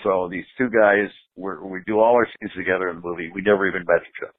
So 0.03 0.29
these 0.31 0.45
two 0.57 0.69
guys, 0.69 1.09
we're, 1.35 1.63
we 1.65 1.81
do 1.85 1.99
all 1.99 2.15
our 2.15 2.25
scenes 2.25 2.53
together 2.55 2.89
in 2.89 2.97
the 2.97 3.01
movie. 3.01 3.29
We 3.33 3.41
never 3.41 3.67
even 3.67 3.83
met 3.85 4.01
each 4.01 4.23
other. 4.23 4.33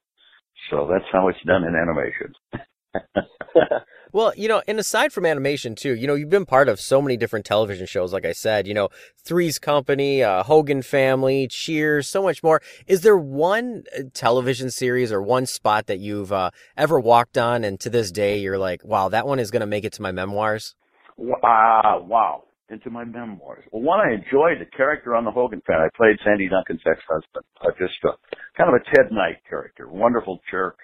So 0.69 0.89
that's 0.91 1.05
how 1.11 1.27
it's 1.27 1.37
done 1.45 1.63
in 1.63 1.75
animation. 1.75 2.33
Well, 4.13 4.33
you 4.35 4.49
know, 4.49 4.61
and 4.67 4.77
aside 4.77 5.13
from 5.13 5.25
animation 5.25 5.73
too, 5.73 5.95
you 5.95 6.05
know, 6.05 6.15
you've 6.15 6.29
been 6.29 6.45
part 6.45 6.67
of 6.67 6.81
so 6.81 7.01
many 7.01 7.15
different 7.15 7.45
television 7.45 7.85
shows. 7.85 8.11
Like 8.11 8.25
I 8.25 8.33
said, 8.33 8.67
you 8.67 8.73
know, 8.73 8.89
Three's 9.23 9.57
Company, 9.57 10.21
uh, 10.21 10.43
Hogan 10.43 10.81
Family, 10.81 11.47
Cheers, 11.47 12.09
so 12.09 12.21
much 12.21 12.43
more. 12.43 12.61
Is 12.87 13.01
there 13.01 13.17
one 13.17 13.83
uh, 13.97 14.03
television 14.13 14.69
series 14.69 15.13
or 15.13 15.21
one 15.21 15.45
spot 15.45 15.87
that 15.87 15.99
you've 15.99 16.33
uh, 16.33 16.51
ever 16.75 16.99
walked 16.99 17.37
on, 17.37 17.63
and 17.63 17.79
to 17.79 17.89
this 17.89 18.11
day 18.11 18.37
you're 18.39 18.57
like, 18.57 18.83
wow, 18.83 19.07
that 19.07 19.25
one 19.25 19.39
is 19.39 19.49
going 19.49 19.61
to 19.61 19.65
make 19.65 19.85
it 19.85 19.93
to 19.93 20.01
my 20.01 20.11
memoirs? 20.11 20.75
Wow, 21.15 22.05
wow. 22.05 22.43
Into 22.69 22.89
my 22.89 23.03
memoirs. 23.03 23.63
Well, 23.71 23.81
one 23.81 23.99
I 23.99 24.13
enjoyed, 24.13 24.59
the 24.59 24.77
character 24.77 25.15
on 25.15 25.25
the 25.25 25.31
Hogan 25.31 25.61
Family. 25.67 25.85
I 25.85 25.97
played 25.97 26.17
Sandy 26.23 26.49
Duncan's 26.49 26.81
ex-husband. 26.85 27.45
Uh, 27.61 27.71
just 27.77 27.99
a, 28.03 28.11
kind 28.57 28.73
of 28.73 28.81
a 28.81 28.95
Ted 28.95 29.11
Knight 29.11 29.37
character. 29.49 29.89
Wonderful 29.89 30.39
jerk. 30.49 30.77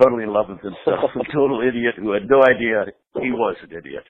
Totally 0.00 0.24
in 0.24 0.32
love 0.32 0.46
with 0.48 0.60
himself. 0.60 1.10
a 1.14 1.32
total 1.32 1.60
idiot 1.60 1.94
who 1.96 2.12
had 2.12 2.28
no 2.28 2.42
idea 2.42 2.86
he 3.20 3.30
was 3.30 3.56
an 3.62 3.76
idiot. 3.76 4.04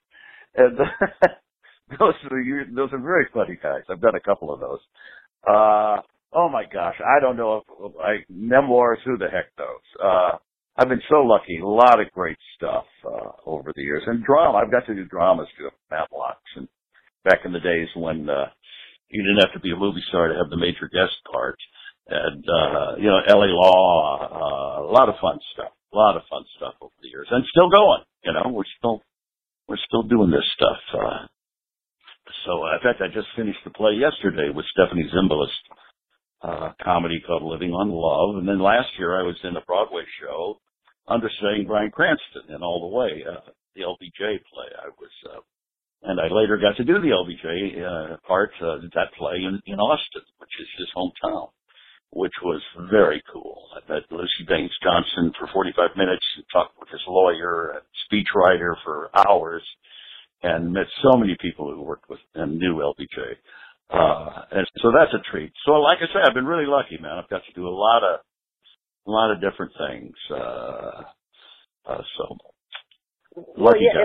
And 0.55 0.79
those 1.99 2.15
are 2.31 2.65
those 2.75 2.93
are 2.93 2.99
very 2.99 3.27
funny 3.33 3.59
guys. 3.63 3.83
I've 3.91 4.01
done 4.01 4.15
a 4.15 4.21
couple 4.21 4.53
of 4.53 4.61
those. 4.61 4.81
Uh, 5.47 5.97
oh 6.33 6.49
my 6.49 6.65
gosh, 6.73 6.97
I 7.01 7.21
don't 7.21 7.37
know 7.37 7.63
if, 7.81 7.93
I 8.01 8.25
memoirs. 8.31 8.99
Who 9.05 9.17
the 9.17 9.29
heck 9.29 9.51
knows? 9.59 9.85
Uh, 10.03 10.39
I've 10.77 10.89
been 10.89 11.03
so 11.11 11.21
lucky. 11.21 11.59
A 11.59 11.67
lot 11.67 12.01
of 12.01 12.11
great 12.13 12.39
stuff 12.57 12.85
uh, 13.05 13.31
over 13.45 13.73
the 13.75 13.83
years, 13.83 14.03
and 14.07 14.25
drama. 14.25 14.59
I've 14.59 14.71
got 14.71 14.87
to 14.87 14.95
do 14.95 15.05
dramas 15.05 15.49
too, 15.59 15.69
Matlocks, 15.91 16.53
and 16.57 16.69
back 17.25 17.41
in 17.45 17.53
the 17.53 17.61
days 17.61 17.89
when 17.97 18.29
uh, 18.29 18.47
you 19.11 19.23
didn't 19.23 19.45
have 19.45 19.53
to 19.55 19.61
be 19.61 19.73
a 19.73 19.77
movie 19.77 20.03
star 20.09 20.29
to 20.29 20.35
have 20.35 20.51
the 20.51 20.57
major 20.57 20.89
guest 20.93 21.17
part, 21.31 21.59
and 22.09 22.45
uh, 22.45 22.97
you 22.99 23.09
know, 23.09 23.21
L.A. 23.29 23.51
Law. 23.51 24.19
Uh, 24.23 24.91
a 24.91 24.93
lot 24.93 25.09
of 25.09 25.15
fun 25.21 25.39
stuff. 25.55 25.73
A 25.93 25.97
lot 25.97 26.17
of 26.17 26.23
fun 26.29 26.45
stuff 26.57 26.75
over 26.81 26.95
the 27.03 27.09
years, 27.09 27.29
and 27.31 27.45
still 27.51 27.71
going. 27.71 28.03
You 28.25 28.33
know, 28.33 28.51
we're 28.51 28.69
still 28.79 29.03
we're 29.69 29.83
still 29.89 30.03
doing 30.03 30.31
this 30.31 30.47
stuff. 30.55 30.81
Uh, 30.95 31.27
so, 32.47 32.63
uh, 32.63 32.77
in 32.77 32.83
fact, 32.83 33.03
I 33.03 33.09
just 33.09 33.29
finished 33.37 33.59
the 33.65 33.71
play 33.71 33.93
yesterday 33.99 34.51
with 34.55 34.67
Stephanie 34.73 35.11
Zimbalist, 35.11 35.63
uh, 36.43 36.73
comedy 36.83 37.23
called 37.27 37.43
Living 37.43 37.73
on 37.73 37.91
Love. 37.91 38.39
And 38.39 38.49
then 38.49 38.63
last 38.63 38.89
year 38.99 39.19
I 39.19 39.23
was 39.23 39.37
in 39.45 39.57
a 39.57 39.65
Broadway 39.67 40.03
show 40.21 40.59
understudying 41.09 41.67
Bryan 41.67 41.91
Cranston 41.91 42.55
in 42.55 42.63
All 42.63 42.89
the 42.89 42.97
Way, 42.97 43.25
uh, 43.27 43.51
the 43.75 43.83
LBJ 43.83 44.39
play. 44.47 44.69
I 44.79 44.89
was, 44.99 45.15
uh, 45.31 45.41
and 46.03 46.21
I 46.21 46.29
later 46.31 46.59
got 46.59 46.77
to 46.77 46.85
do 46.85 47.01
the 47.01 47.15
LBJ, 47.15 47.83
uh, 47.83 48.17
part, 48.27 48.53
uh, 48.63 48.79
that 48.95 49.13
play 49.19 49.37
in, 49.43 49.61
in 49.67 49.79
Austin, 49.79 50.23
which 50.39 50.55
is 50.61 50.69
his 50.79 50.89
hometown, 50.97 51.51
which 52.13 52.33
was 52.43 52.61
very 52.91 53.23
cool. 53.33 53.63
I 53.75 53.93
met 53.93 54.03
Luci 54.11 54.47
Baines 54.47 54.77
Johnson 54.83 55.33
for 55.39 55.49
45 55.53 55.97
minutes 55.97 56.25
and 56.37 56.45
talked 56.53 56.79
with 56.79 56.89
his 56.91 57.01
lawyer 57.09 57.73
and 57.73 57.83
speechwriter 58.07 58.75
for 58.85 59.11
hours 59.17 59.63
and 60.43 60.73
met 60.73 60.87
so 61.03 61.17
many 61.17 61.37
people 61.41 61.73
who 61.73 61.83
worked 61.83 62.09
with 62.11 62.19
and 62.35 62.59
knew 62.59 62.77
LBJ. 62.77 63.37
Uh, 63.91 64.43
and 64.53 64.67
so 64.83 64.93
that's 64.93 65.13
a 65.15 65.31
treat. 65.31 65.53
So 65.67 65.73
like 65.73 65.99
I 65.99 66.07
say, 66.13 66.21
I've 66.27 66.35
been 66.35 66.47
really 66.47 66.67
lucky, 66.67 66.99
man. 67.01 67.19
I've 67.19 67.31
got 67.31 67.43
to 67.47 67.53
do 67.55 67.67
a 67.67 67.71
lot 67.71 68.03
of, 68.03 68.21
a 69.07 69.11
lot 69.11 69.33
of 69.33 69.41
different 69.41 69.73
things. 69.79 70.15
Uh, 70.31 71.03
uh, 71.89 72.03
so 72.19 72.37
Well, 73.35 73.73
lucky 73.73 73.81
yeah, 73.85 73.93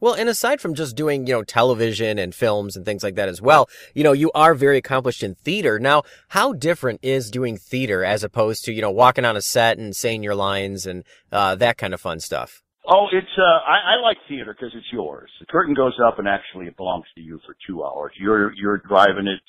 Well, 0.00 0.14
and 0.14 0.28
aside 0.28 0.60
from 0.60 0.74
just 0.74 0.96
doing, 0.96 1.26
you 1.26 1.34
know, 1.34 1.42
television 1.42 2.18
and 2.18 2.34
films 2.34 2.76
and 2.76 2.84
things 2.84 3.02
like 3.02 3.16
that 3.16 3.28
as 3.28 3.40
well, 3.42 3.68
you 3.94 4.04
know, 4.04 4.12
you 4.12 4.30
are 4.34 4.54
very 4.54 4.78
accomplished 4.78 5.22
in 5.22 5.34
theater. 5.36 5.78
Now, 5.78 6.02
how 6.28 6.52
different 6.52 7.00
is 7.02 7.30
doing 7.30 7.56
theater 7.56 8.04
as 8.04 8.24
opposed 8.24 8.64
to, 8.64 8.72
you 8.72 8.82
know, 8.82 8.90
walking 8.90 9.24
on 9.24 9.36
a 9.36 9.42
set 9.42 9.78
and 9.78 9.94
saying 9.96 10.22
your 10.22 10.34
lines 10.34 10.86
and 10.86 11.04
uh, 11.32 11.54
that 11.56 11.78
kind 11.78 11.94
of 11.94 12.00
fun 12.00 12.20
stuff? 12.20 12.62
Oh, 12.88 13.06
it's 13.12 13.26
uh, 13.38 13.42
I, 13.42 13.96
I 13.96 14.02
like 14.02 14.16
theater 14.28 14.54
because 14.58 14.72
it's 14.74 14.86
yours. 14.92 15.30
The 15.40 15.46
curtain 15.46 15.74
goes 15.74 15.98
up, 16.06 16.18
and 16.18 16.26
actually, 16.28 16.66
it 16.66 16.76
belongs 16.76 17.06
to 17.16 17.20
you 17.20 17.38
for 17.46 17.54
two 17.66 17.84
hours. 17.84 18.12
You're 18.18 18.52
you're 18.54 18.78
driving 18.78 19.26
it. 19.26 19.40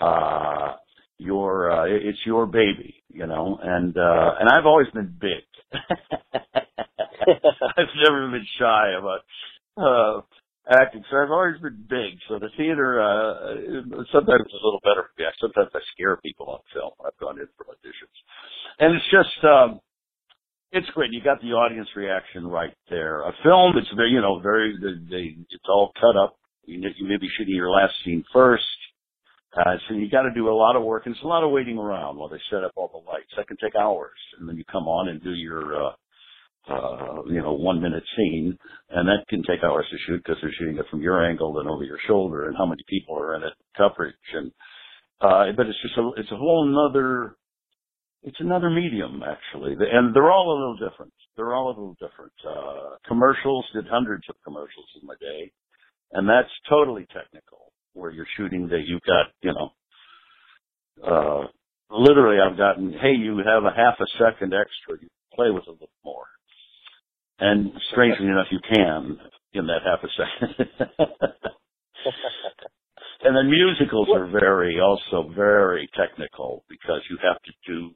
uh, 0.00 0.76
your, 1.18 1.70
uh, 1.70 1.84
it's 1.86 2.18
your 2.26 2.46
baby, 2.46 2.96
you 3.12 3.26
know. 3.26 3.58
And 3.62 3.96
uh, 3.96 4.30
and 4.40 4.48
I've 4.48 4.66
always 4.66 4.88
been 4.94 5.14
big. 5.20 5.44
I've 6.52 7.94
never 8.04 8.28
been 8.30 8.46
shy 8.58 8.90
about 8.98 9.20
uh, 9.76 10.20
acting, 10.68 11.04
so 11.10 11.16
I've 11.18 11.30
always 11.30 11.60
been 11.60 11.86
big. 11.88 12.18
So 12.28 12.38
the 12.38 12.50
theater 12.56 13.00
uh, 13.00 13.56
sometimes 14.12 14.46
is 14.46 14.60
a 14.60 14.64
little 14.64 14.80
better 14.84 15.08
for 15.08 15.14
me. 15.18 15.26
Sometimes 15.40 15.70
I 15.74 15.80
scare 15.94 16.16
people 16.18 16.46
on 16.46 16.60
film. 16.72 16.92
I've 17.04 17.18
gone 17.18 17.38
in 17.38 17.48
for 17.56 17.66
auditions, 17.66 18.16
and 18.78 18.94
it's 18.94 19.06
just. 19.10 19.44
Um, 19.44 19.80
it's 20.72 20.88
great. 20.90 21.12
You 21.12 21.22
got 21.22 21.40
the 21.42 21.52
audience 21.52 21.88
reaction 21.94 22.46
right 22.46 22.72
there. 22.88 23.22
A 23.22 23.32
film, 23.42 23.76
it's 23.76 23.90
very, 23.94 24.10
you 24.10 24.22
know, 24.22 24.40
very, 24.40 24.74
they, 24.80 25.10
they, 25.10 25.36
it's 25.50 25.64
all 25.68 25.92
cut 26.00 26.16
up. 26.16 26.36
You, 26.64 26.80
you 26.96 27.06
may 27.06 27.18
be 27.18 27.28
shooting 27.36 27.54
your 27.54 27.70
last 27.70 27.92
scene 28.04 28.24
first. 28.32 28.64
Uh, 29.54 29.76
so 29.86 29.94
you 29.94 30.10
got 30.10 30.22
to 30.22 30.32
do 30.34 30.48
a 30.48 30.54
lot 30.54 30.76
of 30.76 30.82
work 30.82 31.04
and 31.04 31.14
it's 31.14 31.24
a 31.24 31.26
lot 31.26 31.44
of 31.44 31.50
waiting 31.50 31.76
around 31.76 32.16
while 32.16 32.28
they 32.28 32.40
set 32.50 32.64
up 32.64 32.72
all 32.74 32.88
the 32.88 33.10
lights. 33.10 33.28
That 33.36 33.48
can 33.48 33.58
take 33.58 33.76
hours. 33.76 34.16
And 34.38 34.48
then 34.48 34.56
you 34.56 34.64
come 34.64 34.88
on 34.88 35.08
and 35.10 35.22
do 35.22 35.34
your, 35.34 35.88
uh, 35.88 35.92
uh, 36.68 37.22
you 37.26 37.40
know, 37.42 37.52
one 37.52 37.82
minute 37.82 38.04
scene 38.16 38.56
and 38.90 39.08
that 39.08 39.24
can 39.28 39.42
take 39.42 39.64
hours 39.64 39.86
to 39.90 39.98
shoot 40.06 40.22
because 40.24 40.36
they're 40.42 40.52
shooting 40.58 40.78
it 40.78 40.86
from 40.90 41.02
your 41.02 41.24
angle 41.24 41.58
and 41.58 41.68
over 41.68 41.84
your 41.84 41.98
shoulder 42.06 42.46
and 42.46 42.56
how 42.56 42.66
many 42.66 42.82
people 42.88 43.18
are 43.18 43.34
in 43.36 43.42
it, 43.42 43.52
coverage 43.76 44.14
and, 44.34 44.52
uh, 45.20 45.46
but 45.56 45.66
it's 45.66 45.82
just 45.82 45.96
a, 45.98 46.10
it's 46.16 46.32
a 46.32 46.36
whole 46.36 46.64
nother, 46.66 47.36
it's 48.22 48.40
another 48.40 48.70
medium 48.70 49.22
actually, 49.22 49.72
and 49.72 50.14
they're 50.14 50.30
all 50.30 50.50
a 50.50 50.58
little 50.58 50.90
different. 50.90 51.12
They're 51.36 51.54
all 51.54 51.68
a 51.68 51.76
little 51.76 51.96
different. 52.00 52.32
Uh, 52.46 52.96
commercials 53.08 53.64
did 53.74 53.86
hundreds 53.90 54.24
of 54.28 54.36
commercials 54.44 54.86
in 55.00 55.06
my 55.06 55.14
day, 55.20 55.52
and 56.12 56.28
that's 56.28 56.50
totally 56.68 57.06
technical. 57.12 57.72
Where 57.94 58.10
you're 58.10 58.26
shooting 58.36 58.68
that 58.68 58.84
you've 58.86 59.02
got, 59.02 59.26
you 59.42 59.52
know, 59.52 59.70
uh, 61.04 61.46
literally 61.90 62.38
I've 62.40 62.56
gotten, 62.56 62.92
hey, 62.92 63.14
you 63.18 63.36
have 63.38 63.64
a 63.64 63.74
half 63.74 63.96
a 64.00 64.06
second 64.18 64.54
extra. 64.54 64.96
You 65.00 65.08
play 65.34 65.50
with 65.50 65.66
a 65.68 65.72
little 65.72 65.90
more, 66.04 66.24
and 67.42 67.72
strangely 67.90 68.26
enough, 68.26 68.46
you 68.50 68.60
can 68.60 69.18
in 69.52 69.66
that 69.66 69.82
half 69.84 70.00
a 70.02 70.08
second. 70.16 70.68
And 73.24 73.36
then 73.36 73.48
musicals 73.48 74.08
are 74.14 74.26
very, 74.26 74.80
also 74.80 75.30
very 75.34 75.88
technical 75.96 76.64
because 76.68 77.02
you 77.08 77.18
have 77.22 77.40
to 77.42 77.52
do 77.66 77.90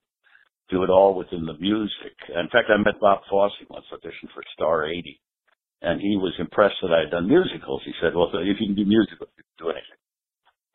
do 0.69 0.83
it 0.83 0.91
all 0.91 1.15
within 1.15 1.47
the 1.47 1.57
music. 1.59 2.15
In 2.29 2.49
fact, 2.51 2.71
I 2.71 2.77
met 2.79 2.99
Bob 3.01 3.21
Fosse 3.31 3.53
once 3.71 3.87
auditioned 3.93 4.33
for 4.35 4.43
Star 4.55 4.85
80, 4.85 5.21
and 5.83 6.01
he 6.01 6.17
was 6.17 6.35
impressed 6.41 6.75
that 6.83 6.93
I 6.93 7.01
had 7.01 7.11
done 7.11 7.29
musicals. 7.29 7.83
He 7.85 7.93
said, 8.01 8.15
"Well, 8.15 8.31
if 8.35 8.61
you 8.61 8.67
can 8.67 8.75
do 8.75 8.85
musicals, 8.85 9.31
you 9.37 9.45
can 9.45 9.67
do 9.67 9.71
anything." 9.71 10.01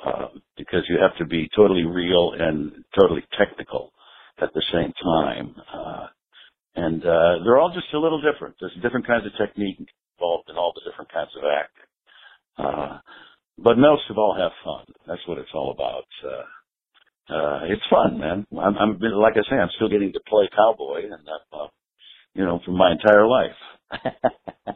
Uh, 0.04 0.28
because 0.58 0.84
you 0.90 0.98
have 0.98 1.16
to 1.18 1.26
be 1.26 1.50
totally 1.56 1.86
real 1.86 2.34
and 2.38 2.84
totally 3.00 3.24
technical 3.38 3.92
at 4.40 4.54
the 4.54 4.64
same 4.72 4.94
time. 4.94 5.56
Uh, 5.74 6.08
and 6.76 7.02
uh, 7.04 7.44
they're 7.44 7.60
all 7.60 7.74
just 7.74 7.94
a 7.94 8.00
little 8.00 8.22
different. 8.22 8.56
There's 8.60 8.74
different 8.82 9.08
kinds 9.08 9.26
of 9.26 9.34
technique 9.38 9.78
involved 10.18 10.50
in 10.50 10.56
all 10.58 10.74
the 10.76 10.90
different 10.90 11.12
kinds 11.12 11.32
of 11.38 11.44
acting. 11.46 11.90
Uh, 12.58 13.00
but 13.58 13.78
most 13.78 14.04
of 14.10 14.18
all 14.18 14.36
have 14.38 14.52
fun. 14.64 14.86
That's 15.08 15.22
what 15.28 15.38
it's 15.38 15.54
all 15.54 15.72
about. 15.72 16.06
Uh, 16.24 16.46
uh, 17.34 17.60
it's 17.66 17.84
fun, 17.90 18.20
man. 18.20 18.46
I'm, 18.54 18.78
I'm, 18.78 19.00
like 19.00 19.34
I 19.38 19.50
say, 19.50 19.58
I'm 19.58 19.70
still 19.76 19.90
getting 19.90 20.14
to 20.14 20.22
play 20.28 20.50
cowboy 20.56 21.04
and, 21.04 21.14
that, 21.14 21.58
uh, 21.58 21.68
you 22.36 22.46
know, 22.46 22.60
for 22.66 22.72
my 22.72 22.92
entire 22.92 23.28
life. 23.28 23.56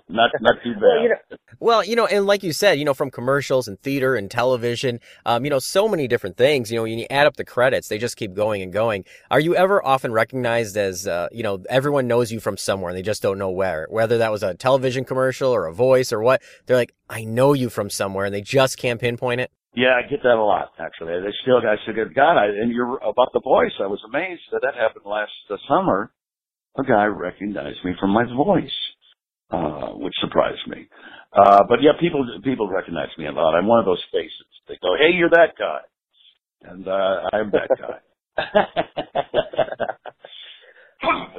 Not, 0.09 0.31
not 0.41 0.55
too 0.63 0.73
bad. 0.73 0.81
Well, 0.81 1.01
you 1.03 1.09
know, 1.09 1.37
well, 1.59 1.83
you 1.83 1.95
know, 1.95 2.05
and 2.05 2.25
like 2.25 2.43
you 2.43 2.51
said, 2.51 2.77
you 2.77 2.85
know, 2.85 2.93
from 2.93 3.09
commercials 3.09 3.67
and 3.67 3.79
theater 3.79 4.15
and 4.15 4.29
television, 4.29 4.99
um, 5.25 5.43
you 5.45 5.49
know, 5.49 5.59
so 5.59 5.87
many 5.87 6.07
different 6.07 6.37
things. 6.37 6.69
You 6.69 6.77
know, 6.77 6.83
when 6.83 6.99
you 6.99 7.07
add 7.09 7.27
up 7.27 7.37
the 7.37 7.45
credits, 7.45 7.87
they 7.87 7.97
just 7.97 8.17
keep 8.17 8.33
going 8.33 8.61
and 8.61 8.73
going. 8.73 9.05
Are 9.31 9.39
you 9.39 9.55
ever 9.55 9.85
often 9.85 10.11
recognized 10.11 10.77
as, 10.77 11.07
uh, 11.07 11.27
you 11.31 11.43
know, 11.43 11.63
everyone 11.69 12.07
knows 12.07 12.31
you 12.31 12.39
from 12.39 12.57
somewhere 12.57 12.89
and 12.89 12.97
they 12.97 13.03
just 13.03 13.21
don't 13.21 13.37
know 13.37 13.51
where? 13.51 13.87
Whether 13.89 14.17
that 14.19 14.31
was 14.31 14.43
a 14.43 14.53
television 14.53 15.05
commercial 15.05 15.51
or 15.51 15.65
a 15.65 15.73
voice 15.73 16.11
or 16.11 16.21
what, 16.21 16.41
they're 16.65 16.77
like, 16.77 16.93
I 17.09 17.23
know 17.23 17.53
you 17.53 17.69
from 17.69 17.89
somewhere, 17.89 18.25
and 18.25 18.33
they 18.33 18.41
just 18.41 18.77
can't 18.77 18.99
pinpoint 18.99 19.41
it. 19.41 19.51
Yeah, 19.75 19.99
I 19.99 20.07
get 20.09 20.23
that 20.23 20.35
a 20.35 20.43
lot 20.43 20.71
actually. 20.79 21.19
They 21.21 21.33
still, 21.41 21.57
I 21.57 21.75
still 21.83 21.95
get, 21.95 22.15
God, 22.15 22.37
I, 22.37 22.45
and 22.45 22.71
you're 22.71 22.97
about 22.97 23.33
the 23.33 23.41
voice. 23.41 23.73
I 23.81 23.87
was 23.87 23.99
amazed 24.07 24.41
that 24.51 24.61
that 24.61 24.75
happened 24.75 25.05
last 25.05 25.31
uh, 25.49 25.57
summer. 25.67 26.11
A 26.77 26.83
guy 26.83 27.05
recognized 27.05 27.83
me 27.83 27.93
from 27.99 28.11
my 28.11 28.23
voice, 28.25 28.71
uh, 29.56 29.94
which 29.98 30.14
surprised 30.22 30.68
me. 30.68 30.88
Uh, 31.34 31.64
but 31.69 31.80
yeah, 31.82 31.91
people, 31.99 32.26
people 32.44 32.68
recognize 32.69 33.10
me 33.18 33.26
a 33.27 33.32
lot. 33.32 33.56
I'm 33.56 33.68
one 33.68 33.80
of 33.80 33.86
those 33.86 34.03
faces. 34.11 34.32
They 34.68 34.76
go, 34.82 34.95
Hey, 34.98 35.11
you're 35.15 35.30
that 35.30 35.53
guy. 35.57 35.80
And, 36.69 36.88
uh, 36.88 37.30
I'm 37.34 37.52
that 37.52 37.69
guy. 37.77 37.99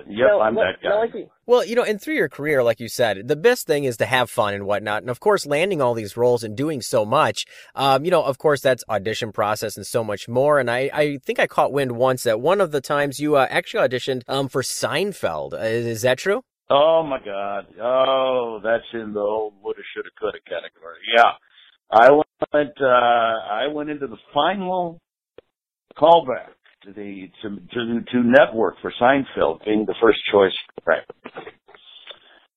yep, 0.08 0.28
No, 0.30 0.40
I'm 0.40 0.54
well- 0.54 0.66
that 0.66 0.82
guy. 0.82 0.88
no, 0.90 0.98
like 1.00 1.14
you- 1.14 1.30
Well, 1.46 1.64
you 1.64 1.74
know, 1.74 1.82
and 1.82 2.00
through 2.00 2.14
your 2.14 2.28
career, 2.28 2.62
like 2.62 2.80
you 2.80 2.88
said, 2.88 3.26
the 3.26 3.36
best 3.36 3.66
thing 3.66 3.84
is 3.84 3.96
to 3.98 4.06
have 4.06 4.30
fun 4.30 4.54
and 4.54 4.66
whatnot. 4.66 5.02
And 5.02 5.10
of 5.10 5.20
course, 5.20 5.46
landing 5.46 5.80
all 5.80 5.94
these 5.94 6.16
roles 6.16 6.44
and 6.44 6.56
doing 6.56 6.80
so 6.82 7.04
much, 7.04 7.44
um, 7.74 8.04
you 8.04 8.10
know, 8.10 8.22
of 8.22 8.38
course, 8.38 8.60
that's 8.60 8.84
audition 8.88 9.32
process 9.32 9.76
and 9.76 9.86
so 9.86 10.04
much 10.04 10.28
more. 10.28 10.58
And 10.60 10.70
I, 10.70 10.90
I 10.92 11.18
think 11.24 11.40
I 11.40 11.46
caught 11.46 11.72
wind 11.72 11.92
once 11.92 12.22
that 12.24 12.40
one 12.40 12.60
of 12.60 12.70
the 12.70 12.80
times 12.80 13.18
you 13.18 13.36
uh, 13.36 13.46
actually 13.50 13.88
auditioned 13.88 14.22
um, 14.28 14.48
for 14.48 14.62
Seinfeld. 14.62 15.54
Uh, 15.54 15.58
Is, 15.58 15.86
is 15.86 16.02
that 16.02 16.18
true? 16.18 16.42
Oh 16.68 17.04
my 17.04 17.18
God! 17.24 17.66
Oh, 17.80 18.60
that's 18.62 18.84
in 18.92 19.12
the 19.12 19.20
old 19.20 19.54
woulda, 19.62 19.82
shoulda, 19.94 20.08
coulda 20.18 20.38
category. 20.48 20.98
Yeah, 21.16 21.32
I 21.90 22.10
went. 22.10 22.72
Uh, 22.80 22.86
I 22.86 23.66
went 23.68 23.90
into 23.90 24.08
the 24.08 24.16
final 24.34 25.00
callback 25.96 26.58
to 26.82 26.92
the 26.92 27.28
to 27.42 27.56
to, 27.72 28.00
to 28.10 28.18
network 28.24 28.76
for 28.82 28.92
Seinfeld 29.00 29.64
being 29.64 29.86
the 29.86 29.94
first 30.00 30.18
choice. 30.32 30.52
Right. 30.84 31.02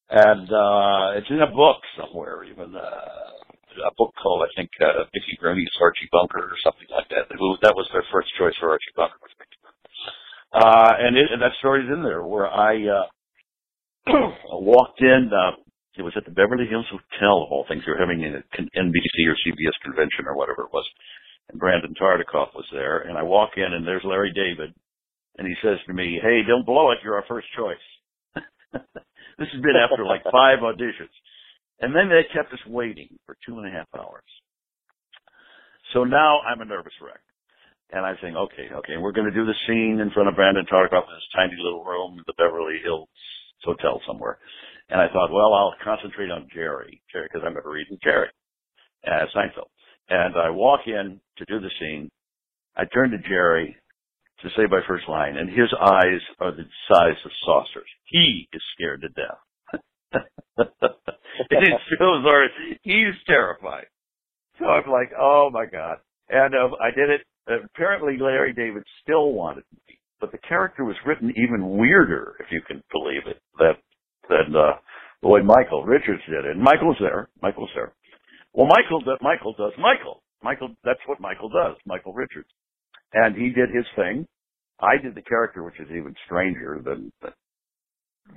And 0.10 0.50
uh 0.50 1.18
it's 1.18 1.30
in 1.30 1.42
a 1.42 1.48
book 1.54 1.78
somewhere, 2.00 2.44
even 2.44 2.76
uh, 2.76 2.80
a 2.80 3.94
book 3.96 4.14
called 4.22 4.42
I 4.42 4.50
think 4.56 4.70
uh, 4.82 5.06
Mickey 5.14 5.38
Rooney's 5.42 5.70
Archie 5.80 6.10
Bunker 6.12 6.40
or 6.40 6.58
something 6.64 6.88
like 6.90 7.08
that. 7.10 7.30
That 7.30 7.76
was 7.76 7.90
their 7.94 8.04
first 8.12 8.30
choice 8.40 8.54
for 8.60 8.72
Archie 8.72 8.96
Bunker. 8.96 9.18
Uh, 10.52 10.94
and, 10.98 11.16
it, 11.16 11.28
and 11.32 11.42
that 11.44 11.52
story's 11.60 11.90
in 11.94 12.02
there 12.02 12.24
where 12.24 12.48
I. 12.48 12.76
uh 12.88 13.06
walked 14.08 15.02
in. 15.02 15.32
Uh, 15.34 15.56
it 15.98 16.04
was 16.04 16.14
at 16.16 16.26
the 16.26 16.32
Beverly 16.32 16.68
Hills 16.70 16.88
Hotel, 16.88 17.44
of 17.44 17.52
all 17.52 17.66
things. 17.68 17.84
They 17.86 17.92
were 17.92 18.00
having 18.00 18.24
a 18.24 18.40
con- 18.56 18.70
NBC 18.76 19.28
or 19.28 19.36
CBS 19.44 19.76
convention 19.84 20.28
or 20.28 20.36
whatever 20.36 20.64
it 20.64 20.74
was. 20.74 20.86
And 21.50 21.60
Brandon 21.60 21.94
Tartikoff 22.00 22.56
was 22.56 22.66
there. 22.72 23.00
And 23.00 23.18
I 23.18 23.24
walk 23.24 23.52
in, 23.58 23.74
and 23.74 23.86
there's 23.86 24.06
Larry 24.06 24.32
David. 24.32 24.74
And 25.38 25.48
he 25.48 25.56
says 25.62 25.78
to 25.88 25.94
me, 25.94 26.20
Hey, 26.22 26.42
don't 26.48 26.66
blow 26.66 26.92
it. 26.92 27.00
You're 27.04 27.16
our 27.16 27.26
first 27.28 27.48
choice. 27.58 27.86
this 28.74 29.50
has 29.52 29.62
been 29.62 29.76
after 29.76 30.06
like 30.06 30.24
five 30.32 30.60
auditions. 30.60 31.14
And 31.82 31.96
then 31.96 32.10
they 32.10 32.28
kept 32.34 32.54
us 32.54 32.60
waiting 32.68 33.10
for 33.26 33.38
two 33.46 33.58
and 33.58 33.68
a 33.68 33.72
half 33.72 33.88
hours. 33.98 34.28
So 35.94 36.04
now 36.04 36.40
I'm 36.42 36.62
a 36.62 36.66
nervous 36.66 36.94
wreck. 37.02 37.22
And 37.92 38.06
I'm 38.06 38.18
saying, 38.22 38.38
okay, 38.38 38.70
okay, 38.70 38.98
we're 38.98 39.16
going 39.16 39.26
to 39.26 39.34
do 39.34 39.48
the 39.48 39.58
scene 39.66 40.00
in 40.00 40.12
front 40.12 40.30
of 40.30 40.36
Brandon 40.36 40.66
Tartikoff 40.72 41.10
in 41.10 41.16
this 41.16 41.34
tiny 41.36 41.58
little 41.58 41.84
room 41.84 42.20
in 42.20 42.24
the 42.28 42.38
Beverly 42.38 42.78
Hills 42.84 43.10
Hotel 43.64 44.02
somewhere. 44.08 44.40
And 44.90 45.00
I 45.00 45.08
thought, 45.08 45.32
well, 45.32 45.54
I'll 45.54 45.76
concentrate 45.84 46.32
on 46.32 46.48
Jerry, 46.54 47.02
Jerry, 47.12 47.28
because 47.32 47.46
I'm 47.46 47.54
going 47.54 47.86
to 47.90 47.98
Jerry 48.04 48.30
as 49.06 49.30
Seinfeld. 49.36 49.70
And 50.10 50.36
I 50.36 50.50
walk 50.50 50.82
in 50.88 51.20
to 51.38 51.46
do 51.46 51.60
the 51.60 51.70
scene. 51.80 52.10
I 52.76 52.86
turn 52.86 53.12
to 53.12 53.18
Jerry 53.20 53.76
to 54.42 54.50
say 54.50 54.64
my 54.70 54.80
first 54.88 55.08
line, 55.08 55.38
and 55.38 55.50
his 55.50 55.70
eyes 55.80 56.22
are 56.40 56.52
the 56.52 56.64
size 56.92 57.18
of 57.26 57.32
saucers. 57.46 57.90
He 58.06 58.48
is 58.54 58.62
scared 58.74 59.02
to 59.02 59.10
death. 59.10 59.82
and 60.14 60.24
it 61.52 61.82
shows 62.00 62.26
our, 62.26 62.48
he's 62.82 63.16
terrified. 63.28 63.86
So 64.58 64.66
I'm 64.66 64.90
like, 64.90 65.12
oh 65.20 65.50
my 65.52 65.66
God. 65.66 65.98
And 66.30 66.54
uh, 66.56 66.76
I 66.82 66.92
did 66.92 67.10
it. 67.10 67.22
Apparently 67.48 68.18
Larry 68.18 68.54
David 68.54 68.84
still 69.04 69.34
wanted 69.34 69.64
but 70.20 70.32
the 70.32 70.38
character 70.48 70.84
was 70.84 70.96
written 71.06 71.32
even 71.36 71.78
weirder, 71.78 72.36
if 72.40 72.48
you 72.52 72.62
can 72.68 72.84
believe 72.92 73.24
it, 73.28 73.42
that, 73.58 73.78
than, 74.30 74.56
uh, 74.56 74.78
the 75.22 75.28
way 75.28 75.42
Michael 75.42 75.84
Richards 75.84 76.22
did 76.30 76.46
it. 76.46 76.52
And 76.56 76.62
Michael's 76.62 76.98
there. 77.00 77.30
Michael's 77.42 77.70
there. 77.76 77.94
Well, 78.54 78.68
Michael, 78.68 79.04
Michael 79.22 79.54
does 79.58 79.74
Michael. 79.78 80.24
Michael, 80.42 80.70
that's 80.84 81.00
what 81.06 81.20
Michael 81.20 81.50
does, 81.50 81.76
Michael 81.86 82.14
Richards. 82.14 82.48
And 83.14 83.36
he 83.36 83.50
did 83.50 83.70
his 83.70 83.86
thing. 83.96 84.26
I 84.80 84.96
did 85.02 85.16
the 85.16 85.22
character, 85.22 85.64
which 85.64 85.80
is 85.80 85.88
even 85.92 86.16
stranger 86.26 86.82
than, 86.84 87.12
than 87.22 87.34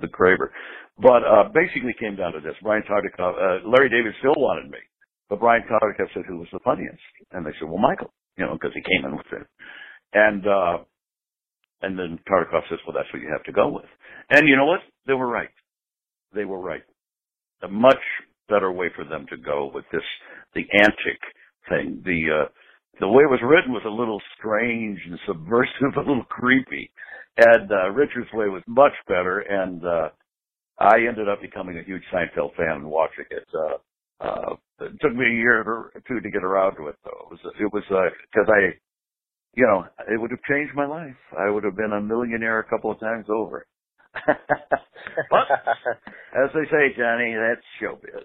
the 0.01 0.09
Kramer. 0.09 0.51
But, 0.99 1.23
uh, 1.23 1.49
basically 1.55 1.95
came 1.99 2.17
down 2.17 2.33
to 2.33 2.41
this. 2.41 2.55
Brian 2.63 2.83
Tartikoff, 2.83 3.35
uh, 3.39 3.69
Larry 3.69 3.89
David 3.89 4.15
still 4.19 4.35
wanted 4.37 4.71
me. 4.71 4.79
But 5.29 5.41
Brian 5.41 5.63
Tartikoff 5.63 6.13
said, 6.13 6.25
who 6.27 6.39
was 6.39 6.49
the 6.53 6.59
funniest? 6.65 6.99
And 7.31 7.47
they 7.47 7.53
said, 7.59 7.69
well, 7.69 7.79
Michael, 7.79 8.13
you 8.37 8.45
know, 8.45 8.55
because 8.55 8.73
he 8.75 8.83
came 8.83 9.07
in 9.07 9.17
with 9.17 9.27
it. 9.33 9.47
And, 10.13 10.47
uh, 10.47 10.79
and 11.83 11.99
then 11.99 12.19
Tartikoff 12.31 12.69
says, 12.69 12.79
well, 12.87 12.97
that's 12.97 13.13
what 13.13 13.23
you 13.23 13.31
have 13.31 13.45
to 13.45 13.53
go 13.53 13.69
with. 13.69 13.85
And 14.31 14.49
you 14.49 14.57
know 14.57 14.67
what? 14.67 14.81
They 15.07 15.15
were 15.15 15.27
right. 15.27 15.51
They 16.35 16.45
were 16.45 16.61
right. 16.61 16.83
A 17.63 17.69
much 17.69 18.01
better 18.49 18.73
way 18.73 18.89
for 18.95 19.05
them 19.05 19.27
to 19.31 19.37
go 19.37 19.71
with 19.73 19.85
this, 19.93 20.03
the 20.55 20.65
antic 20.75 21.21
thing. 21.69 22.03
The, 22.05 22.45
uh, 22.45 22.49
the 23.01 23.09
way 23.09 23.23
it 23.25 23.31
was 23.31 23.41
written 23.43 23.73
was 23.73 23.83
a 23.87 23.91
little 23.91 24.21
strange 24.39 24.99
and 25.09 25.19
subversive, 25.27 25.97
a 25.97 26.01
little 26.01 26.25
creepy. 26.29 26.91
And, 27.37 27.71
uh, 27.71 27.91
Richard's 27.91 28.33
way 28.33 28.49
was 28.49 28.63
much 28.67 28.93
better. 29.09 29.41
And, 29.41 29.85
uh, 29.85 30.09
I 30.79 30.97
ended 31.09 31.29
up 31.29 31.41
becoming 31.41 31.79
a 31.79 31.85
huge 31.85 32.03
Seinfeld 32.13 32.57
fan 32.57 32.83
and 32.83 32.91
watching 32.91 33.27
it. 33.31 33.47
Uh, 33.55 34.25
uh, 34.25 34.55
it 34.81 34.93
took 35.01 35.15
me 35.15 35.27
a 35.27 35.35
year 35.35 35.63
or 35.63 35.93
two 36.09 36.21
to 36.21 36.31
get 36.31 36.45
around 36.45 36.77
to 36.77 36.89
it 36.89 36.97
though. 37.05 37.27
It 37.27 37.31
was, 37.31 37.41
it 37.61 37.73
was, 37.73 37.85
uh, 37.91 38.11
cause 38.35 38.49
I, 38.49 38.75
you 39.55 39.67
know, 39.67 39.85
it 40.09 40.21
would 40.21 40.31
have 40.31 40.43
changed 40.49 40.75
my 40.75 40.87
life. 40.87 41.17
I 41.39 41.51
would 41.51 41.65
have 41.65 41.77
been 41.77 41.93
a 41.93 42.01
millionaire 42.01 42.59
a 42.61 42.65
couple 42.65 42.91
of 42.91 43.01
times 43.01 43.27
over. 43.29 43.67
but, 44.27 45.47
as 46.35 46.51
they 46.55 46.65
say, 46.71 46.95
Johnny, 46.97 47.35
that's 47.35 47.65
showbiz. 47.81 48.25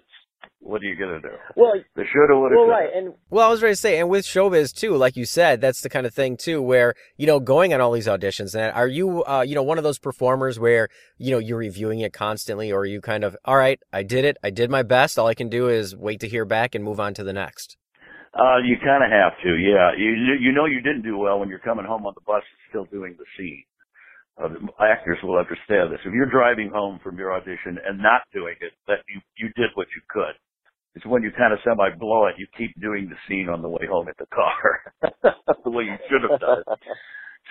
What 0.60 0.82
are 0.82 0.86
you 0.86 0.96
gonna 0.96 1.20
do? 1.20 1.28
Well, 1.56 1.72
the 1.94 2.04
shoulda, 2.12 2.36
woulda, 2.36 2.56
well, 2.56 2.66
coulda. 2.66 2.70
right, 2.70 2.90
and 2.94 3.14
well, 3.30 3.46
I 3.46 3.50
was 3.50 3.62
ready 3.62 3.74
to 3.74 3.80
say, 3.80 3.98
and 4.00 4.08
with 4.08 4.24
showbiz 4.24 4.74
too, 4.74 4.96
like 4.96 5.16
you 5.16 5.24
said, 5.24 5.60
that's 5.60 5.82
the 5.82 5.88
kind 5.88 6.04
of 6.04 6.12
thing 6.12 6.36
too, 6.36 6.60
where 6.60 6.94
you 7.16 7.26
know, 7.26 7.38
going 7.38 7.72
on 7.72 7.80
all 7.80 7.92
these 7.92 8.08
auditions, 8.08 8.54
and 8.54 8.72
are 8.72 8.88
you, 8.88 9.24
uh, 9.24 9.42
you 9.46 9.54
know, 9.54 9.62
one 9.62 9.78
of 9.78 9.84
those 9.84 9.98
performers 9.98 10.58
where 10.58 10.88
you 11.16 11.30
know 11.30 11.38
you're 11.38 11.58
reviewing 11.58 12.00
it 12.00 12.12
constantly, 12.12 12.72
or 12.72 12.80
are 12.80 12.86
you 12.86 13.00
kind 13.00 13.22
of, 13.22 13.36
all 13.44 13.56
right, 13.56 13.78
I 13.92 14.02
did 14.02 14.24
it, 14.24 14.36
I 14.42 14.50
did 14.50 14.68
my 14.68 14.82
best, 14.82 15.18
all 15.18 15.28
I 15.28 15.34
can 15.34 15.48
do 15.48 15.68
is 15.68 15.94
wait 15.94 16.20
to 16.20 16.28
hear 16.28 16.44
back 16.44 16.74
and 16.74 16.84
move 16.84 16.98
on 16.98 17.14
to 17.14 17.24
the 17.24 17.32
next. 17.32 17.76
Uh, 18.34 18.58
you 18.64 18.76
kind 18.84 19.04
of 19.04 19.10
have 19.10 19.34
to, 19.44 19.56
yeah. 19.58 19.92
You 19.98 20.36
you 20.40 20.52
know 20.52 20.66
you 20.66 20.80
didn't 20.82 21.02
do 21.02 21.18
well 21.18 21.40
when 21.40 21.48
you're 21.48 21.60
coming 21.64 21.86
home 21.86 22.06
on 22.06 22.14
the 22.14 22.22
bus 22.26 22.42
still 22.70 22.86
doing 22.86 23.16
the 23.18 23.26
scene. 23.38 23.64
Uh, 24.40 24.48
actors 24.84 25.18
will 25.22 25.38
understand 25.38 25.92
this. 25.92 26.00
If 26.06 26.14
you're 26.14 26.30
driving 26.30 26.70
home 26.70 27.00
from 27.04 27.18
your 27.18 27.32
audition 27.34 27.78
and 27.86 27.98
not 27.98 28.22
doing 28.34 28.56
it, 28.60 28.72
that 28.88 29.00
you 29.08 29.20
you 29.38 29.48
did 29.56 29.70
what 29.74 29.88
you 29.96 30.02
could. 30.10 30.34
It's 30.96 31.06
when 31.06 31.22
you 31.22 31.30
kind 31.38 31.52
of 31.52 31.60
semi 31.64 31.90
blow 31.98 32.26
it, 32.26 32.36
you 32.38 32.46
keep 32.58 32.74
doing 32.80 33.08
the 33.08 33.16
scene 33.28 33.48
on 33.48 33.62
the 33.62 33.68
way 33.68 33.86
home 33.90 34.08
in 34.08 34.14
the 34.18 34.26
car, 34.34 34.94
the 35.64 35.70
way 35.70 35.84
you 35.84 35.96
should 36.10 36.22
have 36.22 36.38
done 36.38 36.60
it. 36.60 36.68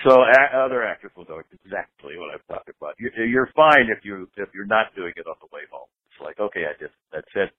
So 0.06 0.12
a- 0.22 0.58
other 0.66 0.84
actors 0.86 1.12
will 1.18 1.26
know 1.30 1.42
exactly 1.66 2.18
what 2.18 2.32
I'm 2.34 2.44
talking 2.50 2.76
about. 2.82 2.96
You, 3.00 3.12
you're 3.26 3.50
fine 3.56 3.90
if 3.90 4.06
you 4.06 4.30
if 4.38 4.50
you're 4.56 4.68
not 4.70 4.96
doing 4.96 5.14
it 5.18 5.28
on 5.28 5.36
the 5.42 5.50
way 5.54 5.64
home. 5.72 5.90
It's 6.12 6.22
like 6.22 6.40
okay, 6.40 6.66
I 6.70 6.78
did. 6.80 6.92
That's 7.14 7.32
it. 7.36 7.52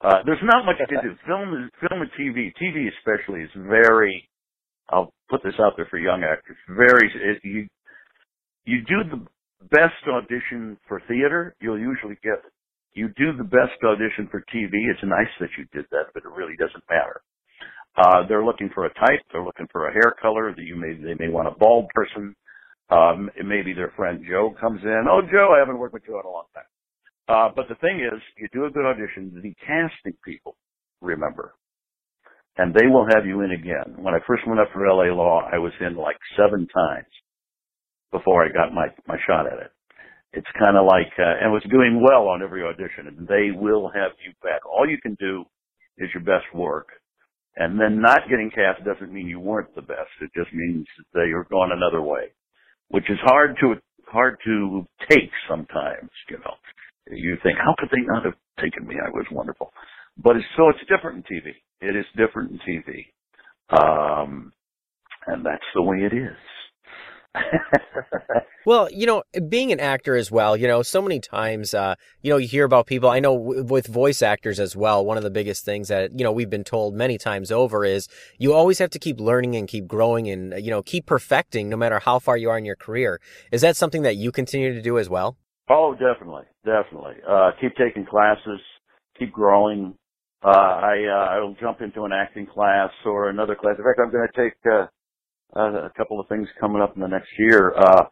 Uh, 0.00 0.22
there's 0.26 0.42
not 0.42 0.64
much 0.66 0.76
to 0.78 0.96
do. 1.02 1.16
Film 1.26 1.70
film 1.80 2.02
and 2.02 2.10
TV. 2.18 2.52
TV 2.60 2.88
especially 2.98 3.42
is 3.42 3.50
very. 3.56 4.28
I'll 4.90 5.12
put 5.30 5.42
this 5.42 5.54
out 5.58 5.72
there 5.76 5.86
for 5.90 5.98
young 5.98 6.22
actors. 6.22 6.56
Very. 6.68 7.10
It, 7.14 7.40
you 7.42 7.66
you 8.66 8.82
do 8.82 9.08
the 9.08 9.26
best 9.70 10.02
audition 10.08 10.76
for 10.88 11.00
theater, 11.08 11.54
you'll 11.60 11.78
usually 11.78 12.16
get. 12.22 12.42
You 12.92 13.08
do 13.16 13.36
the 13.36 13.44
best 13.44 13.78
audition 13.84 14.28
for 14.30 14.40
TV, 14.54 14.72
it's 14.90 15.02
nice 15.04 15.30
that 15.40 15.50
you 15.58 15.66
did 15.72 15.86
that, 15.90 16.06
but 16.14 16.22
it 16.24 16.30
really 16.36 16.56
doesn't 16.56 16.84
matter. 16.88 17.20
Uh, 17.96 18.26
they're 18.28 18.44
looking 18.44 18.70
for 18.74 18.86
a 18.86 18.94
type, 18.94 19.20
they're 19.32 19.44
looking 19.44 19.68
for 19.70 19.88
a 19.88 19.92
hair 19.92 20.14
color 20.20 20.52
that 20.54 20.62
you 20.62 20.76
may, 20.76 20.94
they 20.94 21.14
may 21.14 21.30
want 21.30 21.48
a 21.48 21.52
bald 21.58 21.88
person. 21.94 22.34
Um, 22.88 23.30
maybe 23.44 23.72
their 23.74 23.92
friend 23.96 24.24
Joe 24.28 24.54
comes 24.60 24.80
in. 24.82 25.06
Oh, 25.10 25.20
Joe, 25.30 25.52
I 25.54 25.58
haven't 25.58 25.78
worked 25.78 25.94
with 25.94 26.06
Joe 26.06 26.20
in 26.20 26.26
a 26.26 26.30
long 26.30 26.44
time. 26.54 26.64
Uh, 27.28 27.48
but 27.54 27.66
the 27.68 27.74
thing 27.76 28.00
is, 28.00 28.20
you 28.38 28.48
do 28.52 28.66
a 28.66 28.70
good 28.70 28.86
audition, 28.86 29.32
the 29.42 29.54
casting 29.66 30.16
people 30.24 30.56
remember. 31.02 31.54
And 32.58 32.74
they 32.74 32.86
will 32.86 33.06
have 33.14 33.26
you 33.26 33.42
in 33.42 33.52
again. 33.52 33.96
When 34.02 34.14
I 34.14 34.18
first 34.26 34.46
went 34.46 34.60
up 34.60 34.68
for 34.72 34.86
LA 34.86 35.12
Law, 35.14 35.42
I 35.52 35.58
was 35.58 35.72
in 35.80 35.96
like 35.96 36.16
seven 36.36 36.66
times 36.68 37.12
before 38.12 38.44
I 38.44 38.48
got 38.48 38.72
my 38.74 38.88
my 39.06 39.16
shot 39.26 39.46
at 39.46 39.58
it. 39.60 39.70
It's 40.32 40.46
kind 40.58 40.76
of 40.76 40.86
like 40.86 41.12
uh, 41.18 41.42
and 41.44 41.52
was 41.52 41.64
doing 41.70 42.02
well 42.02 42.28
on 42.28 42.42
every 42.42 42.62
audition, 42.62 43.08
and 43.08 43.28
they 43.28 43.50
will 43.56 43.90
have 43.94 44.12
you 44.24 44.32
back. 44.42 44.60
All 44.66 44.88
you 44.88 44.98
can 45.02 45.16
do 45.20 45.44
is 45.98 46.10
your 46.14 46.24
best 46.24 46.46
work, 46.54 46.88
and 47.56 47.80
then 47.80 48.00
not 48.00 48.28
getting 48.30 48.50
cast 48.50 48.84
doesn't 48.84 49.12
mean 49.12 49.28
you 49.28 49.40
weren't 49.40 49.74
the 49.74 49.82
best. 49.82 50.12
It 50.22 50.30
just 50.36 50.52
means 50.54 50.86
that 51.14 51.26
you're 51.28 51.48
going 51.50 51.72
another 51.72 52.02
way, 52.02 52.32
which 52.88 53.10
is 53.10 53.18
hard 53.22 53.56
to 53.60 53.74
hard 54.08 54.38
to 54.46 54.86
take 55.10 55.30
sometimes. 55.48 56.10
You 56.30 56.38
know, 56.38 56.54
you 57.10 57.36
think 57.42 57.58
how 57.58 57.74
could 57.78 57.90
they 57.90 58.02
not 58.02 58.24
have 58.24 58.34
taken 58.60 58.86
me? 58.86 58.96
I 59.04 59.10
was 59.10 59.26
wonderful, 59.30 59.72
but 60.16 60.36
it's 60.36 60.46
so 60.56 60.68
it's 60.68 60.80
different 60.88 61.26
in 61.28 61.36
TV. 61.36 61.52
It 61.80 61.96
is 61.96 62.06
different 62.16 62.52
in 62.52 62.58
TV, 62.58 63.06
um, 63.70 64.52
and 65.26 65.44
that's 65.44 65.64
the 65.74 65.82
way 65.82 65.98
it 65.98 66.12
is. 66.12 66.36
well, 68.66 68.88
you 68.90 69.06
know, 69.06 69.22
being 69.48 69.72
an 69.72 69.80
actor 69.80 70.16
as 70.16 70.30
well, 70.30 70.56
you 70.56 70.66
know, 70.66 70.82
so 70.82 71.02
many 71.02 71.20
times, 71.20 71.74
uh, 71.74 71.94
you 72.22 72.30
know, 72.30 72.38
you 72.38 72.48
hear 72.48 72.64
about 72.64 72.86
people. 72.86 73.10
I 73.10 73.20
know 73.20 73.36
w- 73.36 73.64
with 73.64 73.86
voice 73.86 74.22
actors 74.22 74.58
as 74.58 74.74
well. 74.74 75.04
One 75.04 75.16
of 75.16 75.22
the 75.22 75.30
biggest 75.30 75.64
things 75.64 75.88
that 75.88 76.18
you 76.18 76.24
know 76.24 76.32
we've 76.32 76.50
been 76.50 76.64
told 76.64 76.94
many 76.94 77.18
times 77.18 77.52
over 77.52 77.84
is 77.84 78.08
you 78.38 78.52
always 78.52 78.78
have 78.78 78.90
to 78.90 78.98
keep 78.98 79.20
learning 79.20 79.54
and 79.56 79.68
keep 79.68 79.86
growing 79.86 80.28
and 80.28 80.54
you 80.64 80.70
know 80.70 80.82
keep 80.82 81.06
perfecting 81.06 81.68
no 81.68 81.76
matter 81.76 81.98
how 81.98 82.18
far 82.18 82.36
you 82.36 82.50
are 82.50 82.58
in 82.58 82.64
your 82.64 82.76
career. 82.76 83.20
Is 83.52 83.60
that 83.60 83.76
something 83.76 84.02
that 84.02 84.16
you 84.16 84.32
continue 84.32 84.72
to 84.72 84.82
do 84.82 84.98
as 84.98 85.08
well? 85.08 85.36
Oh, 85.70 85.94
definitely, 85.94 86.44
definitely. 86.64 87.16
Uh, 87.28 87.52
keep 87.60 87.74
taking 87.76 88.06
classes, 88.06 88.60
keep 89.18 89.32
growing. 89.32 89.94
Uh, 90.44 90.48
I 90.50 91.04
uh, 91.10 91.34
I'll 91.40 91.56
jump 91.60 91.80
into 91.82 92.04
an 92.04 92.12
acting 92.12 92.46
class 92.46 92.90
or 93.06 93.30
another 93.30 93.54
class. 93.56 93.76
In 93.78 93.84
fact, 93.84 94.00
I'm 94.04 94.12
going 94.12 94.28
to 94.32 94.42
take. 94.44 94.54
Uh, 94.70 94.86
uh, 95.56 95.86
a 95.86 95.90
couple 95.96 96.20
of 96.20 96.28
things 96.28 96.48
coming 96.60 96.82
up 96.82 96.94
in 96.96 97.02
the 97.02 97.08
next 97.08 97.30
year. 97.38 97.74
Uh, 97.76 98.04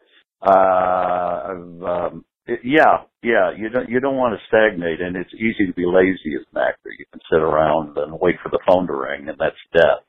uh, 0.43 1.49
um, 1.51 2.25
it, 2.47 2.61
yeah, 2.65 3.03
yeah, 3.23 3.53
you 3.57 3.69
don't, 3.71 3.89
you 3.89 4.01
don't 4.01 4.17
want 4.17 4.39
to 4.39 4.47
stagnate 4.49 5.01
and 5.01 5.17
it's 5.17 5.35
easy 5.35 5.67
to 5.67 5.75
be 5.75 5.87
lazy 5.87 6.37
as 6.39 6.47
an 6.55 6.63
actor. 6.63 6.91
You 6.99 7.05
can 7.13 7.21
sit 7.33 7.41
around 7.43 7.97
and 7.99 8.19
wait 8.21 8.37
for 8.43 8.51
the 8.51 8.61
phone 8.69 8.87
to 8.87 8.95
ring 8.95 9.29
and 9.29 9.39
that's 9.39 9.57
death. 9.75 10.05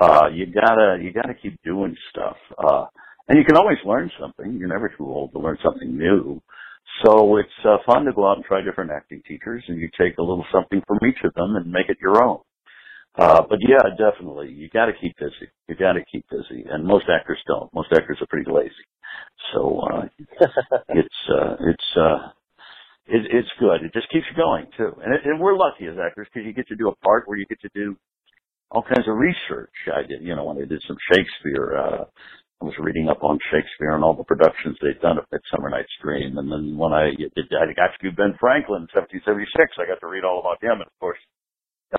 Uh, 0.00 0.28
you 0.32 0.46
gotta, 0.46 0.98
you 1.02 1.12
gotta 1.12 1.34
keep 1.34 1.60
doing 1.64 1.96
stuff. 2.10 2.36
Uh, 2.58 2.86
and 3.28 3.38
you 3.38 3.44
can 3.44 3.56
always 3.56 3.78
learn 3.86 4.10
something. 4.20 4.58
You're 4.58 4.68
never 4.68 4.88
too 4.90 5.06
old 5.06 5.32
to 5.32 5.38
learn 5.38 5.58
something 5.64 5.96
new. 5.96 6.42
So 7.04 7.36
it's 7.38 7.48
uh, 7.64 7.78
fun 7.86 8.04
to 8.04 8.12
go 8.12 8.28
out 8.28 8.36
and 8.36 8.44
try 8.44 8.62
different 8.62 8.90
acting 8.90 9.22
teachers 9.26 9.64
and 9.68 9.80
you 9.80 9.88
take 9.98 10.18
a 10.18 10.22
little 10.22 10.44
something 10.52 10.82
from 10.86 10.98
each 11.08 11.18
of 11.24 11.32
them 11.34 11.56
and 11.56 11.70
make 11.70 11.88
it 11.88 11.98
your 12.00 12.22
own. 12.22 12.40
Uh, 13.18 13.42
but 13.48 13.58
yeah, 13.60 13.82
definitely, 13.98 14.50
you 14.52 14.68
got 14.70 14.86
to 14.86 14.92
keep 15.00 15.16
busy. 15.18 15.50
You 15.68 15.74
got 15.74 15.94
to 15.94 16.04
keep 16.10 16.24
busy, 16.30 16.64
and 16.70 16.86
most 16.86 17.06
actors 17.12 17.38
don't. 17.46 17.72
Most 17.74 17.88
actors 17.92 18.18
are 18.20 18.26
pretty 18.26 18.50
lazy, 18.50 18.86
so 19.52 19.80
uh, 19.80 20.02
it's 20.90 21.20
uh, 21.28 21.56
it's 21.60 21.96
uh, 21.96 22.28
it, 23.06 23.26
it's 23.30 23.48
good. 23.58 23.82
It 23.82 23.92
just 23.92 24.08
keeps 24.10 24.26
you 24.30 24.36
going 24.36 24.66
too, 24.76 24.94
and 25.02 25.12
it, 25.14 25.22
and 25.24 25.40
we're 25.40 25.56
lucky 25.56 25.86
as 25.86 25.96
actors 25.98 26.28
because 26.32 26.46
you 26.46 26.54
get 26.54 26.68
to 26.68 26.76
do 26.76 26.88
a 26.88 26.96
part 27.04 27.24
where 27.26 27.36
you 27.36 27.46
get 27.46 27.60
to 27.62 27.70
do 27.74 27.96
all 28.70 28.82
kinds 28.82 29.08
of 29.08 29.16
research. 29.16 29.74
I 29.92 30.06
did, 30.06 30.22
you 30.22 30.36
know, 30.36 30.44
when 30.44 30.58
I 30.58 30.66
did 30.66 30.82
some 30.86 30.96
Shakespeare, 31.12 31.76
uh, 31.76 32.04
I 32.60 32.64
was 32.66 32.74
reading 32.78 33.08
up 33.08 33.24
on 33.24 33.38
Shakespeare 33.50 33.94
and 33.94 34.04
all 34.04 34.14
the 34.14 34.24
productions 34.24 34.76
they'd 34.80 35.00
done 35.00 35.16
of 35.16 35.24
Midsummer 35.32 35.70
Night's 35.70 35.96
Dream. 36.02 36.36
And 36.36 36.52
then 36.52 36.76
when 36.76 36.92
I 36.92 37.08
I 37.08 37.72
got 37.72 37.96
to 37.96 38.12
Ben 38.12 38.36
Franklin 38.38 38.84
in 38.84 38.92
1776, 38.92 39.80
I 39.80 39.88
got 39.88 40.00
to 40.00 40.12
read 40.12 40.24
all 40.24 40.40
about 40.40 40.62
him. 40.62 40.84
And 40.84 40.88
of 40.88 40.98
course, 41.00 41.18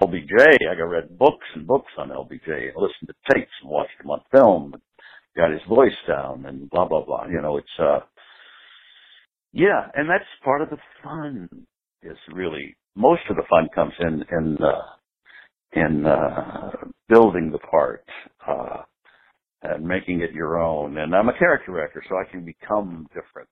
LBJ, 0.02 0.70
I 0.70 0.76
got 0.78 0.86
read 0.86 1.18
books 1.18 1.48
and 1.56 1.66
books 1.66 1.92
on 1.98 2.10
LBJ 2.10 2.72
and 2.72 2.78
listened 2.78 3.10
to 3.10 3.34
tapes 3.34 3.52
and 3.62 3.72
watched 3.72 3.98
him 4.00 4.12
on 4.12 4.22
film 4.32 4.76
got 5.36 5.52
his 5.52 5.62
voice 5.68 5.96
down 6.08 6.46
and 6.46 6.70
blah, 6.70 6.88
blah, 6.88 7.04
blah. 7.06 7.26
You 7.28 7.42
know, 7.42 7.58
it's, 7.58 7.80
uh, 7.80 8.00
yeah, 9.54 9.88
and 9.96 10.10
that's 10.10 10.26
part 10.44 10.62
of 10.62 10.70
the 10.70 10.78
fun 11.04 11.50
is 12.04 12.18
really, 12.34 12.76
most 12.96 13.22
of 13.30 13.36
the 13.36 13.44
fun 13.50 13.68
comes 13.74 13.94
in, 14.00 14.24
in, 14.32 14.58
uh, 14.62 14.82
in, 15.74 16.06
uh, 16.06 16.72
building 17.08 17.52
the 17.52 17.60
part, 17.60 18.06
uh, 18.48 18.84
and 19.64 19.86
making 19.86 20.22
it 20.22 20.32
your 20.34 20.60
own. 20.60 20.98
And 20.98 21.16
I'm 21.16 21.30
a 21.30 21.38
character 21.38 21.84
actor, 21.84 22.04
so 22.10 22.16
I 22.18 22.30
can 22.32 22.46
become 22.46 23.08
different 23.14 23.50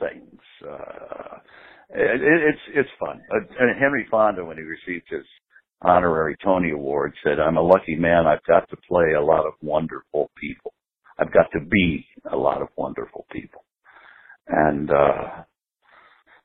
things. 0.00 0.40
Uh, 0.68 1.38
it, 1.90 2.20
it's 2.22 2.60
it's 2.74 2.90
fun. 3.00 3.20
Uh, 3.34 3.40
and 3.60 3.78
Henry 3.80 4.06
Fonda, 4.10 4.44
when 4.44 4.56
he 4.56 4.62
received 4.62 5.06
his 5.10 5.24
honorary 5.82 6.36
Tony 6.44 6.70
Award, 6.72 7.14
said, 7.24 7.40
"I'm 7.40 7.56
a 7.56 7.62
lucky 7.62 7.96
man. 7.96 8.26
I've 8.26 8.44
got 8.46 8.68
to 8.70 8.76
play 8.88 9.12
a 9.18 9.22
lot 9.24 9.46
of 9.46 9.54
wonderful 9.62 10.30
people. 10.40 10.72
I've 11.18 11.32
got 11.32 11.50
to 11.52 11.60
be 11.60 12.06
a 12.30 12.36
lot 12.36 12.62
of 12.62 12.68
wonderful 12.76 13.26
people." 13.32 13.64
And 14.48 14.90
uh 14.90 15.44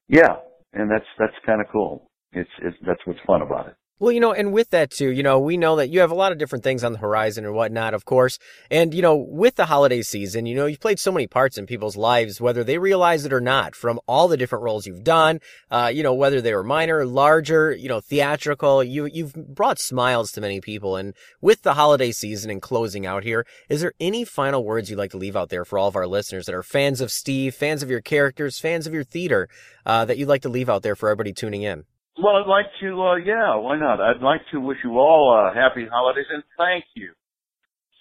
yeah, 0.10 0.36
and 0.74 0.92
that's 0.92 1.06
that's 1.20 1.34
kind 1.46 1.62
of 1.62 1.68
cool. 1.72 2.10
It's 2.34 2.50
it's 2.62 2.78
that's 2.86 3.02
what's 3.06 3.20
fun 3.28 3.42
about 3.42 3.68
it. 3.70 3.76
Well, 3.97 4.11
you 4.11 4.19
know, 4.19 4.34
and 4.34 4.51
with 4.51 4.72
that 4.72 4.91
too, 4.91 5.09
you 5.09 5.23
know, 5.23 5.39
we 5.39 5.55
know 5.55 5.77
that 5.77 5.88
you 5.88 6.01
have 6.01 6.11
a 6.11 6.15
lot 6.15 6.34
of 6.34 6.38
different 6.38 6.65
things 6.65 6.84
on 6.84 6.91
the 6.91 6.97
horizon 6.99 7.45
and 7.45 7.55
whatnot, 7.55 7.93
of 7.93 8.03
course. 8.03 8.38
And, 8.69 8.93
you 8.93 9.01
know, 9.01 9.15
with 9.15 9.55
the 9.55 9.67
holiday 9.67 10.01
season, 10.01 10.45
you 10.45 10.53
know, 10.53 10.65
you've 10.65 10.81
played 10.81 10.99
so 10.99 11.13
many 11.13 11.27
parts 11.27 11.57
in 11.57 11.65
people's 11.65 11.95
lives, 11.95 12.41
whether 12.41 12.61
they 12.61 12.77
realize 12.77 13.23
it 13.23 13.31
or 13.31 13.39
not, 13.39 13.73
from 13.73 14.01
all 14.05 14.27
the 14.27 14.35
different 14.35 14.65
roles 14.65 14.85
you've 14.85 15.05
done, 15.05 15.39
uh, 15.72 15.89
you 15.93 16.03
know, 16.03 16.13
whether 16.13 16.41
they 16.41 16.53
were 16.53 16.61
minor, 16.61 17.05
larger, 17.05 17.72
you 17.72 17.88
know, 17.88 18.01
theatrical, 18.01 18.84
you, 18.84 19.05
you've 19.05 19.34
brought 19.34 19.80
smiles 19.80 20.34
to 20.34 20.41
many 20.41 20.59
people. 20.59 20.97
And 20.97 21.13
with 21.39 21.61
the 21.61 21.76
holiday 21.76 22.11
season 22.11 22.51
and 22.51 22.61
closing 22.61 23.05
out 23.05 23.23
here, 23.23 23.47
is 23.69 23.80
there 23.80 23.93
any 24.01 24.26
final 24.26 24.65
words 24.65 24.89
you'd 24.89 24.99
like 24.99 25.11
to 25.11 25.17
leave 25.17 25.38
out 25.38 25.47
there 25.47 25.63
for 25.63 25.80
all 25.80 25.88
of 25.88 25.95
our 25.95 26.05
listeners 26.05 26.47
that 26.47 26.55
are 26.55 26.63
fans 26.63 26.99
of 26.99 27.13
Steve, 27.13 27.55
fans 27.55 27.81
of 27.81 27.89
your 27.89 28.01
characters, 28.01 28.59
fans 28.59 28.88
of 28.88 28.93
your 28.93 29.05
theater, 29.05 29.47
uh, 29.85 30.03
that 30.03 30.17
you'd 30.17 30.27
like 30.27 30.41
to 30.41 30.49
leave 30.49 30.69
out 30.69 30.84
there 30.84 30.97
for 30.97 31.07
everybody 31.07 31.31
tuning 31.31 31.61
in? 31.61 31.85
Well, 32.22 32.38
I'd 32.38 32.48
like 32.48 32.68
to, 32.80 33.02
uh, 33.02 33.16
yeah, 33.18 33.56
why 33.56 33.78
not? 33.78 34.00
I'd 34.00 34.22
like 34.22 34.42
to 34.54 34.62
wish 34.62 34.78
you 34.84 34.98
all 35.00 35.36
uh, 35.36 35.54
happy 35.54 35.86
holidays 35.92 36.28
and 36.32 36.44
thank 36.58 36.86
you. 36.96 37.12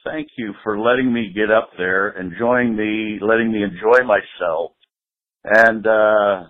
Thank 0.05 0.29
you 0.39 0.55
for 0.63 0.79
letting 0.79 1.13
me 1.13 1.33
get 1.35 1.51
up 1.51 1.71
there, 1.77 2.11
enjoying 2.11 2.77
me, 2.77 3.19
letting 3.21 3.51
me 3.51 3.65
enjoy 3.65 4.07
myself. 4.07 4.73
And, 5.45 5.87
uh, 5.87 6.49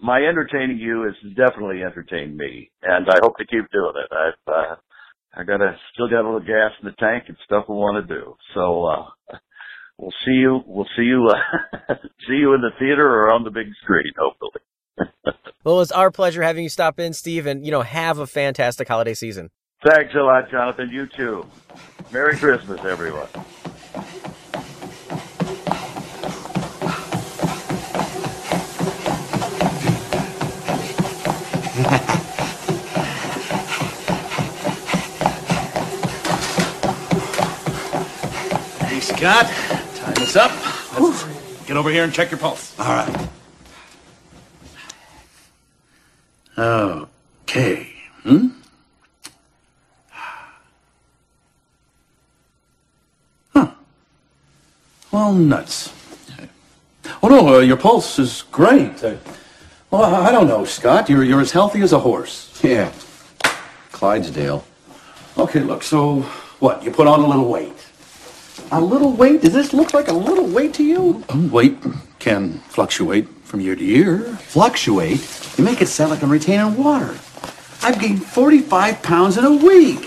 my 0.00 0.20
entertaining 0.20 0.78
you 0.78 1.02
has 1.04 1.34
definitely 1.34 1.82
entertained 1.82 2.36
me. 2.36 2.70
And 2.82 3.08
I 3.08 3.18
hope 3.22 3.36
to 3.38 3.46
keep 3.46 3.70
doing 3.72 3.94
it. 3.96 4.12
I've, 4.12 4.54
uh, 4.54 4.76
I 5.34 5.44
gotta, 5.44 5.76
still 5.92 6.08
got 6.08 6.22
a 6.22 6.28
little 6.28 6.40
gas 6.40 6.72
in 6.80 6.86
the 6.86 6.94
tank 6.98 7.24
and 7.28 7.36
stuff 7.44 7.66
we 7.68 7.74
want 7.74 8.06
to 8.08 8.14
do. 8.14 8.36
So, 8.54 8.86
uh, 8.86 9.36
we'll 9.98 10.14
see 10.24 10.32
you, 10.32 10.62
we'll 10.66 10.88
see 10.96 11.02
you, 11.02 11.28
uh, 11.28 11.94
see 12.26 12.36
you 12.36 12.54
in 12.54 12.62
the 12.62 12.72
theater 12.78 13.06
or 13.06 13.32
on 13.32 13.44
the 13.44 13.50
big 13.50 13.66
screen, 13.82 14.12
hopefully. 14.18 14.62
Well, 15.64 15.80
it's 15.80 15.90
our 15.90 16.12
pleasure 16.12 16.42
having 16.42 16.62
you 16.62 16.68
stop 16.68 17.00
in, 17.00 17.12
Steve, 17.12 17.44
and, 17.46 17.64
you 17.64 17.72
know, 17.72 17.82
have 17.82 18.18
a 18.18 18.26
fantastic 18.26 18.86
holiday 18.86 19.14
season. 19.14 19.50
Thanks 19.84 20.14
a 20.14 20.18
lot, 20.18 20.48
Jonathan. 20.50 20.90
You 20.90 21.06
too. 21.06 21.44
Merry 22.12 22.36
Christmas, 22.36 22.80
everyone. 22.84 23.26
Hey, 38.86 39.00
Scott, 39.00 39.46
time 39.96 40.22
is 40.22 40.36
up. 40.36 40.52
Let's 40.98 41.24
get 41.66 41.76
over 41.76 41.90
here 41.90 42.04
and 42.04 42.12
check 42.12 42.30
your 42.30 42.38
pulse. 42.38 42.78
All 42.78 42.86
right. 42.86 43.28
Okay. 46.58 47.88
Hmm? 48.22 48.48
Huh. 53.52 53.70
Well, 55.10 55.34
nuts. 55.34 55.92
Oh, 57.22 57.28
no, 57.28 57.56
uh, 57.56 57.58
your 57.60 57.76
pulse 57.76 58.18
is 58.18 58.42
great. 58.52 59.02
Uh, 59.02 59.14
well, 59.90 60.04
I 60.04 60.28
I 60.28 60.32
don't 60.32 60.48
know, 60.48 60.64
Scott. 60.64 61.08
You're, 61.08 61.24
you're 61.24 61.40
as 61.40 61.52
healthy 61.52 61.82
as 61.82 61.92
a 61.92 61.98
horse. 61.98 62.58
Yeah. 62.62 62.92
Clydesdale. 63.92 64.64
Okay, 65.38 65.60
look, 65.60 65.82
so 65.82 66.20
what? 66.60 66.82
You 66.82 66.90
put 66.90 67.06
on 67.06 67.20
a 67.20 67.26
little 67.26 67.48
weight. 67.48 67.72
A 68.72 68.80
little 68.80 69.12
weight? 69.12 69.42
Does 69.42 69.52
this 69.52 69.72
look 69.72 69.94
like 69.94 70.08
a 70.08 70.12
little 70.12 70.46
weight 70.46 70.74
to 70.74 70.84
you? 70.84 71.24
Weight 71.52 71.76
can 72.18 72.60
fluctuate 72.68 73.28
from 73.46 73.60
year 73.60 73.76
to 73.76 73.84
year. 73.84 74.18
Fluctuate? 74.18 75.54
You 75.56 75.64
make 75.64 75.80
it 75.80 75.86
sound 75.86 76.10
like 76.10 76.22
I'm 76.22 76.30
retaining 76.30 76.76
water. 76.76 77.16
I've 77.82 78.00
gained 78.00 78.24
45 78.24 79.02
pounds 79.02 79.38
in 79.38 79.44
a 79.44 79.54
week. 79.54 80.00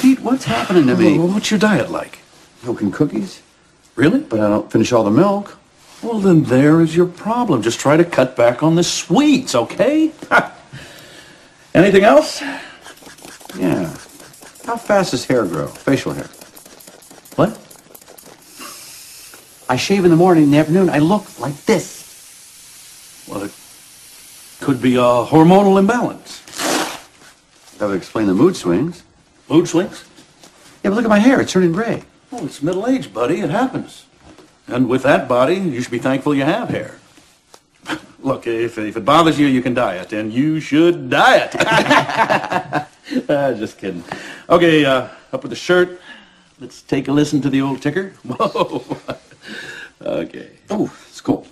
Pete, 0.00 0.20
what's 0.20 0.44
happening 0.44 0.88
to 0.88 0.96
me? 0.96 1.18
Well, 1.18 1.28
what's 1.28 1.50
your 1.50 1.60
diet 1.60 1.90
like? 1.90 2.18
Milk 2.64 2.80
and 2.80 2.92
cookies? 2.92 3.40
Really? 3.94 4.20
But 4.20 4.40
I 4.40 4.48
don't 4.48 4.70
finish 4.70 4.92
all 4.92 5.04
the 5.04 5.10
milk. 5.10 5.56
Well, 6.02 6.18
then 6.18 6.42
there 6.44 6.80
is 6.80 6.96
your 6.96 7.06
problem. 7.06 7.62
Just 7.62 7.78
try 7.78 7.96
to 7.96 8.04
cut 8.04 8.34
back 8.34 8.62
on 8.62 8.74
the 8.74 8.82
sweets, 8.82 9.54
okay? 9.54 10.10
Anything 11.74 12.02
else? 12.02 12.42
Yeah. 13.56 13.94
How 14.66 14.76
fast 14.76 15.12
does 15.12 15.24
hair 15.26 15.44
grow? 15.44 15.68
Facial 15.68 16.12
hair. 16.12 16.28
What? 17.36 17.56
I 19.68 19.76
shave 19.76 20.04
in 20.04 20.10
the 20.10 20.16
morning, 20.16 20.44
in 20.44 20.50
the 20.50 20.58
afternoon, 20.58 20.90
I 20.90 20.98
look 20.98 21.38
like 21.38 21.54
this. 21.64 22.01
Well, 23.28 23.42
it 23.42 23.52
could 24.60 24.80
be 24.82 24.96
a 24.96 25.00
hormonal 25.00 25.78
imbalance. 25.78 26.40
That 27.78 27.88
would 27.88 27.96
explain 27.96 28.26
the 28.26 28.34
mood 28.34 28.56
swings. 28.56 29.02
Mood 29.48 29.68
swings? 29.68 30.04
Yeah, 30.82 30.90
but 30.90 30.96
look 30.96 31.04
at 31.04 31.08
my 31.08 31.18
hair. 31.18 31.40
It's 31.40 31.52
turning 31.52 31.72
gray. 31.72 32.02
Oh, 32.30 32.44
it's 32.44 32.62
middle 32.62 32.86
age, 32.86 33.12
buddy. 33.12 33.40
It 33.40 33.50
happens. 33.50 34.06
And 34.66 34.88
with 34.88 35.02
that 35.02 35.28
body, 35.28 35.56
you 35.56 35.80
should 35.82 35.90
be 35.90 35.98
thankful 35.98 36.34
you 36.34 36.44
have 36.44 36.70
hair. 36.70 36.98
Look, 38.20 38.46
if, 38.46 38.78
if 38.78 38.96
it 38.96 39.04
bothers 39.04 39.38
you, 39.38 39.46
you 39.46 39.62
can 39.62 39.74
diet, 39.74 40.12
and 40.12 40.32
you 40.32 40.60
should 40.60 41.10
diet. 41.10 41.54
Ah, 43.28 43.52
just 43.52 43.76
kidding. 43.76 44.02
Okay, 44.48 44.86
uh, 44.86 45.08
up 45.32 45.42
with 45.42 45.50
the 45.50 45.56
shirt. 45.56 46.00
Let's 46.60 46.80
take 46.80 47.08
a 47.08 47.12
listen 47.12 47.42
to 47.42 47.50
the 47.50 47.60
old 47.60 47.82
ticker. 47.82 48.10
Whoa. 48.24 48.84
okay. 50.00 50.50
Oh, 50.70 50.90
it's 51.08 51.20
cool. 51.20 51.46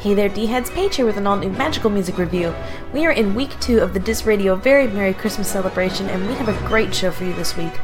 Hey 0.00 0.14
there, 0.14 0.30
D-Heads, 0.30 0.70
Paige 0.70 0.96
here 0.96 1.04
with 1.04 1.18
an 1.18 1.26
all-new 1.26 1.50
magical 1.50 1.90
music 1.90 2.16
review. 2.16 2.54
We 2.94 3.04
are 3.04 3.10
in 3.10 3.34
week 3.34 3.50
two 3.60 3.80
of 3.80 3.92
the 3.92 4.00
Diz 4.00 4.24
Radio 4.24 4.54
Very 4.54 4.86
Merry 4.86 5.12
Christmas 5.12 5.48
celebration, 5.48 6.08
and 6.08 6.26
we 6.26 6.32
have 6.36 6.48
a 6.48 6.66
great 6.66 6.94
show 6.94 7.10
for 7.10 7.24
you 7.24 7.34
this 7.34 7.54
week. 7.54 7.74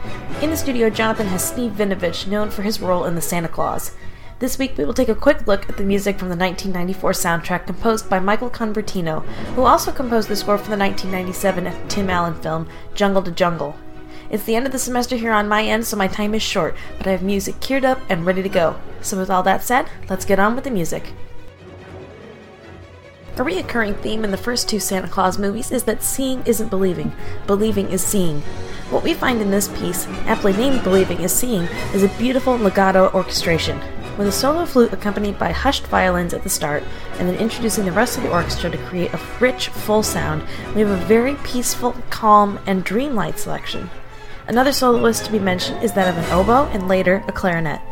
In 0.41 0.49
the 0.49 0.57
studio, 0.57 0.89
Jonathan 0.89 1.27
has 1.27 1.45
Steve 1.45 1.73
Vinovich, 1.73 2.27
known 2.27 2.49
for 2.49 2.63
his 2.63 2.81
role 2.81 3.05
in 3.05 3.17
The 3.17 3.21
Santa 3.21 3.49
Clause. 3.49 3.95
This 4.39 4.59
week, 4.59 4.79
we 4.79 4.87
will 4.87 4.95
take 4.95 5.11
a 5.11 5.15
quick 5.15 5.47
look 5.47 5.69
at 5.69 5.77
the 5.77 5.85
music 5.85 6.19
from 6.19 6.31
the 6.31 6.37
1994 6.37 7.13
soundtrack 7.13 7.67
composed 7.67 8.09
by 8.09 8.19
Michael 8.19 8.49
Convertino, 8.49 9.23
who 9.55 9.65
also 9.65 9.93
composed 9.93 10.31
the 10.31 10.37
score 10.37 10.57
for 10.57 10.71
the 10.71 10.79
1997 10.79 11.89
Tim 11.89 12.09
Allen 12.09 12.41
film 12.41 12.67
Jungle 12.95 13.25
to 13.25 13.31
Jungle. 13.31 13.77
It's 14.31 14.45
the 14.45 14.57
end 14.57 14.65
of 14.65 14.73
the 14.73 14.79
semester 14.79 15.17
here 15.17 15.33
on 15.33 15.49
my 15.49 15.65
end, 15.65 15.85
so 15.87 15.99
my 15.99 16.09
time 16.09 16.35
is 16.35 16.43
short, 16.43 16.77
but 16.97 17.09
I 17.09 17.11
have 17.11 17.23
music 17.23 17.61
queued 17.61 17.85
up 17.85 18.01
and 18.09 18.25
ready 18.25 18.43
to 18.43 18.49
go. 18.49 18.81
So, 19.03 19.19
with 19.19 19.29
all 19.29 19.43
that 19.43 19.63
said, 19.63 19.91
let's 20.09 20.25
get 20.25 20.39
on 20.39 20.55
with 20.55 20.65
the 20.65 20.71
music. 20.71 21.13
A 23.37 23.41
reoccurring 23.41 24.01
theme 24.01 24.25
in 24.25 24.31
the 24.31 24.39
first 24.39 24.67
two 24.67 24.81
Santa 24.81 25.09
Clause 25.09 25.39
movies 25.39 25.71
is 25.71 25.85
that 25.85 26.03
seeing 26.03 26.43
isn't 26.47 26.71
believing, 26.71 27.13
believing 27.47 27.91
is 27.91 28.01
seeing. 28.01 28.41
What 28.89 29.03
we 29.03 29.13
find 29.13 29.43
in 29.43 29.51
this 29.51 29.69
piece, 29.79 30.07
aptly 30.25 30.55
named 30.55 30.83
Believing 30.83 31.21
is 31.21 31.33
Seeing, 31.33 31.65
is 31.93 32.03
a 32.03 32.19
beautiful 32.19 32.57
legato 32.57 33.11
orchestration. 33.13 33.79
With 34.17 34.29
a 34.29 34.33
solo 34.33 34.65
flute 34.65 34.95
accompanied 34.95 35.39
by 35.39 35.53
hushed 35.53 35.87
violins 35.89 36.33
at 36.33 36.45
the 36.45 36.49
start, 36.49 36.83
and 37.19 37.29
then 37.29 37.37
introducing 37.37 37.85
the 37.85 37.93
rest 37.93 38.17
of 38.17 38.23
the 38.23 38.33
orchestra 38.33 38.71
to 38.71 38.79
create 38.87 39.13
a 39.13 39.21
rich, 39.39 39.69
full 39.69 40.03
sound, 40.03 40.43
we 40.75 40.81
have 40.81 40.91
a 40.91 41.05
very 41.05 41.35
peaceful, 41.45 41.93
calm, 42.09 42.59
and 42.65 42.85
dreamlike 42.85 43.37
selection. 43.37 43.91
Another 44.49 44.73
soloist 44.73 45.27
to 45.27 45.33
be 45.33 45.39
mentioned 45.39 45.83
is 45.83 45.93
that 45.93 46.09
of 46.09 46.17
an 46.17 46.33
oboe 46.33 46.71
and 46.73 46.89
later 46.89 47.23
a 47.29 47.33
clarinet. 47.33 47.83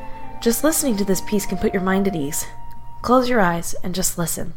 Just 0.41 0.65
listening 0.65 0.97
to 0.97 1.05
this 1.05 1.21
piece 1.21 1.45
can 1.45 1.59
put 1.59 1.75
your 1.75 1.83
mind 1.83 2.09
at 2.09 2.16
ease. 2.16 2.47
Close 3.03 3.29
your 3.29 3.43
eyes 3.43 3.75
and 3.83 3.95
just 3.95 4.16
listen. 4.16 4.55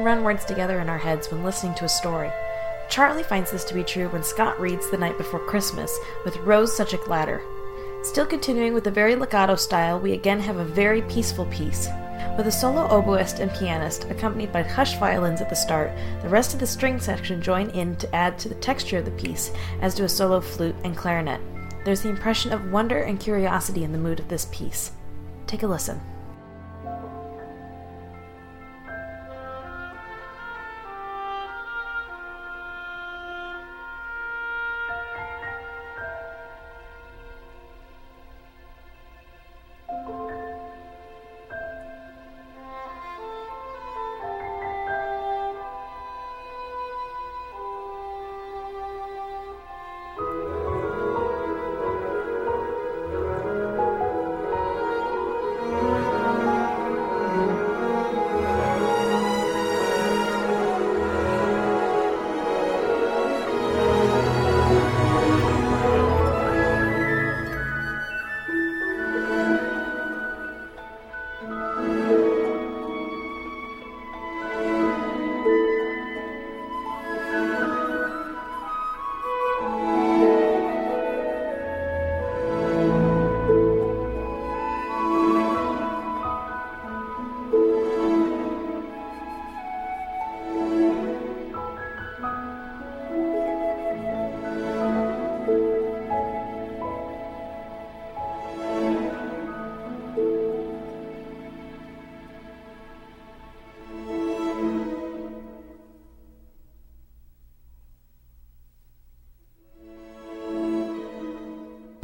Can 0.00 0.06
run 0.06 0.24
words 0.24 0.46
together 0.46 0.80
in 0.80 0.88
our 0.88 0.96
heads 0.96 1.30
when 1.30 1.44
listening 1.44 1.74
to 1.74 1.84
a 1.84 1.88
story. 1.90 2.30
Charlie 2.88 3.22
finds 3.22 3.50
this 3.50 3.64
to 3.64 3.74
be 3.74 3.84
true 3.84 4.08
when 4.08 4.22
Scott 4.22 4.58
reads 4.58 4.88
The 4.88 4.96
Night 4.96 5.18
Before 5.18 5.40
Christmas 5.40 5.94
with 6.24 6.38
Rose 6.38 6.72
Suchak 6.72 7.06
Ladder. 7.06 7.42
Still 8.02 8.24
continuing 8.24 8.72
with 8.72 8.84
the 8.84 8.90
very 8.90 9.14
legato 9.14 9.56
style, 9.56 10.00
we 10.00 10.14
again 10.14 10.40
have 10.40 10.56
a 10.56 10.64
very 10.64 11.02
peaceful 11.02 11.44
piece. 11.44 11.86
With 12.38 12.46
a 12.46 12.50
solo 12.50 12.88
oboist 12.88 13.40
and 13.40 13.52
pianist, 13.52 14.04
accompanied 14.04 14.54
by 14.54 14.62
hushed 14.62 14.98
violins 14.98 15.42
at 15.42 15.50
the 15.50 15.54
start, 15.54 15.92
the 16.22 16.30
rest 16.30 16.54
of 16.54 16.60
the 16.60 16.66
string 16.66 16.98
section 16.98 17.42
join 17.42 17.68
in 17.68 17.94
to 17.96 18.14
add 18.14 18.38
to 18.38 18.48
the 18.48 18.54
texture 18.54 18.96
of 18.96 19.04
the 19.04 19.10
piece, 19.10 19.52
as 19.82 19.94
do 19.94 20.04
a 20.04 20.08
solo 20.08 20.40
flute 20.40 20.76
and 20.82 20.96
clarinet. 20.96 21.42
There's 21.84 22.00
the 22.00 22.08
impression 22.08 22.54
of 22.54 22.72
wonder 22.72 23.00
and 23.00 23.20
curiosity 23.20 23.84
in 23.84 23.92
the 23.92 23.98
mood 23.98 24.18
of 24.18 24.28
this 24.28 24.48
piece. 24.50 24.92
Take 25.46 25.62
a 25.62 25.66
listen. 25.66 26.00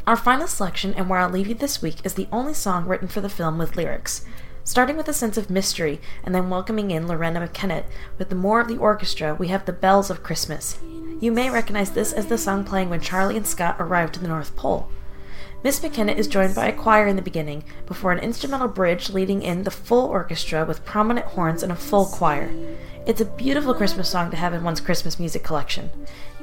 Our 0.06 0.14
final 0.16 0.46
selection, 0.46 0.94
and 0.94 1.08
where 1.08 1.18
I'll 1.18 1.28
leave 1.28 1.48
you 1.48 1.56
this 1.56 1.82
week, 1.82 1.96
is 2.04 2.14
the 2.14 2.28
only 2.30 2.54
song 2.54 2.86
written 2.86 3.08
for 3.08 3.20
the 3.20 3.28
film 3.28 3.58
with 3.58 3.74
lyrics. 3.74 4.24
Starting 4.62 4.96
with 4.96 5.08
a 5.08 5.12
sense 5.12 5.36
of 5.36 5.50
mystery, 5.50 6.00
and 6.22 6.32
then 6.32 6.48
welcoming 6.48 6.92
in 6.92 7.06
Loreena 7.06 7.48
McKennitt 7.48 7.86
with 8.16 8.28
the 8.28 8.36
more 8.36 8.60
of 8.60 8.68
the 8.68 8.76
orchestra, 8.76 9.34
we 9.34 9.48
have 9.48 9.64
The 9.64 9.72
Bells 9.72 10.08
of 10.08 10.22
Christmas. 10.22 10.78
You 11.18 11.32
may 11.32 11.50
recognize 11.50 11.90
this 11.90 12.12
as 12.12 12.26
the 12.26 12.38
song 12.38 12.62
playing 12.62 12.88
when 12.88 13.00
Charlie 13.00 13.36
and 13.36 13.44
Scott 13.44 13.74
arrive 13.80 14.12
to 14.12 14.20
the 14.20 14.28
North 14.28 14.54
Pole. 14.54 14.88
Miss 15.64 15.80
McKennitt 15.80 16.18
is 16.18 16.28
joined 16.28 16.54
by 16.54 16.68
a 16.68 16.72
choir 16.72 17.08
in 17.08 17.16
the 17.16 17.22
beginning, 17.22 17.64
before 17.86 18.12
an 18.12 18.20
instrumental 18.20 18.68
bridge 18.68 19.10
leading 19.10 19.42
in 19.42 19.64
the 19.64 19.72
full 19.72 20.06
orchestra 20.06 20.64
with 20.64 20.84
prominent 20.84 21.26
horns 21.26 21.64
and 21.64 21.72
a 21.72 21.76
full 21.76 22.06
choir. 22.06 22.54
It's 23.06 23.20
a 23.20 23.24
beautiful 23.24 23.74
Christmas 23.74 24.08
song 24.08 24.30
to 24.30 24.36
have 24.36 24.54
in 24.54 24.62
one's 24.62 24.80
Christmas 24.80 25.18
music 25.18 25.42
collection. 25.42 25.90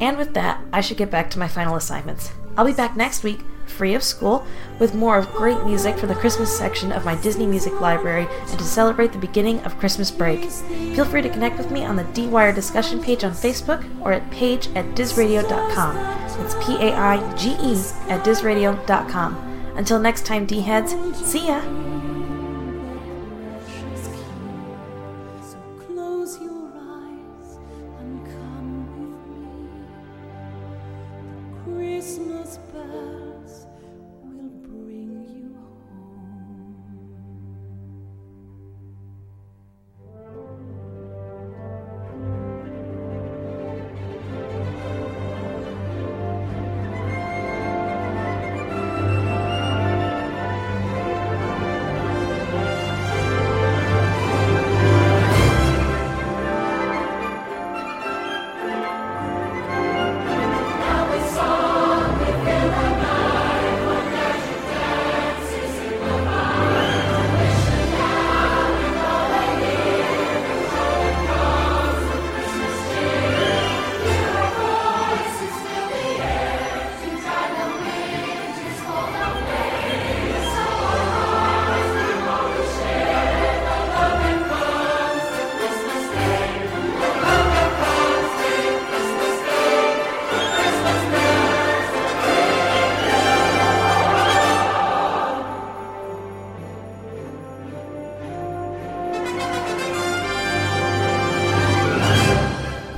And 0.01 0.17
with 0.17 0.33
that, 0.33 0.61
I 0.73 0.81
should 0.81 0.97
get 0.97 1.09
back 1.09 1.29
to 1.29 1.39
my 1.39 1.47
final 1.47 1.77
assignments. 1.77 2.33
I'll 2.57 2.65
be 2.65 2.73
back 2.73 2.97
next 2.97 3.23
week, 3.23 3.39
free 3.73 3.93
of 3.93 4.03
school, 4.03 4.45
with 4.79 4.93
more 4.93 5.17
of 5.17 5.31
great 5.33 5.63
music 5.65 5.97
from 5.97 6.09
the 6.09 6.15
Christmas 6.15 6.55
section 6.55 6.91
of 6.91 7.05
my 7.05 7.15
Disney 7.15 7.45
Music 7.45 7.79
Library 7.81 8.27
and 8.49 8.59
to 8.59 8.63
celebrate 8.63 9.11
the 9.11 9.17
beginning 9.17 9.59
of 9.61 9.77
Christmas 9.79 10.11
break. 10.11 10.49
Feel 10.49 11.05
free 11.05 11.21
to 11.21 11.29
connect 11.29 11.57
with 11.57 11.71
me 11.71 11.83
on 11.83 11.95
the 11.95 12.03
D-Wire 12.05 12.53
discussion 12.53 13.01
paige 13.01 13.23
on 13.23 13.31
Facebook 13.31 13.83
or 14.01 14.13
at 14.13 14.29
page 14.31 14.67
at 14.75 14.85
dizradio.com. 14.95 15.97
It's 16.45 16.55
P-A-I-G-E 16.65 17.73
at 18.09 18.23
dizradio.com. 18.23 19.35
Until 19.75 19.99
next 19.99 20.25
time, 20.25 20.45
D-heads, 20.45 20.93
see 21.17 21.47
ya! 21.47 21.92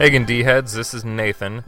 Hey 0.06 0.10
again, 0.10 0.26
D 0.26 0.44
heads. 0.44 0.74
This 0.74 0.94
is 0.94 1.04
Nathan. 1.04 1.64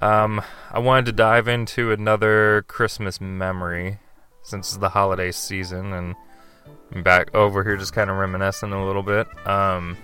Um, 0.00 0.42
I 0.72 0.80
wanted 0.80 1.06
to 1.06 1.12
dive 1.12 1.46
into 1.46 1.92
another 1.92 2.64
Christmas 2.66 3.20
memory 3.20 4.00
since 4.42 4.70
it's 4.70 4.78
the 4.78 4.88
holiday 4.88 5.30
season, 5.30 5.92
and 5.92 6.16
I'm 6.92 7.04
back 7.04 7.32
over 7.32 7.62
here 7.62 7.76
just 7.76 7.92
kind 7.92 8.10
of 8.10 8.16
reminiscing 8.16 8.72
a 8.72 8.84
little 8.84 9.04
bit. 9.04 9.28
Um, 9.46 9.96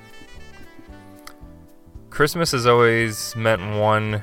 Christmas 2.09 2.53
has 2.53 2.69
always 2.69 3.35
meant 3.35 3.77
one 3.77 4.23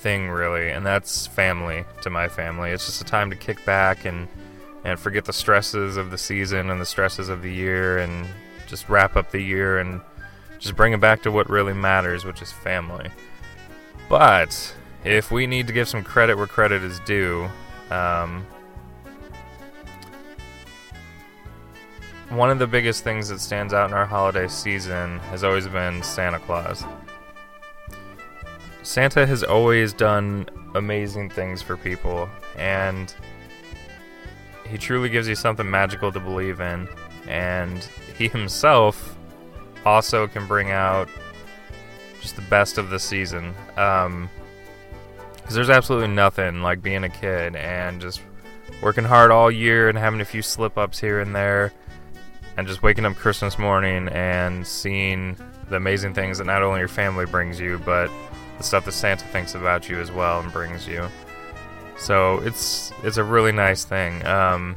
thing, 0.00 0.28
really, 0.28 0.68
and 0.68 0.84
that's 0.84 1.26
family 1.26 1.86
to 2.02 2.10
my 2.10 2.28
family. 2.28 2.72
It's 2.72 2.84
just 2.84 3.00
a 3.00 3.06
time 3.06 3.30
to 3.30 3.36
kick 3.36 3.64
back 3.64 4.04
and 4.04 4.28
and 4.84 5.00
forget 5.00 5.24
the 5.24 5.32
stresses 5.32 5.96
of 5.96 6.10
the 6.10 6.18
season 6.18 6.68
and 6.68 6.78
the 6.78 6.84
stresses 6.84 7.30
of 7.30 7.40
the 7.40 7.54
year, 7.54 7.96
and 7.96 8.28
just 8.66 8.90
wrap 8.90 9.16
up 9.16 9.30
the 9.30 9.40
year 9.40 9.78
and 9.78 10.02
just 10.60 10.76
bring 10.76 10.92
it 10.92 11.00
back 11.00 11.22
to 11.22 11.32
what 11.32 11.48
really 11.50 11.72
matters, 11.72 12.24
which 12.24 12.42
is 12.42 12.52
family. 12.52 13.10
But 14.08 14.74
if 15.04 15.30
we 15.30 15.46
need 15.46 15.66
to 15.66 15.72
give 15.72 15.88
some 15.88 16.04
credit 16.04 16.36
where 16.36 16.46
credit 16.46 16.82
is 16.82 17.00
due, 17.00 17.48
um, 17.90 18.46
one 22.28 22.50
of 22.50 22.58
the 22.58 22.66
biggest 22.66 23.02
things 23.02 23.28
that 23.30 23.40
stands 23.40 23.72
out 23.72 23.90
in 23.90 23.96
our 23.96 24.06
holiday 24.06 24.46
season 24.46 25.18
has 25.30 25.42
always 25.42 25.66
been 25.66 26.02
Santa 26.02 26.38
Claus. 26.38 26.84
Santa 28.82 29.26
has 29.26 29.42
always 29.42 29.92
done 29.92 30.48
amazing 30.74 31.30
things 31.30 31.62
for 31.62 31.76
people, 31.76 32.28
and 32.56 33.14
he 34.68 34.78
truly 34.78 35.08
gives 35.08 35.26
you 35.26 35.34
something 35.34 35.68
magical 35.68 36.12
to 36.12 36.20
believe 36.20 36.60
in. 36.60 36.88
And 37.26 37.82
he 38.16 38.28
himself 38.28 39.16
also 39.84 40.26
can 40.26 40.46
bring 40.46 40.70
out 40.70 41.08
just 42.20 42.36
the 42.36 42.42
best 42.42 42.78
of 42.78 42.90
the 42.90 42.98
season. 42.98 43.54
Um, 43.76 44.28
because 45.36 45.54
there's 45.54 45.70
absolutely 45.70 46.08
nothing 46.08 46.62
like 46.62 46.80
being 46.80 47.02
a 47.02 47.08
kid 47.08 47.56
and 47.56 48.00
just 48.00 48.20
working 48.82 49.04
hard 49.04 49.32
all 49.32 49.50
year 49.50 49.88
and 49.88 49.98
having 49.98 50.20
a 50.20 50.24
few 50.24 50.42
slip 50.42 50.78
ups 50.78 51.00
here 51.00 51.20
and 51.20 51.34
there, 51.34 51.72
and 52.56 52.68
just 52.68 52.82
waking 52.82 53.04
up 53.04 53.16
Christmas 53.16 53.58
morning 53.58 54.08
and 54.08 54.64
seeing 54.66 55.36
the 55.68 55.76
amazing 55.76 56.14
things 56.14 56.38
that 56.38 56.44
not 56.44 56.62
only 56.62 56.78
your 56.78 56.88
family 56.88 57.26
brings 57.26 57.58
you, 57.58 57.78
but 57.84 58.10
the 58.58 58.62
stuff 58.62 58.84
that 58.84 58.92
Santa 58.92 59.24
thinks 59.26 59.54
about 59.54 59.88
you 59.88 59.98
as 59.98 60.12
well 60.12 60.40
and 60.40 60.52
brings 60.52 60.86
you. 60.86 61.08
So 61.98 62.38
it's 62.40 62.92
it's 63.02 63.16
a 63.16 63.24
really 63.24 63.52
nice 63.52 63.84
thing. 63.84 64.24
Um, 64.26 64.76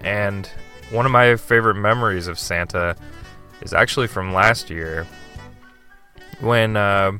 and 0.00 0.48
one 0.90 1.06
of 1.06 1.12
my 1.12 1.36
favorite 1.36 1.74
memories 1.74 2.28
of 2.28 2.38
Santa 2.38 2.96
is 3.64 3.72
actually 3.72 4.06
from 4.06 4.32
last 4.32 4.70
year 4.70 5.06
when 6.40 6.76
uh, 6.76 7.12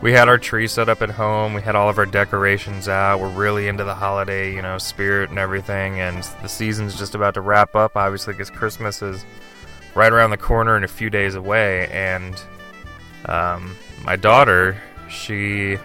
we 0.00 0.12
had 0.12 0.28
our 0.28 0.38
tree 0.38 0.68
set 0.68 0.88
up 0.88 1.02
at 1.02 1.10
home. 1.10 1.54
We 1.54 1.62
had 1.62 1.74
all 1.74 1.88
of 1.88 1.98
our 1.98 2.06
decorations 2.06 2.88
out. 2.88 3.20
We're 3.20 3.28
really 3.30 3.66
into 3.66 3.84
the 3.84 3.94
holiday, 3.94 4.54
you 4.54 4.62
know, 4.62 4.78
spirit 4.78 5.30
and 5.30 5.38
everything. 5.38 5.98
And 5.98 6.22
the 6.40 6.48
season's 6.48 6.96
just 6.96 7.14
about 7.14 7.34
to 7.34 7.40
wrap 7.40 7.74
up, 7.74 7.96
obviously, 7.96 8.34
because 8.34 8.50
Christmas 8.50 9.02
is 9.02 9.24
right 9.94 10.12
around 10.12 10.30
the 10.30 10.36
corner 10.36 10.76
and 10.76 10.84
a 10.84 10.88
few 10.88 11.10
days 11.10 11.34
away. 11.34 11.88
And 11.88 12.40
um, 13.26 13.76
my 14.04 14.14
daughter, 14.14 14.80
she 15.10 15.78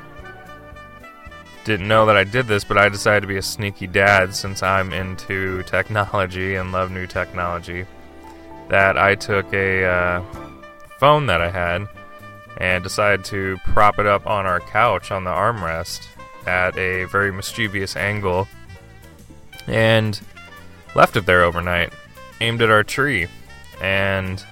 didn't 1.65 1.87
know 1.87 2.05
that 2.05 2.17
I 2.17 2.23
did 2.23 2.45
this, 2.45 2.63
but 2.63 2.77
I 2.77 2.89
decided 2.89 3.21
to 3.21 3.27
be 3.27 3.37
a 3.37 3.41
sneaky 3.41 3.87
dad 3.87 4.35
since 4.35 4.61
I'm 4.61 4.93
into 4.93 5.63
technology 5.63 6.55
and 6.55 6.71
love 6.71 6.91
new 6.91 7.07
technology. 7.07 7.85
That 8.73 8.97
I 8.97 9.13
took 9.13 9.53
a 9.53 9.85
uh, 9.85 10.23
phone 10.97 11.27
that 11.27 11.41
I 11.41 11.51
had 11.51 11.87
and 12.57 12.83
decided 12.83 13.23
to 13.25 13.57
prop 13.65 13.99
it 13.99 14.07
up 14.07 14.25
on 14.25 14.47
our 14.47 14.59
couch 14.61 15.11
on 15.11 15.25
the 15.25 15.29
armrest 15.29 16.07
at 16.47 16.75
a 16.75 17.03
very 17.03 17.31
mischievous 17.31 17.95
angle 17.95 18.47
and 19.67 20.19
left 20.95 21.15
it 21.15 21.27
there 21.27 21.43
overnight, 21.43 21.93
aimed 22.41 22.63
at 22.63 22.71
our 22.71 22.83
tree. 22.83 23.27
And 23.79 24.43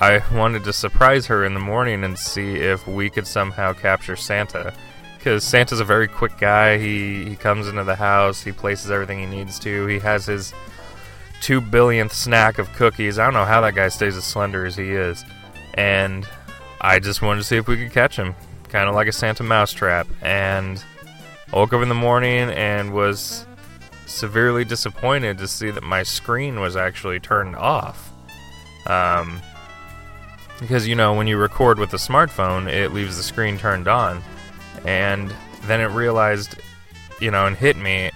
I 0.00 0.20
wanted 0.36 0.64
to 0.64 0.72
surprise 0.72 1.26
her 1.26 1.44
in 1.44 1.54
the 1.54 1.60
morning 1.60 2.02
and 2.02 2.18
see 2.18 2.56
if 2.56 2.88
we 2.88 3.08
could 3.08 3.28
somehow 3.28 3.72
capture 3.72 4.16
Santa. 4.16 4.74
Because 5.16 5.44
Santa's 5.44 5.78
a 5.78 5.84
very 5.84 6.08
quick 6.08 6.36
guy. 6.38 6.76
He, 6.78 7.24
he 7.24 7.36
comes 7.36 7.68
into 7.68 7.84
the 7.84 7.94
house, 7.94 8.42
he 8.42 8.50
places 8.50 8.90
everything 8.90 9.20
he 9.20 9.26
needs 9.26 9.60
to, 9.60 9.86
he 9.86 10.00
has 10.00 10.26
his 10.26 10.52
two 11.40 11.60
billionth 11.60 12.12
snack 12.12 12.58
of 12.58 12.72
cookies. 12.74 13.18
I 13.18 13.24
don't 13.24 13.34
know 13.34 13.44
how 13.44 13.60
that 13.62 13.74
guy 13.74 13.88
stays 13.88 14.16
as 14.16 14.24
slender 14.24 14.64
as 14.66 14.76
he 14.76 14.90
is. 14.90 15.24
And 15.74 16.26
I 16.80 16.98
just 16.98 17.22
wanted 17.22 17.40
to 17.40 17.44
see 17.44 17.56
if 17.56 17.68
we 17.68 17.76
could 17.76 17.92
catch 17.92 18.16
him, 18.16 18.34
kind 18.68 18.88
of 18.88 18.94
like 18.94 19.08
a 19.08 19.12
Santa 19.12 19.42
mousetrap. 19.42 20.06
And 20.22 20.82
I 21.52 21.56
woke 21.56 21.72
up 21.72 21.82
in 21.82 21.88
the 21.88 21.94
morning 21.94 22.50
and 22.50 22.92
was 22.92 23.46
severely 24.06 24.64
disappointed 24.64 25.38
to 25.38 25.48
see 25.48 25.70
that 25.70 25.82
my 25.82 26.02
screen 26.02 26.60
was 26.60 26.76
actually 26.76 27.20
turned 27.20 27.56
off. 27.56 28.12
Um, 28.86 29.40
because 30.58 30.86
you 30.86 30.94
know 30.94 31.14
when 31.14 31.26
you 31.26 31.38
record 31.38 31.78
with 31.78 31.94
a 31.94 31.96
smartphone, 31.96 32.70
it 32.70 32.92
leaves 32.92 33.16
the 33.16 33.22
screen 33.22 33.56
turned 33.56 33.88
on, 33.88 34.22
and 34.84 35.32
then 35.62 35.80
it 35.80 35.86
realized, 35.86 36.56
you 37.20 37.30
know, 37.30 37.46
and 37.46 37.56
hit 37.56 37.76
me. 37.76 38.10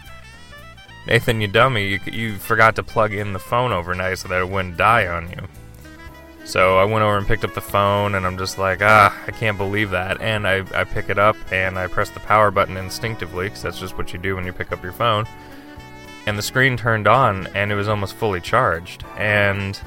Nathan, 1.07 1.41
you 1.41 1.49
dummy, 1.49 1.89
you, 1.89 2.01
you 2.11 2.35
forgot 2.37 2.77
to 2.77 2.83
plug 2.83 3.13
in 3.13 3.33
the 3.33 3.39
phone 3.39 3.73
overnight 3.73 4.19
so 4.19 4.29
that 4.29 4.41
it 4.41 4.49
wouldn't 4.49 4.77
die 4.77 5.07
on 5.07 5.29
you. 5.31 5.49
So 6.47 6.79
I 6.79 6.85
went 6.85 7.03
over 7.03 7.17
and 7.17 7.27
picked 7.27 7.45
up 7.45 7.55
the 7.55 7.61
phone, 7.61 8.15
and 8.15 8.27
I'm 8.27 8.37
just 8.37 8.59
like, 8.59 8.81
ah, 8.83 9.17
I 9.27 9.31
can't 9.31 9.57
believe 9.57 9.91
that. 9.91 10.21
And 10.21 10.47
I, 10.47 10.65
I 10.79 10.85
pick 10.85 11.09
it 11.09 11.19
up 11.19 11.37
and 11.51 11.79
I 11.79 11.87
press 11.87 12.11
the 12.11 12.21
power 12.21 12.51
button 12.51 12.77
instinctively, 12.77 13.47
because 13.47 13.63
that's 13.63 13.79
just 13.79 13.97
what 13.97 14.13
you 14.13 14.19
do 14.19 14.37
when 14.37 14.45
you 14.45 14.53
pick 14.53 14.73
up 14.73 14.83
your 14.83 14.93
phone. 14.93 15.27
And 16.27 16.39
the 16.39 16.43
screen 16.43 16.77
turned 16.77 17.07
on, 17.07 17.49
and 17.49 17.71
it 17.73 17.75
was 17.75 17.89
almost 17.89 18.15
fully 18.15 18.41
charged. 18.41 19.05
And 19.17 19.81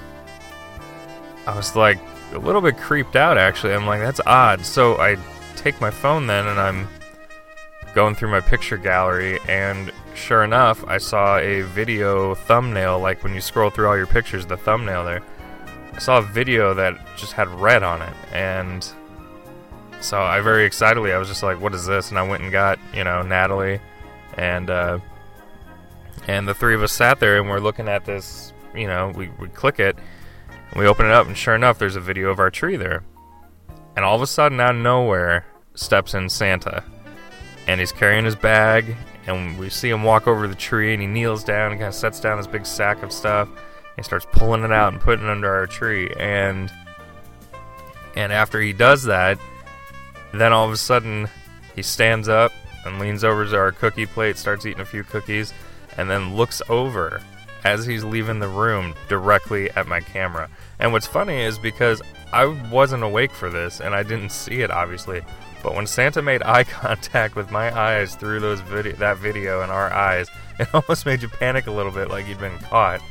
I 1.46 1.56
was 1.56 1.76
like 1.76 2.00
a 2.34 2.40
little 2.40 2.62
bit 2.62 2.78
creeped 2.78 3.16
out, 3.16 3.38
actually. 3.38 3.74
I'm 3.74 3.86
like, 3.86 4.02
that's 4.02 4.22
odd. 4.26 4.66
So 4.66 4.98
I 4.98 5.18
take 5.56 5.80
my 5.80 5.92
phone 5.92 6.28
then, 6.28 6.48
and 6.48 6.60
I'm 6.60 6.88
going 7.94 8.14
through 8.16 8.30
my 8.30 8.42
picture 8.42 8.78
gallery, 8.78 9.40
and 9.48 9.92
sure 10.18 10.44
enough, 10.44 10.84
I 10.88 10.98
saw 10.98 11.38
a 11.38 11.62
video 11.62 12.36
thumbnail, 12.36 13.00
like 13.00 13.24
when 13.24 13.34
you 13.34 13.42
scroll 13.42 13.70
through 13.70 13.88
all 13.88 13.98
your 13.98 14.08
pictures, 14.08 14.46
the 14.46 14.58
thumbnail 14.58 15.06
there. 15.06 15.22
I 15.94 16.00
saw 16.00 16.18
a 16.18 16.22
video 16.22 16.74
that 16.74 16.98
just 17.16 17.34
had 17.34 17.48
red 17.50 17.84
on 17.84 18.02
it, 18.02 18.14
and 18.34 18.88
so 20.02 20.22
I 20.22 20.42
very 20.42 20.66
excitedly 20.66 21.12
I 21.12 21.18
was 21.18 21.28
just 21.28 21.44
like, 21.44 21.60
"What 21.60 21.74
is 21.74 21.86
this?" 21.86 22.10
And 22.10 22.20
I 22.20 22.28
went 22.28 22.44
and 22.44 22.52
got 22.52 22.80
you 22.94 23.04
know 23.04 23.22
Natalie, 23.22 23.80
and 24.38 24.70
uh, 24.70 25.00
and 26.28 26.48
the 26.48 26.54
three 26.54 26.76
of 26.76 26.84
us 26.84 26.92
sat 26.92 27.20
there 27.20 27.38
and 27.40 27.50
we're 27.50 27.60
looking 27.60 27.88
at 27.88 28.06
this. 28.06 28.54
You 28.76 28.88
know, 28.88 29.12
we 29.16 29.30
we 29.40 29.48
click 29.50 29.80
it, 29.80 29.98
we 30.76 30.86
open 30.86 31.06
it 31.06 31.12
up, 31.12 31.28
and 31.28 31.38
sure 31.38 31.56
enough, 31.56 31.80
there's 31.80 31.96
a 31.96 32.02
video 32.02 32.30
of 32.30 32.40
our 32.40 32.52
tree 32.52 32.76
there. 32.76 33.04
And 33.96 34.06
all 34.06 34.16
of 34.16 34.22
a 34.22 34.28
sudden, 34.28 34.60
out 34.60 34.76
of 34.76 34.82
nowhere, 34.82 35.46
steps 35.74 36.14
in 36.14 36.30
Santa, 36.30 36.84
and 37.66 37.80
he's 37.80 37.92
carrying 37.92 38.26
his 38.26 38.36
bag, 38.36 38.96
and 39.28 39.60
we 39.60 39.70
see 39.70 39.90
him 39.90 40.04
walk 40.04 40.28
over 40.28 40.48
the 40.48 40.56
tree, 40.56 40.94
and 40.94 41.02
he 41.02 41.08
kneels 41.08 41.44
down 41.44 41.72
and 41.72 41.80
kind 41.80 41.90
of 41.90 41.96
sets 41.96 42.20
down 42.20 42.38
this 42.38 42.48
big 42.48 42.66
sack 42.66 43.04
of 43.04 43.12
stuff 43.12 43.50
he 43.98 44.04
starts 44.04 44.28
pulling 44.32 44.64
it 44.64 44.72
out 44.72 44.94
and 44.94 45.02
putting 45.02 45.26
it 45.26 45.32
under 45.32 45.54
our 45.54 45.68
tree. 45.68 46.10
And 46.18 46.72
and 48.16 48.32
after 48.32 48.62
he 48.62 48.74
does 48.74 49.04
that 49.04 49.38
then 50.34 50.52
all 50.54 50.66
of 50.66 50.72
a 50.72 50.78
sudden 50.78 51.28
he 51.76 51.82
stands 51.82 52.28
up 52.28 52.52
and 52.86 53.00
leans 53.00 53.24
over 53.24 53.46
to 53.46 53.56
our 53.56 53.72
cookie 53.72 54.06
plate 54.06 54.38
starts 54.38 54.66
eating 54.66 54.82
a 54.82 54.86
few 54.86 55.04
cookies 55.04 55.54
and 55.98 56.10
then 56.10 56.36
looks 56.36 56.62
over 56.70 57.22
as 57.64 57.86
he's 57.86 58.04
leaving 58.04 58.40
the 58.40 58.48
room 58.48 58.94
directly 59.08 59.70
at 59.72 59.88
my 59.88 60.00
camera. 60.00 60.50
And 60.80 60.92
what's 60.92 61.08
funny 61.08 61.42
is 61.42 61.58
because 61.58 62.02
i 62.34 62.46
wasn't 62.72 63.02
awake 63.04 63.32
for 63.32 63.50
this 63.50 63.80
and 63.80 63.96
i 63.96 64.04
didn't 64.04 64.32
see 64.32 64.62
it 64.62 64.70
obviously 64.70 65.22
but 65.68 65.76
when 65.76 65.86
santa 65.86 66.22
made 66.22 66.42
eye 66.44 66.64
contact 66.84 67.36
with 67.36 67.52
my 67.52 67.78
eyes 67.78 68.16
through 68.16 68.40
those 68.40 68.62
video 68.62 68.96
that 68.96 69.18
video 69.18 69.62
and 69.62 69.70
our 69.70 69.92
eyes 69.92 70.30
it 70.60 70.74
almost 70.74 71.06
made 71.06 71.22
you 71.22 71.28
panic 71.28 71.68
a 71.68 71.72
little 71.72 71.92
bit 71.92 72.08
like 72.10 72.26
you'd 72.26 72.40
been 72.40 72.58
caught 72.60 73.02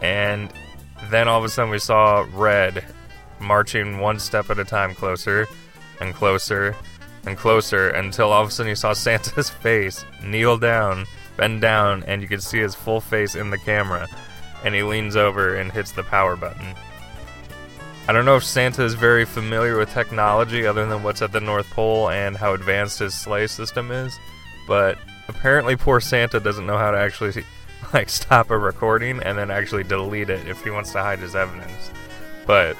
and 0.00 0.52
then 1.10 1.26
all 1.26 1.40
of 1.40 1.44
a 1.44 1.48
sudden 1.48 1.68
we 1.68 1.80
saw 1.80 2.24
Red 2.32 2.84
marching 3.40 3.98
one 3.98 4.20
step 4.20 4.50
at 4.50 4.58
a 4.60 4.64
time 4.64 4.94
closer 4.94 5.48
and 6.00 6.14
closer 6.14 6.76
and 7.26 7.36
closer 7.36 7.88
until 7.88 8.30
all 8.32 8.42
of 8.42 8.48
a 8.48 8.50
sudden 8.52 8.70
you 8.70 8.76
saw 8.76 8.92
Santa's 8.94 9.50
face 9.50 10.04
kneel 10.22 10.58
down, 10.58 11.06
bend 11.36 11.60
down, 11.60 12.04
and 12.04 12.22
you 12.22 12.28
could 12.28 12.42
see 12.42 12.58
his 12.58 12.76
full 12.76 13.00
face 13.00 13.34
in 13.34 13.50
the 13.50 13.58
camera. 13.58 14.06
And 14.64 14.74
he 14.74 14.82
leans 14.82 15.16
over 15.16 15.56
and 15.56 15.72
hits 15.72 15.92
the 15.92 16.02
power 16.02 16.36
button. 16.36 16.74
I 18.10 18.12
don't 18.12 18.24
know 18.24 18.34
if 18.34 18.42
Santa 18.42 18.82
is 18.82 18.94
very 18.94 19.24
familiar 19.24 19.78
with 19.78 19.94
technology 19.94 20.66
other 20.66 20.84
than 20.84 21.04
what's 21.04 21.22
at 21.22 21.30
the 21.30 21.38
North 21.38 21.70
Pole 21.70 22.10
and 22.10 22.36
how 22.36 22.54
advanced 22.54 22.98
his 22.98 23.14
sleigh 23.14 23.46
system 23.46 23.92
is, 23.92 24.18
but 24.66 24.98
apparently 25.28 25.76
poor 25.76 26.00
Santa 26.00 26.40
doesn't 26.40 26.66
know 26.66 26.76
how 26.76 26.90
to 26.90 26.98
actually 26.98 27.44
like 27.92 28.08
stop 28.08 28.50
a 28.50 28.58
recording 28.58 29.22
and 29.22 29.38
then 29.38 29.52
actually 29.52 29.84
delete 29.84 30.28
it 30.28 30.44
if 30.48 30.60
he 30.64 30.70
wants 30.70 30.90
to 30.90 30.98
hide 30.98 31.20
his 31.20 31.36
evidence. 31.36 31.92
But 32.48 32.76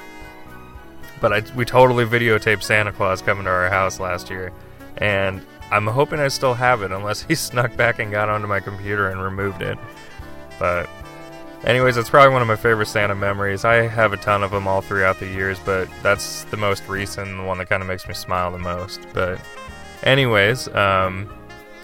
but 1.21 1.31
I, 1.31 1.43
we 1.55 1.63
totally 1.63 2.03
videotaped 2.03 2.63
Santa 2.63 2.91
Claus 2.91 3.21
coming 3.21 3.45
to 3.45 3.51
our 3.51 3.69
house 3.69 4.01
last 4.01 4.29
year, 4.29 4.51
and 4.97 5.41
I'm 5.71 5.87
hoping 5.87 6.19
I 6.19 6.27
still 6.27 6.55
have 6.55 6.81
it 6.81 6.91
unless 6.91 7.21
he 7.23 7.35
snuck 7.35 7.77
back 7.77 7.99
and 7.99 8.11
got 8.11 8.27
onto 8.27 8.47
my 8.47 8.59
computer 8.59 9.07
and 9.07 9.23
removed 9.23 9.61
it. 9.61 9.79
But, 10.59 10.89
anyways, 11.63 11.97
it's 11.97 12.09
probably 12.09 12.33
one 12.33 12.41
of 12.41 12.47
my 12.47 12.55
favorite 12.55 12.87
Santa 12.87 13.15
memories. 13.15 13.65
I 13.65 13.87
have 13.87 14.13
a 14.13 14.17
ton 14.17 14.43
of 14.43 14.51
them 14.51 14.67
all 14.67 14.81
throughout 14.81 15.19
the 15.19 15.27
years, 15.27 15.59
but 15.59 15.87
that's 16.01 16.43
the 16.45 16.57
most 16.57 16.87
recent, 16.87 17.37
the 17.37 17.43
one 17.43 17.57
that 17.59 17.69
kind 17.69 17.81
of 17.81 17.87
makes 17.87 18.07
me 18.07 18.13
smile 18.13 18.51
the 18.51 18.59
most. 18.59 19.05
But, 19.13 19.39
anyways, 20.03 20.67
um, 20.69 21.31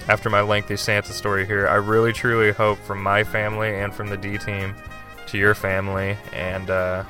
after 0.07 0.29
my 0.29 0.41
lengthy 0.41 0.77
Santa 0.77 1.13
story 1.13 1.45
here, 1.45 1.67
I 1.67 1.75
really 1.75 2.13
truly 2.13 2.51
hope 2.51 2.79
from 2.79 3.03
my 3.03 3.23
family 3.23 3.75
and 3.75 3.93
from 3.93 4.09
the 4.09 4.17
D 4.17 4.37
team 4.37 4.75
to 5.27 5.37
your 5.37 5.53
family, 5.53 6.17
and 6.31 6.69
uh, 6.69 7.03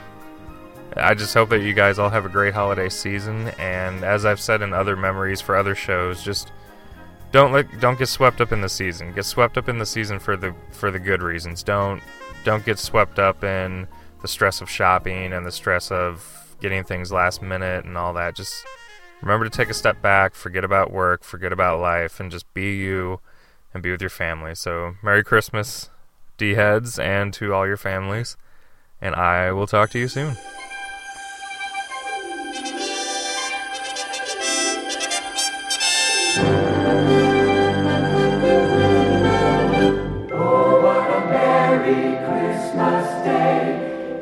I 0.95 1.13
just 1.13 1.33
hope 1.33 1.49
that 1.49 1.61
you 1.61 1.73
guys 1.73 1.99
all 1.99 2.09
have 2.09 2.25
a 2.25 2.29
great 2.29 2.53
holiday 2.53 2.89
season. 2.89 3.49
And 3.59 4.03
as 4.03 4.25
I've 4.25 4.39
said 4.39 4.61
in 4.61 4.73
other 4.73 4.95
memories 4.95 5.41
for 5.41 5.55
other 5.55 5.75
shows, 5.75 6.23
just 6.23 6.51
don't 7.31 7.51
let 7.51 7.79
don't 7.79 7.99
get 7.99 8.07
swept 8.07 8.41
up 8.41 8.51
in 8.51 8.61
the 8.61 8.69
season. 8.69 9.13
Get 9.13 9.25
swept 9.25 9.57
up 9.57 9.69
in 9.69 9.77
the 9.77 9.85
season 9.85 10.19
for 10.19 10.35
the 10.37 10.55
for 10.71 10.91
the 10.91 10.99
good 10.99 11.21
reasons. 11.21 11.61
Don't 11.61 12.01
don't 12.47 12.65
get 12.65 12.79
swept 12.79 13.19
up 13.19 13.43
in 13.43 13.89
the 14.21 14.27
stress 14.27 14.61
of 14.61 14.69
shopping 14.69 15.33
and 15.33 15.45
the 15.45 15.51
stress 15.51 15.91
of 15.91 16.55
getting 16.61 16.81
things 16.81 17.11
last 17.11 17.41
minute 17.41 17.83
and 17.83 17.97
all 17.97 18.13
that. 18.13 18.35
Just 18.35 18.65
remember 19.21 19.43
to 19.43 19.49
take 19.49 19.69
a 19.69 19.73
step 19.73 20.01
back, 20.01 20.33
forget 20.33 20.63
about 20.63 20.89
work, 20.89 21.25
forget 21.25 21.51
about 21.51 21.81
life, 21.81 22.21
and 22.21 22.31
just 22.31 22.51
be 22.53 22.77
you 22.77 23.19
and 23.73 23.83
be 23.83 23.91
with 23.91 23.99
your 23.99 24.09
family. 24.09 24.55
So 24.55 24.95
Merry 25.03 25.25
Christmas, 25.25 25.89
D 26.37 26.53
heads, 26.53 26.97
and 26.97 27.33
to 27.33 27.53
all 27.53 27.67
your 27.67 27.75
families. 27.75 28.37
And 29.01 29.13
I 29.13 29.51
will 29.51 29.67
talk 29.67 29.89
to 29.89 29.99
you 29.99 30.07
soon. 30.07 30.37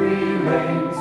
country 0.00 0.38
lanes. 0.38 0.96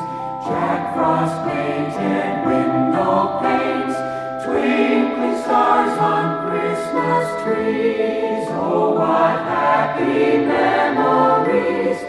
Jack 0.45 0.93
Frost 0.93 1.35
painted 1.47 2.45
window 2.45 3.39
panes. 3.41 3.95
Twinkling 4.43 5.41
stars 5.41 5.97
on 5.99 6.49
Christmas 6.49 7.43
trees. 7.43 8.47
Oh, 8.51 8.95
what 8.97 9.39
happy 9.47 10.45
memories. 10.45 11.99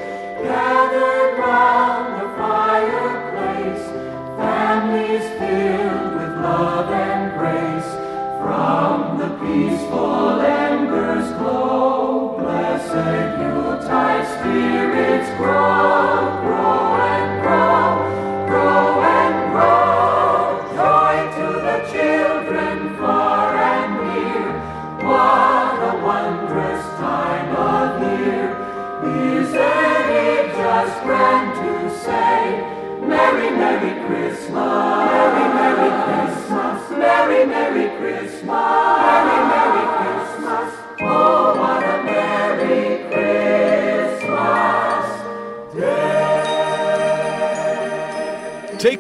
Gathered 0.43 1.39
round 1.39 2.21
the 2.21 2.29
fireplace. 2.39 3.87
Families 4.37 5.29
filled 5.39 6.15
with 6.17 6.45
love 6.45 6.91
and 6.91 7.39
grace. 7.39 8.00
From 8.41 9.19
the 9.19 9.29
peaceful 9.45 10.41
embers 10.41 11.31
glow. 11.39 12.39
Blessed 12.39 13.39
Yuletide 13.39 14.27
spirits 14.39 15.31
grow, 15.37 16.41
grow 16.41 16.97
and 17.13 17.31
grow, 17.45 17.87
grow 18.49 19.03
and 19.19 19.37
grow. 19.53 20.57
Joy 20.75 21.17
to 21.37 21.47
the 21.67 21.79
children 21.93 22.97
far 22.97 23.57
and 23.57 23.91
near. 24.09 24.49
What 25.07 25.77
a 25.91 25.95
wondrous 26.03 26.85
time 26.97 27.51
of 27.57 28.01
year. 28.03 28.49
Isn't 29.05 30.09
it 30.17 30.45
just 30.57 31.03
grand 31.03 31.49
to 31.61 31.73
say, 32.05 32.37
Merry, 33.07 33.51
Merry 33.51 33.95
Christmas, 34.07 34.90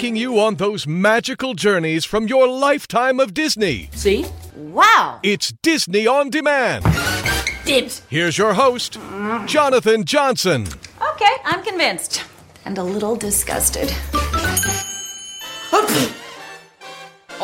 Taking 0.00 0.16
you 0.16 0.40
on 0.40 0.54
those 0.54 0.86
magical 0.86 1.52
journeys 1.52 2.06
from 2.06 2.26
your 2.26 2.48
lifetime 2.48 3.20
of 3.20 3.34
Disney. 3.34 3.90
See? 3.92 4.24
Wow. 4.56 5.20
It's 5.22 5.52
Disney 5.60 6.06
on 6.06 6.30
Demand. 6.30 6.86
Dibs. 7.66 8.00
Here's 8.08 8.38
your 8.38 8.54
host, 8.54 8.94
mm. 8.94 9.46
Jonathan 9.46 10.06
Johnson. 10.06 10.66
Okay, 11.12 11.34
I'm 11.44 11.62
convinced. 11.62 12.24
And 12.64 12.78
a 12.78 12.82
little 12.82 13.14
disgusted. 13.14 13.94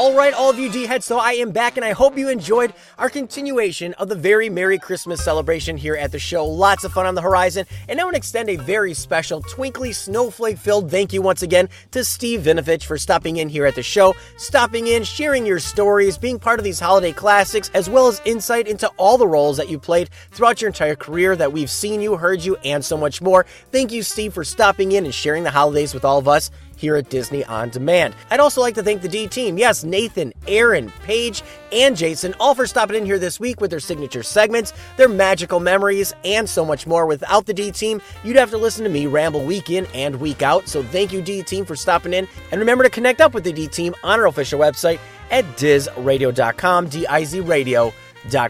All 0.06 0.14
right, 0.14 0.32
all 0.32 0.50
of 0.50 0.58
you 0.60 0.70
D 0.70 0.86
heads, 0.86 1.04
so 1.04 1.18
I 1.18 1.32
am 1.32 1.50
back, 1.50 1.76
and 1.76 1.84
I 1.84 1.90
hope 1.90 2.16
you 2.16 2.28
enjoyed 2.28 2.72
our 2.96 3.10
continuation 3.10 3.92
of 3.94 4.08
the 4.08 4.14
very 4.14 4.48
Merry 4.48 4.78
Christmas 4.78 5.20
celebration 5.20 5.76
here 5.76 5.96
at 5.96 6.12
the 6.12 6.18
show. 6.20 6.46
Lots 6.46 6.84
of 6.84 6.92
fun 6.92 7.06
on 7.06 7.16
the 7.16 7.22
horizon, 7.22 7.66
and 7.88 8.00
I 8.00 8.04
want 8.04 8.14
to 8.14 8.18
extend 8.18 8.48
a 8.48 8.54
very 8.54 8.94
special, 8.94 9.42
twinkly, 9.42 9.92
snowflake 9.92 10.58
filled 10.58 10.92
thank 10.92 11.12
you 11.12 11.22
once 11.22 11.42
again 11.42 11.68
to 11.90 12.04
Steve 12.04 12.42
Vinovich 12.42 12.84
for 12.84 12.98
stopping 12.98 13.38
in 13.38 13.48
here 13.48 13.66
at 13.66 13.74
the 13.74 13.82
show, 13.82 14.14
stopping 14.36 14.86
in, 14.86 15.02
sharing 15.02 15.44
your 15.44 15.58
stories, 15.58 16.16
being 16.16 16.38
part 16.38 16.60
of 16.60 16.64
these 16.64 16.78
holiday 16.78 17.10
classics, 17.10 17.68
as 17.74 17.90
well 17.90 18.06
as 18.06 18.22
insight 18.24 18.68
into 18.68 18.86
all 18.98 19.18
the 19.18 19.26
roles 19.26 19.56
that 19.56 19.68
you 19.68 19.76
played 19.76 20.08
throughout 20.30 20.60
your 20.60 20.68
entire 20.68 20.94
career 20.94 21.34
that 21.34 21.52
we've 21.52 21.68
seen 21.68 22.00
you, 22.00 22.16
heard 22.16 22.44
you, 22.44 22.54
and 22.64 22.84
so 22.84 22.96
much 22.96 23.20
more. 23.20 23.44
Thank 23.72 23.90
you, 23.90 24.04
Steve, 24.04 24.34
for 24.34 24.44
stopping 24.44 24.92
in 24.92 25.04
and 25.04 25.12
sharing 25.12 25.42
the 25.42 25.50
holidays 25.50 25.92
with 25.92 26.04
all 26.04 26.18
of 26.18 26.28
us 26.28 26.52
here 26.76 26.96
at 26.96 27.10
Disney 27.10 27.44
On 27.44 27.68
Demand. 27.68 28.14
I'd 28.30 28.40
also 28.40 28.60
like 28.60 28.74
to 28.74 28.82
thank 28.82 29.02
the 29.02 29.08
D 29.08 29.26
team. 29.26 29.58
Yes, 29.58 29.82
Nathan, 29.82 30.32
Aaron, 30.46 30.92
Paige, 31.02 31.42
and 31.72 31.96
Jason, 31.96 32.34
all 32.38 32.54
for 32.54 32.66
stopping 32.66 32.96
in 32.96 33.04
here 33.04 33.18
this 33.18 33.40
week 33.40 33.60
with 33.60 33.70
their 33.70 33.80
signature 33.80 34.22
segments, 34.22 34.72
their 34.96 35.08
magical 35.08 35.58
memories, 35.58 36.14
and 36.24 36.48
so 36.48 36.64
much 36.64 36.86
more. 36.86 37.06
Without 37.06 37.46
the 37.46 37.54
D 37.54 37.72
team, 37.72 38.00
you'd 38.22 38.36
have 38.36 38.50
to 38.50 38.58
listen 38.58 38.84
to 38.84 38.90
me 38.90 39.06
ramble 39.06 39.44
week 39.44 39.70
in 39.70 39.86
and 39.94 40.20
week 40.20 40.42
out. 40.42 40.68
So 40.68 40.82
thank 40.82 41.12
you, 41.12 41.22
D 41.22 41.42
team, 41.42 41.64
for 41.64 41.76
stopping 41.76 42.12
in. 42.12 42.28
And 42.52 42.60
remember 42.60 42.84
to 42.84 42.90
connect 42.90 43.20
up 43.20 43.34
with 43.34 43.44
the 43.44 43.52
D 43.52 43.66
team 43.66 43.94
on 44.04 44.20
our 44.20 44.26
official 44.26 44.60
website 44.60 45.00
at 45.30 45.44
dizradio.com, 45.56 46.88
D 46.88 47.06
I 47.06 47.24
Z 47.24 47.40
radio. 47.40 47.92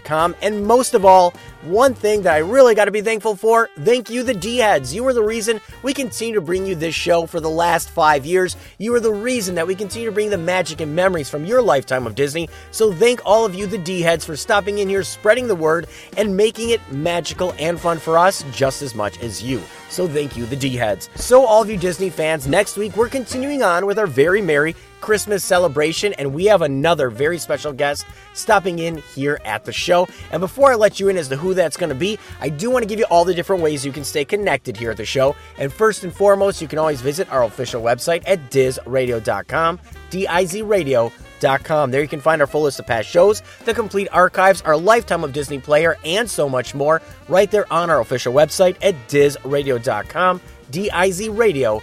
Com. 0.05 0.35
And 0.43 0.67
most 0.67 0.95
of 0.95 1.05
all, 1.05 1.35
one 1.63 1.95
thing 1.95 2.23
that 2.23 2.35
I 2.35 2.39
really 2.39 2.75
got 2.75 2.85
to 2.85 2.91
be 2.91 3.01
thankful 3.01 3.37
for 3.37 3.69
thank 3.81 4.09
you, 4.09 4.23
the 4.23 4.35
D 4.35 4.59
heads. 4.59 4.95
You 4.95 5.07
are 5.07 5.13
the 5.13 5.23
reason 5.23 5.61
we 5.83 5.93
continue 5.93 6.35
to 6.35 6.41
bring 6.41 6.67
you 6.67 6.75
this 6.75 6.95
show 6.95 7.27
for 7.27 7.41
the 7.41 7.51
last 7.51 7.91
five 7.91 8.25
years. 8.25 8.57
You 8.79 8.95
are 8.95 9.01
the 9.01 9.13
reason 9.13 9.55
that 9.57 9.67
we 9.67 9.75
continue 9.75 10.09
to 10.09 10.15
bring 10.15 10.31
the 10.31 10.39
magic 10.39 10.81
and 10.81 10.95
memories 10.95 11.29
from 11.29 11.45
your 11.45 11.61
lifetime 11.61 12.07
of 12.07 12.15
Disney. 12.15 12.49
So 12.71 12.93
thank 12.93 13.21
all 13.25 13.45
of 13.45 13.55
you, 13.55 13.67
the 13.67 13.79
D 13.79 14.01
heads, 14.01 14.25
for 14.25 14.37
stopping 14.37 14.79
in 14.79 14.89
here, 14.89 15.03
spreading 15.03 15.49
the 15.49 15.55
word, 15.55 15.87
and 16.17 16.37
making 16.37 16.71
it 16.71 16.81
magical 16.93 17.55
and 17.59 17.81
fun 17.81 17.99
for 17.99 18.19
us 18.19 18.45
just 18.53 18.83
as 18.83 18.95
much 18.95 19.21
as 19.21 19.43
you. 19.43 19.61
So 19.89 20.09
thank 20.09 20.37
you, 20.37 20.47
the 20.47 20.57
D 20.57 20.75
heads. 20.77 21.09
So, 21.15 21.45
all 21.45 21.63
of 21.63 21.71
you 21.71 21.77
Disney 21.77 22.11
fans, 22.11 22.47
next 22.47 22.77
week 22.77 22.97
we're 22.97 23.09
continuing 23.09 23.63
on 23.63 23.87
with 23.87 23.99
our 23.99 24.07
very 24.07 24.43
merry 24.43 24.75
Christmas 25.01 25.45
celebration, 25.45 26.13
and 26.15 26.35
we 26.35 26.47
have 26.47 26.63
another 26.63 27.11
very 27.11 27.39
special 27.39 27.73
guest 27.73 28.07
stopping 28.35 28.79
in 28.79 28.97
here 28.97 29.41
at 29.45 29.65
the 29.65 29.73
show. 29.73 30.09
And 30.33 30.41
before 30.41 30.73
I 30.73 30.75
let 30.75 30.99
you 30.99 31.09
in 31.09 31.17
as 31.17 31.29
to 31.29 31.37
who 31.37 31.55
that's 31.55 31.77
going 31.77 31.91
to 31.91 31.95
be, 31.95 32.19
I 32.41 32.49
do 32.49 32.71
want 32.71 32.83
to 32.83 32.89
give 32.89 32.99
you 32.99 33.07
all 33.11 33.25
the 33.25 33.35
different 33.35 33.63
ways 33.63 33.85
you 33.85 33.93
can 33.93 34.05
stay 34.05 34.25
connected 34.25 34.77
here 34.77 34.91
at 34.91 34.97
the 34.97 35.05
show. 35.05 35.37
And 35.59 35.73
first 35.73 36.05
and 36.05 36.13
foremost, 36.15 36.61
you 36.61 36.69
can 36.69 36.79
always 36.79 37.01
visit 37.01 37.31
our 37.31 37.45
official 37.45 37.83
website 37.83 38.23
at 38.27 38.51
dizradio.com, 38.51 39.81
D 40.11 40.27
I 40.27 40.45
Z 40.45 40.63
radio. 40.63 41.13
There 41.39 42.01
you 42.01 42.09
can 42.09 42.21
find 42.23 42.41
our 42.41 42.47
full 42.47 42.63
list 42.63 42.81
of 42.81 42.87
past 42.87 43.11
shows, 43.11 43.43
the 43.67 43.75
complete 43.75 44.09
archives, 44.11 44.63
our 44.63 44.77
lifetime 44.77 45.23
of 45.23 45.35
Disney 45.35 45.59
player, 45.59 45.99
and 46.03 46.29
so 46.29 46.49
much 46.49 46.75
more 46.75 47.03
right 47.29 47.51
there 47.51 47.71
on 47.71 47.91
our 47.91 48.01
official 48.01 48.33
website 48.33 48.77
at 48.81 48.95
dizradio.com, 49.09 50.41
D 50.71 50.91
I 50.91 51.11
Z 51.11 51.29
radio. 51.29 51.83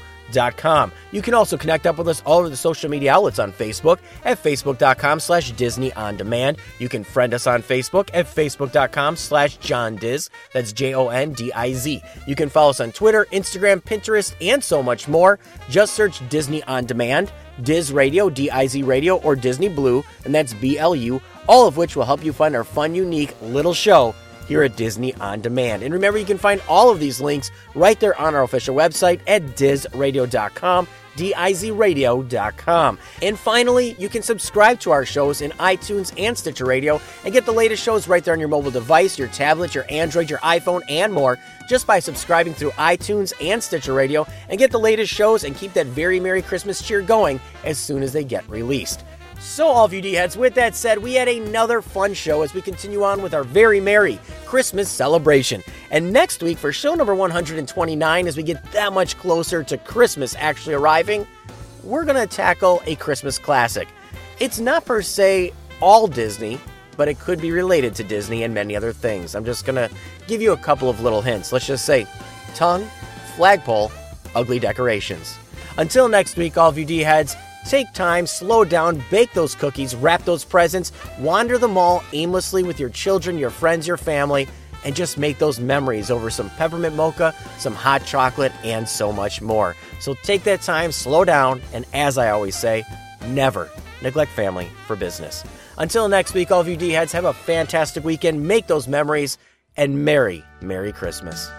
Com. 0.57 0.91
You 1.11 1.21
can 1.21 1.33
also 1.33 1.57
connect 1.57 1.85
up 1.85 1.97
with 1.97 2.07
us 2.07 2.23
all 2.25 2.39
over 2.39 2.49
the 2.49 2.57
social 2.57 2.89
media 2.89 3.13
outlets 3.13 3.39
on 3.39 3.51
Facebook 3.51 3.99
at 4.25 4.41
facebook.com 4.41 5.19
slash 5.19 5.51
Disney 5.51 5.93
On 5.93 6.17
Demand. 6.17 6.57
You 6.79 6.89
can 6.89 7.03
friend 7.03 7.33
us 7.33 7.45
on 7.45 7.61
Facebook 7.61 8.09
at 8.13 8.25
facebook.com 8.25 9.15
slash 9.15 9.57
John 9.57 9.95
Diz. 9.95 10.29
That's 10.53 10.73
J-O-N-D-I-Z. 10.73 12.01
You 12.25 12.35
can 12.35 12.49
follow 12.49 12.71
us 12.71 12.79
on 12.79 12.91
Twitter, 12.91 13.27
Instagram, 13.31 13.81
Pinterest, 13.83 14.33
and 14.41 14.63
so 14.63 14.81
much 14.81 15.07
more. 15.07 15.39
Just 15.69 15.93
search 15.93 16.27
Disney 16.29 16.63
On 16.63 16.85
Demand. 16.85 17.31
Diz 17.61 17.91
Radio, 17.91 18.31
D 18.31 18.49
I 18.49 18.65
Z 18.65 18.81
Radio, 18.81 19.17
or 19.17 19.35
Disney 19.35 19.69
Blu, 19.69 20.03
and 20.25 20.33
that's 20.33 20.55
B 20.55 20.79
L 20.79 20.95
U, 20.95 21.21
all 21.47 21.67
of 21.67 21.77
which 21.77 21.95
will 21.95 22.05
help 22.05 22.25
you 22.25 22.33
find 22.33 22.55
our 22.55 22.63
fun, 22.63 22.95
unique 22.95 23.35
little 23.43 23.75
show 23.75 24.15
here 24.43 24.63
at 24.63 24.75
Disney 24.75 25.13
On 25.15 25.41
Demand. 25.41 25.83
And 25.83 25.93
remember, 25.93 26.19
you 26.19 26.25
can 26.25 26.37
find 26.37 26.61
all 26.67 26.89
of 26.89 26.99
these 26.99 27.21
links 27.21 27.51
right 27.75 27.99
there 27.99 28.19
on 28.19 28.35
our 28.35 28.43
official 28.43 28.75
website 28.75 29.21
at 29.27 29.43
dizradio.com. 29.55 30.87
DIZradio.com. 31.15 32.99
And 33.21 33.37
finally, 33.37 33.95
you 33.99 34.09
can 34.09 34.23
subscribe 34.23 34.79
to 34.79 34.91
our 34.91 35.05
shows 35.05 35.41
in 35.41 35.51
iTunes 35.51 36.11
and 36.17 36.35
Stitcher 36.35 36.65
Radio 36.65 36.99
and 37.23 37.31
get 37.31 37.45
the 37.45 37.51
latest 37.51 37.83
shows 37.83 38.07
right 38.07 38.23
there 38.23 38.33
on 38.33 38.39
your 38.39 38.49
mobile 38.49 38.71
device, 38.71 39.19
your 39.19 39.27
tablet, 39.27 39.75
your 39.75 39.85
Android, 39.89 40.29
your 40.29 40.39
iPhone, 40.39 40.81
and 40.89 41.13
more 41.13 41.37
just 41.69 41.85
by 41.87 41.99
subscribing 41.99 42.53
through 42.53 42.71
iTunes 42.71 43.31
and 43.41 43.61
Stitcher 43.61 43.93
Radio 43.93 44.25
and 44.49 44.57
get 44.59 44.71
the 44.71 44.79
latest 44.79 45.13
shows 45.13 45.43
and 45.43 45.55
keep 45.55 45.73
that 45.73 45.87
very 45.87 46.19
Merry 46.19 46.41
Christmas 46.41 46.81
cheer 46.81 47.01
going 47.01 47.39
as 47.63 47.77
soon 47.77 48.03
as 48.03 48.11
they 48.11 48.23
get 48.23 48.47
released. 48.49 49.03
So, 49.43 49.67
all 49.67 49.83
of 49.83 49.91
you 49.91 50.01
D 50.01 50.13
heads, 50.13 50.37
with 50.37 50.55
that 50.55 50.73
said, 50.73 50.97
we 50.97 51.15
had 51.15 51.27
another 51.27 51.81
fun 51.81 52.13
show 52.13 52.43
as 52.43 52.53
we 52.53 52.61
continue 52.61 53.03
on 53.03 53.21
with 53.21 53.33
our 53.33 53.43
very 53.43 53.81
merry 53.81 54.17
Christmas 54.45 54.89
celebration. 54.89 55.61
And 55.91 56.13
next 56.13 56.41
week, 56.41 56.57
for 56.57 56.71
show 56.71 56.95
number 56.95 57.13
129, 57.13 58.27
as 58.27 58.37
we 58.37 58.41
get 58.41 58.71
that 58.71 58.93
much 58.93 59.17
closer 59.17 59.61
to 59.61 59.77
Christmas 59.77 60.33
actually 60.39 60.75
arriving, 60.75 61.27
we're 61.83 62.05
going 62.05 62.15
to 62.15 62.25
tackle 62.25 62.81
a 62.85 62.95
Christmas 62.95 63.37
classic. 63.37 63.89
It's 64.39 64.61
not 64.61 64.85
per 64.85 65.01
se 65.01 65.51
all 65.81 66.07
Disney, 66.07 66.57
but 66.95 67.09
it 67.09 67.19
could 67.19 67.41
be 67.41 67.51
related 67.51 67.93
to 67.95 68.03
Disney 68.05 68.43
and 68.43 68.53
many 68.53 68.77
other 68.77 68.93
things. 68.93 69.35
I'm 69.35 69.45
just 69.45 69.65
going 69.65 69.75
to 69.75 69.93
give 70.25 70.41
you 70.41 70.53
a 70.53 70.57
couple 70.57 70.89
of 70.89 71.01
little 71.01 71.21
hints. 71.21 71.51
Let's 71.51 71.67
just 71.67 71.85
say 71.85 72.07
tongue, 72.55 72.87
flagpole, 73.35 73.91
ugly 74.35 74.59
decorations. 74.59 75.37
Until 75.77 76.07
next 76.07 76.37
week, 76.37 76.57
all 76.57 76.69
of 76.69 76.77
you 76.77 76.85
D 76.85 76.99
heads, 76.99 77.35
take 77.67 77.91
time, 77.93 78.27
slow 78.27 78.63
down, 78.63 79.03
bake 79.09 79.33
those 79.33 79.55
cookies, 79.55 79.95
wrap 79.95 80.23
those 80.23 80.43
presents, 80.43 80.91
wander 81.19 81.57
the 81.57 81.67
mall 81.67 82.03
aimlessly 82.13 82.63
with 82.63 82.79
your 82.79 82.89
children, 82.89 83.37
your 83.37 83.49
friends, 83.49 83.87
your 83.87 83.97
family, 83.97 84.47
and 84.85 84.95
just 84.95 85.17
make 85.17 85.39
those 85.39 85.59
memories 85.59 86.11
over 86.11 86.29
some 86.29 86.49
peppermint 86.51 86.95
mocha, 86.95 87.33
some 87.57 87.73
hot 87.73 88.05
chocolate, 88.05 88.51
and 88.63 88.87
so 88.87 89.11
much 89.11 89.41
more. 89.41 89.75
So 89.99 90.13
take 90.23 90.43
that 90.43 90.61
time, 90.61 90.91
slow 90.91 91.23
down, 91.23 91.61
and 91.73 91.85
as 91.93 92.17
I 92.17 92.29
always 92.29 92.55
say, 92.55 92.83
never 93.27 93.69
neglect 94.01 94.31
family 94.31 94.67
for 94.85 94.95
business. 94.95 95.43
Until 95.77 96.09
next 96.09 96.33
week, 96.33 96.51
all 96.51 96.61
of 96.61 96.67
you 96.67 96.77
D 96.77 96.91
heads, 96.91 97.13
have 97.13 97.25
a 97.25 97.33
fantastic 97.33 98.03
weekend, 98.03 98.47
make 98.47 98.67
those 98.67 98.87
memories, 98.87 99.37
and 99.75 100.05
Merry, 100.05 100.43
Merry 100.61 100.91
Christmas. 100.91 101.49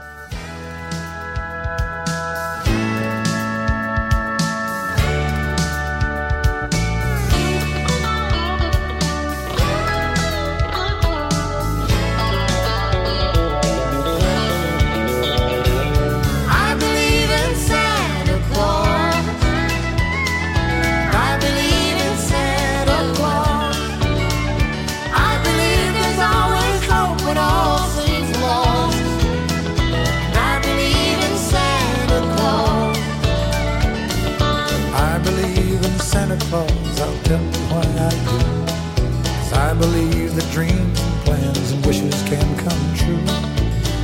Dreams 40.54 41.00
and 41.00 41.24
plans 41.24 41.72
and 41.72 41.84
wishes 41.84 42.14
can 42.28 42.46
come 42.58 42.84
true. 42.94 43.18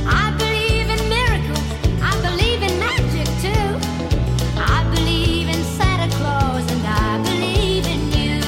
I 0.05 0.35
believe 0.37 0.89
in 0.95 1.01
miracles. 1.07 1.67
I 2.03 2.13
believe 2.27 2.61
in 2.61 2.77
magic 2.77 3.25
too. 3.39 3.69
I 4.59 4.83
believe 4.93 5.47
in 5.47 5.63
Santa 5.77 6.13
Claus 6.17 6.69
and 6.69 6.85
I 6.85 7.23
believe 7.23 7.87
in 7.87 8.01
you. 8.11 8.41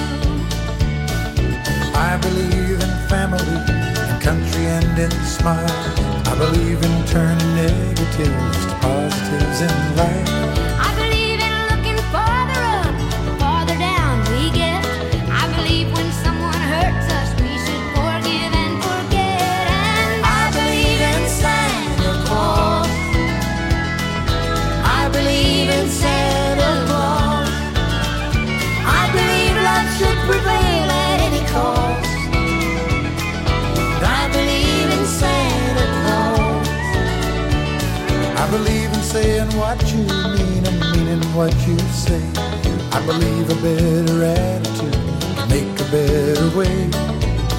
I 1.96 2.20
believe 2.22 2.82
in 2.86 2.94
family, 3.08 3.56
in 4.04 4.20
country 4.20 4.66
and 4.66 5.00
in 5.00 5.12
smiles. 5.24 5.72
I 6.28 6.36
believe 6.38 6.84
in 6.84 7.06
turning 7.06 7.56
negatives 7.56 8.63
I 43.04 43.06
believe 43.06 43.50
a 43.50 43.56
better 43.56 44.24
attitude 44.24 44.94
can 45.36 45.50
make 45.50 45.78
a 45.78 45.84
better 45.92 46.58
way. 46.58 46.84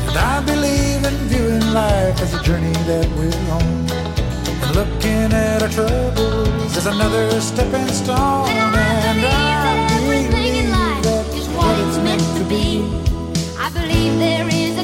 And 0.09 0.17
I 0.17 0.41
believe 0.41 1.05
in 1.05 1.15
viewing 1.29 1.75
life 1.75 2.19
as 2.23 2.33
a 2.33 2.43
journey 2.43 2.73
that 2.89 3.07
we're 3.11 3.29
on. 3.53 3.63
And 4.63 4.75
looking 4.75 5.35
at 5.35 5.61
our 5.61 5.69
troubles 5.69 6.75
as 6.79 6.87
another 6.87 7.39
stepping 7.43 7.89
stone. 7.89 8.49
And 8.49 9.21
I 9.21 9.87
Everything 10.01 10.65
in 10.65 10.71
life 10.71 11.35
is 11.37 11.47
what 11.51 11.79
it's 11.79 11.99
meant 11.99 12.25
to 12.39 12.45
be. 12.49 12.81
I 13.59 13.69
believe 13.69 14.19
there 14.19 14.49
is 14.49 14.79
a 14.79 14.84